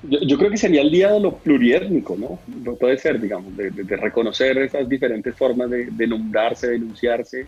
Yo, 0.02 0.18
yo 0.26 0.38
creo 0.38 0.50
que 0.50 0.56
sería 0.56 0.82
el 0.82 0.90
día 0.90 1.12
de 1.12 1.20
lo 1.20 1.38
pluriétnico, 1.38 2.16
¿no? 2.16 2.38
No 2.62 2.74
puede 2.76 2.98
ser, 2.98 3.20
digamos, 3.20 3.56
de, 3.56 3.70
de- 3.70 3.84
de 3.84 3.96
reconocer 3.96 4.58
esas 4.58 4.88
diferentes 4.88 5.34
formas 5.36 5.70
de, 5.70 5.86
de 5.86 6.06
nombrarse, 6.06 6.68
de 6.68 6.76
enunciarse. 6.76 7.46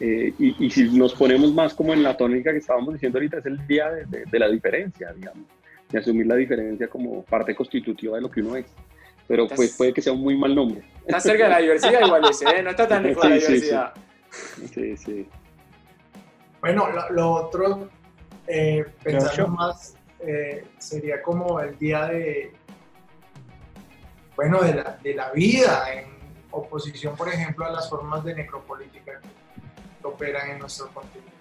Eh, 0.00 0.32
y, 0.38 0.66
y 0.66 0.70
si 0.70 0.96
nos 0.96 1.14
ponemos 1.14 1.52
más 1.54 1.74
como 1.74 1.92
en 1.92 2.02
la 2.02 2.16
tónica 2.16 2.50
que 2.52 2.58
estábamos 2.58 2.94
diciendo 2.94 3.18
ahorita, 3.18 3.38
es 3.38 3.46
el 3.46 3.66
día 3.66 3.90
de, 3.90 4.04
de- 4.06 4.24
de 4.24 4.38
la 4.38 4.48
diferencia, 4.48 5.12
digamos, 5.12 5.44
de 5.90 5.98
asumir 5.98 6.26
la 6.26 6.36
diferencia 6.36 6.88
como 6.88 7.22
parte 7.24 7.54
constitutiva 7.54 8.16
de 8.16 8.22
lo 8.22 8.30
que 8.30 8.40
uno 8.40 8.56
es. 8.56 8.66
Pero 9.28 9.46
pues 9.46 9.72
puede 9.76 9.92
que 9.92 10.00
sea 10.02 10.12
un 10.14 10.20
muy 10.20 10.36
mal 10.36 10.54
nombre. 10.54 10.82
Está 11.06 11.20
cerca 11.20 11.44
de 11.44 11.50
la 11.50 11.58
diversidad 11.58 12.00
igual 12.04 12.22
ese, 12.28 12.44
¿eh? 12.46 12.62
No 12.62 12.70
está 12.70 12.88
tan 12.88 13.02
lejos 13.02 13.22
de 13.22 13.28
la 13.30 13.36
Sí, 13.40 13.46
sí, 13.46 13.46
sí. 13.46 13.66
diversidad. 13.66 13.92
Sí, 14.74 14.96
sí. 14.96 15.26
Bueno, 16.60 16.88
lo, 16.90 17.10
lo 17.14 17.30
otro, 17.30 17.88
eh, 18.46 18.84
pensando 19.02 19.36
yo- 19.36 19.48
más, 19.48 19.96
eh, 20.26 20.66
sería 20.78 21.22
como 21.22 21.60
el 21.60 21.78
día 21.78 22.06
de, 22.06 22.52
bueno, 24.36 24.60
de 24.60 24.74
la, 24.74 24.98
de 25.02 25.14
la 25.14 25.30
vida, 25.30 25.92
en 25.92 26.06
oposición, 26.50 27.16
por 27.16 27.28
ejemplo, 27.28 27.64
a 27.64 27.70
las 27.70 27.88
formas 27.88 28.24
de 28.24 28.34
necropolítica 28.34 29.20
que 30.00 30.06
operan 30.06 30.50
en 30.50 30.58
nuestro 30.58 30.88
continente. 30.88 31.32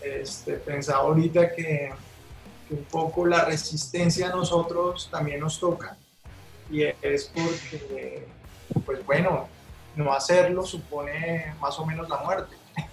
Este, 0.00 0.54
pensaba 0.54 1.00
ahorita 1.00 1.54
que, 1.54 1.92
que 2.68 2.74
un 2.74 2.84
poco 2.84 3.26
la 3.26 3.44
resistencia 3.44 4.28
a 4.28 4.30
nosotros 4.30 5.08
también 5.10 5.40
nos 5.40 5.58
toca 5.58 5.96
y 6.70 6.82
es 6.82 7.32
porque, 7.34 8.26
pues 8.84 9.04
bueno, 9.04 9.48
no 9.96 10.12
hacerlo 10.12 10.64
supone 10.64 11.54
más 11.60 11.78
o 11.78 11.86
menos 11.86 12.08
la 12.08 12.18
muerte. 12.18 12.56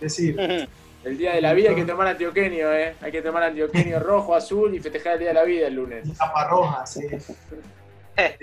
Es 0.00 0.16
decir, 0.16 0.68
El 1.04 1.18
día 1.18 1.34
de 1.34 1.40
la 1.40 1.52
vida 1.52 1.70
hay 1.70 1.76
que 1.76 1.84
tomar 1.84 2.06
antioquenio, 2.06 2.72
¿eh? 2.72 2.94
Hay 3.00 3.10
que 3.10 3.22
tomar 3.22 3.42
antioquenio 3.42 3.98
rojo, 4.00 4.34
azul 4.34 4.74
y 4.74 4.80
festejar 4.80 5.14
el 5.14 5.18
día 5.20 5.28
de 5.28 5.34
la 5.34 5.44
vida 5.44 5.66
el 5.66 5.74
lunes. 5.74 6.08
Capa 6.18 6.48
roja, 6.48 6.86
sí. 6.86 7.00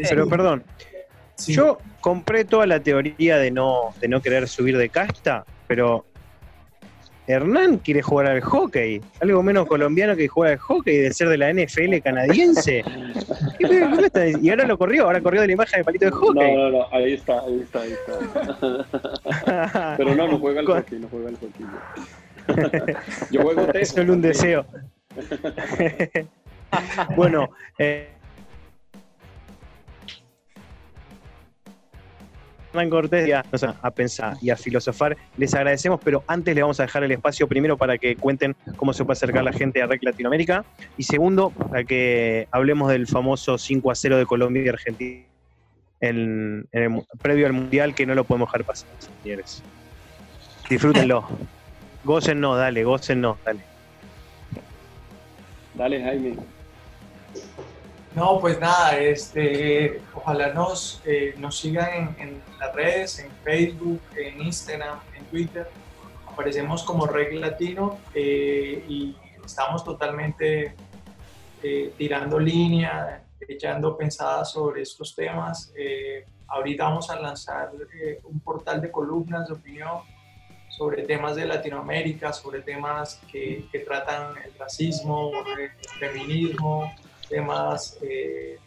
Pero 0.09 0.27
perdón, 0.27 0.63
yo 1.47 1.77
compré 2.01 2.43
toda 2.43 2.65
la 2.65 2.79
teoría 2.81 3.37
de 3.37 3.51
no, 3.51 3.93
de 4.01 4.07
no 4.07 4.19
querer 4.21 4.47
subir 4.47 4.75
de 4.77 4.89
casta, 4.89 5.45
pero 5.67 6.05
Hernán 7.27 7.77
quiere 7.77 8.01
jugar 8.01 8.25
al 8.25 8.41
hockey, 8.41 8.99
algo 9.21 9.43
menos 9.43 9.67
colombiano 9.67 10.15
que 10.15 10.27
jugar 10.27 10.53
al 10.53 10.57
hockey, 10.57 10.97
de 10.97 11.13
ser 11.13 11.29
de 11.29 11.37
la 11.37 11.53
NFL 11.53 11.99
canadiense. 12.03 12.83
¿Qué 13.59 13.67
pedo- 13.67 13.97
qué 13.99 14.05
está 14.07 14.21
diciendo? 14.21 14.47
y 14.47 14.49
ahora 14.49 14.65
lo 14.65 14.77
corrió, 14.79 15.03
ahora 15.03 15.21
corrió 15.21 15.41
de 15.41 15.47
la 15.47 15.53
imagen 15.53 15.81
de 15.81 15.83
palito 15.83 16.05
de 16.05 16.11
hockey. 16.11 16.55
No, 16.55 16.69
no, 16.71 16.79
no, 16.79 16.87
ahí 16.91 17.13
está, 17.13 17.39
ahí 17.41 17.61
está, 17.61 17.81
ahí 17.81 17.91
está. 17.93 19.95
Pero 19.97 20.15
no, 20.15 20.27
no 20.27 20.39
juega 20.39 20.61
al 20.61 20.65
hockey, 20.65 20.97
no 20.99 21.07
juega 21.09 21.29
al 21.29 21.35
hockey. 21.35 21.65
Yo 23.31 23.41
juego 23.41 23.61
Es 23.61 23.67
tenis. 23.73 23.89
solo 23.89 24.13
un 24.13 24.21
deseo. 24.21 24.65
bueno, 27.15 27.49
eh, 27.77 28.09
Hernán 32.71 32.89
Cortés 32.91 33.27
ya 33.27 33.43
nos 33.51 33.63
a 33.63 33.75
a 33.81 33.89
pensar 33.91 34.37
y 34.41 34.51
a 34.51 34.55
filosofar. 34.55 35.17
Les 35.37 35.53
agradecemos, 35.55 35.99
pero 36.03 36.23
antes 36.27 36.53
le 36.53 36.61
vamos 36.61 36.79
a 36.79 36.83
dejar 36.83 37.03
el 37.03 37.11
espacio 37.11 37.47
primero 37.47 37.77
para 37.77 37.97
que 37.97 38.15
cuenten 38.15 38.55
cómo 38.75 38.93
se 38.93 39.03
puede 39.03 39.13
acercar 39.17 39.43
la 39.43 39.51
gente 39.53 39.81
a 39.81 39.87
REC 39.87 40.03
Latinoamérica 40.03 40.63
y 40.95 41.03
segundo, 41.03 41.49
para 41.49 41.83
que 41.83 42.47
hablemos 42.51 42.91
del 42.91 43.07
famoso 43.07 43.57
5 43.57 43.89
a 43.91 43.95
0 43.95 44.17
de 44.17 44.25
Colombia 44.27 44.63
y 44.63 44.69
Argentina 44.69 45.23
en, 46.01 46.67
en 46.71 46.83
el 46.83 46.89
mu- 46.91 47.03
previo 47.21 47.47
al 47.47 47.53
Mundial 47.53 47.95
que 47.95 48.05
no 48.05 48.13
lo 48.13 48.23
podemos 48.23 48.47
dejar 48.49 48.63
pasar, 48.65 48.87
señores. 49.23 49.63
Disfrútenlo. 50.69 51.27
Gócennos, 52.03 52.57
dale, 52.57 52.83
gócennos, 52.83 53.37
dale. 53.45 53.61
Dale, 55.73 56.03
Jaime. 56.03 56.37
No, 58.15 58.39
pues 58.39 58.59
nada, 58.59 58.97
este, 58.97 60.01
ojalá 60.13 60.51
nos, 60.53 61.01
eh, 61.05 61.35
nos 61.37 61.57
sigan 61.57 62.15
en, 62.17 62.27
en 62.29 62.41
las 62.59 62.73
redes, 62.73 63.19
en 63.19 63.31
Facebook, 63.43 64.01
en 64.15 64.41
Instagram, 64.41 64.99
en 65.15 65.25
Twitter. 65.25 65.69
Aparecemos 66.27 66.83
como 66.83 67.05
Reg 67.05 67.33
Latino 67.33 67.99
eh, 68.13 68.83
y 68.87 69.15
estamos 69.45 69.83
totalmente 69.83 70.75
eh, 71.61 71.93
tirando 71.97 72.39
línea, 72.39 73.23
echando 73.47 73.97
pensadas 73.97 74.51
sobre 74.51 74.81
estos 74.81 75.15
temas. 75.15 75.71
Eh, 75.77 76.25
ahorita 76.47 76.85
vamos 76.85 77.09
a 77.09 77.19
lanzar 77.19 77.71
eh, 77.93 78.19
un 78.23 78.39
portal 78.39 78.81
de 78.81 78.91
columnas 78.91 79.47
de 79.47 79.53
opinión 79.53 79.99
sobre 80.69 81.03
temas 81.03 81.35
de 81.35 81.45
Latinoamérica, 81.45 82.31
sobre 82.31 82.61
temas 82.61 83.19
que, 83.31 83.65
que 83.71 83.79
tratan 83.79 84.37
el 84.43 84.53
racismo, 84.57 85.31
el 85.57 85.71
feminismo, 85.99 86.93
temas 87.27 87.97
eh, 88.01 88.57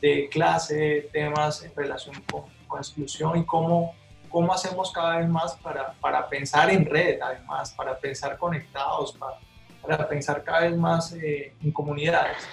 de 0.00 0.28
clase, 0.28 1.08
temas 1.12 1.62
en 1.64 1.74
relación 1.74 2.14
con, 2.30 2.44
con 2.66 2.78
exclusión 2.78 3.38
y 3.38 3.44
cómo, 3.44 3.94
cómo 4.28 4.52
hacemos 4.52 4.92
cada 4.92 5.18
vez 5.18 5.28
más 5.28 5.54
para, 5.56 5.92
para 5.94 6.28
pensar 6.28 6.70
en 6.70 6.84
red, 6.84 7.20
además, 7.20 7.72
para 7.72 7.98
pensar 7.98 8.36
conectados, 8.36 9.12
para, 9.12 9.38
para 9.80 10.08
pensar 10.08 10.42
cada 10.42 10.60
vez 10.60 10.76
más 10.76 11.12
eh, 11.14 11.54
en 11.62 11.72
comunidades. 11.72 12.48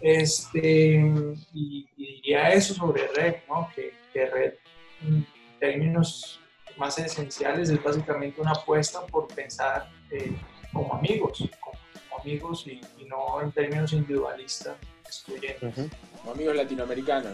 Este, 0.00 1.02
y, 1.52 1.88
diría 1.96 2.50
eso 2.50 2.74
sobre 2.74 3.06
red, 3.08 3.36
¿no? 3.48 3.70
que, 3.74 3.94
que 4.12 4.26
red, 4.26 4.54
en 5.02 5.26
términos 5.58 6.40
más 6.76 6.98
esenciales, 6.98 7.70
es 7.70 7.82
básicamente 7.82 8.40
una 8.40 8.52
apuesta 8.52 9.04
por 9.06 9.28
pensar 9.28 9.90
eh, 10.10 10.36
como 10.72 10.94
amigos, 10.94 11.48
como, 11.60 11.78
como 12.08 12.22
amigos 12.22 12.66
y, 12.66 12.80
y 12.98 13.04
no 13.06 13.40
en 13.42 13.52
términos 13.52 13.92
individualistas, 13.92 14.76
excluyentes. 15.04 15.90
Como 16.18 16.32
amigos 16.32 16.56
latinoamericanos. 16.56 17.32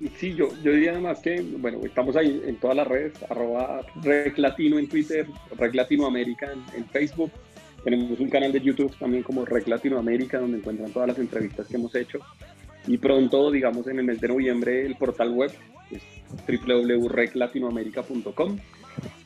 Y 0.00 0.08
Sí, 0.08 0.34
yo, 0.34 0.48
yo 0.62 0.72
diría 0.72 0.92
además 0.92 1.20
que, 1.20 1.40
bueno, 1.40 1.80
estamos 1.84 2.16
ahí 2.16 2.42
en 2.44 2.56
todas 2.56 2.76
las 2.76 2.86
redes, 2.86 3.12
arroba 3.30 3.82
Rec 4.02 4.36
Latino 4.38 4.78
en 4.78 4.88
Twitter, 4.88 5.26
Rec 5.56 5.74
Latinoamérica 5.74 6.52
en, 6.52 6.62
en 6.76 6.88
Facebook. 6.88 7.30
Tenemos 7.84 8.18
un 8.18 8.28
canal 8.28 8.52
de 8.52 8.60
YouTube 8.60 8.96
también 8.98 9.22
como 9.22 9.44
Rec 9.44 9.66
Latinoamérica, 9.68 10.38
donde 10.38 10.58
encuentran 10.58 10.90
todas 10.90 11.08
las 11.08 11.18
entrevistas 11.18 11.66
que 11.66 11.76
hemos 11.76 11.94
hecho. 11.94 12.18
Y 12.86 12.98
pronto, 12.98 13.50
digamos, 13.50 13.86
en 13.86 13.98
el 13.98 14.04
mes 14.04 14.20
de 14.20 14.28
noviembre, 14.28 14.84
el 14.84 14.96
portal 14.96 15.30
web, 15.30 15.50
es 15.90 16.02
www.reclatinoamerica.com. 16.46 18.58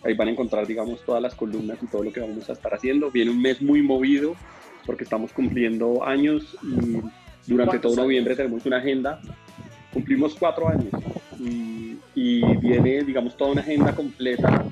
Ahí 0.04 0.14
van 0.14 0.28
a 0.28 0.30
encontrar, 0.30 0.66
digamos, 0.66 1.04
todas 1.04 1.20
las 1.20 1.34
columnas 1.34 1.78
y 1.82 1.86
todo 1.86 2.04
lo 2.04 2.12
que 2.12 2.20
vamos 2.20 2.48
a 2.48 2.52
estar 2.52 2.72
haciendo. 2.72 3.10
Viene 3.10 3.30
un 3.30 3.42
mes 3.42 3.60
muy 3.60 3.82
movido 3.82 4.36
porque 4.86 5.04
estamos 5.04 5.32
cumpliendo 5.32 6.04
años 6.04 6.56
y 6.62 7.00
durante 7.46 7.78
todo 7.78 7.96
noviembre 7.96 8.36
tenemos 8.36 8.64
una 8.64 8.78
agenda. 8.78 9.20
Cumplimos 9.92 10.34
cuatro 10.34 10.68
años 10.68 10.88
y 11.38 11.98
viene, 12.56 13.04
digamos, 13.04 13.36
toda 13.36 13.52
una 13.52 13.60
agenda 13.60 13.94
completa. 13.94 14.64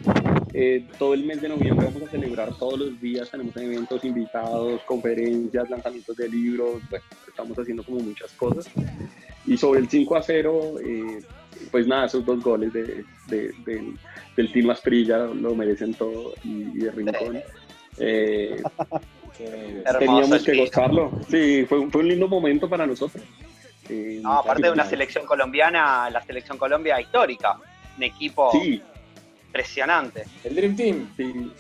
Eh, 0.53 0.87
todo 0.99 1.13
el 1.15 1.25
mes 1.25 1.41
de 1.43 1.49
noviembre 1.49 1.87
vamos 1.87 2.03
a 2.09 2.11
celebrar 2.11 2.55
todos 2.55 2.79
los 2.79 3.01
días, 3.01 3.31
tenemos 3.31 3.57
eventos, 3.57 4.05
invitados, 4.05 4.81
conferencias, 4.83 5.69
lanzamientos 5.69 6.17
de 6.17 6.29
libros, 6.29 6.81
bueno, 6.89 7.05
estamos 7.29 7.59
haciendo 7.59 7.83
como 7.85 7.99
muchas 8.01 8.33
cosas. 8.33 8.67
Y 9.47 9.57
sobre 9.57 9.81
el 9.81 9.89
5 9.89 10.17
a 10.17 10.23
0, 10.23 10.75
eh, 10.85 11.21
pues 11.71 11.87
nada, 11.87 12.07
esos 12.07 12.25
dos 12.25 12.43
goles 12.43 12.73
de, 12.73 13.05
de- 13.29 13.53
del, 13.65 13.97
del 14.37 14.53
Tino 14.53 14.73
Asprilla 14.73 15.19
lo 15.19 15.55
merecen 15.55 15.95
todo 15.95 16.35
y, 16.45 16.63
y 16.63 16.79
de 16.79 16.91
Rincón. 16.91 17.41
Eh, 17.99 18.63
teníamos 19.99 20.43
que 20.43 20.57
gozarlo. 20.59 21.11
Sí, 21.29 21.65
fue, 21.69 21.79
un- 21.81 21.91
fue 21.91 22.01
un 22.03 22.09
lindo 22.09 22.29
momento 22.29 22.69
para 22.69 22.87
nosotros. 22.87 23.23
Eh, 23.89 24.21
No, 24.23 24.39
aparte 24.39 24.63
de 24.63 24.71
una 24.73 24.85
selección 24.85 25.27
colombiana, 25.27 26.09
la 26.11 26.21
selección 26.23 26.59
Colombia 26.59 27.01
histórica. 27.01 27.57
Un 27.97 28.03
equipo 28.03 28.51
Sí, 28.53 28.83
impresionante. 29.57 30.25
El 30.45 30.55
Dream 30.55 30.77
Team. 30.77 31.09
sí. 31.17 31.51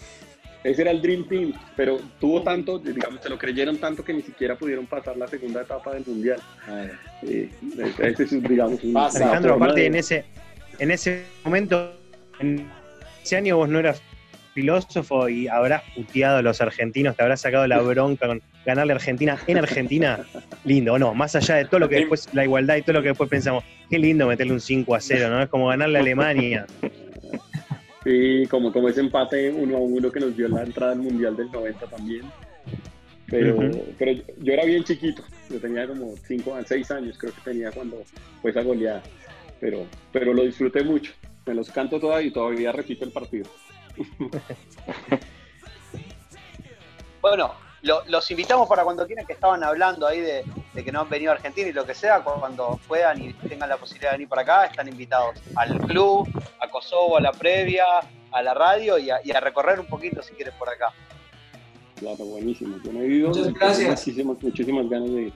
Ese 0.64 0.82
era 0.82 0.90
el 0.90 1.00
Dream 1.00 1.28
Team, 1.28 1.52
pero 1.76 1.96
tuvo 2.18 2.42
tanto, 2.42 2.80
digamos, 2.80 3.22
se 3.22 3.28
lo 3.28 3.38
creyeron 3.38 3.78
tanto 3.78 4.02
que 4.02 4.12
ni 4.12 4.20
siquiera 4.22 4.56
pudieron 4.56 4.84
pasar 4.86 5.16
la 5.16 5.28
segunda 5.28 5.62
etapa 5.62 5.94
del 5.94 6.02
Mundial. 6.04 6.40
Eh, 7.22 7.48
ese 8.02 8.22
es, 8.24 8.42
digamos, 8.42 8.82
un, 8.82 8.96
Alejandro, 8.96 9.54
aparte 9.54 9.82
de- 9.82 9.86
en 9.86 9.94
ese, 9.94 10.24
en 10.80 10.90
ese 10.90 11.22
momento, 11.44 11.92
en 12.40 12.66
ese 13.22 13.36
año 13.36 13.58
vos 13.58 13.68
no 13.68 13.78
eras 13.78 14.02
filósofo 14.54 15.28
y 15.28 15.46
habrás 15.46 15.82
puteado 15.94 16.38
a 16.38 16.42
los 16.42 16.60
argentinos, 16.60 17.14
te 17.14 17.22
habrás 17.22 17.42
sacado 17.42 17.64
la 17.68 17.78
bronca 17.80 18.26
con 18.26 18.42
ganarle 18.64 18.92
a 18.92 18.96
Argentina 18.96 19.38
en 19.46 19.58
Argentina. 19.58 20.18
Lindo, 20.64 20.94
¿o 20.94 20.98
no? 20.98 21.14
Más 21.14 21.36
allá 21.36 21.54
de 21.56 21.66
todo 21.66 21.78
lo 21.78 21.88
que 21.88 21.96
después, 21.96 22.28
la 22.32 22.42
igualdad 22.42 22.74
y 22.74 22.82
todo 22.82 22.94
lo 22.94 23.02
que 23.02 23.08
después 23.08 23.30
pensamos, 23.30 23.62
qué 23.88 24.00
lindo 24.00 24.26
meterle 24.26 24.52
un 24.52 24.60
5 24.60 24.96
a 24.96 25.00
0, 25.00 25.28
¿no? 25.30 25.40
Es 25.42 25.48
como 25.48 25.68
ganarle 25.68 25.98
a 25.98 26.00
Alemania. 26.00 26.66
Sí, 28.06 28.46
como, 28.48 28.72
como 28.72 28.88
ese 28.88 29.00
empate 29.00 29.50
uno 29.50 29.78
a 29.78 29.80
uno 29.80 30.12
que 30.12 30.20
nos 30.20 30.36
dio 30.36 30.46
la 30.46 30.62
entrada 30.62 30.92
al 30.92 31.00
Mundial 31.00 31.36
del 31.36 31.50
90 31.50 31.86
también. 31.88 32.22
Pero, 33.28 33.58
pero 33.98 34.12
yo, 34.12 34.22
yo 34.42 34.52
era 34.52 34.64
bien 34.64 34.84
chiquito, 34.84 35.24
yo 35.50 35.58
tenía 35.58 35.88
como 35.88 36.14
5 36.16 36.54
a 36.54 36.64
6 36.64 36.88
años, 36.92 37.18
creo 37.18 37.34
que 37.34 37.40
tenía 37.40 37.72
cuando 37.72 38.04
fue 38.40 38.52
esa 38.52 38.62
goleada. 38.62 39.02
Pero, 39.58 39.86
pero 40.12 40.32
lo 40.32 40.44
disfruté 40.44 40.84
mucho, 40.84 41.14
me 41.46 41.54
los 41.54 41.68
canto 41.70 41.98
todavía 41.98 42.28
y 42.28 42.32
todavía 42.32 42.70
repito 42.70 43.04
el 43.04 43.10
partido. 43.10 43.50
Bueno, 47.28 47.50
lo- 47.86 48.04
los 48.06 48.30
invitamos 48.30 48.68
para 48.68 48.84
cuando 48.84 49.06
quieran, 49.06 49.24
que 49.26 49.32
estaban 49.32 49.62
hablando 49.64 50.06
ahí 50.06 50.20
de, 50.20 50.44
de 50.74 50.84
que 50.84 50.92
no 50.92 51.00
han 51.00 51.08
venido 51.08 51.32
a 51.32 51.34
Argentina 51.36 51.68
y 51.68 51.72
lo 51.72 51.86
que 51.86 51.94
sea, 51.94 52.20
cuando 52.22 52.78
puedan 52.86 53.20
y 53.22 53.32
tengan 53.32 53.68
la 53.68 53.76
posibilidad 53.78 54.10
de 54.10 54.16
venir 54.18 54.28
para 54.28 54.42
acá, 54.42 54.66
están 54.66 54.88
invitados 54.88 55.38
al 55.56 55.78
club, 55.80 56.28
a 56.60 56.68
Kosovo, 56.68 57.16
a 57.16 57.20
la 57.20 57.32
previa, 57.32 57.84
a 58.32 58.42
la 58.42 58.52
radio 58.54 58.98
y 58.98 59.10
a, 59.10 59.20
y 59.24 59.30
a 59.32 59.40
recorrer 59.40 59.80
un 59.80 59.86
poquito 59.86 60.22
si 60.22 60.34
quieren 60.34 60.54
por 60.58 60.68
acá. 60.68 60.88
Claro, 61.98 62.24
buenísimo. 62.26 62.76
Yo 62.84 62.92
no 62.92 63.00
he 63.00 63.06
ido, 63.06 63.28
Muchas 63.28 63.54
gracias. 63.54 63.88
Muchísimas, 64.06 64.42
muchísimas 64.42 64.88
ganas 64.90 65.10
de 65.10 65.22
ir. 65.22 65.32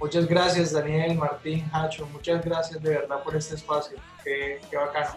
Muchas 0.00 0.26
gracias, 0.26 0.72
Daniel, 0.72 1.14
Martín, 1.16 1.64
Hacho. 1.72 2.06
Muchas 2.06 2.42
gracias 2.44 2.82
de 2.82 2.90
verdad 2.90 3.22
por 3.22 3.36
este 3.36 3.54
espacio. 3.54 3.98
Qué, 4.24 4.58
qué 4.70 4.76
bacano. 4.76 5.10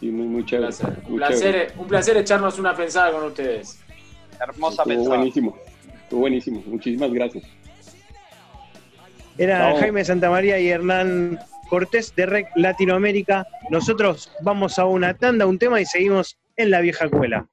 Sí, 0.00 0.10
muy, 0.10 0.26
muy 0.26 0.44
chévere. 0.44 0.74
Un 1.08 1.16
placer, 1.16 1.72
un 1.78 1.86
placer 1.86 2.16
echarnos 2.16 2.58
una 2.58 2.74
pensada 2.74 3.12
con 3.12 3.22
ustedes. 3.24 3.78
Hermosa 4.40 4.82
Estuvo 4.82 4.84
pensada. 4.96 5.16
buenísimo. 5.16 5.56
Estuvo 6.02 6.20
buenísimo. 6.20 6.62
Muchísimas 6.66 7.12
gracias. 7.12 7.44
Era 9.38 9.70
Chao. 9.70 9.80
Jaime 9.80 10.04
Santamaría 10.04 10.58
y 10.60 10.68
Hernán 10.68 11.38
Cortés 11.68 12.14
de 12.14 12.26
REC 12.26 12.48
Latinoamérica. 12.56 13.46
Nosotros 13.70 14.30
vamos 14.42 14.78
a 14.78 14.84
una 14.84 15.14
tanda, 15.14 15.46
un 15.46 15.58
tema 15.58 15.80
y 15.80 15.86
seguimos 15.86 16.38
en 16.56 16.70
la 16.70 16.80
vieja 16.80 17.08
cuela. 17.08 17.46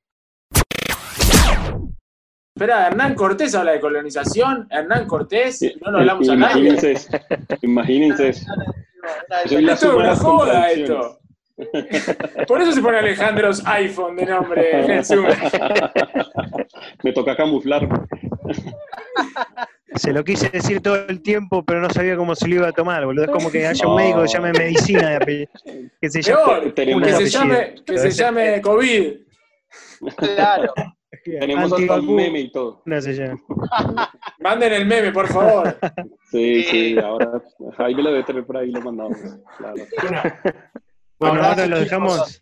Espera, 2.56 2.88
Hernán 2.88 3.16
Cortés 3.16 3.56
habla 3.56 3.72
de 3.72 3.80
colonización. 3.80 4.68
Hernán 4.70 5.08
Cortés, 5.08 5.62
no 5.82 5.92
nos 5.92 6.02
hablamos 6.02 6.30
a 6.30 6.36
nadie. 6.36 6.52
Imagínense 6.70 6.92
eso. 6.92 7.10
Imagínense 7.62 8.30
eso. 8.30 8.46
Soy 9.48 9.64
la 9.64 9.74
Esto 9.74 9.88
es 9.90 9.96
una 9.96 10.16
joda 10.16 10.72
esto. 10.72 11.20
Por 12.48 12.62
eso 12.62 12.72
se 12.72 12.82
pone 12.82 12.98
Alejandro's 13.00 13.66
iPhone 13.66 14.16
de 14.16 14.26
nombre 14.26 14.84
en 14.84 14.92
el 14.92 15.06
Zoom. 15.06 15.28
Me 17.04 17.12
toca 17.14 17.36
camuflar. 17.36 17.88
Se 19.96 20.14
lo 20.14 20.24
quise 20.24 20.50
decir 20.50 20.82
todo 20.82 20.96
el 21.08 21.22
tiempo, 21.22 21.64
pero 21.64 21.82
no 21.82 21.90
sabía 21.90 22.16
cómo 22.16 22.34
se 22.36 22.48
lo 22.48 22.56
iba 22.56 22.70
a 22.70 22.72
tomar, 22.72 23.06
boludo. 23.06 23.26
Es 23.26 23.32
como 23.32 23.52
que 23.52 23.68
haya 23.68 23.88
un 23.88 23.96
médico 23.96 24.22
que 24.22 24.28
llame 24.28 24.54
medicina 24.54 25.10
de 25.10 25.16
apellido. 25.16 25.52
Que 26.00 26.10
se 26.10 26.22
llame, 26.22 26.72
Peor, 26.72 27.04
que 27.04 27.14
se 27.14 27.30
llame, 27.30 27.76
que 27.86 27.98
se 27.98 28.12
llame 28.12 28.62
COVID. 28.62 29.14
Claro. 30.18 30.74
Tenemos 31.24 31.66
hasta 31.66 31.76
un 31.76 31.82
Antivacuna 31.82 32.24
meme 32.24 32.40
y 32.40 32.52
todo. 32.52 32.82
se 33.00 33.14
llama. 33.14 33.40
Manden 34.40 34.74
el 34.74 34.86
meme, 34.86 35.12
por 35.12 35.28
favor. 35.28 35.78
Sí, 36.32 36.64
sí, 36.64 36.98
ahora 36.98 37.42
Jaime 37.78 38.02
lo 38.02 38.12
debe 38.12 38.24
tener 38.24 38.46
por 38.46 38.58
ahí, 38.58 38.72
lo 38.72 38.82
mandamos. 38.82 39.18
Claro. 39.58 40.34
Bueno, 41.22 41.44
ahora 41.44 41.68
lo 41.68 41.80
dejamos. 41.80 42.42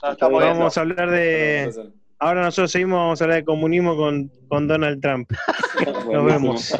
Viendo. 0.00 0.30
Vamos 0.30 0.78
a 0.78 0.80
hablar 0.80 1.10
de. 1.10 1.90
Ahora 2.20 2.44
nosotros 2.44 2.70
seguimos, 2.70 2.98
vamos 2.98 3.20
a 3.20 3.24
hablar 3.24 3.38
de 3.38 3.44
comunismo 3.44 3.96
con, 3.96 4.30
con 4.48 4.68
Donald 4.68 5.02
Trump. 5.02 5.30
Nos 6.12 6.24
vemos. 6.24 6.72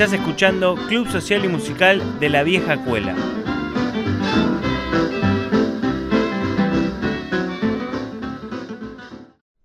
Estás 0.00 0.18
escuchando 0.18 0.76
Club 0.88 1.12
Social 1.12 1.44
y 1.44 1.48
Musical 1.48 2.18
de 2.18 2.30
la 2.30 2.42
Vieja 2.42 2.78
Cuela. 2.78 3.14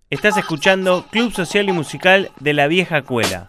Estás 0.10 0.36
escuchando 0.36 1.06
Club 1.10 1.32
Social 1.34 1.70
y 1.70 1.72
Musical 1.72 2.32
de 2.42 2.54
la 2.54 2.68
Vieja 2.68 3.02
Cuela. 3.04 3.48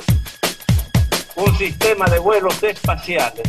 un 1.34 1.58
sistema 1.58 2.06
de 2.06 2.20
vuelos 2.20 2.62
espaciales, 2.62 3.48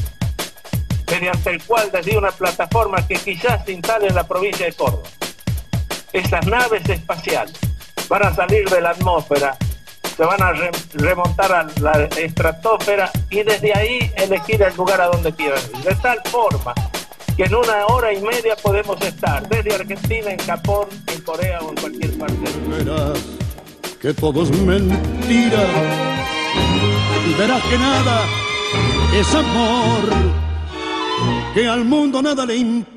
mediante 1.11 1.51
el 1.51 1.63
cual 1.63 1.91
desde 1.93 2.17
una 2.17 2.31
plataforma 2.31 3.05
que 3.07 3.17
quizás 3.17 3.63
se 3.65 3.73
instale 3.73 4.07
en 4.07 4.15
la 4.15 4.27
provincia 4.27 4.65
de 4.65 4.73
Córdoba, 4.73 5.07
estas 6.11 6.47
naves 6.47 6.89
espaciales 6.89 7.53
van 8.09 8.25
a 8.25 8.33
salir 8.33 8.67
de 8.67 8.81
la 8.81 8.89
atmósfera, 8.89 9.55
se 10.17 10.23
van 10.25 10.41
a 10.41 10.51
re- 10.53 10.71
remontar 10.95 11.51
a 11.51 11.67
la 11.79 12.05
estratosfera 12.17 13.11
y 13.29 13.43
desde 13.43 13.73
ahí 13.77 14.11
elegir 14.15 14.61
el 14.61 14.75
lugar 14.75 15.01
a 15.01 15.07
donde 15.07 15.33
quieran. 15.33 15.61
De 15.83 15.95
tal 15.95 16.19
forma 16.25 16.73
que 17.35 17.43
en 17.43 17.55
una 17.55 17.85
hora 17.87 18.13
y 18.13 18.21
media 18.21 18.55
podemos 18.55 18.99
estar 19.01 19.47
desde 19.47 19.75
Argentina, 19.75 20.31
en 20.31 20.39
Japón, 20.39 20.87
en 21.07 21.21
Corea 21.21 21.59
o 21.61 21.69
en 21.69 21.75
cualquier 21.75 22.17
parte. 22.17 22.35
Verás 22.67 23.19
que 24.01 24.13
todo 24.13 24.43
es 24.43 24.51
mentira. 24.51 25.65
Verás 27.37 27.63
que 27.63 27.77
nada 27.77 28.25
es 29.13 29.35
amor. 29.35 30.33
Que 31.53 31.67
al 31.67 31.85
mundo 31.85 32.21
nada 32.21 32.45
le 32.45 32.55
importa. 32.55 32.96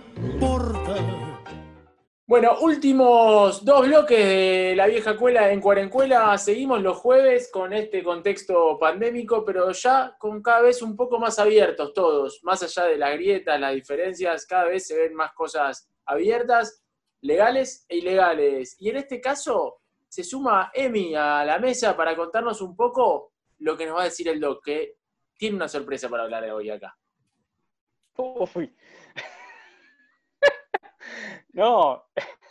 Bueno, 2.30 2.58
últimos 2.60 3.64
dos 3.64 3.88
bloques 3.88 4.24
de 4.24 4.74
la 4.76 4.86
vieja 4.86 5.16
cuela 5.16 5.50
en 5.50 5.60
Cuarencuela. 5.60 6.38
Seguimos 6.38 6.80
los 6.80 6.96
jueves 6.96 7.50
con 7.52 7.72
este 7.72 8.04
contexto 8.04 8.78
pandémico, 8.78 9.44
pero 9.44 9.72
ya 9.72 10.14
con 10.16 10.40
cada 10.40 10.60
vez 10.62 10.80
un 10.80 10.94
poco 10.94 11.18
más 11.18 11.40
abiertos 11.40 11.92
todos. 11.92 12.38
Más 12.44 12.62
allá 12.62 12.84
de 12.84 12.98
las 12.98 13.14
grietas, 13.14 13.58
las 13.58 13.74
diferencias, 13.74 14.46
cada 14.46 14.66
vez 14.66 14.86
se 14.86 14.96
ven 14.96 15.12
más 15.12 15.32
cosas 15.32 15.90
abiertas, 16.06 16.84
legales 17.20 17.84
e 17.88 17.96
ilegales. 17.96 18.76
Y 18.78 18.90
en 18.90 18.98
este 18.98 19.20
caso 19.20 19.80
se 20.06 20.22
suma 20.22 20.70
Emi 20.72 21.16
a 21.16 21.44
la 21.44 21.58
mesa 21.58 21.96
para 21.96 22.14
contarnos 22.14 22.60
un 22.60 22.76
poco 22.76 23.32
lo 23.58 23.76
que 23.76 23.86
nos 23.86 23.96
va 23.96 24.02
a 24.02 24.04
decir 24.04 24.28
el 24.28 24.38
doc, 24.38 24.64
que 24.64 24.98
tiene 25.36 25.56
una 25.56 25.66
sorpresa 25.66 26.08
para 26.08 26.22
hablar 26.22 26.44
de 26.44 26.52
hoy 26.52 26.70
acá. 26.70 26.96
Uy. 28.16 28.72
No, 31.52 32.04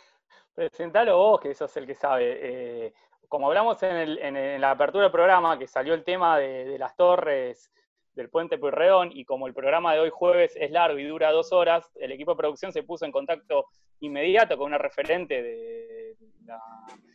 presentalo 0.54 1.16
vos, 1.16 1.40
que 1.40 1.54
sos 1.54 1.74
el 1.76 1.86
que 1.86 1.94
sabe. 1.94 2.38
Eh, 2.86 2.92
como 3.28 3.46
hablamos 3.48 3.82
en, 3.82 3.96
el- 3.96 4.18
en- 4.18 4.36
en 4.36 4.60
la 4.60 4.72
apertura 4.72 5.04
del 5.04 5.12
programa, 5.12 5.58
que 5.58 5.66
salió 5.66 5.94
el 5.94 6.04
tema 6.04 6.38
de, 6.38 6.78
las 6.78 6.96
torres 6.96 7.70
del 8.14 8.28
puente 8.28 8.58
Pueyrredón, 8.58 9.10
y 9.12 9.24
como 9.24 9.46
el 9.46 9.54
programa 9.54 9.94
de 9.94 10.00
hoy 10.00 10.10
jueves 10.10 10.54
es 10.56 10.70
largo 10.70 10.98
y 10.98 11.04
dura 11.04 11.30
dos 11.32 11.52
horas, 11.52 11.90
el 11.96 12.12
equipo 12.12 12.32
de 12.32 12.38
producción 12.38 12.72
se 12.72 12.82
puso 12.82 13.04
en 13.04 13.12
contacto 13.12 13.66
inmediato 14.00 14.56
con 14.58 14.66
una 14.66 14.78
referente 14.78 15.42
de 15.42 16.16
la 16.44 16.60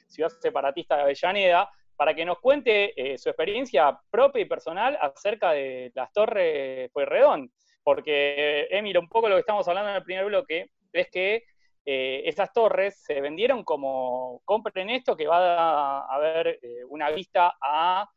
ciudad 0.07 0.29
separatista 0.29 0.95
de 0.95 1.01
Avellaneda, 1.03 1.69
para 1.97 2.13
que 2.13 2.25
nos 2.25 2.39
cuente 2.39 2.93
eh, 3.13 3.17
su 3.17 3.29
experiencia 3.29 3.97
propia 4.09 4.41
y 4.41 4.45
personal 4.45 4.97
acerca 5.01 5.51
de 5.51 5.91
las 5.95 6.11
torres 6.11 6.89
Pueyrredón. 6.91 7.51
Porque, 7.83 8.67
Emilio, 8.71 8.99
un 9.01 9.07
poco 9.09 9.29
lo 9.29 9.35
que 9.35 9.41
estamos 9.41 9.67
hablando 9.67 9.91
en 9.91 9.97
el 9.97 10.03
primer 10.03 10.25
bloque 10.25 10.71
es 10.91 11.09
que 11.11 11.43
eh, 11.85 12.23
esas 12.25 12.51
torres 12.51 12.99
se 13.03 13.21
vendieron 13.21 13.63
como 13.63 14.41
compren 14.43 14.89
esto 14.89 15.15
que 15.15 15.27
va 15.27 15.99
a 15.99 16.15
haber 16.15 16.59
eh, 16.61 16.83
una 16.89 17.11
vista 17.11 17.55
a 17.61 18.09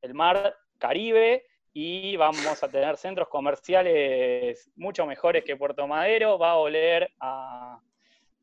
el 0.00 0.14
mar 0.14 0.56
Caribe 0.78 1.44
y 1.74 2.16
vamos 2.16 2.62
a 2.62 2.68
tener 2.68 2.96
centros 2.96 3.28
comerciales 3.28 4.70
mucho 4.76 5.06
mejores 5.06 5.44
que 5.44 5.56
Puerto 5.56 5.86
Madero, 5.86 6.38
va 6.38 6.52
a 6.52 6.56
oler 6.56 7.10
a, 7.20 7.78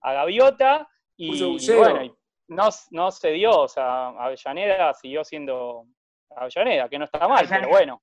a 0.01 0.13
gaviota 0.13 0.87
y, 1.17 1.75
bueno, 1.75 2.03
y 2.03 2.13
no, 2.47 2.69
no 2.91 3.11
se 3.11 3.31
dio, 3.31 3.51
o 3.51 3.67
sea, 3.67 4.09
Avellaneda 4.09 4.93
siguió 4.93 5.23
siendo 5.23 5.85
Avellaneda, 6.35 6.87
que 6.87 6.97
no 6.97 7.05
está 7.05 7.27
mal, 7.27 7.45
pero 7.49 7.69
bueno. 7.69 8.01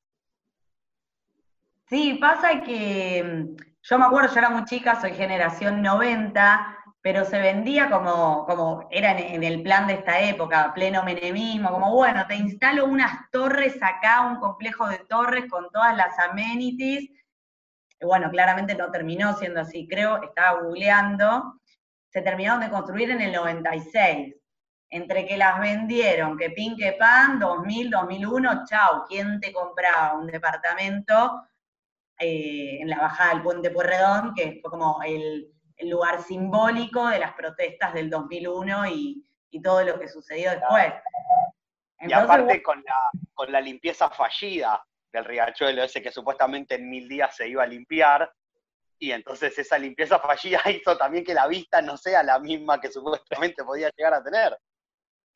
Sí, 1.88 2.14
pasa 2.14 2.60
que 2.62 3.22
mm, 3.22 3.56
yo 3.88 3.98
me 3.98 4.04
acuerdo, 4.04 4.32
yo 4.32 4.40
era 4.40 4.50
muy 4.50 4.64
chica, 4.64 5.00
soy 5.00 5.12
generación 5.14 5.80
90, 5.80 6.76
pero 7.00 7.24
se 7.24 7.38
vendía 7.38 7.88
como, 7.88 8.44
como 8.44 8.88
era 8.90 9.16
en, 9.16 9.44
el 9.44 9.62
plan 9.62 9.86
de 9.86 9.94
esta 9.94 10.20
época, 10.20 10.74
pleno 10.74 11.04
menemismo, 11.04 11.70
como 11.70 11.94
bueno, 11.94 12.26
te 12.26 12.34
instalo 12.34 12.86
unas 12.86 13.30
torres 13.30 13.80
acá, 13.80 14.22
un 14.22 14.40
complejo 14.40 14.88
de 14.88 14.98
torres 15.08 15.44
con 15.48 15.70
todas 15.70 15.96
las 15.96 16.18
amenities. 16.18 17.08
Bueno, 18.00 18.28
claramente 18.28 18.74
no 18.74 18.90
terminó 18.90 19.34
siendo 19.34 19.60
así, 19.60 19.86
creo, 19.88 20.20
estaba 20.20 20.60
googleando, 20.62 21.60
se 22.08 22.22
terminaron 22.22 22.60
de 22.60 22.70
construir 22.70 23.12
en 23.12 23.20
el 23.20 23.32
96. 23.32 24.34
Entre 24.90 25.26
que 25.26 25.36
las 25.36 25.60
vendieron, 25.60 26.36
que 26.36 26.50
pin 26.50 26.76
pan, 26.98 27.38
2000, 27.38 27.90
2001, 27.90 28.64
chau, 28.66 29.04
¿quién 29.08 29.38
te 29.40 29.52
compraba 29.52 30.14
un 30.14 30.26
departamento 30.26 31.42
eh, 32.18 32.78
en 32.80 32.88
la 32.88 32.98
bajada 32.98 33.34
del 33.34 33.42
puente 33.42 33.70
Pueyrredón, 33.70 34.34
que 34.34 34.58
fue 34.60 34.70
como 34.70 35.00
el, 35.04 35.52
el 35.76 35.90
lugar 35.90 36.22
simbólico 36.22 37.06
de 37.08 37.18
las 37.18 37.34
protestas 37.34 37.94
del 37.94 38.10
2001 38.10 38.86
y, 38.86 39.26
y 39.50 39.62
todo 39.62 39.84
lo 39.84 39.98
que 39.98 40.08
sucedió 40.08 40.50
después. 40.50 40.92
Y 42.00 42.12
aparte 42.12 42.62
con 42.62 42.82
la, 42.82 43.10
con 43.34 43.50
la 43.52 43.60
limpieza 43.60 44.10
fallida 44.10 44.84
del 45.12 45.24
riachuelo, 45.24 45.82
ese 45.82 46.02
que 46.02 46.12
supuestamente 46.12 46.74
en 46.74 46.90
mil 46.90 47.08
días 47.08 47.34
se 47.34 47.48
iba 47.48 47.62
a 47.62 47.66
limpiar, 47.66 48.30
y 48.98 49.12
entonces 49.12 49.58
esa 49.58 49.78
limpieza 49.78 50.18
fallida 50.18 50.60
hizo 50.70 50.96
también 50.96 51.24
que 51.24 51.34
la 51.34 51.46
vista 51.46 51.82
no 51.82 51.96
sea 51.96 52.22
la 52.22 52.38
misma 52.38 52.80
que 52.80 52.90
supuestamente 52.90 53.64
podía 53.64 53.90
llegar 53.96 54.14
a 54.14 54.22
tener. 54.22 54.58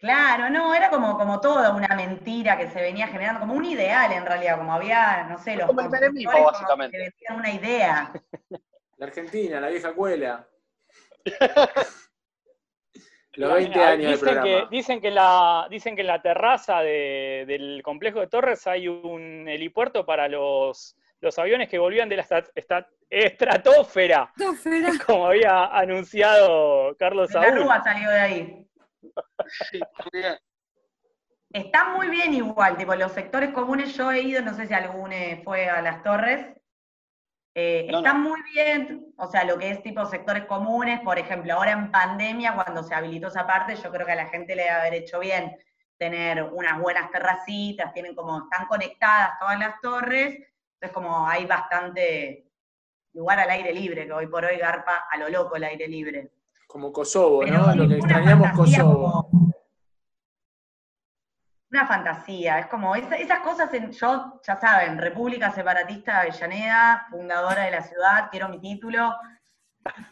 Claro, 0.00 0.48
no, 0.48 0.74
era 0.74 0.88
como, 0.88 1.18
como 1.18 1.40
toda 1.40 1.74
una 1.74 1.94
mentira 1.94 2.56
que 2.56 2.68
se 2.70 2.80
venía 2.80 3.06
generando, 3.08 3.40
como 3.40 3.52
un 3.54 3.64
ideal 3.66 4.10
en 4.12 4.24
realidad, 4.24 4.56
como 4.56 4.72
había, 4.72 5.24
no 5.28 5.36
sé, 5.38 5.56
los 5.56 5.66
Como 5.66 5.82
el 5.82 5.88
como 6.24 6.44
básicamente. 6.44 6.96
que 6.96 7.02
vendían 7.04 7.36
una 7.36 7.50
idea. 7.50 8.12
La 8.96 9.06
Argentina, 9.06 9.60
la 9.60 9.68
vieja 9.68 9.92
cuela. 9.94 10.46
Los 13.34 13.50
Ah, 13.52 13.54
20 13.54 13.80
años 13.80 14.02
del 14.02 14.10
dicen 14.12 14.28
que, 14.28 14.34
programa. 14.34 14.68
dicen 14.70 15.00
que 15.00 15.08
en 15.08 15.14
la, 15.14 15.66
dicen 15.70 15.94
que 15.94 16.00
en 16.00 16.06
la 16.08 16.20
terraza 16.20 16.80
de- 16.80 17.44
del 17.46 17.80
complejo 17.82 18.18
de 18.20 18.26
Torres 18.26 18.66
hay 18.66 18.88
un 18.88 19.46
helipuerto 19.48 20.04
para 20.04 20.26
los, 20.28 20.96
los 21.20 21.38
aviones 21.38 21.68
que 21.68 21.78
volvían 21.78 22.08
de 22.08 22.16
la 22.16 22.22
esta- 22.22 22.44
esta- 22.54 22.88
estratosfera, 23.08 24.32
como 25.06 25.26
había 25.28 25.66
anunciado 25.66 26.94
Carlos 26.98 27.32
La 27.32 27.42
Saúl. 27.44 27.62
Rúa 27.62 27.82
salió 27.84 28.10
de 28.10 28.20
ahí. 28.20 28.66
Está 31.52 31.88
muy 31.88 32.08
bien 32.08 32.32
igual, 32.34 32.76
tipo, 32.76 32.94
los 32.94 33.12
sectores 33.12 33.50
comunes, 33.50 33.96
yo 33.96 34.12
he 34.12 34.20
ido, 34.20 34.42
no 34.42 34.54
sé 34.54 34.66
si 34.66 34.74
alguno 34.74 35.16
fue 35.44 35.68
a 35.68 35.82
las 35.82 36.02
torres, 36.02 36.46
eh, 37.54 37.88
No, 37.90 37.98
están 37.98 38.22
muy 38.22 38.40
bien, 38.54 39.12
o 39.16 39.26
sea, 39.26 39.42
lo 39.44 39.58
que 39.58 39.70
es 39.70 39.82
tipo 39.82 40.06
sectores 40.06 40.44
comunes, 40.44 41.00
por 41.00 41.18
ejemplo, 41.18 41.54
ahora 41.54 41.72
en 41.72 41.90
pandemia, 41.90 42.54
cuando 42.54 42.84
se 42.84 42.94
habilitó 42.94 43.26
esa 43.26 43.46
parte, 43.46 43.74
yo 43.74 43.90
creo 43.90 44.06
que 44.06 44.12
a 44.12 44.16
la 44.16 44.28
gente 44.28 44.54
le 44.54 44.62
debe 44.62 44.74
haber 44.74 44.94
hecho 44.94 45.18
bien 45.18 45.56
tener 45.98 46.44
unas 46.44 46.80
buenas 46.80 47.10
terracitas, 47.10 47.92
tienen 47.92 48.14
como, 48.14 48.44
están 48.44 48.66
conectadas 48.68 49.32
todas 49.40 49.58
las 49.58 49.80
torres, 49.80 50.36
entonces 50.74 50.94
como 50.94 51.26
hay 51.26 51.44
bastante 51.44 52.46
lugar 53.12 53.40
al 53.40 53.50
aire 53.50 53.72
libre, 53.74 54.06
que 54.06 54.12
hoy 54.12 54.28
por 54.28 54.44
hoy 54.44 54.56
garpa 54.56 55.08
a 55.10 55.18
lo 55.18 55.28
loco 55.28 55.56
el 55.56 55.64
aire 55.64 55.88
libre. 55.88 56.30
Como 56.70 56.92
Kosovo, 56.92 57.40
Pero 57.40 57.66
¿no? 57.66 57.74
Lo 57.74 57.88
que 57.88 57.96
extrañamos 57.96 58.52
Kosovo. 58.52 59.28
Una 61.72 61.86
fantasía, 61.86 62.60
es 62.60 62.66
como 62.66 62.94
esa- 62.94 63.16
esas 63.16 63.40
cosas, 63.40 63.72
en, 63.74 63.90
yo, 63.92 64.40
ya 64.46 64.56
saben, 64.56 64.98
República 64.98 65.50
Separatista 65.50 66.12
de 66.12 66.18
Avellaneda, 66.30 67.06
fundadora 67.10 67.64
de 67.64 67.70
la 67.72 67.82
ciudad, 67.82 68.28
quiero 68.30 68.48
mi 68.48 68.60
título, 68.60 69.14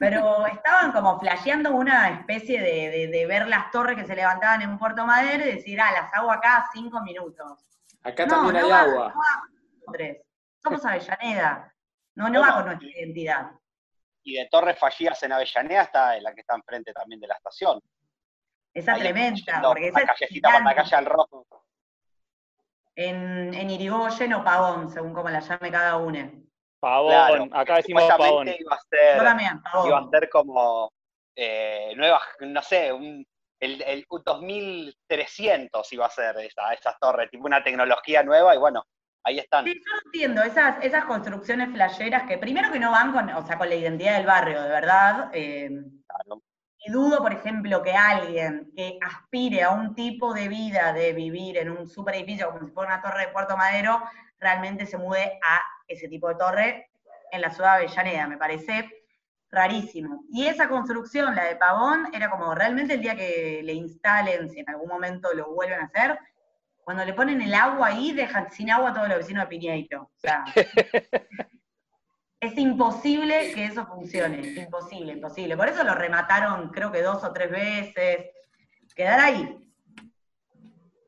pero 0.00 0.46
estaban 0.46 0.90
como 0.92 1.18
flasheando 1.20 1.72
una 1.74 2.08
especie 2.10 2.60
de, 2.60 2.90
de- 2.90 3.06
de 3.08 3.26
ver 3.26 3.46
las 3.48 3.70
torres 3.70 3.96
que 3.96 4.06
se 4.06 4.16
levantaban 4.16 4.62
en 4.62 4.78
Puerto 4.78 5.04
Madero 5.06 5.44
y 5.44 5.54
decir, 5.56 5.80
ah, 5.80 5.92
las 5.92 6.12
hago 6.14 6.30
acá 6.32 6.68
cinco 6.72 7.00
minutos. 7.02 7.68
Acá 8.02 8.26
No, 8.26 8.34
también 8.36 8.54
no 8.54 8.64
hay 8.64 8.70
va- 8.70 8.80
agua. 8.82 9.12
no 9.14 9.92
va. 9.92 10.14
Somos 10.62 10.84
Avellaneda, 10.84 11.72
no, 12.16 12.28
no 12.28 12.40
va 12.40 12.54
con 12.54 12.66
nuestra 12.66 12.88
identidad. 12.88 13.50
Y 14.22 14.34
de 14.34 14.46
torres 14.50 14.78
fallidas 14.78 15.22
en 15.22 15.32
Avellaneda 15.32 15.82
está 15.82 16.20
la 16.20 16.34
que 16.34 16.40
está 16.40 16.54
enfrente 16.54 16.92
también 16.92 17.20
de 17.20 17.26
la 17.28 17.34
estación. 17.34 17.80
Esa 18.74 18.92
Ahí 18.94 19.00
tremenda, 19.00 19.62
porque 19.62 19.88
esa 19.88 20.00
la 20.00 20.04
es 20.04 20.10
callecita 20.18 20.52
por 20.52 20.64
la 20.64 20.74
calle 20.74 20.96
al 20.96 21.06
rojo. 21.06 21.46
en, 22.94 23.54
en 23.54 23.70
Irigoyen 23.70 24.34
o 24.34 24.44
Pavón, 24.44 24.90
según 24.90 25.12
como 25.14 25.28
la 25.30 25.40
llame 25.40 25.70
cada 25.70 25.96
uno. 25.96 26.30
Pavón, 26.80 27.10
Claro, 27.10 27.48
acá 27.52 27.76
decimos 27.76 28.04
pavón. 28.04 28.48
iba 28.48 28.74
a 28.74 28.80
ser, 28.88 29.18
Yo 29.18 29.24
también, 29.24 29.62
Pavón. 29.62 29.86
iba 29.88 29.98
a 29.98 30.08
ser 30.10 30.28
como 30.28 30.92
eh, 31.34 31.92
nuevas, 31.96 32.22
no 32.40 32.62
sé, 32.62 32.92
un, 32.92 33.24
el, 33.60 33.82
el 33.82 34.04
2300 34.08 35.92
iba 35.92 36.06
a 36.06 36.10
ser 36.10 36.36
esa, 36.38 36.72
esas 36.72 36.98
torres, 37.00 37.30
tipo 37.30 37.46
una 37.46 37.62
tecnología 37.64 38.22
nueva, 38.22 38.54
y 38.54 38.58
bueno, 38.58 38.84
ahí 39.24 39.38
están. 39.38 39.64
Sí, 39.64 39.74
yo 39.74 40.00
entiendo 40.04 40.42
esas, 40.42 40.82
esas 40.84 41.04
construcciones 41.04 41.70
flasheras 41.70 42.24
que 42.24 42.38
primero 42.38 42.72
que 42.72 42.80
no 42.80 42.90
van 42.90 43.12
con, 43.12 43.28
o 43.30 43.46
sea, 43.46 43.58
con 43.58 43.68
la 43.68 43.74
identidad 43.74 44.16
del 44.16 44.26
barrio, 44.26 44.62
de 44.62 44.68
verdad. 44.68 45.30
eh, 45.32 45.70
y 46.80 46.92
dudo, 46.92 47.18
por 47.18 47.32
ejemplo, 47.32 47.82
que 47.82 47.92
alguien 47.92 48.70
que 48.74 48.98
aspire 49.02 49.64
a 49.64 49.70
un 49.70 49.94
tipo 49.94 50.32
de 50.32 50.48
vida 50.48 50.92
de 50.92 51.12
vivir 51.12 51.58
en 51.58 51.70
un 51.70 51.88
super 51.88 52.14
edificio 52.14 52.50
como 52.50 52.66
si 52.66 52.72
fuera 52.72 52.94
una 52.94 53.02
torre 53.02 53.26
de 53.26 53.32
Puerto 53.32 53.56
Madero, 53.56 54.00
realmente 54.38 54.86
se 54.86 54.96
mude 54.96 55.38
a 55.44 55.60
ese 55.88 56.08
tipo 56.08 56.28
de 56.28 56.36
torre 56.36 56.90
en 57.32 57.40
la 57.40 57.50
ciudad 57.50 57.78
de 57.78 57.86
Avellaneda. 57.86 58.28
Me 58.28 58.38
parece 58.38 58.88
rarísimo. 59.50 60.24
Y 60.30 60.46
esa 60.46 60.68
construcción, 60.68 61.34
la 61.34 61.44
de 61.46 61.56
Pavón, 61.56 62.08
era 62.12 62.30
como 62.30 62.54
realmente 62.54 62.94
el 62.94 63.00
día 63.00 63.16
que 63.16 63.60
le 63.64 63.72
instalen, 63.72 64.48
si 64.48 64.60
en 64.60 64.70
algún 64.70 64.88
momento 64.88 65.30
lo 65.34 65.52
vuelven 65.52 65.80
a 65.80 65.86
hacer, 65.86 66.18
cuando 66.88 67.04
le 67.04 67.12
ponen 67.12 67.42
el 67.42 67.52
agua 67.52 67.88
ahí, 67.88 68.12
dejan 68.12 68.50
sin 68.50 68.70
agua 68.70 68.88
a 68.88 68.94
todos 68.94 69.08
los 69.10 69.18
vecinos 69.18 69.44
de 69.44 69.48
Piñeiro. 69.48 70.04
O 70.04 70.10
sea, 70.18 70.42
es 72.40 72.56
imposible 72.56 73.52
que 73.54 73.66
eso 73.66 73.86
funcione. 73.86 74.38
Imposible, 74.38 75.12
imposible. 75.12 75.54
Por 75.54 75.68
eso 75.68 75.84
lo 75.84 75.94
remataron, 75.94 76.70
creo 76.70 76.90
que 76.90 77.02
dos 77.02 77.22
o 77.24 77.30
tres 77.30 77.50
veces. 77.50 78.30
Quedar 78.96 79.20
ahí. 79.20 79.58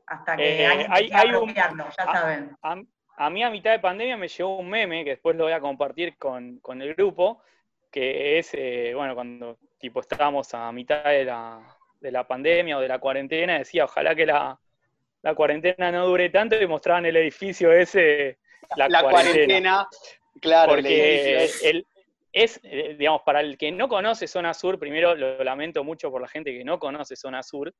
Hasta 0.06 0.36
que 0.36 0.62
Eh, 0.62 0.66
alguien 0.66 0.92
hay- 0.92 1.10
hay 1.14 1.34
un- 1.34 1.54
ya 1.54 1.72
a- 1.96 2.12
saben. 2.12 2.54
A, 2.62 2.76
a 3.16 3.30
mí 3.30 3.42
a 3.42 3.48
mitad 3.48 3.70
de 3.70 3.78
pandemia 3.78 4.18
me 4.18 4.28
llegó 4.28 4.58
un 4.58 4.68
meme 4.68 5.02
que 5.02 5.10
después 5.12 5.34
lo 5.34 5.44
voy 5.44 5.54
a 5.54 5.60
compartir 5.60 6.18
con, 6.18 6.58
con 6.58 6.82
el 6.82 6.94
grupo, 6.94 7.42
que 7.90 8.38
es, 8.38 8.50
eh, 8.52 8.92
bueno, 8.94 9.14
cuando 9.14 9.56
tipo 9.78 10.00
estábamos 10.00 10.52
a 10.52 10.70
mitad 10.72 11.04
de 11.04 11.24
la, 11.24 11.58
de 12.00 12.12
la 12.12 12.28
pandemia 12.28 12.76
o 12.76 12.80
de 12.82 12.88
la 12.88 12.98
cuarentena, 12.98 13.56
decía, 13.58 13.86
ojalá 13.86 14.14
que 14.14 14.26
la, 14.26 14.58
la 15.22 15.34
cuarentena 15.34 15.92
no 15.92 16.06
dure 16.06 16.30
tanto 16.30 16.60
y 16.60 16.66
mostraban 16.66 17.06
el 17.06 17.16
edificio 17.16 17.72
ese, 17.72 18.38
la, 18.76 18.88
La 18.88 19.02
cuarentena, 19.02 19.88
claro, 20.40 20.72
Porque 20.72 21.48
el- 21.62 21.86
es, 22.32 22.60
eh, 22.62 22.94
digamos, 22.96 23.22
para 23.22 23.40
el 23.40 23.58
que 23.58 23.72
no 23.72 23.88
conoce 23.88 24.28
Zona 24.28 24.54
Sur, 24.54 24.78
primero 24.78 25.16
lo 25.16 25.42
lamento 25.42 25.82
mucho 25.82 26.12
por 26.12 26.20
la 26.22 26.28
gente 26.28 26.52
que 26.56 26.64
no 26.64 26.78
conoce 26.78 27.16
Zona 27.16 27.42
Sur, 27.42 27.74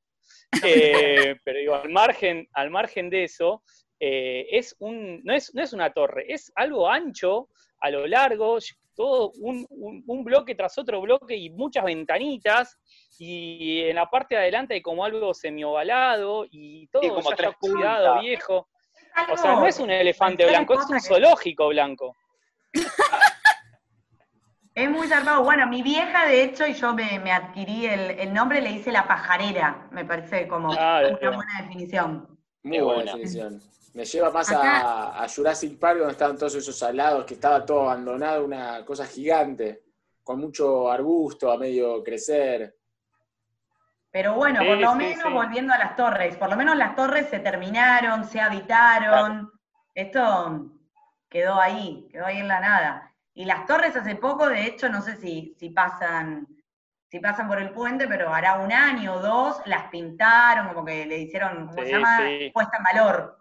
eh, 0.65 1.35
pero 1.45 1.59
digo, 1.59 1.75
al 1.75 1.89
margen, 1.89 2.47
al 2.53 2.69
margen 2.69 3.09
de 3.09 3.23
eso, 3.23 3.63
eh, 3.99 4.47
es 4.51 4.75
un, 4.79 5.23
no, 5.23 5.33
es, 5.33 5.55
no 5.55 5.61
es 5.63 5.71
una 5.71 5.93
torre, 5.93 6.25
es 6.27 6.51
algo 6.55 6.89
ancho, 6.89 7.47
a 7.79 7.89
lo 7.91 8.05
largo, 8.07 8.57
todo 8.95 9.31
un, 9.39 9.65
un- 9.69 10.03
un 10.05 10.23
bloque 10.23 10.55
tras 10.55 10.77
otro 10.77 11.01
bloque 11.01 11.35
y 11.35 11.49
muchas 11.49 11.83
ventanitas, 11.85 12.77
y 13.17 13.81
en 13.81 13.95
la 13.95 14.09
parte 14.09 14.35
de 14.35 14.41
adelante 14.41 14.73
hay 14.73 14.81
como 14.81 15.03
algo 15.05 15.33
semiovalado 15.33 16.45
y 16.49 16.87
todo 16.87 17.01
Sí, 17.03 17.09
como 17.09 17.29
ya 17.35 17.51
puntas. 17.59 18.21
viejo. 18.21 18.67
O 19.31 19.37
sea, 19.37 19.55
no 19.55 19.65
es 19.65 19.79
un 19.79 19.89
elefante 19.91 20.45
blanco, 20.47 20.73
es 20.75 20.89
un 20.89 20.99
zoológico 21.01 21.67
blanco. 21.69 22.15
Es 24.73 24.89
muy 24.89 25.05
zarpado. 25.07 25.43
Bueno, 25.43 25.67
mi 25.67 25.83
vieja, 25.83 26.25
de 26.25 26.43
hecho, 26.43 26.65
y 26.65 26.73
yo 26.73 26.93
me, 26.93 27.19
me 27.19 27.31
adquirí 27.33 27.85
el, 27.87 28.11
el 28.11 28.33
nombre, 28.33 28.61
le 28.61 28.71
hice 28.71 28.89
la 28.91 29.05
pajarera. 29.05 29.89
Me 29.91 30.05
parece 30.05 30.47
como 30.47 30.71
Ah, 30.71 31.01
una 31.09 31.19
bien. 31.19 31.35
buena 31.35 31.61
definición. 31.61 32.39
Muy 32.63 32.79
buena. 32.79 33.03
definición. 33.11 33.61
Me 33.93 34.05
lleva 34.05 34.29
más 34.31 34.49
a, 34.51 35.21
a 35.23 35.27
Jurassic 35.27 35.77
Park, 35.77 35.97
donde 35.99 36.13
estaban 36.13 36.37
todos 36.37 36.55
esos 36.55 36.77
salados, 36.77 37.25
que 37.25 37.33
estaba 37.33 37.65
todo 37.65 37.81
abandonado, 37.89 38.45
una 38.45 38.85
cosa 38.85 39.05
gigante, 39.05 39.83
con 40.23 40.39
mucho 40.39 40.89
arbusto 40.89 41.51
a 41.51 41.57
medio 41.57 42.01
crecer. 42.03 42.75
Pero 44.09 44.35
bueno, 44.35 44.61
Sí, 44.61 44.67
por 44.67 44.77
lo 44.77 44.91
sí, 44.91 44.97
menos 44.97 45.23
sí. 45.27 45.33
volviendo 45.33 45.73
a 45.73 45.77
las 45.77 45.95
torres, 45.95 46.37
por 46.37 46.49
lo 46.49 46.55
menos 46.57 46.75
las 46.77 46.95
torres 46.95 47.27
se 47.29 47.39
terminaron, 47.39 48.25
se 48.25 48.39
habitaron. 48.41 49.51
Esto 49.93 50.71
quedó 51.29 51.59
ahí, 51.59 52.07
quedó 52.11 52.25
ahí 52.25 52.37
en 52.37 52.47
la 52.47 52.59
nada. 52.59 53.13
Y 53.33 53.45
las 53.45 53.65
torres 53.65 53.95
hace 53.95 54.15
poco, 54.15 54.47
de 54.49 54.65
hecho, 54.65 54.89
no 54.89 55.01
sé 55.01 55.15
si, 55.15 55.55
si 55.57 55.69
pasan, 55.69 56.45
si 57.09 57.19
pasan 57.19 57.47
por 57.47 57.59
el 57.61 57.71
puente, 57.71 58.07
pero 58.07 58.33
hará 58.33 58.55
un 58.59 58.71
año 58.71 59.15
o 59.15 59.19
dos, 59.19 59.61
las 59.65 59.85
pintaron, 59.89 60.67
como 60.69 60.83
que 60.85 61.05
le 61.05 61.17
hicieron, 61.19 61.67
¿cómo 61.67 61.73
se 61.83 61.89
llama? 61.91 62.17
sí. 62.19 62.51
Puesta 62.53 62.77
en 62.77 62.83
valor. 62.83 63.40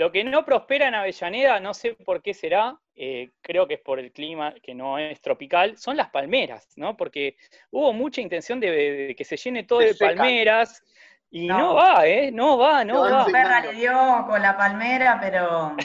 Lo 0.00 0.10
que 0.10 0.24
no 0.24 0.46
prospera 0.46 0.88
en 0.88 0.94
Avellaneda, 0.94 1.60
no 1.60 1.74
sé 1.74 1.92
por 1.92 2.22
qué 2.22 2.32
será, 2.32 2.74
eh, 2.96 3.32
creo 3.42 3.68
que 3.68 3.74
es 3.74 3.80
por 3.82 3.98
el 3.98 4.10
clima 4.12 4.54
que 4.62 4.74
no 4.74 4.96
es 4.98 5.20
tropical, 5.20 5.76
son 5.76 5.94
las 5.94 6.08
palmeras, 6.08 6.66
¿no? 6.76 6.96
Porque 6.96 7.36
hubo 7.70 7.92
mucha 7.92 8.22
intención 8.22 8.58
de, 8.60 8.70
de 9.08 9.14
que 9.14 9.26
se 9.26 9.36
llene 9.36 9.64
todo 9.64 9.80
Se 9.80 9.88
de 9.88 9.94
palmeras 9.96 10.82
y 11.30 11.46
no, 11.46 11.58
No. 11.58 11.74
va, 11.74 12.06
¿eh? 12.06 12.32
No 12.32 12.56
va, 12.56 12.82
no 12.82 13.02
van 13.02 13.12
va. 13.12 13.26
Mi 13.26 13.32
perra 13.34 13.60
le 13.60 13.74
dio 13.74 14.24
con 14.26 14.40
la 14.40 14.56
palmera, 14.56 15.18
pero 15.20 15.76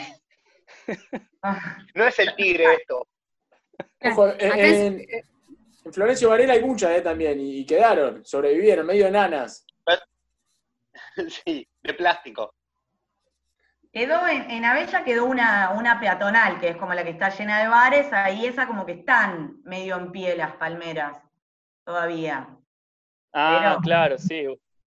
No 1.94 2.06
es 2.08 2.18
el 2.20 2.34
tigre 2.38 2.74
esto. 2.76 3.06
Ojo, 4.02 4.30
en, 4.40 4.60
en- 4.60 5.08
en 5.84 5.94
Florencio 5.94 6.30
Varela 6.30 6.54
hay 6.54 6.64
muchas 6.64 6.92
eh, 6.98 7.02
también, 7.02 7.38
y, 7.38 7.58
y 7.60 7.66
quedaron, 7.66 8.24
sobrevivieron, 8.26 8.86
medio 8.86 9.08
enanas. 9.08 9.66
Sí, 11.44 11.68
de 11.84 11.94
plástico. 11.94 12.54
Quedó 13.95 14.27
en, 14.27 14.51
en 14.51 14.65
Abella 14.65 15.05
quedó 15.05 15.23
una, 15.26 15.72
una 15.72 15.99
peatonal, 16.01 16.59
que 16.59 16.67
es 16.67 16.76
como 16.76 16.93
la 16.93 17.05
que 17.05 17.11
está 17.11 17.30
llena 17.30 17.61
de 17.61 17.69
bares, 17.69 18.11
ahí 18.11 18.45
esa 18.45 18.67
como 18.67 18.85
que 18.85 18.91
están 18.91 19.61
medio 19.63 19.95
en 19.95 20.11
pie 20.11 20.35
las 20.35 20.51
palmeras, 20.57 21.17
todavía. 21.85 22.45
Ah, 23.34 23.59
Pero- 23.61 23.81
claro, 23.81 24.17
sí, 24.17 24.45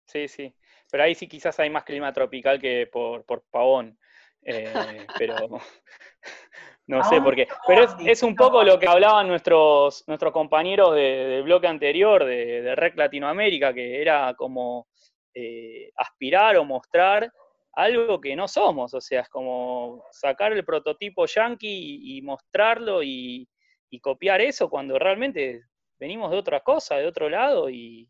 sí, 0.07 0.27
sí. 0.27 0.55
Pero 0.91 1.05
ahí 1.05 1.15
sí 1.15 1.29
quizás 1.29 1.59
hay 1.61 1.69
más 1.69 1.85
clima 1.85 2.13
tropical 2.15 2.59
que 2.59 2.87
por, 2.91 3.25
por 3.27 3.45
Pavón. 3.51 3.99
Eh, 4.43 5.07
pero 5.19 5.37
no 6.87 7.05
sé 7.05 7.21
por 7.21 7.35
qué. 7.35 7.47
Pero 7.67 7.85
es, 7.85 7.95
es 8.07 8.23
un 8.23 8.35
poco 8.35 8.63
lo 8.65 8.79
que 8.79 8.89
hablaban 8.89 9.29
nuestros, 9.29 10.03
nuestros 10.07 10.33
compañeros 10.33 10.95
de- 10.95 11.27
del 11.27 11.43
bloque 11.43 11.67
anterior, 11.67 12.25
de, 12.25 12.63
de 12.63 12.75
REC 12.75 12.97
Latinoamérica, 12.97 13.75
que 13.75 14.01
era 14.01 14.33
como 14.35 14.89
eh, 15.35 15.91
aspirar 15.97 16.57
o 16.57 16.65
mostrar 16.65 17.31
algo 17.77 18.21
que 18.21 18.37
no 18.37 18.49
somos. 18.49 18.95
O 18.95 19.01
sea, 19.01 19.23
es 19.23 19.29
como 19.29 20.05
sacar 20.11 20.53
el 20.53 20.65
prototipo 20.65 21.27
yankee 21.27 21.69
y, 21.69 22.19
y 22.19 22.23
mostrarlo 22.23 23.03
y, 23.03 23.49
y 23.91 24.01
copiar 24.01 24.41
eso 24.41 24.69
cuando 24.69 24.99
realmente 24.99 25.63
venimos 25.99 26.31
de 26.31 26.39
otra 26.39 26.61
cosa, 26.61 26.97
de 26.97 27.07
otro 27.07 27.29
lado, 27.31 27.71
y, 27.71 28.09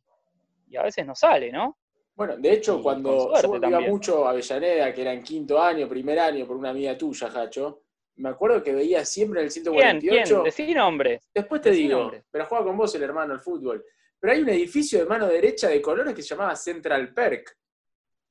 y 0.69 0.77
a 0.77 0.83
veces 0.83 1.07
no 1.07 1.15
sale, 1.15 1.53
¿no? 1.53 1.79
Bueno, 2.15 2.37
de 2.37 2.53
hecho, 2.53 2.81
cuando 2.81 3.33
yo 3.41 3.61
también. 3.61 3.91
mucho 3.91 4.27
a 4.27 4.31
Avellaneda, 4.31 4.95
que 4.95 5.03
era 5.03 5.13
en 5.13 5.23
quinto 5.23 5.61
año, 5.61 5.89
primer 5.89 6.19
año, 6.19 6.47
por 6.47 6.57
una 6.57 6.71
amiga 6.71 6.97
tuya, 6.97 7.29
Jacho, 7.29 7.83
me 8.17 8.29
acuerdo 8.29 8.63
que 8.63 8.73
veía 8.73 9.05
siempre 9.05 9.41
en 9.41 9.47
el 9.47 9.53
¿Quién? 9.53 10.01
148. 10.01 10.27
¿Quién? 10.27 10.45
Decí 10.45 10.75
nombres. 10.75 11.29
Después 11.35 11.61
te 11.61 11.71
Decí 11.71 11.83
digo, 11.83 12.13
pero 12.31 12.47
juega 12.47 12.65
con 12.65 12.77
vos 12.77 12.95
el 12.95 13.03
hermano 13.03 13.35
al 13.35 13.41
fútbol. 13.41 13.85
Pero 14.21 14.33
hay 14.33 14.41
un 14.41 14.49
edificio 14.49 15.01
de 15.01 15.07
mano 15.07 15.27
derecha 15.27 15.69
de 15.69 15.83
colores 15.83 16.15
que 16.15 16.23
se 16.23 16.29
llamaba 16.29 16.55
Central 16.55 17.13
Perk, 17.13 17.59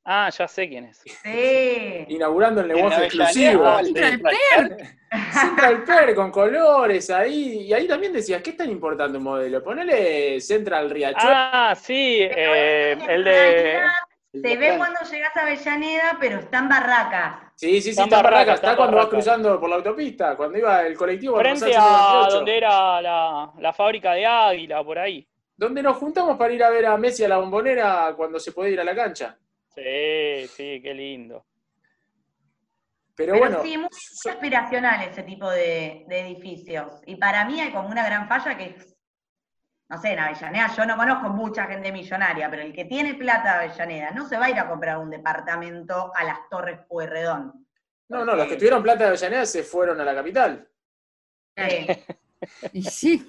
Ah, 0.06 0.30
ya 0.30 0.48
sé 0.48 0.68
quién 0.68 0.86
es. 0.86 0.98
Sí. 0.98 2.06
inaugurando 2.10 2.62
el 2.62 2.68
negocio 2.68 2.98
En 2.98 3.04
exclusivo. 3.06 3.66
Avellaneda, 3.66 4.10
Central 4.10 4.98
Central 5.32 5.84
Perk 5.84 6.16
con 6.16 6.32
colores 6.32 7.10
ahí. 7.10 7.62
Y 7.68 7.74
ahí 7.74 7.88
también 7.88 8.12
decías, 8.12 8.42
¿qué 8.42 8.50
es 8.50 8.58
tan 8.58 8.70
importante 8.70 9.18
un 9.18 9.24
modelo? 9.24 9.64
Ponele 9.64 10.42
Central 10.42 10.90
Riachuelo. 10.90 11.30
Ah, 11.34 11.74
sí, 11.80 12.20
eh, 12.22 12.98
el 13.08 13.24
de... 13.24 13.82
Se 14.34 14.58
ve 14.58 14.74
cuando 14.78 15.00
llegas 15.02 15.38
a 15.38 15.42
Avellaneda, 15.44 16.18
pero 16.20 16.40
están 16.40 16.68
barracas. 16.68 17.52
Sí, 17.56 17.76
sí, 17.76 17.82
sí, 17.82 17.90
Está 17.92 18.04
está 18.04 18.18
en 18.18 18.24
Barraca, 18.24 18.38
Barraca, 18.38 18.54
está 18.56 18.68
está 18.68 18.72
en 18.72 18.78
cuando 18.78 18.98
vas 18.98 19.06
cruzando 19.06 19.60
por 19.60 19.70
la 19.70 19.76
autopista, 19.76 20.36
cuando 20.36 20.58
iba 20.58 20.82
el 20.82 20.98
colectivo 20.98 21.36
por 21.36 21.44
Frente 21.44 21.76
a 21.78 21.82
128. 21.82 22.36
donde 22.36 22.58
era 22.58 23.02
la, 23.02 23.52
la 23.60 23.74
fábrica 23.74 24.14
de 24.14 24.26
Águila, 24.26 24.84
por 24.84 24.98
ahí. 24.98 25.28
Donde 25.56 25.84
nos 25.84 25.98
juntamos 25.98 26.36
para 26.36 26.52
ir 26.52 26.64
a 26.64 26.72
ver 26.72 26.88
a 26.88 26.98
Messi 26.98 27.24
a 27.24 27.28
la 27.28 27.38
bombonera 27.38 28.12
cuando 28.18 28.40
se 28.40 28.52
puede 28.52 28.72
ir 28.72 28.82
a 28.82 28.84
la 28.84 28.96
cancha. 28.96 29.38
Sí, 29.76 30.48
sí, 30.48 30.82
qué 30.82 30.94
lindo. 30.94 31.46
Pero, 33.16 33.34
Pero 33.34 33.40
bueno, 33.40 33.62
sí, 33.64 33.78
muy, 33.78 33.90
muy 33.90 34.32
aspiracional 34.34 35.04
ese 35.08 35.24
tipo 35.24 35.50
de, 35.50 36.06
de 36.08 36.20
edificios. 36.22 37.02
Y 37.06 37.16
para 37.16 37.46
mí 37.46 37.62
hay 37.62 37.72
como 37.72 37.90
una 37.90 38.04
gran 38.06 38.28
falla 38.28 38.58
que 38.58 38.66
es, 38.66 38.96
no 39.90 40.02
sé, 40.02 40.14
en 40.14 40.20
Avellaneda 40.20 40.76
yo 40.76 40.86
no 40.86 40.98
conozco 40.98 41.30
mucha 41.30 41.66
gente 41.66 41.92
millonaria, 41.92 42.50
pero 42.50 42.64
el 42.64 42.74
que 42.74 42.86
tiene 42.86 43.14
plata 43.14 43.60
de 43.60 43.66
Avellaneda 43.66 44.12
no 44.12 44.28
se 44.28 44.38
va 44.38 44.46
a 44.46 44.50
ir 44.50 44.60
a 44.60 44.68
comprar 44.68 44.98
un 44.98 45.12
departamento 45.12 46.12
a 46.16 46.24
las 46.24 46.50
Torres 46.50 46.80
Pueyrredón. 46.88 47.68
no, 48.10 48.26
no, 48.26 48.36
los 48.36 48.48
que 48.48 48.56
tuvieron 48.56 48.82
plata 48.82 49.04
de 49.04 49.10
Avellaneda 49.10 49.46
se 49.46 49.64
fueron 49.64 50.02
a 50.02 50.04
la 50.06 50.16
capital. 50.16 50.68
Eh, 51.56 52.06
Y 52.74 52.84
sí. 52.84 53.26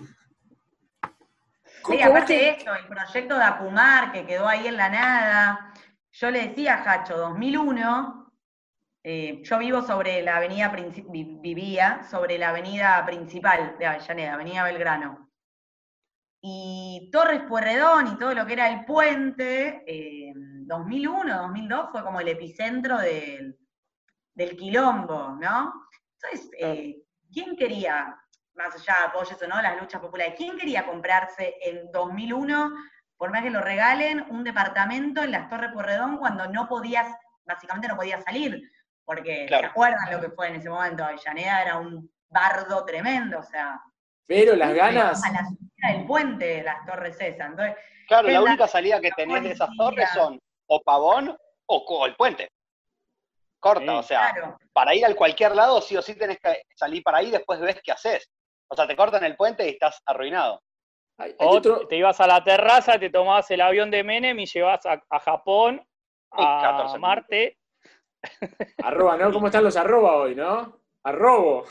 Sí, 1.87 2.03
aparte 2.03 2.33
de 2.33 2.49
esto, 2.51 2.75
el 2.75 2.87
proyecto 2.87 3.37
de 3.37 3.45
Apumar 3.45 4.11
que 4.11 4.27
quedó 4.27 4.49
ahí 4.49 4.67
en 4.67 4.77
la 4.77 4.89
nada. 4.89 5.74
Yo 6.15 6.31
le 6.31 6.47
decía 6.47 6.75
a 6.75 6.85
Jacho, 6.85 7.17
2001, 7.17 8.33
eh, 9.03 9.43
yo 9.43 9.59
vivo 9.59 9.83
sobre 9.83 10.23
la 10.23 10.37
avenida, 10.37 10.69
vivía 10.69 12.05
sobre 12.05 12.39
la 12.39 12.51
avenida 12.51 13.05
principal 13.05 13.77
de 13.81 13.87
Avellaneda, 13.87 14.35
Avenida 14.35 14.63
Belgrano. 14.63 15.29
Y 16.41 17.11
Torres 17.11 17.43
Puerredón 17.49 18.07
y 18.13 18.17
todo 18.17 18.33
lo 18.33 18.47
que 18.47 18.53
era 18.53 18.69
el 18.69 18.85
puente, 18.85 19.83
eh, 19.89 20.33
2001, 20.37 21.37
2002 21.37 21.91
fue 21.91 22.05
como 22.05 22.21
el 22.21 22.29
epicentro 22.29 22.99
del, 22.99 23.59
del 24.35 24.57
quilombo, 24.57 25.37
¿no? 25.41 25.73
Entonces, 26.13 26.49
eh, 26.61 27.03
¿quién 27.33 27.57
quería, 27.57 28.17
más 28.55 28.73
allá 28.73 28.99
de 29.01 29.05
apoyos 29.07 29.43
o 29.43 29.49
no, 29.49 29.61
las 29.61 29.81
luchas 29.81 30.01
populares, 30.01 30.35
quién 30.37 30.57
quería 30.57 30.87
comprarse 30.87 31.57
en 31.61 31.91
2001, 31.91 32.73
por 33.17 33.31
más 33.31 33.43
que 33.43 33.51
lo 33.51 33.61
regalen, 33.61 34.25
un 34.31 34.45
departamento 34.45 35.23
en 35.23 35.33
las 35.33 35.49
Torres 35.49 35.71
Porredón 35.73 36.19
cuando 36.19 36.47
no 36.49 36.69
podías, 36.69 37.07
básicamente 37.45 37.89
no 37.89 37.97
podías 37.97 38.23
salir? 38.25 38.61
Porque 39.05 39.47
Claro. 39.47 39.65
se 39.65 39.71
acuerdan 39.71 40.11
lo 40.11 40.21
que 40.21 40.31
fue 40.31 40.49
en 40.49 40.57
ese 40.57 40.69
momento, 40.69 41.05
Avellaneda 41.05 41.63
era 41.63 41.79
un 41.79 42.11
bardo 42.29 42.85
tremendo, 42.85 43.39
o 43.39 43.43
sea. 43.43 43.81
Pero 44.27 44.57
las 44.57 44.73
ganas. 44.75 45.23
A 45.25 45.33
la 45.33 45.45
subida 45.47 45.93
del 45.93 46.07
puente, 46.07 46.63
las 46.63 46.85
Torres 46.87 47.17
esas. 47.21 47.51
Entonces, 47.51 47.77
Claro, 48.09 48.29
la 48.29 48.43
única 48.43 48.69
salida 48.69 49.01
que 49.01 49.11
tenés 49.13 49.43
de 49.43 49.53
esas 49.53 49.71
torres 49.79 50.09
son 50.13 50.39
o 50.67 50.81
Pavón 50.83 51.37
o, 51.67 52.07
el 52.07 52.15
puente. 52.17 52.51
Corta, 53.59 53.97
o 53.99 54.03
sea, 54.03 54.31
Claro. 54.33 54.59
para 54.73 54.95
ir 54.95 55.07
al 55.07 55.17
cualquier 55.17 55.55
lado 55.57 55.81
sí 55.81 55.97
o 55.97 56.03
sí 56.03 56.15
tenés 56.15 56.39
que 56.39 56.65
salir 56.75 57.03
para 57.03 57.19
ahí, 57.19 57.31
después 57.31 57.61
ves 57.61 57.81
qué 57.83 57.93
haces. 57.93 58.29
O 58.69 58.77
sea, 58.77 58.87
te 58.87 58.97
cortan 58.97 59.25
el 59.25 59.37
puente 59.37 59.67
y 59.67 59.71
estás 59.71 60.01
arruinado. 60.05 60.61
O 61.39 61.87
te 61.87 61.97
ibas 61.97 62.21
a 62.21 62.27
la 62.27 62.43
terraza, 62.43 62.99
te 62.99 63.11
tomabas 63.11 63.51
el 63.51 63.61
avión 63.61 63.91
de 63.91 64.03
Menem 64.03 64.39
y 64.41 64.47
llevas 64.47 64.85
a, 64.87 65.03
a 65.09 65.19
Japón, 65.21 65.81
a 66.33 66.61
14 66.63 66.99
Marte. 66.99 67.59
Arroba, 68.83 69.17
¿no? 69.17 69.33
¿Cómo 69.33 69.47
están 69.47 69.65
los 69.65 69.77
arroba 69.77 70.17
hoy, 70.17 70.35
no? 70.35 70.81
Arrobo. 71.05 71.65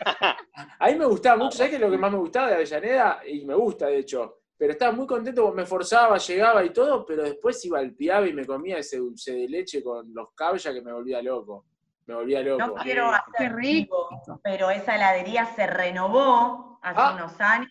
A 0.80 0.86
mí 0.88 0.94
me 0.94 1.06
gustaba 1.06 1.36
mucho, 1.36 1.56
¿sabes 1.58 1.70
qué 1.70 1.76
es 1.76 1.82
lo 1.82 1.90
que 1.90 1.98
más 1.98 2.10
me 2.10 2.18
gustaba 2.18 2.48
de 2.48 2.54
Avellaneda? 2.54 3.20
Y 3.26 3.44
me 3.44 3.54
gusta, 3.54 3.86
de 3.86 3.98
hecho. 3.98 4.36
Pero 4.56 4.72
estaba 4.72 4.90
muy 4.92 5.06
contento 5.06 5.42
porque 5.44 5.60
me 5.60 5.66
forzaba, 5.66 6.18
llegaba 6.18 6.64
y 6.64 6.70
todo, 6.70 7.04
pero 7.06 7.22
después 7.22 7.64
iba 7.64 7.78
al 7.78 7.94
piave 7.94 8.30
y 8.30 8.32
me 8.32 8.44
comía 8.44 8.78
ese 8.78 8.98
dulce 8.98 9.32
de 9.32 9.48
leche 9.48 9.82
con 9.82 10.12
los 10.12 10.32
cabellas 10.34 10.74
que 10.74 10.82
me 10.82 10.92
volvía 10.92 11.22
loco. 11.22 11.66
Me 12.06 12.14
volvía 12.14 12.40
loco. 12.42 12.66
No 12.66 12.74
quiero 12.74 13.10
hacer 13.10 13.54
rico, 13.54 14.08
pero 14.42 14.70
esa 14.70 14.96
heladería 14.96 15.46
se 15.46 15.66
renovó 15.66 16.78
hace 16.82 17.00
Ah. 17.00 17.12
unos 17.14 17.40
años. 17.40 17.70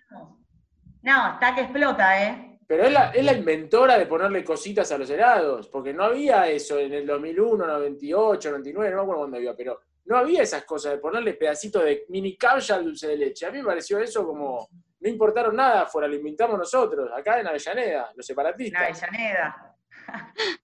No, 1.03 1.33
está 1.33 1.55
que 1.55 1.61
explota, 1.61 2.23
¿eh? 2.27 2.59
Pero 2.67 2.83
es 2.83 2.91
la, 2.91 3.11
es 3.11 3.23
la 3.23 3.33
inventora 3.33 3.97
de 3.97 4.05
ponerle 4.07 4.43
cositas 4.43 4.91
a 4.91 4.97
los 4.97 5.09
helados, 5.09 5.69
porque 5.69 5.93
no 5.93 6.03
había 6.03 6.49
eso 6.49 6.77
en 6.77 6.93
el 6.93 7.07
2001, 7.07 7.65
98, 7.65 8.49
99, 8.51 8.89
no 8.91 8.97
me 8.97 9.01
acuerdo 9.03 9.21
cuándo 9.21 9.37
había, 9.37 9.55
pero 9.55 9.79
no 10.05 10.17
había 10.17 10.41
esas 10.43 10.65
cosas 10.65 10.93
de 10.93 10.97
ponerle 10.97 11.33
pedacitos 11.35 11.83
de 11.83 12.05
mini 12.09 12.35
caballa 12.35 12.75
al 12.75 12.83
dulce 12.85 13.07
de 13.07 13.17
leche. 13.17 13.45
A 13.45 13.51
mí 13.51 13.59
me 13.59 13.65
pareció 13.65 13.99
eso 13.99 14.25
como, 14.25 14.67
no 14.99 15.09
importaron 15.09 15.55
nada 15.55 15.83
afuera, 15.83 16.09
lo 16.09 16.15
inventamos 16.15 16.57
nosotros, 16.57 17.09
acá 17.15 17.39
en 17.39 17.47
Avellaneda, 17.47 18.11
los 18.15 18.17
En 18.17 18.23
separatistas. 18.23 19.03
Avellaneda. 19.03 19.75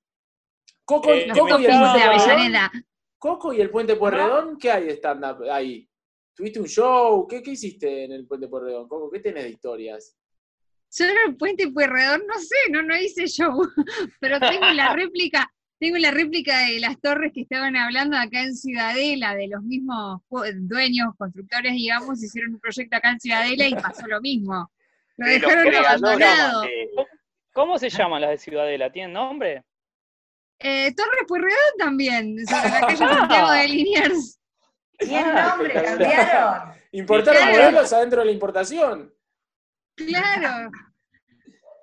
Coco, 0.85 1.14
Eh, 1.14 1.27
Coco 1.34 1.60
y 1.60 1.65
el. 1.65 2.57
Coco 3.18 3.53
y 3.53 3.61
el 3.61 3.69
Puente 3.69 3.95
Pueyrredón, 3.95 4.57
¿qué 4.57 4.69
hay 4.69 4.84
de 4.85 4.93
stand-up 4.95 5.43
ahí? 5.49 5.89
¿Tuviste 6.35 6.60
un 6.60 6.68
show? 6.68 7.26
¿Qué, 7.26 7.41
¿Qué 7.41 7.51
hiciste 7.51 8.03
en 8.03 8.11
el 8.11 8.27
Puente 8.27 8.49
Pueyrredón, 8.49 8.89
Coco? 8.89 9.10
¿Qué 9.10 9.22
tenés 9.22 9.43
de 9.45 9.49
historias? 9.51 10.18
Solo 10.95 11.11
el 11.28 11.36
puente 11.38 11.72
Pueyrredón, 11.72 12.22
no 12.28 12.38
sé, 12.40 12.56
no, 12.70 12.84
no 12.84 12.95
hice 12.95 13.26
show, 13.26 13.52
pero 14.20 14.40
tengo 14.40 14.68
la 14.74 14.94
réplica, 14.95 15.52
tengo 15.80 15.98
la 15.98 16.11
réplica 16.11 16.68
de 16.68 16.80
las 16.80 17.02
torres 17.02 17.32
que 17.34 17.41
estaban 17.41 17.76
hablando 17.76 18.15
acá 18.15 18.44
en 18.44 18.56
Ciudadela, 18.56 19.34
de 19.34 19.48
los 19.48 19.64
mismos 19.64 20.22
dueños, 20.53 21.15
constructores, 21.18 21.74
digamos, 21.74 22.22
hicieron 22.24 22.53
un 22.53 22.60
proyecto 22.60 22.95
acá 22.95 23.10
en 23.10 23.20
Ciudadela 23.20 23.68
y 23.68 23.74
pasó 23.74 24.06
lo 24.06 24.22
mismo. 24.22 24.70
Lo 25.18 25.26
De 25.28 25.40
dejaron 25.40 25.74
abandonado. 25.76 26.61
de- 26.61 26.90
¿Cómo 27.53 27.80
se 27.80 27.90
llaman 27.90 28.22
las 28.22 28.30
de 28.30 28.38
Ciudadela? 28.38 28.91
¿Tienen 28.91 29.14
nombre? 29.14 29.64
Eh, 30.60 30.94
Torres 30.95 31.24
Pueyrredón 31.28 31.74
también, 31.80 32.36
sobre 32.45 32.70
la 32.70 32.80
calle 32.88 32.98
Santiago 32.98 33.52
de 33.52 33.68
Liniers. 33.68 34.40
Tienen 34.99 35.34
nombre, 35.36 35.74
cambiaron. 35.74 36.74
Importaron 36.91 37.49
modelos 37.49 37.91
adentro 37.94 38.20
de 38.20 38.26
la 38.28 38.32
importación. 38.32 39.11
Claro. 39.95 40.72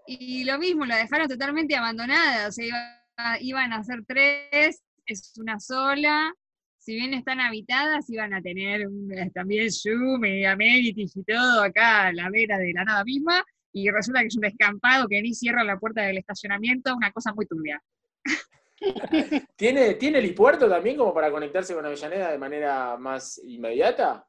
Y 0.07 0.45
lo 0.45 0.59
mismo, 0.59 0.85
la 0.87 0.97
dejaron 0.97 1.29
totalmente 1.29 1.77
abandonada. 1.77 2.49
O 2.49 2.53
sea, 2.53 2.67
iba- 2.67 3.41
iban 3.41 3.73
a 3.73 3.83
ser 3.85 4.01
tres, 4.07 4.83
es 5.07 5.33
una 5.39 5.61
sola. 5.61 6.33
Si 6.79 6.95
bien 6.95 7.13
están 7.15 7.41
habitadas, 7.41 8.09
iban 8.09 8.33
a 8.33 8.41
tener 8.41 8.81
eh, 8.83 9.31
también 9.35 9.71
Zoom 9.71 10.23
amenities 10.49 11.15
y 11.17 11.23
todo 11.25 11.63
acá 11.63 12.07
a 12.07 12.13
la 12.13 12.31
vera 12.31 12.59
de 12.59 12.73
la 12.73 12.85
nada 12.85 13.05
misma. 13.05 13.45
Y 13.73 13.91
resulta 13.91 14.21
que 14.21 14.27
es 14.29 14.35
un 14.37 14.41
descampado 14.43 15.07
que 15.07 15.23
ni 15.23 15.35
cierra 15.35 15.63
la 15.63 15.79
puerta 15.79 16.03
del 16.03 16.19
estacionamiento, 16.19 16.97
una 16.97 17.13
cosa 17.13 17.33
muy 17.35 17.47
turbia. 17.47 17.81
¿Tiene, 19.57 19.95
¿Tiene 19.95 20.19
helipuerto 20.19 20.69
también 20.69 20.97
como 20.97 21.13
para 21.13 21.31
conectarse 21.31 21.75
con 21.75 21.85
Avellaneda 21.85 22.33
de 22.33 22.39
manera 22.39 22.97
más 22.97 23.39
inmediata? 23.45 24.27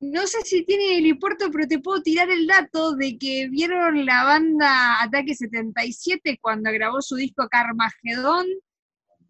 No 0.00 0.26
sé 0.26 0.40
si 0.42 0.64
tiene 0.64 0.96
helipuerto, 0.96 1.50
pero 1.52 1.68
te 1.68 1.78
puedo 1.78 2.00
tirar 2.02 2.30
el 2.30 2.46
dato 2.46 2.94
de 2.94 3.18
que 3.18 3.48
vieron 3.50 4.06
la 4.06 4.24
banda 4.24 5.02
Ataque 5.02 5.34
77 5.34 6.38
cuando 6.40 6.72
grabó 6.72 7.02
su 7.02 7.16
disco 7.16 7.46
Carmagedón. 7.50 8.46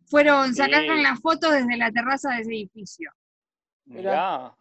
Fueron, 0.06 0.55
sacaron 0.55 0.97
Sí. 0.98 1.02
las 1.02 1.20
fotos 1.20 1.52
desde 1.52 1.76
la 1.76 1.90
terraza 1.90 2.30
de 2.34 2.40
ese 2.42 2.51
edificio. 2.51 3.10
Mirá. 3.86 4.55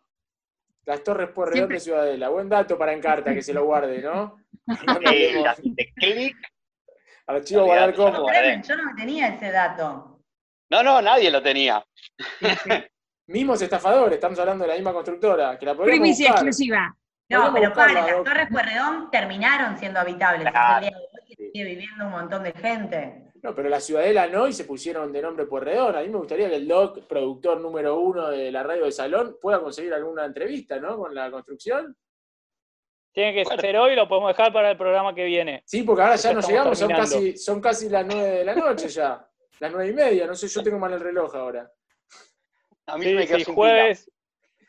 Las 0.85 1.03
Torres 1.03 1.29
Pueyrredón 1.29 1.57
Siempre- 1.57 1.75
de 1.77 1.79
Ciudadela. 1.81 2.29
Buen 2.29 2.49
dato 2.49 2.77
para 2.77 2.93
Encarta, 2.93 3.33
que 3.33 3.43
se 3.43 3.53
lo 3.53 3.65
guarde, 3.65 4.01
¿no? 4.01 4.37
Las 4.65 5.61
de 5.61 5.91
clic. 5.95 6.35
Archivo 7.27 7.65
guardar 7.65 7.93
como. 7.93 8.27
Yo 8.31 8.75
no 8.75 8.95
tenía 8.95 9.27
ese 9.27 9.51
dato. 9.51 10.19
No, 10.71 10.81
no, 10.83 11.01
nadie 11.01 11.29
lo 11.29 11.41
tenía. 11.43 11.83
Mismos 13.29 13.61
estafadores, 13.61 14.15
estamos 14.15 14.39
hablando 14.39 14.63
de 14.63 14.69
la 14.69 14.73
misma 14.73 14.91
constructora, 14.91 15.59
que 15.59 15.63
la 15.63 15.75
podríamos 15.75 15.99
Primicia 15.99 16.29
buscar. 16.29 16.47
exclusiva. 16.47 16.97
No, 17.29 17.53
pero 17.53 17.71
paren, 17.73 17.93
las. 17.93 18.23
Torres 18.23 18.47
Pueyrredón 18.51 19.11
terminaron 19.11 19.77
siendo 19.77 19.99
habitables. 19.99 20.49
Claro. 20.49 20.57
Hasta 20.57 20.77
el 20.77 20.81
día 20.81 20.97
de 20.97 21.05
hoy 21.05 21.35
que 21.35 21.51
sigue 21.51 21.63
viviendo 21.63 22.05
un 22.05 22.11
montón 22.11 22.41
de 22.43 22.53
gente. 22.53 23.31
No, 23.43 23.53
pero 23.53 23.69
la 23.69 23.79
Ciudadela 23.79 24.25
no 24.25 24.47
y 24.47 24.53
se 24.53 24.63
pusieron 24.63 25.13
de 25.13 25.21
nombre 25.21 25.45
Pueyrredón. 25.45 25.95
A 25.95 26.01
mí 26.01 26.09
me 26.09 26.17
gustaría 26.17 26.49
que 26.49 26.55
el 26.55 26.67
Doc, 26.67 27.05
productor 27.05 27.61
número 27.61 27.99
uno 27.99 28.29
de 28.29 28.51
la 28.51 28.63
radio 28.63 28.85
de 28.85 28.91
Salón, 28.91 29.37
pueda 29.39 29.61
conseguir 29.61 29.93
alguna 29.93 30.25
entrevista, 30.25 30.79
¿no? 30.79 30.97
Con 30.97 31.13
la 31.13 31.29
construcción. 31.29 31.95
Tiene 33.13 33.35
que 33.35 33.45
ser 33.45 33.77
hoy, 33.77 33.95
lo 33.95 34.07
podemos 34.09 34.35
dejar 34.35 34.51
para 34.51 34.71
el 34.71 34.77
programa 34.77 35.13
que 35.13 35.25
viene. 35.25 35.61
Sí, 35.67 35.83
porque 35.83 36.01
ahora 36.01 36.15
ya 36.15 36.29
Ya 36.29 36.33
nos 36.35 36.49
estamos 36.49 36.79
llegamos, 36.79 36.79
son 36.79 36.89
casi, 36.89 37.37
son 37.37 37.61
casi 37.61 37.89
las 37.89 38.07
nueve 38.07 38.27
de 38.39 38.45
la 38.45 38.55
noche 38.55 38.87
ya. 38.87 39.23
Las 39.59 39.71
nueve 39.71 39.91
y 39.91 39.93
media, 39.93 40.25
no 40.25 40.33
sé, 40.33 40.47
yo 40.47 40.63
tengo 40.63 40.79
mal 40.79 40.93
el 40.93 40.99
reloj 40.99 41.35
ahora. 41.35 41.71
A 42.89 42.97
mí 42.97 43.05
Sí, 43.05 43.13
me 43.13 43.27
quedó 43.27 43.37
sí, 43.39 43.45
sin 43.45 43.55
jueves, 43.55 44.11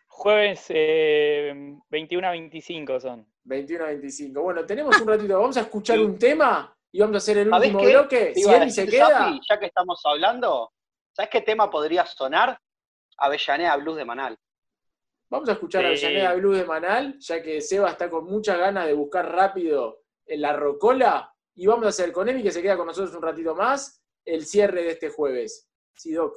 jueves 0.08 0.66
eh, 0.68 1.74
21 1.88 2.26
a 2.26 2.30
25 2.32 3.00
son. 3.00 3.26
21 3.44 3.84
a 3.84 3.88
25. 3.88 4.42
Bueno, 4.42 4.64
tenemos 4.66 5.00
un 5.00 5.08
ratito, 5.08 5.38
vamos 5.40 5.56
a 5.56 5.60
escuchar 5.62 5.98
un 6.00 6.18
tema 6.18 6.76
y 6.92 7.00
vamos 7.00 7.14
a 7.14 7.18
hacer 7.18 7.38
el 7.38 7.50
¿Sabés 7.50 7.68
último 7.74 7.80
qué? 7.84 7.92
bloque. 7.92 8.32
Si 8.34 8.42
Emi 8.48 8.70
se 8.70 8.86
queda, 8.86 9.38
ya 9.48 9.58
que 9.58 9.66
estamos 9.66 10.00
hablando, 10.04 10.72
¿sabes 11.12 11.30
qué 11.30 11.40
tema 11.40 11.70
podría 11.70 12.04
sonar? 12.06 12.58
Avellaneda 13.16 13.76
Blues 13.76 13.96
de 13.96 14.04
Manal. 14.04 14.38
vamos 15.28 15.48
a 15.48 15.52
escuchar 15.52 15.86
a 15.86 15.96
Sí. 15.96 16.04
Avellaneda 16.06 16.34
Blues 16.34 16.58
de 16.58 16.64
Manal, 16.64 17.18
ya 17.18 17.42
que 17.42 17.60
Seba 17.60 17.90
está 17.90 18.10
con 18.10 18.24
muchas 18.24 18.58
ganas 18.58 18.86
de 18.86 18.92
buscar 18.94 19.30
rápido 19.30 20.02
en 20.26 20.40
la 20.42 20.52
rocola. 20.54 21.32
Y 21.54 21.66
vamos 21.66 21.86
a 21.86 21.88
hacer 21.90 22.12
con 22.12 22.28
Emi, 22.28 22.42
que 22.42 22.50
se 22.52 22.62
queda 22.62 22.76
con 22.76 22.86
nosotros 22.86 23.14
un 23.14 23.22
ratito 23.22 23.54
más, 23.54 24.02
el 24.24 24.44
cierre 24.46 24.82
de 24.82 24.90
este 24.92 25.08
jueves. 25.10 25.68
Sí, 25.94 26.12
Doc. 26.12 26.36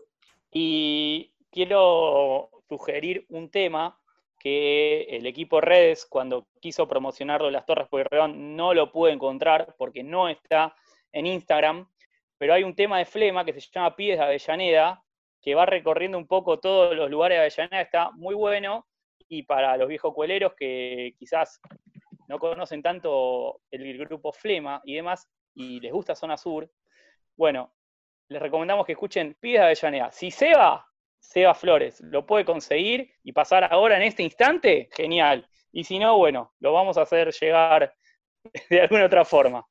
Y 0.51 1.32
quiero 1.53 2.49
sugerir 2.67 3.25
un 3.29 3.49
tema 3.49 3.99
que 4.39 5.03
el 5.03 5.25
equipo 5.27 5.61
Redes, 5.61 6.05
cuando 6.05 6.47
quiso 6.59 6.87
promocionarlo 6.87 7.47
en 7.47 7.53
las 7.53 7.65
Torres 7.65 7.87
Pueyrredón, 7.87 8.57
no 8.57 8.73
lo 8.73 8.91
pude 8.91 9.13
encontrar 9.13 9.75
porque 9.77 10.03
no 10.03 10.27
está 10.27 10.75
en 11.11 11.27
Instagram, 11.27 11.87
pero 12.37 12.55
hay 12.55 12.63
un 12.63 12.75
tema 12.75 12.97
de 12.97 13.05
Flema 13.05 13.45
que 13.45 13.53
se 13.53 13.71
llama 13.71 13.95
Pies 13.95 14.17
de 14.17 14.25
Avellaneda, 14.25 15.01
que 15.41 15.55
va 15.55 15.65
recorriendo 15.65 16.17
un 16.17 16.27
poco 16.27 16.59
todos 16.59 16.95
los 16.95 17.09
lugares 17.09 17.37
de 17.37 17.41
Avellaneda, 17.41 17.81
está 17.81 18.11
muy 18.11 18.33
bueno, 18.33 18.87
y 19.29 19.43
para 19.43 19.77
los 19.77 19.87
viejos 19.87 20.13
cueleros 20.13 20.53
que 20.55 21.13
quizás 21.17 21.61
no 22.27 22.39
conocen 22.39 22.81
tanto 22.81 23.61
el 23.69 23.97
grupo 23.99 24.33
Flema 24.33 24.81
y 24.83 24.95
demás, 24.95 25.29
y 25.53 25.79
les 25.79 25.93
gusta 25.93 26.15
Zona 26.15 26.35
Sur, 26.35 26.69
bueno, 27.37 27.73
les 28.27 28.41
recomendamos 28.41 28.85
que 28.85 28.93
escuchen 28.93 29.37
Pies 29.39 29.59
de 29.59 29.65
Avellaneda. 29.65 30.11
Si 30.11 30.31
Seba, 30.31 30.85
Seba 31.23 31.55
Flores, 31.55 32.01
lo 32.01 32.25
puede 32.25 32.43
conseguir 32.45 33.11
y 33.23 33.31
pasar 33.31 33.67
ahora 33.71 33.95
en 33.95 34.03
este 34.03 34.23
instante, 34.23 34.89
genial. 34.91 35.47
Y 35.71 35.85
si 35.85 35.97
no, 35.97 36.17
bueno, 36.17 36.53
lo 36.59 36.73
vamos 36.73 36.97
a 36.97 37.03
hacer 37.03 37.31
llegar 37.31 37.95
de 38.69 38.81
alguna 38.81 39.05
otra 39.05 39.25
forma. 39.25 39.65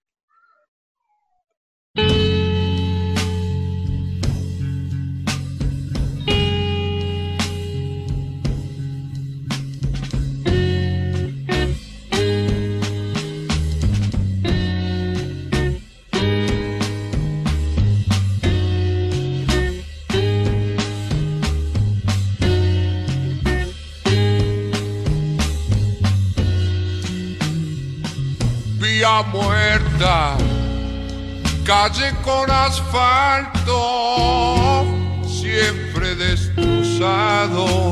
Calle 31.64 32.12
con 32.22 32.50
asfalto, 32.50 33.74
siempre 35.26 36.14
destrozado. 36.16 37.91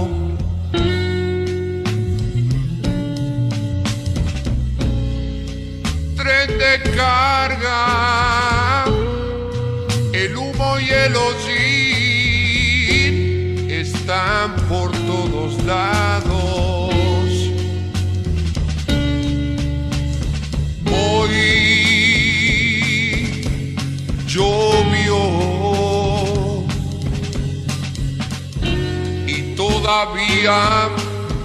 Todavía 30.42 30.88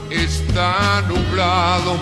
está 0.10 1.02
nublado. 1.08 1.98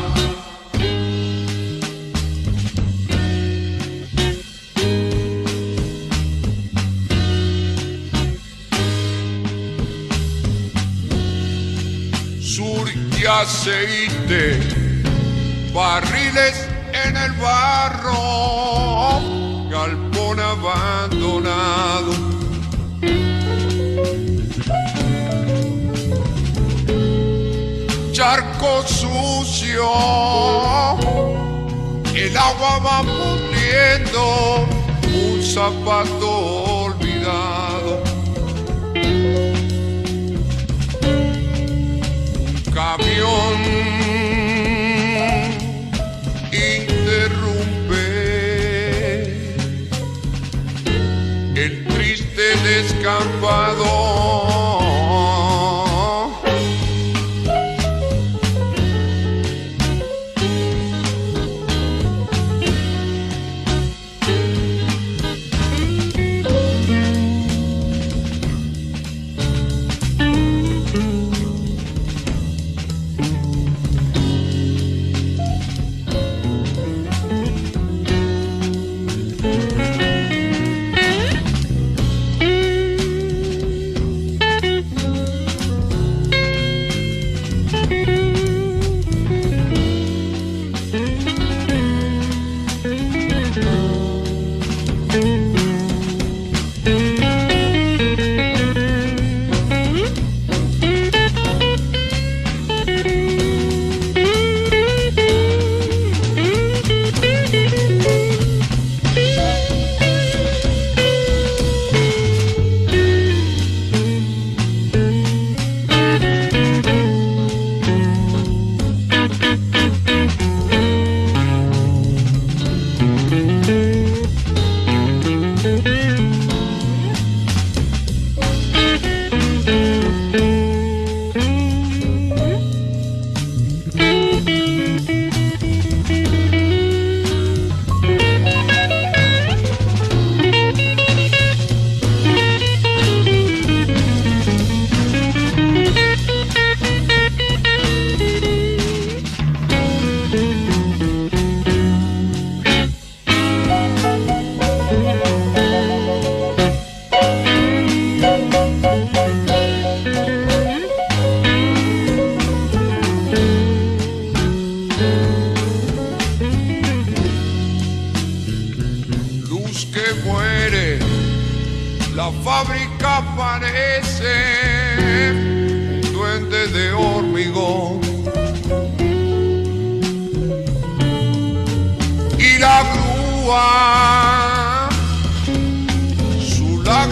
Sur 12.41 12.89
y 13.17 13.25
aceite, 13.25 14.59
barriles 15.73 16.67
en 16.93 17.17
el 17.17 17.31
barro, 17.33 19.19
galpón 19.69 20.39
abandonado. 20.39 22.32
Charco 28.13 28.83
sucio, 28.83 29.89
el 32.13 32.37
agua 32.37 32.77
va 32.77 33.01
pudriendo, 33.01 34.67
un 35.11 35.41
zapato 35.41 36.29
olvidado. 36.85 38.03
Un 41.01 42.61
camión 42.71 43.57
interrumpe 46.51 48.03
el 51.55 51.87
triste 51.87 52.45
descampado. 52.63 54.12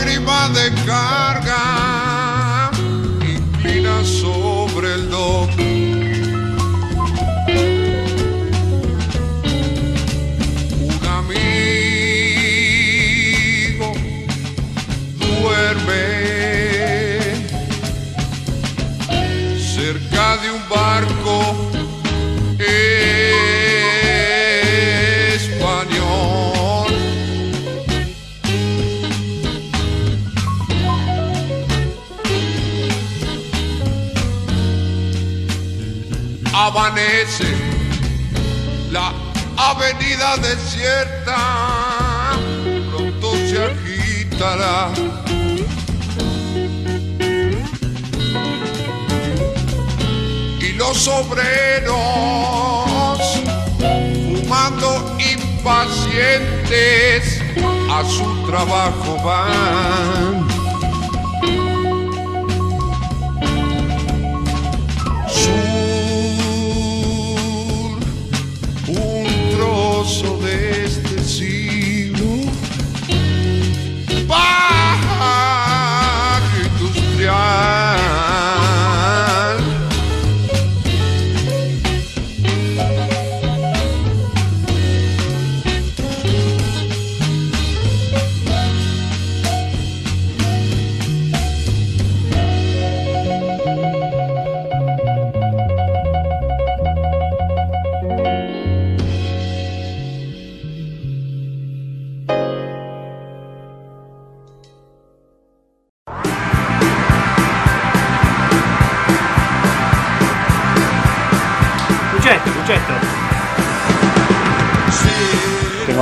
Su 0.02 0.08
lágrima 0.08 0.50
de 0.50 0.71
avenida 40.22 40.38
desierta, 40.38 42.38
pronto 42.90 43.32
se 43.48 43.64
agitará. 43.64 44.92
Y 50.60 50.74
los 50.74 51.08
obreros, 51.08 51.96
fumando 54.24 55.18
impacientes, 55.34 57.42
a 57.92 58.04
su 58.06 58.46
trabajo 58.46 59.18
van. 59.24 60.51
gozo 70.02 70.36
de 70.38 70.91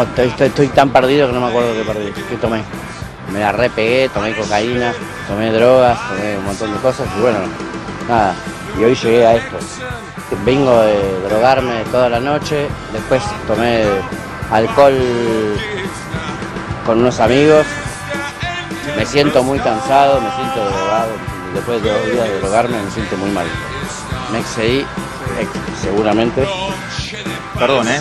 estoy, 0.03 0.67
tan 0.67 0.89
perdido 0.89 1.27
que 1.27 1.33
no 1.33 1.41
me 1.41 1.47
acuerdo 1.47 1.73
qué 1.73 1.83
perdí, 1.83 2.11
qué 2.11 2.35
tomé. 2.37 2.63
Me 3.31 3.39
la 3.39 3.51
repegué, 3.51 4.09
tomé 4.09 4.33
cocaína, 4.33 4.93
tomé 5.27 5.51
drogas, 5.51 5.97
tomé 6.09 6.37
un 6.37 6.45
montón 6.45 6.73
de 6.73 6.79
cosas 6.79 7.07
y 7.17 7.21
bueno, 7.21 7.39
nada. 8.07 8.33
Y 8.77 8.83
hoy 8.83 8.95
llegué 8.95 9.25
a 9.25 9.35
esto. 9.35 9.57
Vengo 10.45 10.79
de 10.81 11.21
drogarme 11.27 11.83
toda 11.91 12.09
la 12.09 12.19
noche, 12.19 12.67
después 12.93 13.21
tomé 13.47 13.83
alcohol 14.51 14.95
con 16.85 16.99
unos 16.99 17.19
amigos. 17.19 17.65
Me 18.97 19.05
siento 19.05 19.43
muy 19.43 19.59
cansado, 19.59 20.21
me 20.21 20.31
siento 20.31 20.65
drogado. 20.65 21.11
Después 21.53 21.83
de 21.83 21.91
dos 21.91 22.11
días 22.11 22.27
de 22.27 22.39
drogarme 22.39 22.81
me 22.81 22.91
siento 22.91 23.17
muy 23.17 23.31
mal. 23.31 23.47
Me 24.31 24.39
excedí, 24.39 24.79
eh, 24.79 25.47
seguramente. 25.81 26.47
Perdón, 27.57 27.87
¿eh? 27.89 27.99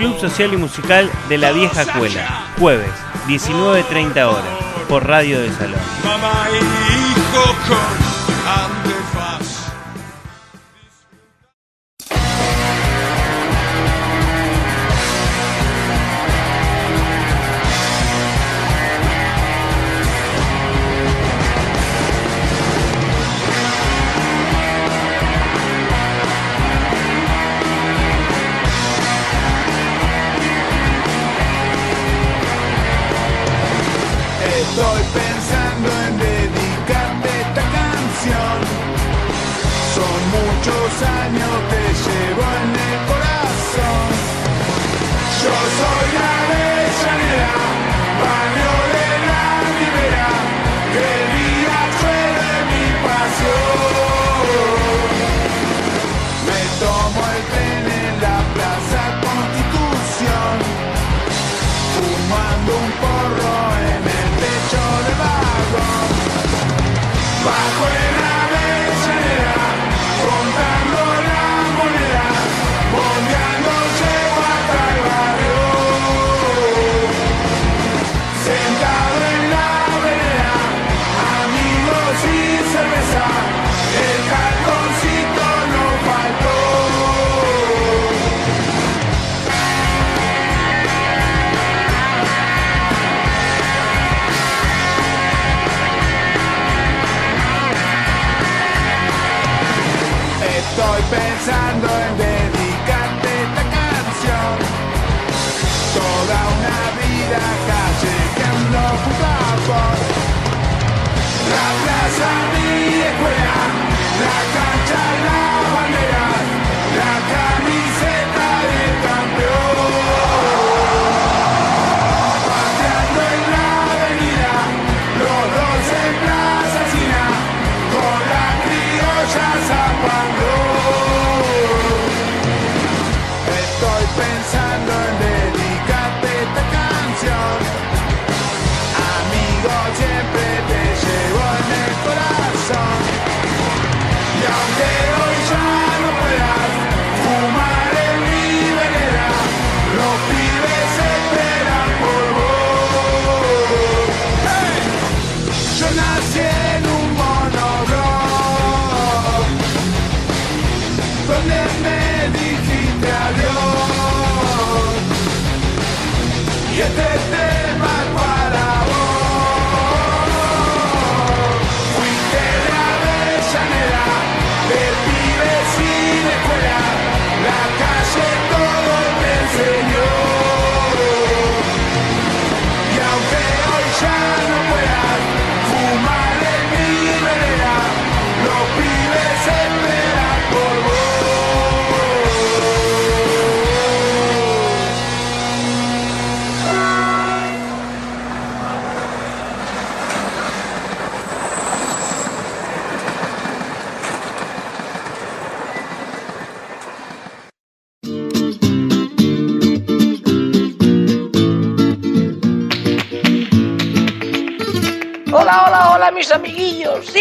Club 0.00 0.18
Social 0.18 0.54
y 0.54 0.56
Musical 0.56 1.10
de 1.28 1.36
la 1.36 1.52
Vieja 1.52 1.82
Escuela, 1.82 2.46
jueves, 2.58 2.90
19.30 3.28 4.24
horas, 4.24 4.44
por 4.88 5.06
Radio 5.06 5.38
de 5.42 5.52
Salón. 5.52 5.78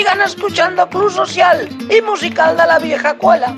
sigan 0.10 0.26
escuchando 0.26 0.90
Club 0.90 1.12
Social 1.12 1.70
y 1.90 2.02
Musical 2.02 2.58
de 2.58 2.66
la 2.66 2.80
Vieja 2.80 3.16
Cuela. 3.18 3.56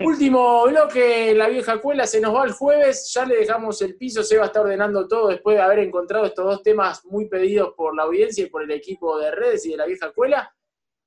Último 0.00 0.64
bloque, 0.66 1.34
la 1.34 1.48
vieja 1.48 1.78
cuela 1.80 2.06
se 2.06 2.20
nos 2.20 2.34
va 2.34 2.44
el 2.44 2.52
jueves, 2.52 3.10
ya 3.12 3.26
le 3.26 3.36
dejamos 3.36 3.80
el 3.82 3.96
piso, 3.96 4.22
Seba 4.22 4.46
está 4.46 4.62
ordenando 4.62 5.06
todo 5.06 5.28
después 5.28 5.56
de 5.56 5.62
haber 5.62 5.80
encontrado 5.80 6.24
estos 6.24 6.44
dos 6.44 6.62
temas 6.62 7.04
muy 7.04 7.28
pedidos 7.28 7.74
por 7.76 7.94
la 7.94 8.04
audiencia 8.04 8.44
y 8.44 8.50
por 8.50 8.62
el 8.62 8.70
equipo 8.70 9.18
de 9.18 9.32
redes 9.32 9.66
y 9.66 9.72
de 9.72 9.76
la 9.76 9.86
vieja 9.86 10.12
cuela. 10.12 10.54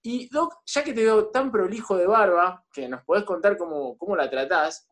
Y 0.04 0.30
Doc, 0.30 0.60
ya 0.66 0.84
que 0.84 0.94
te 0.94 1.04
veo 1.04 1.30
tan 1.30 1.52
prolijo 1.52 1.98
de 1.98 2.06
barba, 2.06 2.64
que 2.72 2.88
nos 2.88 3.04
podés 3.04 3.24
contar 3.24 3.58
cómo, 3.58 3.98
cómo 3.98 4.16
la 4.16 4.30
tratás, 4.30 4.88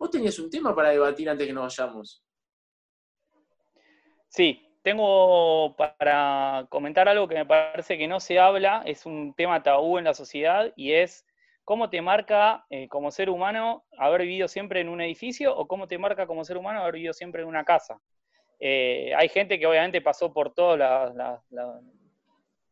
vos 0.00 0.10
tenías 0.10 0.38
un 0.38 0.50
tema 0.50 0.74
para 0.74 0.88
debatir 0.88 1.28
antes 1.28 1.46
que 1.46 1.52
nos 1.52 1.76
vayamos. 1.76 2.24
Sí, 4.28 4.66
tengo 4.82 5.76
para 5.76 6.66
comentar 6.70 7.06
algo 7.06 7.28
que 7.28 7.34
me 7.34 7.44
parece 7.44 7.98
que 7.98 8.08
no 8.08 8.18
se 8.18 8.38
habla, 8.38 8.82
es 8.86 9.04
un 9.04 9.34
tema 9.34 9.62
tabú 9.62 9.98
en 9.98 10.04
la 10.04 10.14
sociedad 10.14 10.72
y 10.74 10.92
es 10.92 11.26
cómo 11.64 11.90
te 11.90 12.00
marca 12.00 12.64
eh, 12.70 12.88
como 12.88 13.10
ser 13.10 13.28
humano 13.28 13.84
haber 13.98 14.22
vivido 14.22 14.48
siempre 14.48 14.80
en 14.80 14.88
un 14.88 15.02
edificio 15.02 15.54
o 15.54 15.68
cómo 15.68 15.86
te 15.86 15.98
marca 15.98 16.26
como 16.26 16.44
ser 16.44 16.56
humano 16.56 16.80
haber 16.80 16.94
vivido 16.94 17.12
siempre 17.12 17.42
en 17.42 17.48
una 17.48 17.64
casa. 17.64 18.00
Eh, 18.58 19.12
hay 19.14 19.28
gente 19.28 19.58
que 19.58 19.66
obviamente 19.66 20.00
pasó 20.00 20.32
por 20.32 20.54
todos 20.54 20.78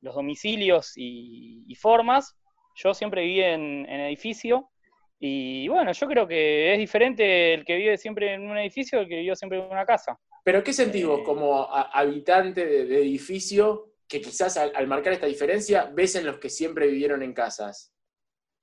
los 0.00 0.14
domicilios 0.14 0.94
y, 0.96 1.74
formas. 1.74 2.38
Yo 2.74 2.94
siempre 2.94 3.22
viví 3.22 3.42
en 3.42 3.86
edificio 3.86 4.70
y 5.20 5.66
bueno, 5.68 5.92
yo 5.92 6.06
creo 6.06 6.26
que 6.28 6.72
es 6.72 6.78
diferente 6.78 7.54
el 7.54 7.64
que 7.64 7.76
vive 7.76 7.96
siempre 7.96 8.34
en 8.34 8.48
un 8.48 8.56
edificio 8.58 8.98
del 8.98 9.08
que 9.08 9.16
vivió 9.16 9.34
siempre 9.34 9.58
en 9.58 9.64
una 9.64 9.84
casa. 9.84 10.18
Pero 10.44 10.62
¿qué 10.62 10.72
sentís 10.72 11.04
vos 11.06 11.22
como 11.24 11.62
a- 11.62 11.90
habitante 11.92 12.64
de, 12.64 12.84
de 12.86 12.98
edificio 13.00 13.92
que 14.08 14.20
quizás 14.20 14.56
al, 14.56 14.72
al 14.74 14.86
marcar 14.86 15.12
esta 15.12 15.26
diferencia 15.26 15.90
ves 15.92 16.14
en 16.14 16.24
los 16.26 16.38
que 16.38 16.48
siempre 16.48 16.86
vivieron 16.86 17.22
en 17.22 17.32
casas? 17.34 17.92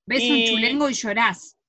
Ves 0.07 0.29
un 0.29 0.43
chulengo 0.43 0.89
y 0.89 0.93
llorás. 0.93 1.57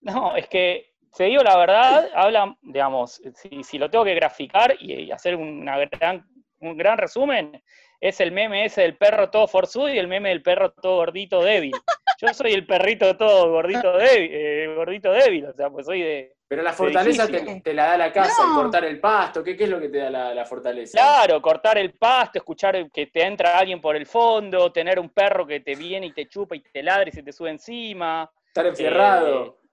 No, 0.00 0.36
es 0.36 0.46
que, 0.48 0.92
te 1.16 1.24
digo 1.24 1.42
la 1.42 1.56
verdad, 1.56 2.08
habla, 2.14 2.56
digamos, 2.62 3.20
si, 3.34 3.62
si 3.64 3.78
lo 3.78 3.90
tengo 3.90 4.04
que 4.04 4.14
graficar 4.14 4.76
y, 4.78 4.92
y 4.94 5.10
hacer 5.10 5.34
una 5.36 5.78
gran, 5.78 6.24
un 6.60 6.76
gran 6.76 6.98
resumen, 6.98 7.62
es 8.00 8.20
el 8.20 8.30
meme 8.30 8.66
ese 8.66 8.82
del 8.82 8.96
perro 8.96 9.30
todo 9.30 9.48
forzudo 9.48 9.88
y 9.92 9.98
el 9.98 10.06
meme 10.06 10.28
del 10.28 10.42
perro 10.42 10.72
todo 10.72 10.96
gordito 10.96 11.42
débil. 11.42 11.72
Yo 12.18 12.28
soy 12.34 12.52
el 12.52 12.66
perrito 12.66 13.16
todo 13.16 13.50
gordito 13.50 13.96
débil, 13.96 14.30
eh, 14.32 14.74
gordito 14.74 15.12
débil, 15.12 15.46
o 15.46 15.52
sea, 15.52 15.70
pues 15.70 15.86
soy 15.86 16.02
de... 16.02 16.32
Pero 16.48 16.62
la 16.62 16.72
fortaleza 16.72 17.26
te, 17.26 17.60
te 17.60 17.74
la 17.74 17.86
da 17.86 17.96
la 17.96 18.12
casa, 18.12 18.44
el 18.46 18.54
cortar 18.54 18.84
el 18.84 19.00
pasto, 19.00 19.42
¿qué, 19.42 19.56
qué 19.56 19.64
es 19.64 19.70
lo 19.70 19.80
que 19.80 19.88
te 19.88 19.98
da 19.98 20.10
la, 20.10 20.32
la 20.32 20.44
fortaleza? 20.44 20.96
Claro, 20.96 21.42
cortar 21.42 21.76
el 21.76 21.92
pasto, 21.94 22.38
escuchar 22.38 22.88
que 22.92 23.06
te 23.06 23.24
entra 23.24 23.58
alguien 23.58 23.80
por 23.80 23.96
el 23.96 24.06
fondo, 24.06 24.70
tener 24.70 25.00
un 25.00 25.08
perro 25.08 25.44
que 25.44 25.60
te 25.60 25.74
viene 25.74 26.06
y 26.06 26.12
te 26.12 26.28
chupa 26.28 26.54
y 26.54 26.60
te 26.60 26.82
ladra 26.84 27.08
y 27.08 27.12
se 27.12 27.24
te 27.24 27.32
sube 27.32 27.50
encima. 27.50 28.30
Estar 28.46 28.66
enfierrado. 28.66 29.44
Eh, 29.46 29.65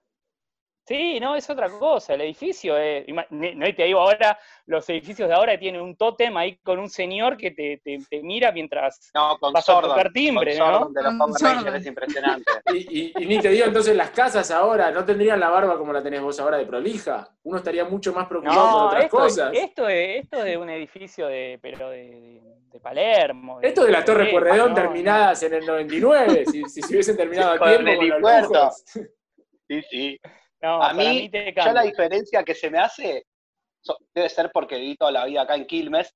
Sí, 0.86 1.18
no, 1.18 1.34
es 1.34 1.48
otra 1.48 1.70
cosa. 1.70 2.12
El 2.12 2.20
edificio 2.20 2.76
es. 2.76 3.06
ne- 3.30 3.54
No, 3.54 3.66
y 3.66 3.72
te 3.72 3.84
digo 3.84 4.00
ahora, 4.00 4.38
los 4.66 4.86
edificios 4.90 5.28
de 5.28 5.34
ahora 5.34 5.58
tienen 5.58 5.80
un 5.80 5.96
tótem 5.96 6.36
ahí 6.36 6.56
con 6.62 6.78
un 6.78 6.90
señor 6.90 7.38
que 7.38 7.52
te, 7.52 7.78
te- 7.82 8.00
te 8.10 8.22
mira 8.22 8.52
mientras 8.52 9.10
No, 9.14 9.38
con 9.38 9.54
vas 9.54 9.66
a 9.66 9.72
Sordon. 9.72 9.90
tocar 9.92 10.12
timbre, 10.12 10.58
con 10.58 10.68
¿no? 10.72 10.88
De 10.90 11.02
los 11.02 11.14
Con 11.16 11.34
Rangers 11.40 11.76
es 11.76 11.86
impresionante. 11.86 12.44
Y, 12.68 12.76
y- 13.00 13.12
y 13.22 13.26
ni 13.26 13.38
te 13.40 13.48
digo, 13.48 13.64
entonces 13.66 13.96
las 13.96 14.10
casas 14.10 14.50
ahora 14.50 14.90
no 14.90 15.04
tendrían 15.06 15.40
la 15.40 15.48
barba 15.48 15.78
como 15.78 15.90
la 15.92 16.02
tenés 16.02 16.20
vos 16.20 16.38
ahora 16.38 16.58
de 16.58 16.66
prolija. 16.66 17.28
Uno 17.44 17.56
estaría 17.58 17.84
mucho 17.86 18.12
más 18.12 18.26
preocupado 18.26 18.72
por 18.78 18.86
otras 18.88 19.04
esto, 19.04 19.16
cosas. 19.16 19.50
esto, 19.54 19.88
es, 19.88 20.24
esto 20.24 20.38
es 20.38 20.44
de 20.44 20.56
un 20.58 20.68
edificio 20.68 21.26
de, 21.28 21.58
pero 21.62 21.88
de, 21.88 22.08
de- 22.10 22.54
de 22.72 22.80
Palermo. 22.80 23.58
Esto 23.62 23.84
de 23.84 23.92
la 23.92 24.04
Torre 24.04 24.24
Europa, 24.28 24.40
Pueyrredón 24.40 24.68
¿no? 24.70 24.74
terminadas 24.74 25.42
en 25.44 25.54
el 25.54 25.64
99, 25.64 26.44
si, 26.46 26.64
si 26.64 26.82
se 26.82 26.92
hubiesen 26.92 27.16
terminado 27.16 27.52
a 27.52 27.58
Con 27.58 27.68
tiempo 27.68 28.02
el 28.02 28.10
con 28.20 28.52
los. 28.52 28.84
Sí, 29.66 29.80
sí. 29.90 30.20
No, 30.64 30.82
a 30.82 30.92
mí, 30.94 31.04
mí 31.22 31.30
te 31.30 31.54
yo 31.54 31.72
la 31.72 31.82
diferencia 31.82 32.42
que 32.42 32.54
se 32.54 32.70
me 32.70 32.78
hace, 32.78 33.26
so- 33.82 33.98
debe 34.14 34.28
ser 34.28 34.50
porque 34.52 34.76
viví 34.76 34.96
toda 34.96 35.12
la 35.12 35.26
vida 35.26 35.42
acá 35.42 35.54
en 35.56 35.66
Quilmes, 35.66 36.10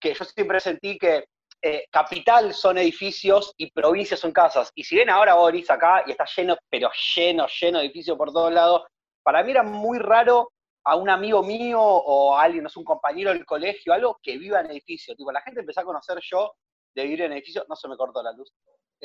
que 0.00 0.12
yo 0.14 0.24
siempre 0.24 0.60
sentí 0.60 0.98
que 0.98 1.24
eh, 1.62 1.86
capital 1.90 2.52
son 2.52 2.76
edificios 2.76 3.54
y 3.56 3.70
provincias 3.70 4.20
son 4.20 4.32
casas. 4.32 4.70
Y 4.74 4.84
si 4.84 4.96
bien 4.96 5.08
ahora 5.08 5.34
Boris 5.34 5.70
acá 5.70 6.04
y 6.06 6.10
está 6.10 6.26
lleno, 6.36 6.56
pero 6.70 6.90
lleno, 7.16 7.46
lleno 7.48 7.78
de 7.78 7.86
edificios 7.86 8.18
por 8.18 8.30
todos 8.30 8.52
lados, 8.52 8.82
para 9.22 9.42
mí 9.42 9.50
era 9.52 9.62
muy 9.62 9.98
raro 9.98 10.50
a 10.86 10.96
un 10.96 11.08
amigo 11.08 11.42
mío 11.42 11.80
o 11.80 12.36
a 12.36 12.42
alguien, 12.42 12.64
no 12.64 12.68
sé, 12.68 12.78
un 12.78 12.84
compañero 12.84 13.30
del 13.32 13.46
colegio, 13.46 13.94
algo 13.94 14.18
que 14.22 14.36
viva 14.36 14.60
en 14.60 14.70
edificio. 14.70 15.16
Tipo, 15.16 15.32
la 15.32 15.40
gente 15.40 15.60
empezó 15.60 15.80
a 15.80 15.84
conocer 15.84 16.18
yo 16.30 16.52
de 16.94 17.04
vivir 17.04 17.22
en 17.22 17.32
edificio, 17.32 17.64
no 17.66 17.74
se 17.74 17.88
me 17.88 17.96
cortó 17.96 18.22
la 18.22 18.32
luz, 18.32 18.52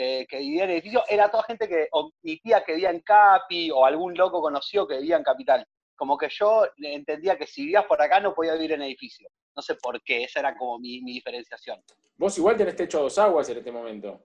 eh, 0.01 0.25
que 0.29 0.37
vivía 0.37 0.63
en 0.63 0.69
edificio, 0.69 1.03
era 1.09 1.29
toda 1.29 1.43
gente 1.43 1.67
que, 1.67 1.89
o 1.91 2.13
mi 2.21 2.39
tía 2.39 2.63
que 2.63 2.71
vivía 2.71 2.89
en 2.89 3.01
Capi, 3.01 3.69
o 3.69 3.83
algún 3.83 4.15
loco 4.15 4.41
conocido 4.41 4.87
que 4.87 4.97
vivía 4.97 5.17
en 5.17 5.23
Capital. 5.23 5.67
Como 5.93 6.17
que 6.17 6.29
yo 6.29 6.65
entendía 6.77 7.37
que 7.37 7.45
si 7.45 7.63
vivías 7.63 7.83
por 7.83 8.01
acá 8.01 8.21
no 8.21 8.33
podía 8.33 8.53
vivir 8.53 8.71
en 8.71 8.83
edificio. 8.83 9.27
No 9.53 9.61
sé 9.61 9.75
por 9.75 10.01
qué, 10.01 10.23
esa 10.23 10.39
era 10.39 10.55
como 10.55 10.79
mi, 10.79 11.01
mi 11.01 11.11
diferenciación. 11.11 11.83
Vos 12.15 12.37
igual 12.37 12.55
tenés 12.55 12.77
techo 12.77 12.99
a 12.99 13.01
dos 13.01 13.19
aguas 13.19 13.49
en 13.49 13.57
este 13.57 13.73
momento. 13.73 14.23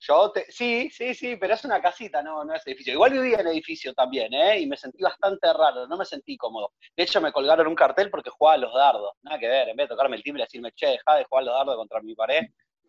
Yo, 0.00 0.32
te, 0.32 0.50
sí, 0.50 0.90
sí, 0.90 1.14
sí, 1.14 1.36
pero 1.36 1.54
es 1.54 1.64
una 1.64 1.80
casita, 1.80 2.20
no, 2.20 2.44
no 2.44 2.54
es 2.54 2.66
edificio. 2.66 2.94
Igual 2.94 3.12
vivía 3.12 3.38
en 3.38 3.46
edificio 3.46 3.94
también, 3.94 4.34
¿eh? 4.34 4.58
Y 4.58 4.66
me 4.66 4.76
sentí 4.76 5.00
bastante 5.00 5.52
raro, 5.52 5.86
no 5.86 5.96
me 5.96 6.04
sentí 6.04 6.36
cómodo. 6.36 6.72
De 6.96 7.04
hecho, 7.04 7.20
me 7.20 7.30
colgaron 7.30 7.68
un 7.68 7.76
cartel 7.76 8.10
porque 8.10 8.30
jugaba 8.30 8.54
a 8.54 8.58
los 8.58 8.74
dardos. 8.74 9.12
Nada 9.22 9.38
que 9.38 9.46
ver, 9.46 9.68
en 9.68 9.76
vez 9.76 9.88
de 9.88 9.94
tocarme 9.94 10.16
el 10.16 10.24
timbre 10.24 10.42
y 10.42 10.46
decirme, 10.46 10.72
che, 10.72 10.88
dejá 10.88 11.14
de 11.14 11.24
jugar 11.24 11.42
a 11.42 11.46
los 11.46 11.54
dardos 11.54 11.76
contra 11.76 12.00
mi 12.00 12.16
pared, 12.16 12.42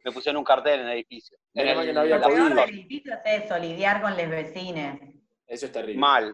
me 0.03 0.11
pusieron 0.11 0.38
un 0.39 0.43
cartel 0.45 0.81
en 0.81 0.88
el 0.88 0.93
edificio. 0.93 1.38
En 1.53 1.67
el- 1.67 1.85
que 1.85 1.93
no 1.93 1.99
había 2.01 2.15
en 2.15 2.21
la 2.21 2.27
Lo 2.27 2.34
peor 2.35 2.55
del 2.55 2.69
edificio 2.76 3.13
es 3.26 3.43
eso, 3.43 3.57
lidiar 3.57 4.01
con 4.01 4.11
los 4.17 4.30
vecinos. 4.30 4.99
Eso 5.47 5.65
es 5.65 5.71
terrible. 5.71 5.99
Mal. 5.99 6.34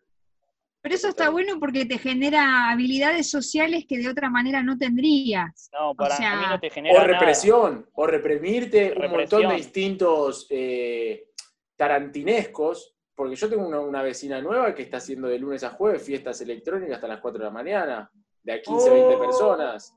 Pero 0.81 0.93
eso 0.95 1.07
está 1.07 1.29
bueno 1.31 1.59
porque 1.59 1.85
te 1.85 1.97
genera 1.97 2.69
habilidades 2.69 3.27
sociales 3.31 3.85
que 3.89 3.97
de 3.97 4.07
otra 4.07 4.29
manera 4.29 4.61
no 4.61 4.77
tendrías. 4.77 5.69
No, 5.73 5.95
para 5.95 6.15
sea, 6.15 6.35
mí 6.35 6.43
no 6.47 6.59
te 6.59 6.67
O 6.67 6.69
genera 6.69 6.93
nada. 6.99 7.07
represión, 7.07 7.89
o 7.93 8.05
reprimirte 8.05 8.91
un 8.91 9.01
montón 9.09 9.09
Represión. 9.17 9.49
de 9.49 9.57
instintos 9.57 10.47
eh, 10.51 11.29
tarantinescos, 11.75 12.93
porque 13.15 13.35
yo 13.35 13.49
tengo 13.49 13.65
una, 13.67 13.79
una 13.79 14.01
vecina 14.03 14.41
nueva 14.41 14.75
que 14.75 14.83
está 14.83 14.97
haciendo 14.97 15.27
de 15.27 15.39
lunes 15.39 15.63
a 15.63 15.69
jueves 15.71 16.03
fiestas 16.03 16.39
electrónicas 16.41 16.95
hasta 16.95 17.07
las 17.07 17.19
4 17.19 17.39
de 17.39 17.45
la 17.45 17.51
mañana, 17.51 18.11
de 18.43 18.53
a 18.53 18.61
15 18.61 18.89
a 18.89 18.93
20 18.93 19.15
Oh. 19.15 19.19
personas. 19.19 19.95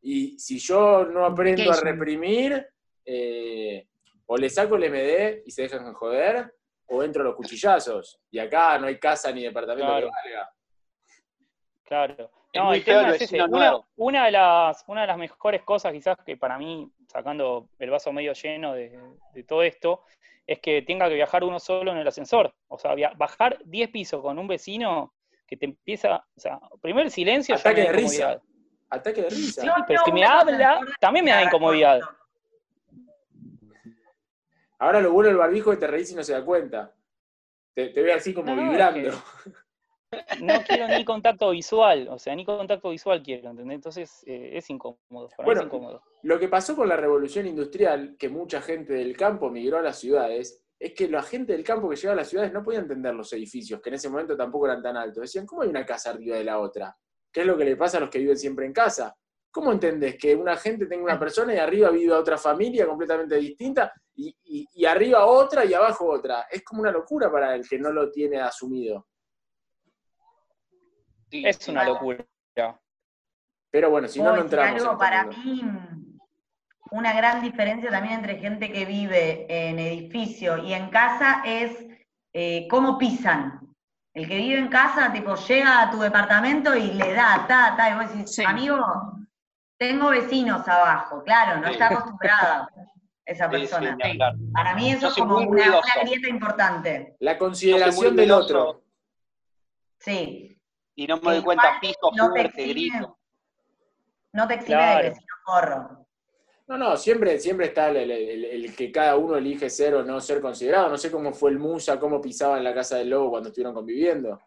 Y 0.00 0.38
si 0.38 0.58
yo 0.58 1.04
no 1.04 1.24
aprendo 1.26 1.70
a 1.70 1.76
reprimir, 1.80 2.66
eh, 3.04 3.86
o 4.26 4.36
le 4.36 4.48
saco 4.50 4.76
el 4.76 4.90
MD 4.90 5.42
y 5.46 5.50
se 5.50 5.62
dejan 5.62 5.92
joder, 5.94 6.54
o 6.86 7.02
entro 7.02 7.22
a 7.22 7.24
los 7.26 7.36
cuchillazos. 7.36 8.20
Y 8.30 8.38
acá 8.38 8.78
no 8.78 8.86
hay 8.86 8.98
casa 8.98 9.30
ni 9.32 9.42
departamento 9.42 9.86
Claro. 9.90 10.08
que 10.22 10.30
valga. 10.34 10.50
Claro. 11.84 12.30
No, 12.54 12.74
el 12.74 12.84
tema 12.84 13.10
es 13.14 13.22
ese. 13.22 13.38
Una, 13.96 14.26
de 14.26 14.30
las, 14.32 14.84
una 14.86 15.00
de 15.02 15.06
las 15.06 15.16
mejores 15.16 15.62
cosas, 15.62 15.92
quizás, 15.92 16.16
que 16.24 16.36
para 16.36 16.58
mí, 16.58 16.90
sacando 17.06 17.68
el 17.78 17.90
vaso 17.90 18.12
medio 18.12 18.32
lleno 18.34 18.74
de, 18.74 18.98
de 19.32 19.44
todo 19.44 19.62
esto, 19.62 20.04
es 20.46 20.58
que 20.60 20.82
tenga 20.82 21.08
que 21.08 21.14
viajar 21.14 21.44
uno 21.44 21.58
solo 21.58 21.92
en 21.92 21.98
el 21.98 22.06
ascensor. 22.06 22.54
O 22.68 22.78
sea, 22.78 22.94
via- 22.94 23.12
bajar 23.16 23.58
10 23.64 23.90
pisos 23.90 24.20
con 24.20 24.38
un 24.38 24.46
vecino 24.48 25.14
que 25.46 25.56
te 25.56 25.64
empieza. 25.66 26.16
O 26.36 26.40
sea, 26.40 26.60
primero 26.82 27.06
el 27.06 27.10
silencio. 27.12 27.54
Ataque 27.54 27.82
de 27.82 27.92
risa. 27.92 28.40
Ataque 28.90 29.22
de 29.22 29.30
risa. 29.30 29.62
Sí, 29.62 29.68
pero 29.86 30.02
si 30.04 30.12
me 30.12 30.24
habla, 30.24 30.80
también 31.00 31.24
me 31.24 31.30
da 31.30 31.42
incomodidad. 31.44 32.00
Ahora 34.82 35.00
lo 35.00 35.12
bueno 35.12 35.28
del 35.28 35.38
barbijo 35.38 35.70
es 35.70 35.78
que 35.78 35.86
te 35.86 35.92
reís 35.92 36.10
y 36.10 36.16
no 36.16 36.24
se 36.24 36.32
da 36.32 36.44
cuenta. 36.44 36.92
Te, 37.72 37.90
te 37.90 38.02
ve 38.02 38.14
así 38.14 38.34
como 38.34 38.52
No, 38.52 38.60
es 38.62 38.68
vibrando. 38.68 39.10
No 40.42 40.62
quiero 40.66 40.88
ni 40.88 41.04
contacto 41.06 41.50
visual. 41.50 42.08
O 42.10 42.18
sea, 42.18 42.34
ni 42.34 42.44
contacto 42.44 42.90
visual 42.90 43.22
quiero, 43.22 43.48
¿entendés? 43.48 43.76
Entonces 43.76 44.24
eh, 44.26 44.50
es 44.54 44.68
incómodo. 44.68 45.28
Para 45.36 45.46
Bueno, 45.46 45.60
mí 45.60 45.66
es 45.68 45.72
incómodo. 45.72 46.02
Lo 46.22 46.38
que 46.38 46.48
pasó 46.48 46.74
con 46.74 46.88
la 46.88 46.96
revolución 46.96 47.46
industrial, 47.46 48.16
que 48.18 48.28
mucha 48.28 48.60
gente 48.60 48.92
del 48.92 49.16
campo 49.16 49.50
migró 49.50 49.78
a 49.78 49.82
las 49.82 49.98
ciudades, 50.00 50.62
es 50.78 50.92
que 50.94 51.08
la 51.08 51.22
gente 51.22 51.52
del 51.52 51.64
campo 51.64 51.88
que 51.88 51.96
llegaba 51.96 52.14
a 52.14 52.16
las 52.16 52.28
ciudades 52.28 52.52
no 52.52 52.64
podía 52.64 52.80
entender 52.80 53.14
los 53.14 53.32
edificios, 53.32 53.80
que 53.80 53.88
en 53.88 53.94
ese 53.94 54.10
momento 54.10 54.36
tampoco 54.36 54.66
eran 54.66 54.82
tan 54.82 54.96
altos. 54.96 55.22
Decían, 55.22 55.46
¿cómo 55.46 55.62
hay 55.62 55.68
una 55.68 55.86
casa 55.86 56.10
arriba 56.10 56.36
de 56.36 56.44
la 56.44 56.58
otra? 56.58 56.94
¿Qué 57.32 57.42
es 57.42 57.46
lo 57.46 57.56
que 57.56 57.64
le 57.64 57.76
pasa 57.76 57.98
a 57.98 58.00
los 58.00 58.10
que 58.10 58.18
viven 58.18 58.36
siempre 58.36 58.66
en 58.66 58.72
casa? 58.72 59.16
¿Cómo 59.50 59.70
entendés 59.70 60.18
que 60.18 60.34
una 60.34 60.56
gente 60.56 60.86
tenga 60.86 61.04
una 61.04 61.18
persona 61.20 61.54
y 61.54 61.58
arriba 61.58 61.88
vive 61.90 62.12
otra 62.12 62.36
familia 62.36 62.84
completamente 62.84 63.36
distinta 63.36 63.92
y, 64.14 64.36
y- 64.44 64.68
y 64.74 64.84
arriba 64.86 65.24
otra 65.26 65.64
y 65.64 65.72
abajo 65.74 66.06
otra? 66.10 66.42
Es 66.50 66.62
como 66.64 66.80
una 66.82 66.90
locura 66.90 67.30
para 67.30 67.54
el 67.54 67.68
que 67.68 67.78
no 67.78 67.90
lo 67.92 68.10
tiene 68.10 68.40
asumido. 68.40 69.06
Sí. 71.30 71.44
Es 71.46 71.66
una 71.68 71.84
locura. 71.84 72.24
Pero 73.70 73.88
bueno, 73.88 74.06
si 74.06 74.20
no, 74.20 74.36
no 74.36 74.42
entramos. 74.42 74.70
en 74.82 74.86
algo 74.86 74.98
para 74.98 75.24
mí, 75.24 75.62
una 76.90 77.14
gran 77.14 77.40
diferencia 77.40 77.90
también 77.90 78.16
entre 78.18 78.36
gente 78.38 78.70
que 78.70 78.84
vive 78.84 79.46
en 79.48 79.78
edificio 79.78 80.58
y 80.58 80.74
en 80.74 80.90
casa 80.90 81.42
es 81.46 81.74
eh, 82.34 82.68
cómo 82.68 82.98
pisan. 82.98 83.60
El 84.12 84.28
que 84.28 84.36
vive 84.36 84.58
en 84.58 84.68
casa, 84.68 85.10
tipo, 85.10 85.34
llega 85.36 85.80
a 85.80 85.90
tu 85.90 85.98
departamento 86.00 86.76
y 86.76 86.92
le 86.92 87.14
da, 87.14 87.46
ta, 87.48 87.74
ta, 87.78 87.88
y 87.90 87.94
vos 87.94 88.12
decís, 88.14 88.38
amigo, 88.46 88.76
tengo 89.78 90.10
vecinos 90.10 90.68
abajo, 90.68 91.22
claro, 91.24 91.60
no 91.62 91.68
Sí. 91.68 91.72
está 91.72 91.86
acostumbrada. 91.86 92.68
esa 93.24 93.48
Sí, 93.50 93.54
sí, 93.56 93.58
persona. 93.60 93.96
Para 94.52 94.74
mí 94.74 94.90
eso 94.92 95.08
es 95.08 95.14
como 95.14 95.36
una, 95.38 95.80
grieta 96.02 96.28
importante. 96.28 97.16
La 97.20 97.38
consideración 97.38 98.16
del 98.16 98.30
otro. 98.32 98.82
Sí. 99.98 100.58
Y 100.94 101.06
no 101.06 101.16
me 101.18 101.34
doy 101.34 101.42
cuenta, 101.42 101.78
piso 101.80 101.98
no 102.16 102.32
te 102.32 102.40
fuerte, 102.42 102.64
grito. 102.66 103.18
No 104.32 104.48
te 104.48 104.54
exime 104.54 104.76
Claro. 104.78 105.02
de 105.04 105.08
que 105.10 105.14
si 105.16 105.20
no 105.20 105.34
corro. 105.44 106.06
No, 106.68 106.78
no, 106.78 106.96
siempre, 106.96 107.38
siempre 107.38 107.66
está 107.66 107.88
el, 107.90 107.96
el- 107.96 108.10
el- 108.10 108.44
el 108.44 108.76
que 108.76 108.90
cada 108.90 109.16
uno 109.16 109.36
elige 109.36 109.68
ser 109.68 109.94
o 109.94 110.02
no 110.02 110.20
ser 110.20 110.40
considerado. 110.40 110.88
No 110.88 110.96
sé 110.96 111.10
cómo 111.10 111.32
fue 111.32 111.50
el 111.50 111.58
Musa, 111.58 111.98
cómo 112.00 112.20
pisaba 112.20 112.56
en 112.58 112.64
la 112.64 112.74
casa 112.74 112.96
del 112.96 113.10
lobo 113.10 113.30
cuando 113.30 113.48
estuvieron 113.48 113.74
conviviendo. 113.74 114.40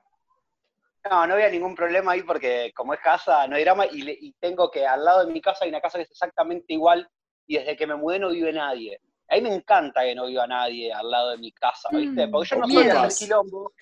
No, 1.09 1.27
no 1.27 1.33
había 1.35 1.49
ningún 1.51 1.75
problema 1.75 2.13
ahí 2.13 2.23
porque 2.23 2.71
como 2.75 2.93
es 2.95 2.99
casa, 2.99 3.47
no 3.47 3.55
hay 3.55 3.63
drama 3.63 3.85
y, 3.85 4.01
le- 4.01 4.17
y 4.19 4.33
tengo 4.39 4.71
que 4.71 4.87
al 4.87 5.05
lado 5.05 5.25
de 5.25 5.31
mi 5.31 5.39
casa 5.39 5.63
hay 5.65 5.69
una 5.69 5.81
casa 5.81 5.99
que 5.99 6.03
es 6.03 6.11
exactamente 6.11 6.73
igual 6.73 7.07
y 7.47 7.57
desde 7.57 7.75
que 7.77 7.87
me 7.87 7.95
mudé 7.95 8.19
no 8.19 8.29
vive 8.29 8.51
nadie. 8.53 8.99
A 9.29 9.35
mí 9.35 9.41
me 9.41 9.55
encanta 9.55 10.03
que 10.03 10.15
no 10.15 10.27
viva 10.27 10.45
nadie 10.47 10.93
al 10.93 11.09
lado 11.09 11.31
de 11.31 11.37
mi 11.37 11.51
casa, 11.51 11.89
¿viste? 11.97 12.27
Mm, 12.27 12.31
Porque 12.31 12.49
yo 12.49 12.57
no 12.57 12.67
soy 12.67 12.85
de 12.85 12.91
hacer 12.91 13.15
quilombo. 13.15 13.73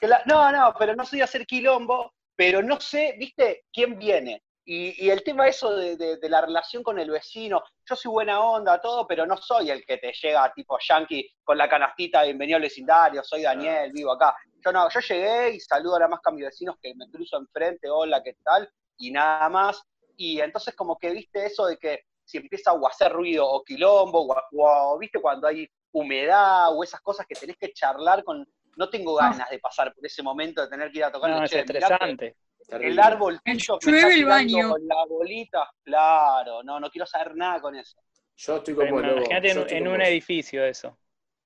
La- 0.00 0.22
no, 0.26 0.50
no, 0.52 0.74
pero 0.78 0.94
no 0.96 1.04
soy 1.04 1.18
de 1.18 1.24
hacer 1.24 1.46
quilombo, 1.46 2.12
pero 2.34 2.62
no 2.62 2.80
sé, 2.80 3.14
¿viste? 3.18 3.64
¿Quién 3.72 3.98
viene? 3.98 4.42
Y, 4.64 5.06
y 5.06 5.10
el 5.10 5.22
tema 5.24 5.48
eso 5.48 5.74
de, 5.74 5.96
de- 5.96 6.16
de 6.18 6.28
la 6.28 6.40
relación 6.40 6.82
con 6.82 6.98
el 6.98 7.10
vecino, 7.10 7.62
yo 7.88 7.96
soy 7.96 8.10
buena 8.12 8.40
onda, 8.40 8.80
todo, 8.80 9.06
pero 9.06 9.26
no 9.26 9.36
soy 9.36 9.70
el 9.70 9.84
que 9.84 9.98
te 9.98 10.12
llega 10.12 10.52
tipo 10.54 10.78
yankee 10.80 11.28
con 11.44 11.58
la 11.58 11.68
canastita, 11.68 12.22
bienvenido 12.24 12.56
al 12.56 12.62
vecindario, 12.62 13.22
soy 13.24 13.42
Daniel, 13.42 13.92
vivo 13.92 14.12
acá. 14.12 14.34
Yo 14.64 14.72
no, 14.72 14.88
yo 14.88 15.00
llegué 15.00 15.54
y 15.54 15.60
saludo 15.60 15.98
nada 15.98 16.08
más 16.08 16.20
que 16.22 16.30
a 16.30 16.32
mis 16.32 16.44
vecinos 16.44 16.76
que 16.80 16.94
me 16.94 17.08
cruzo 17.10 17.36
enfrente, 17.38 17.88
hola, 17.90 18.22
¿qué 18.22 18.34
tal? 18.44 18.68
Y 18.98 19.10
nada 19.10 19.48
más. 19.48 19.82
Y 20.16 20.40
entonces 20.40 20.74
como 20.76 20.96
que 20.98 21.10
viste 21.10 21.46
eso 21.46 21.66
de 21.66 21.76
que 21.78 22.04
si 22.24 22.38
empieza 22.38 22.72
o 22.72 22.86
a 22.86 22.90
hacer 22.90 23.12
ruido 23.12 23.46
o 23.48 23.62
quilombo, 23.64 24.22
o, 24.26 24.32
a- 24.32 24.46
o, 24.52 24.98
viste 24.98 25.20
cuando 25.20 25.46
hay 25.48 25.68
humedad 25.92 26.74
o 26.76 26.82
esas 26.82 27.00
cosas 27.00 27.26
que 27.26 27.34
tenés 27.34 27.56
que 27.56 27.72
charlar 27.72 28.24
con... 28.24 28.46
No 28.76 28.88
tengo 28.88 29.14
ganas 29.14 29.50
de 29.50 29.58
pasar 29.58 29.92
por 29.94 30.04
ese 30.06 30.22
momento 30.22 30.62
de 30.62 30.68
tener 30.68 30.90
que 30.90 30.98
ir 30.98 31.04
a 31.04 31.12
tocar 31.12 31.30
No, 31.30 31.44
es 31.44 31.52
estresante. 31.52 32.36
El 32.70 32.98
árbol 32.98 33.38
tuyo 33.44 33.78
está 33.78 34.08
el 34.08 34.24
baño. 34.24 34.70
con 34.70 34.86
la 34.88 35.04
bolita, 35.06 35.68
claro, 35.82 36.62
no, 36.62 36.80
no 36.80 36.88
quiero 36.90 37.04
saber 37.04 37.34
nada 37.36 37.60
con 37.60 37.74
eso. 37.74 38.00
Yo 38.36 38.56
estoy 38.56 38.74
como 38.74 39.00
lobo. 39.00 39.16
Imagínate 39.18 39.50
en, 39.50 39.84
yo 39.84 39.90
un 39.90 39.98
vos. 39.98 40.08
edificio 40.08 40.64
eso. 40.64 40.96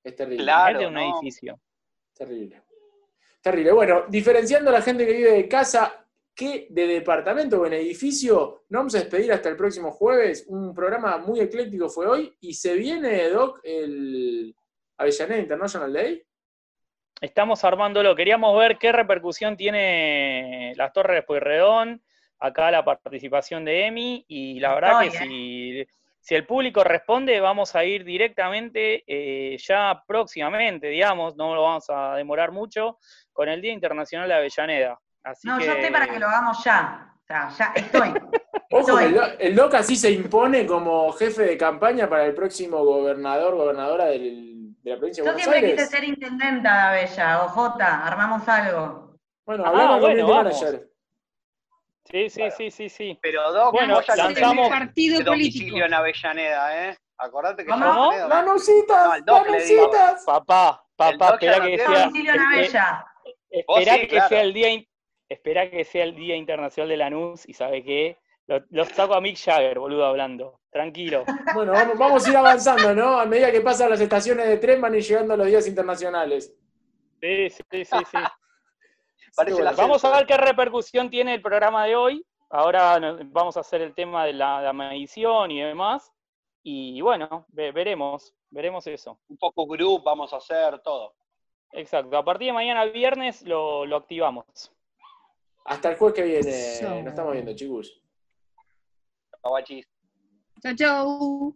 Es 0.03 0.15
terrible. 0.15 0.43
Claro, 0.43 0.81
Imagínate 0.81 0.83
en 0.83 0.87
un 0.87 0.93
no. 1.11 1.19
edificio. 1.19 1.59
Terrible. 2.13 2.63
Terrible. 3.41 3.71
Bueno, 3.73 4.05
diferenciando 4.07 4.69
a 4.69 4.73
la 4.73 4.81
gente 4.81 5.05
que 5.05 5.13
vive 5.13 5.31
de 5.31 5.47
casa, 5.49 6.06
que 6.37 6.67
de 6.69 6.85
departamento 6.85 7.59
o 7.59 7.65
en 7.65 7.73
edificio, 7.73 8.63
nos 8.69 8.79
vamos 8.79 8.95
a 8.95 8.99
despedir 8.99 9.33
hasta 9.33 9.49
el 9.49 9.57
próximo 9.57 9.91
jueves. 9.91 10.45
Un 10.47 10.71
programa 10.71 11.17
muy 11.17 11.39
ecléctico 11.39 11.89
fue 11.89 12.05
hoy. 12.05 12.37
Y 12.39 12.53
se 12.53 12.75
viene, 12.75 13.27
Doc, 13.29 13.59
el 13.63 14.55
Avellaneda 14.97 15.39
International 15.39 15.91
Day. 15.91 16.23
Estamos 17.19 17.63
armándolo. 17.63 18.15
Queríamos 18.15 18.55
ver 18.55 18.77
qué 18.77 18.91
repercusión 18.91 19.57
tiene 19.57 20.73
las 20.75 20.93
Torres 20.93 21.15
de 21.15 21.23
Pueyrredón, 21.23 22.03
acá 22.37 22.69
la 22.69 22.85
participación 22.85 23.65
de 23.65 23.87
Emi, 23.87 24.23
y 24.27 24.59
la 24.59 24.75
verdad 24.75 25.01
que 25.01 25.87
si 26.19 26.35
el 26.35 26.45
público 26.45 26.83
responde, 26.83 27.39
vamos 27.39 27.73
a 27.75 27.83
ir 27.83 28.03
directamente 28.03 29.03
eh, 29.07 29.57
ya 29.57 30.03
próximamente, 30.05 30.87
digamos, 30.87 31.35
no 31.35 31.55
lo 31.55 31.63
vamos 31.63 31.85
a 31.89 32.15
demorar 32.15 32.51
mucho, 32.51 32.99
con 33.31 33.49
el 33.49 33.61
Día 33.61 33.71
Internacional 33.71 34.27
de 34.27 34.35
Avellaneda. 34.35 34.99
Así 35.23 35.47
No, 35.47 35.57
que, 35.57 35.65
yo 35.65 35.71
estoy 35.73 35.91
para 35.91 36.07
que 36.07 36.19
lo 36.19 36.27
hagamos 36.27 36.63
ya. 36.63 37.13
O 37.23 37.25
sea, 37.27 37.49
ya 37.49 37.71
estoy. 37.75 38.09
Ojo, 38.71 38.99
Estoy. 38.99 39.05
el, 39.05 39.19
el 39.39 39.55
Doc 39.55 39.73
así 39.75 39.95
se 39.95 40.11
impone 40.11 40.65
como 40.65 41.11
jefe 41.13 41.43
de 41.43 41.57
campaña 41.57 42.09
para 42.09 42.25
el 42.25 42.33
próximo 42.35 42.83
gobernador, 42.83 43.55
gobernadora 43.55 44.05
del- 44.05 44.73
de 44.83 44.91
la 44.91 44.97
provincia 44.97 45.23
de 45.23 45.27
Yo 45.29 45.33
Buenos 45.33 45.41
siempre 45.51 45.69
Aires. 45.71 45.85
quise 45.87 45.95
ser 45.97 46.03
intendenta 46.07 46.91
de 46.91 47.01
Bella, 47.01 47.43
OJ, 47.45 47.81
armamos 47.81 48.47
algo. 48.47 49.17
Bueno, 49.45 49.63
Ah, 49.65 49.69
hablamos 49.69 49.91
con 49.91 49.99
bueno, 50.01 50.19
el 50.19 50.25
vamos. 50.31 50.43
manager. 50.61 50.89
Sí, 52.05 52.29
sí, 52.29 52.43
sí, 52.57 52.71
sí, 52.71 52.89
sí. 52.89 53.19
Pero 53.21 53.51
Doc, 53.51 53.73
Bueno, 53.73 53.95
vos 53.95 54.05
ya 54.07 54.15
lanzamos- 54.15 54.69
Partido 54.69 55.25
político. 55.25 55.77
en 55.77 55.93
Avellaneda, 55.93 56.89
¿eh? 56.89 56.97
Acordate 57.17 57.63
que 57.65 57.69
¿Cómo? 57.71 57.83
no. 57.85 58.11
Papá, 60.25 60.83
El 61.09 61.17
papá, 61.17 61.33
espera 61.33 61.61
que 61.65 61.77
sea. 61.77 63.05
Espera 63.49 63.93
sí, 63.93 63.99
que 64.01 64.07
claro. 64.07 64.29
sea 64.29 64.41
el 64.41 64.53
día 64.53 64.67
espera 65.29 65.69
que 65.69 65.83
sea 65.83 66.03
el 66.03 66.15
Día 66.15 66.35
Internacional 66.35 66.89
de 66.89 66.97
Lanús 66.97 67.47
y 67.47 67.53
sabe 67.53 67.83
qué, 67.83 68.17
lo, 68.47 68.61
lo 68.69 68.85
saco 68.85 69.13
a 69.13 69.21
Mick 69.21 69.37
Jagger, 69.37 69.77
boludo, 69.79 70.05
hablando. 70.05 70.59
Tranquilo. 70.71 71.23
Bueno, 71.55 71.71
vamos, 71.73 71.97
vamos 71.97 72.27
a 72.27 72.29
ir 72.29 72.37
avanzando, 72.37 72.93
¿no? 72.93 73.19
A 73.19 73.25
medida 73.25 73.51
que 73.51 73.61
pasan 73.61 73.89
las 73.89 73.99
estaciones 74.01 74.47
de 74.47 74.57
tren 74.57 74.79
van 74.81 74.93
a 74.93 74.97
ir 74.97 75.03
llegando 75.03 75.33
a 75.33 75.37
los 75.37 75.47
días 75.47 75.67
internacionales. 75.67 76.55
Sí, 77.19 77.49
sí, 77.49 77.63
sí, 77.85 77.97
sí. 78.11 78.17
Vamos 79.77 80.03
a 80.03 80.17
ver 80.17 80.25
qué 80.25 80.35
repercusión 80.37 81.09
tiene 81.09 81.33
el 81.35 81.41
programa 81.41 81.85
de 81.85 81.95
hoy. 81.95 82.25
Ahora 82.49 82.99
nos- 82.99 83.19
vamos 83.31 83.55
a 83.57 83.59
hacer 83.59 83.81
el 83.81 83.93
tema 83.93 84.25
de 84.25 84.33
la, 84.33 84.61
la 84.61 84.73
medición 84.73 85.51
y 85.51 85.61
demás. 85.61 86.11
Y 86.63 86.99
bueno, 87.01 87.45
ve- 87.49 87.71
veremos, 87.71 88.33
veremos 88.49 88.87
eso. 88.87 89.19
Un 89.29 89.37
poco 89.37 89.65
group 89.67 90.03
vamos 90.03 90.33
a 90.33 90.37
hacer 90.37 90.79
todo. 90.79 91.13
Exacto. 91.71 92.17
A 92.17 92.23
partir 92.25 92.47
de 92.47 92.53
mañana 92.53 92.85
viernes 92.85 93.41
lo, 93.43 93.85
lo 93.85 93.97
activamos. 93.97 94.45
Hasta 95.67 95.91
el 95.91 95.97
jueves 95.97 96.15
que 96.15 96.23
viene. 96.23 97.03
Nos 97.03 97.07
estamos 97.07 97.33
viendo, 97.33 97.53
chicos. 97.53 98.01
Chau, 100.61 100.75
chau. 100.75 101.55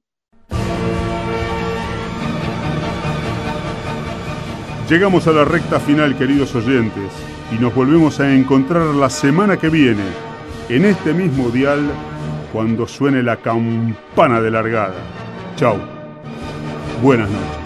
Llegamos 4.89 5.25
a 5.27 5.31
la 5.31 5.45
recta 5.45 5.79
final, 5.79 6.17
queridos 6.17 6.53
oyentes, 6.53 7.11
y 7.51 7.55
nos 7.55 7.73
volvemos 7.73 8.19
a 8.19 8.33
encontrar 8.33 8.93
la 8.93 9.09
semana 9.09 9.57
que 9.57 9.69
viene, 9.69 10.03
en 10.67 10.83
este 10.83 11.13
mismo 11.13 11.49
dial, 11.49 11.89
cuando 12.51 12.85
suene 12.85 13.23
la 13.23 13.37
campana 13.37 14.41
de 14.41 14.51
largada. 14.51 15.01
Chau. 15.55 15.77
Buenas 17.01 17.29
noches. 17.29 17.60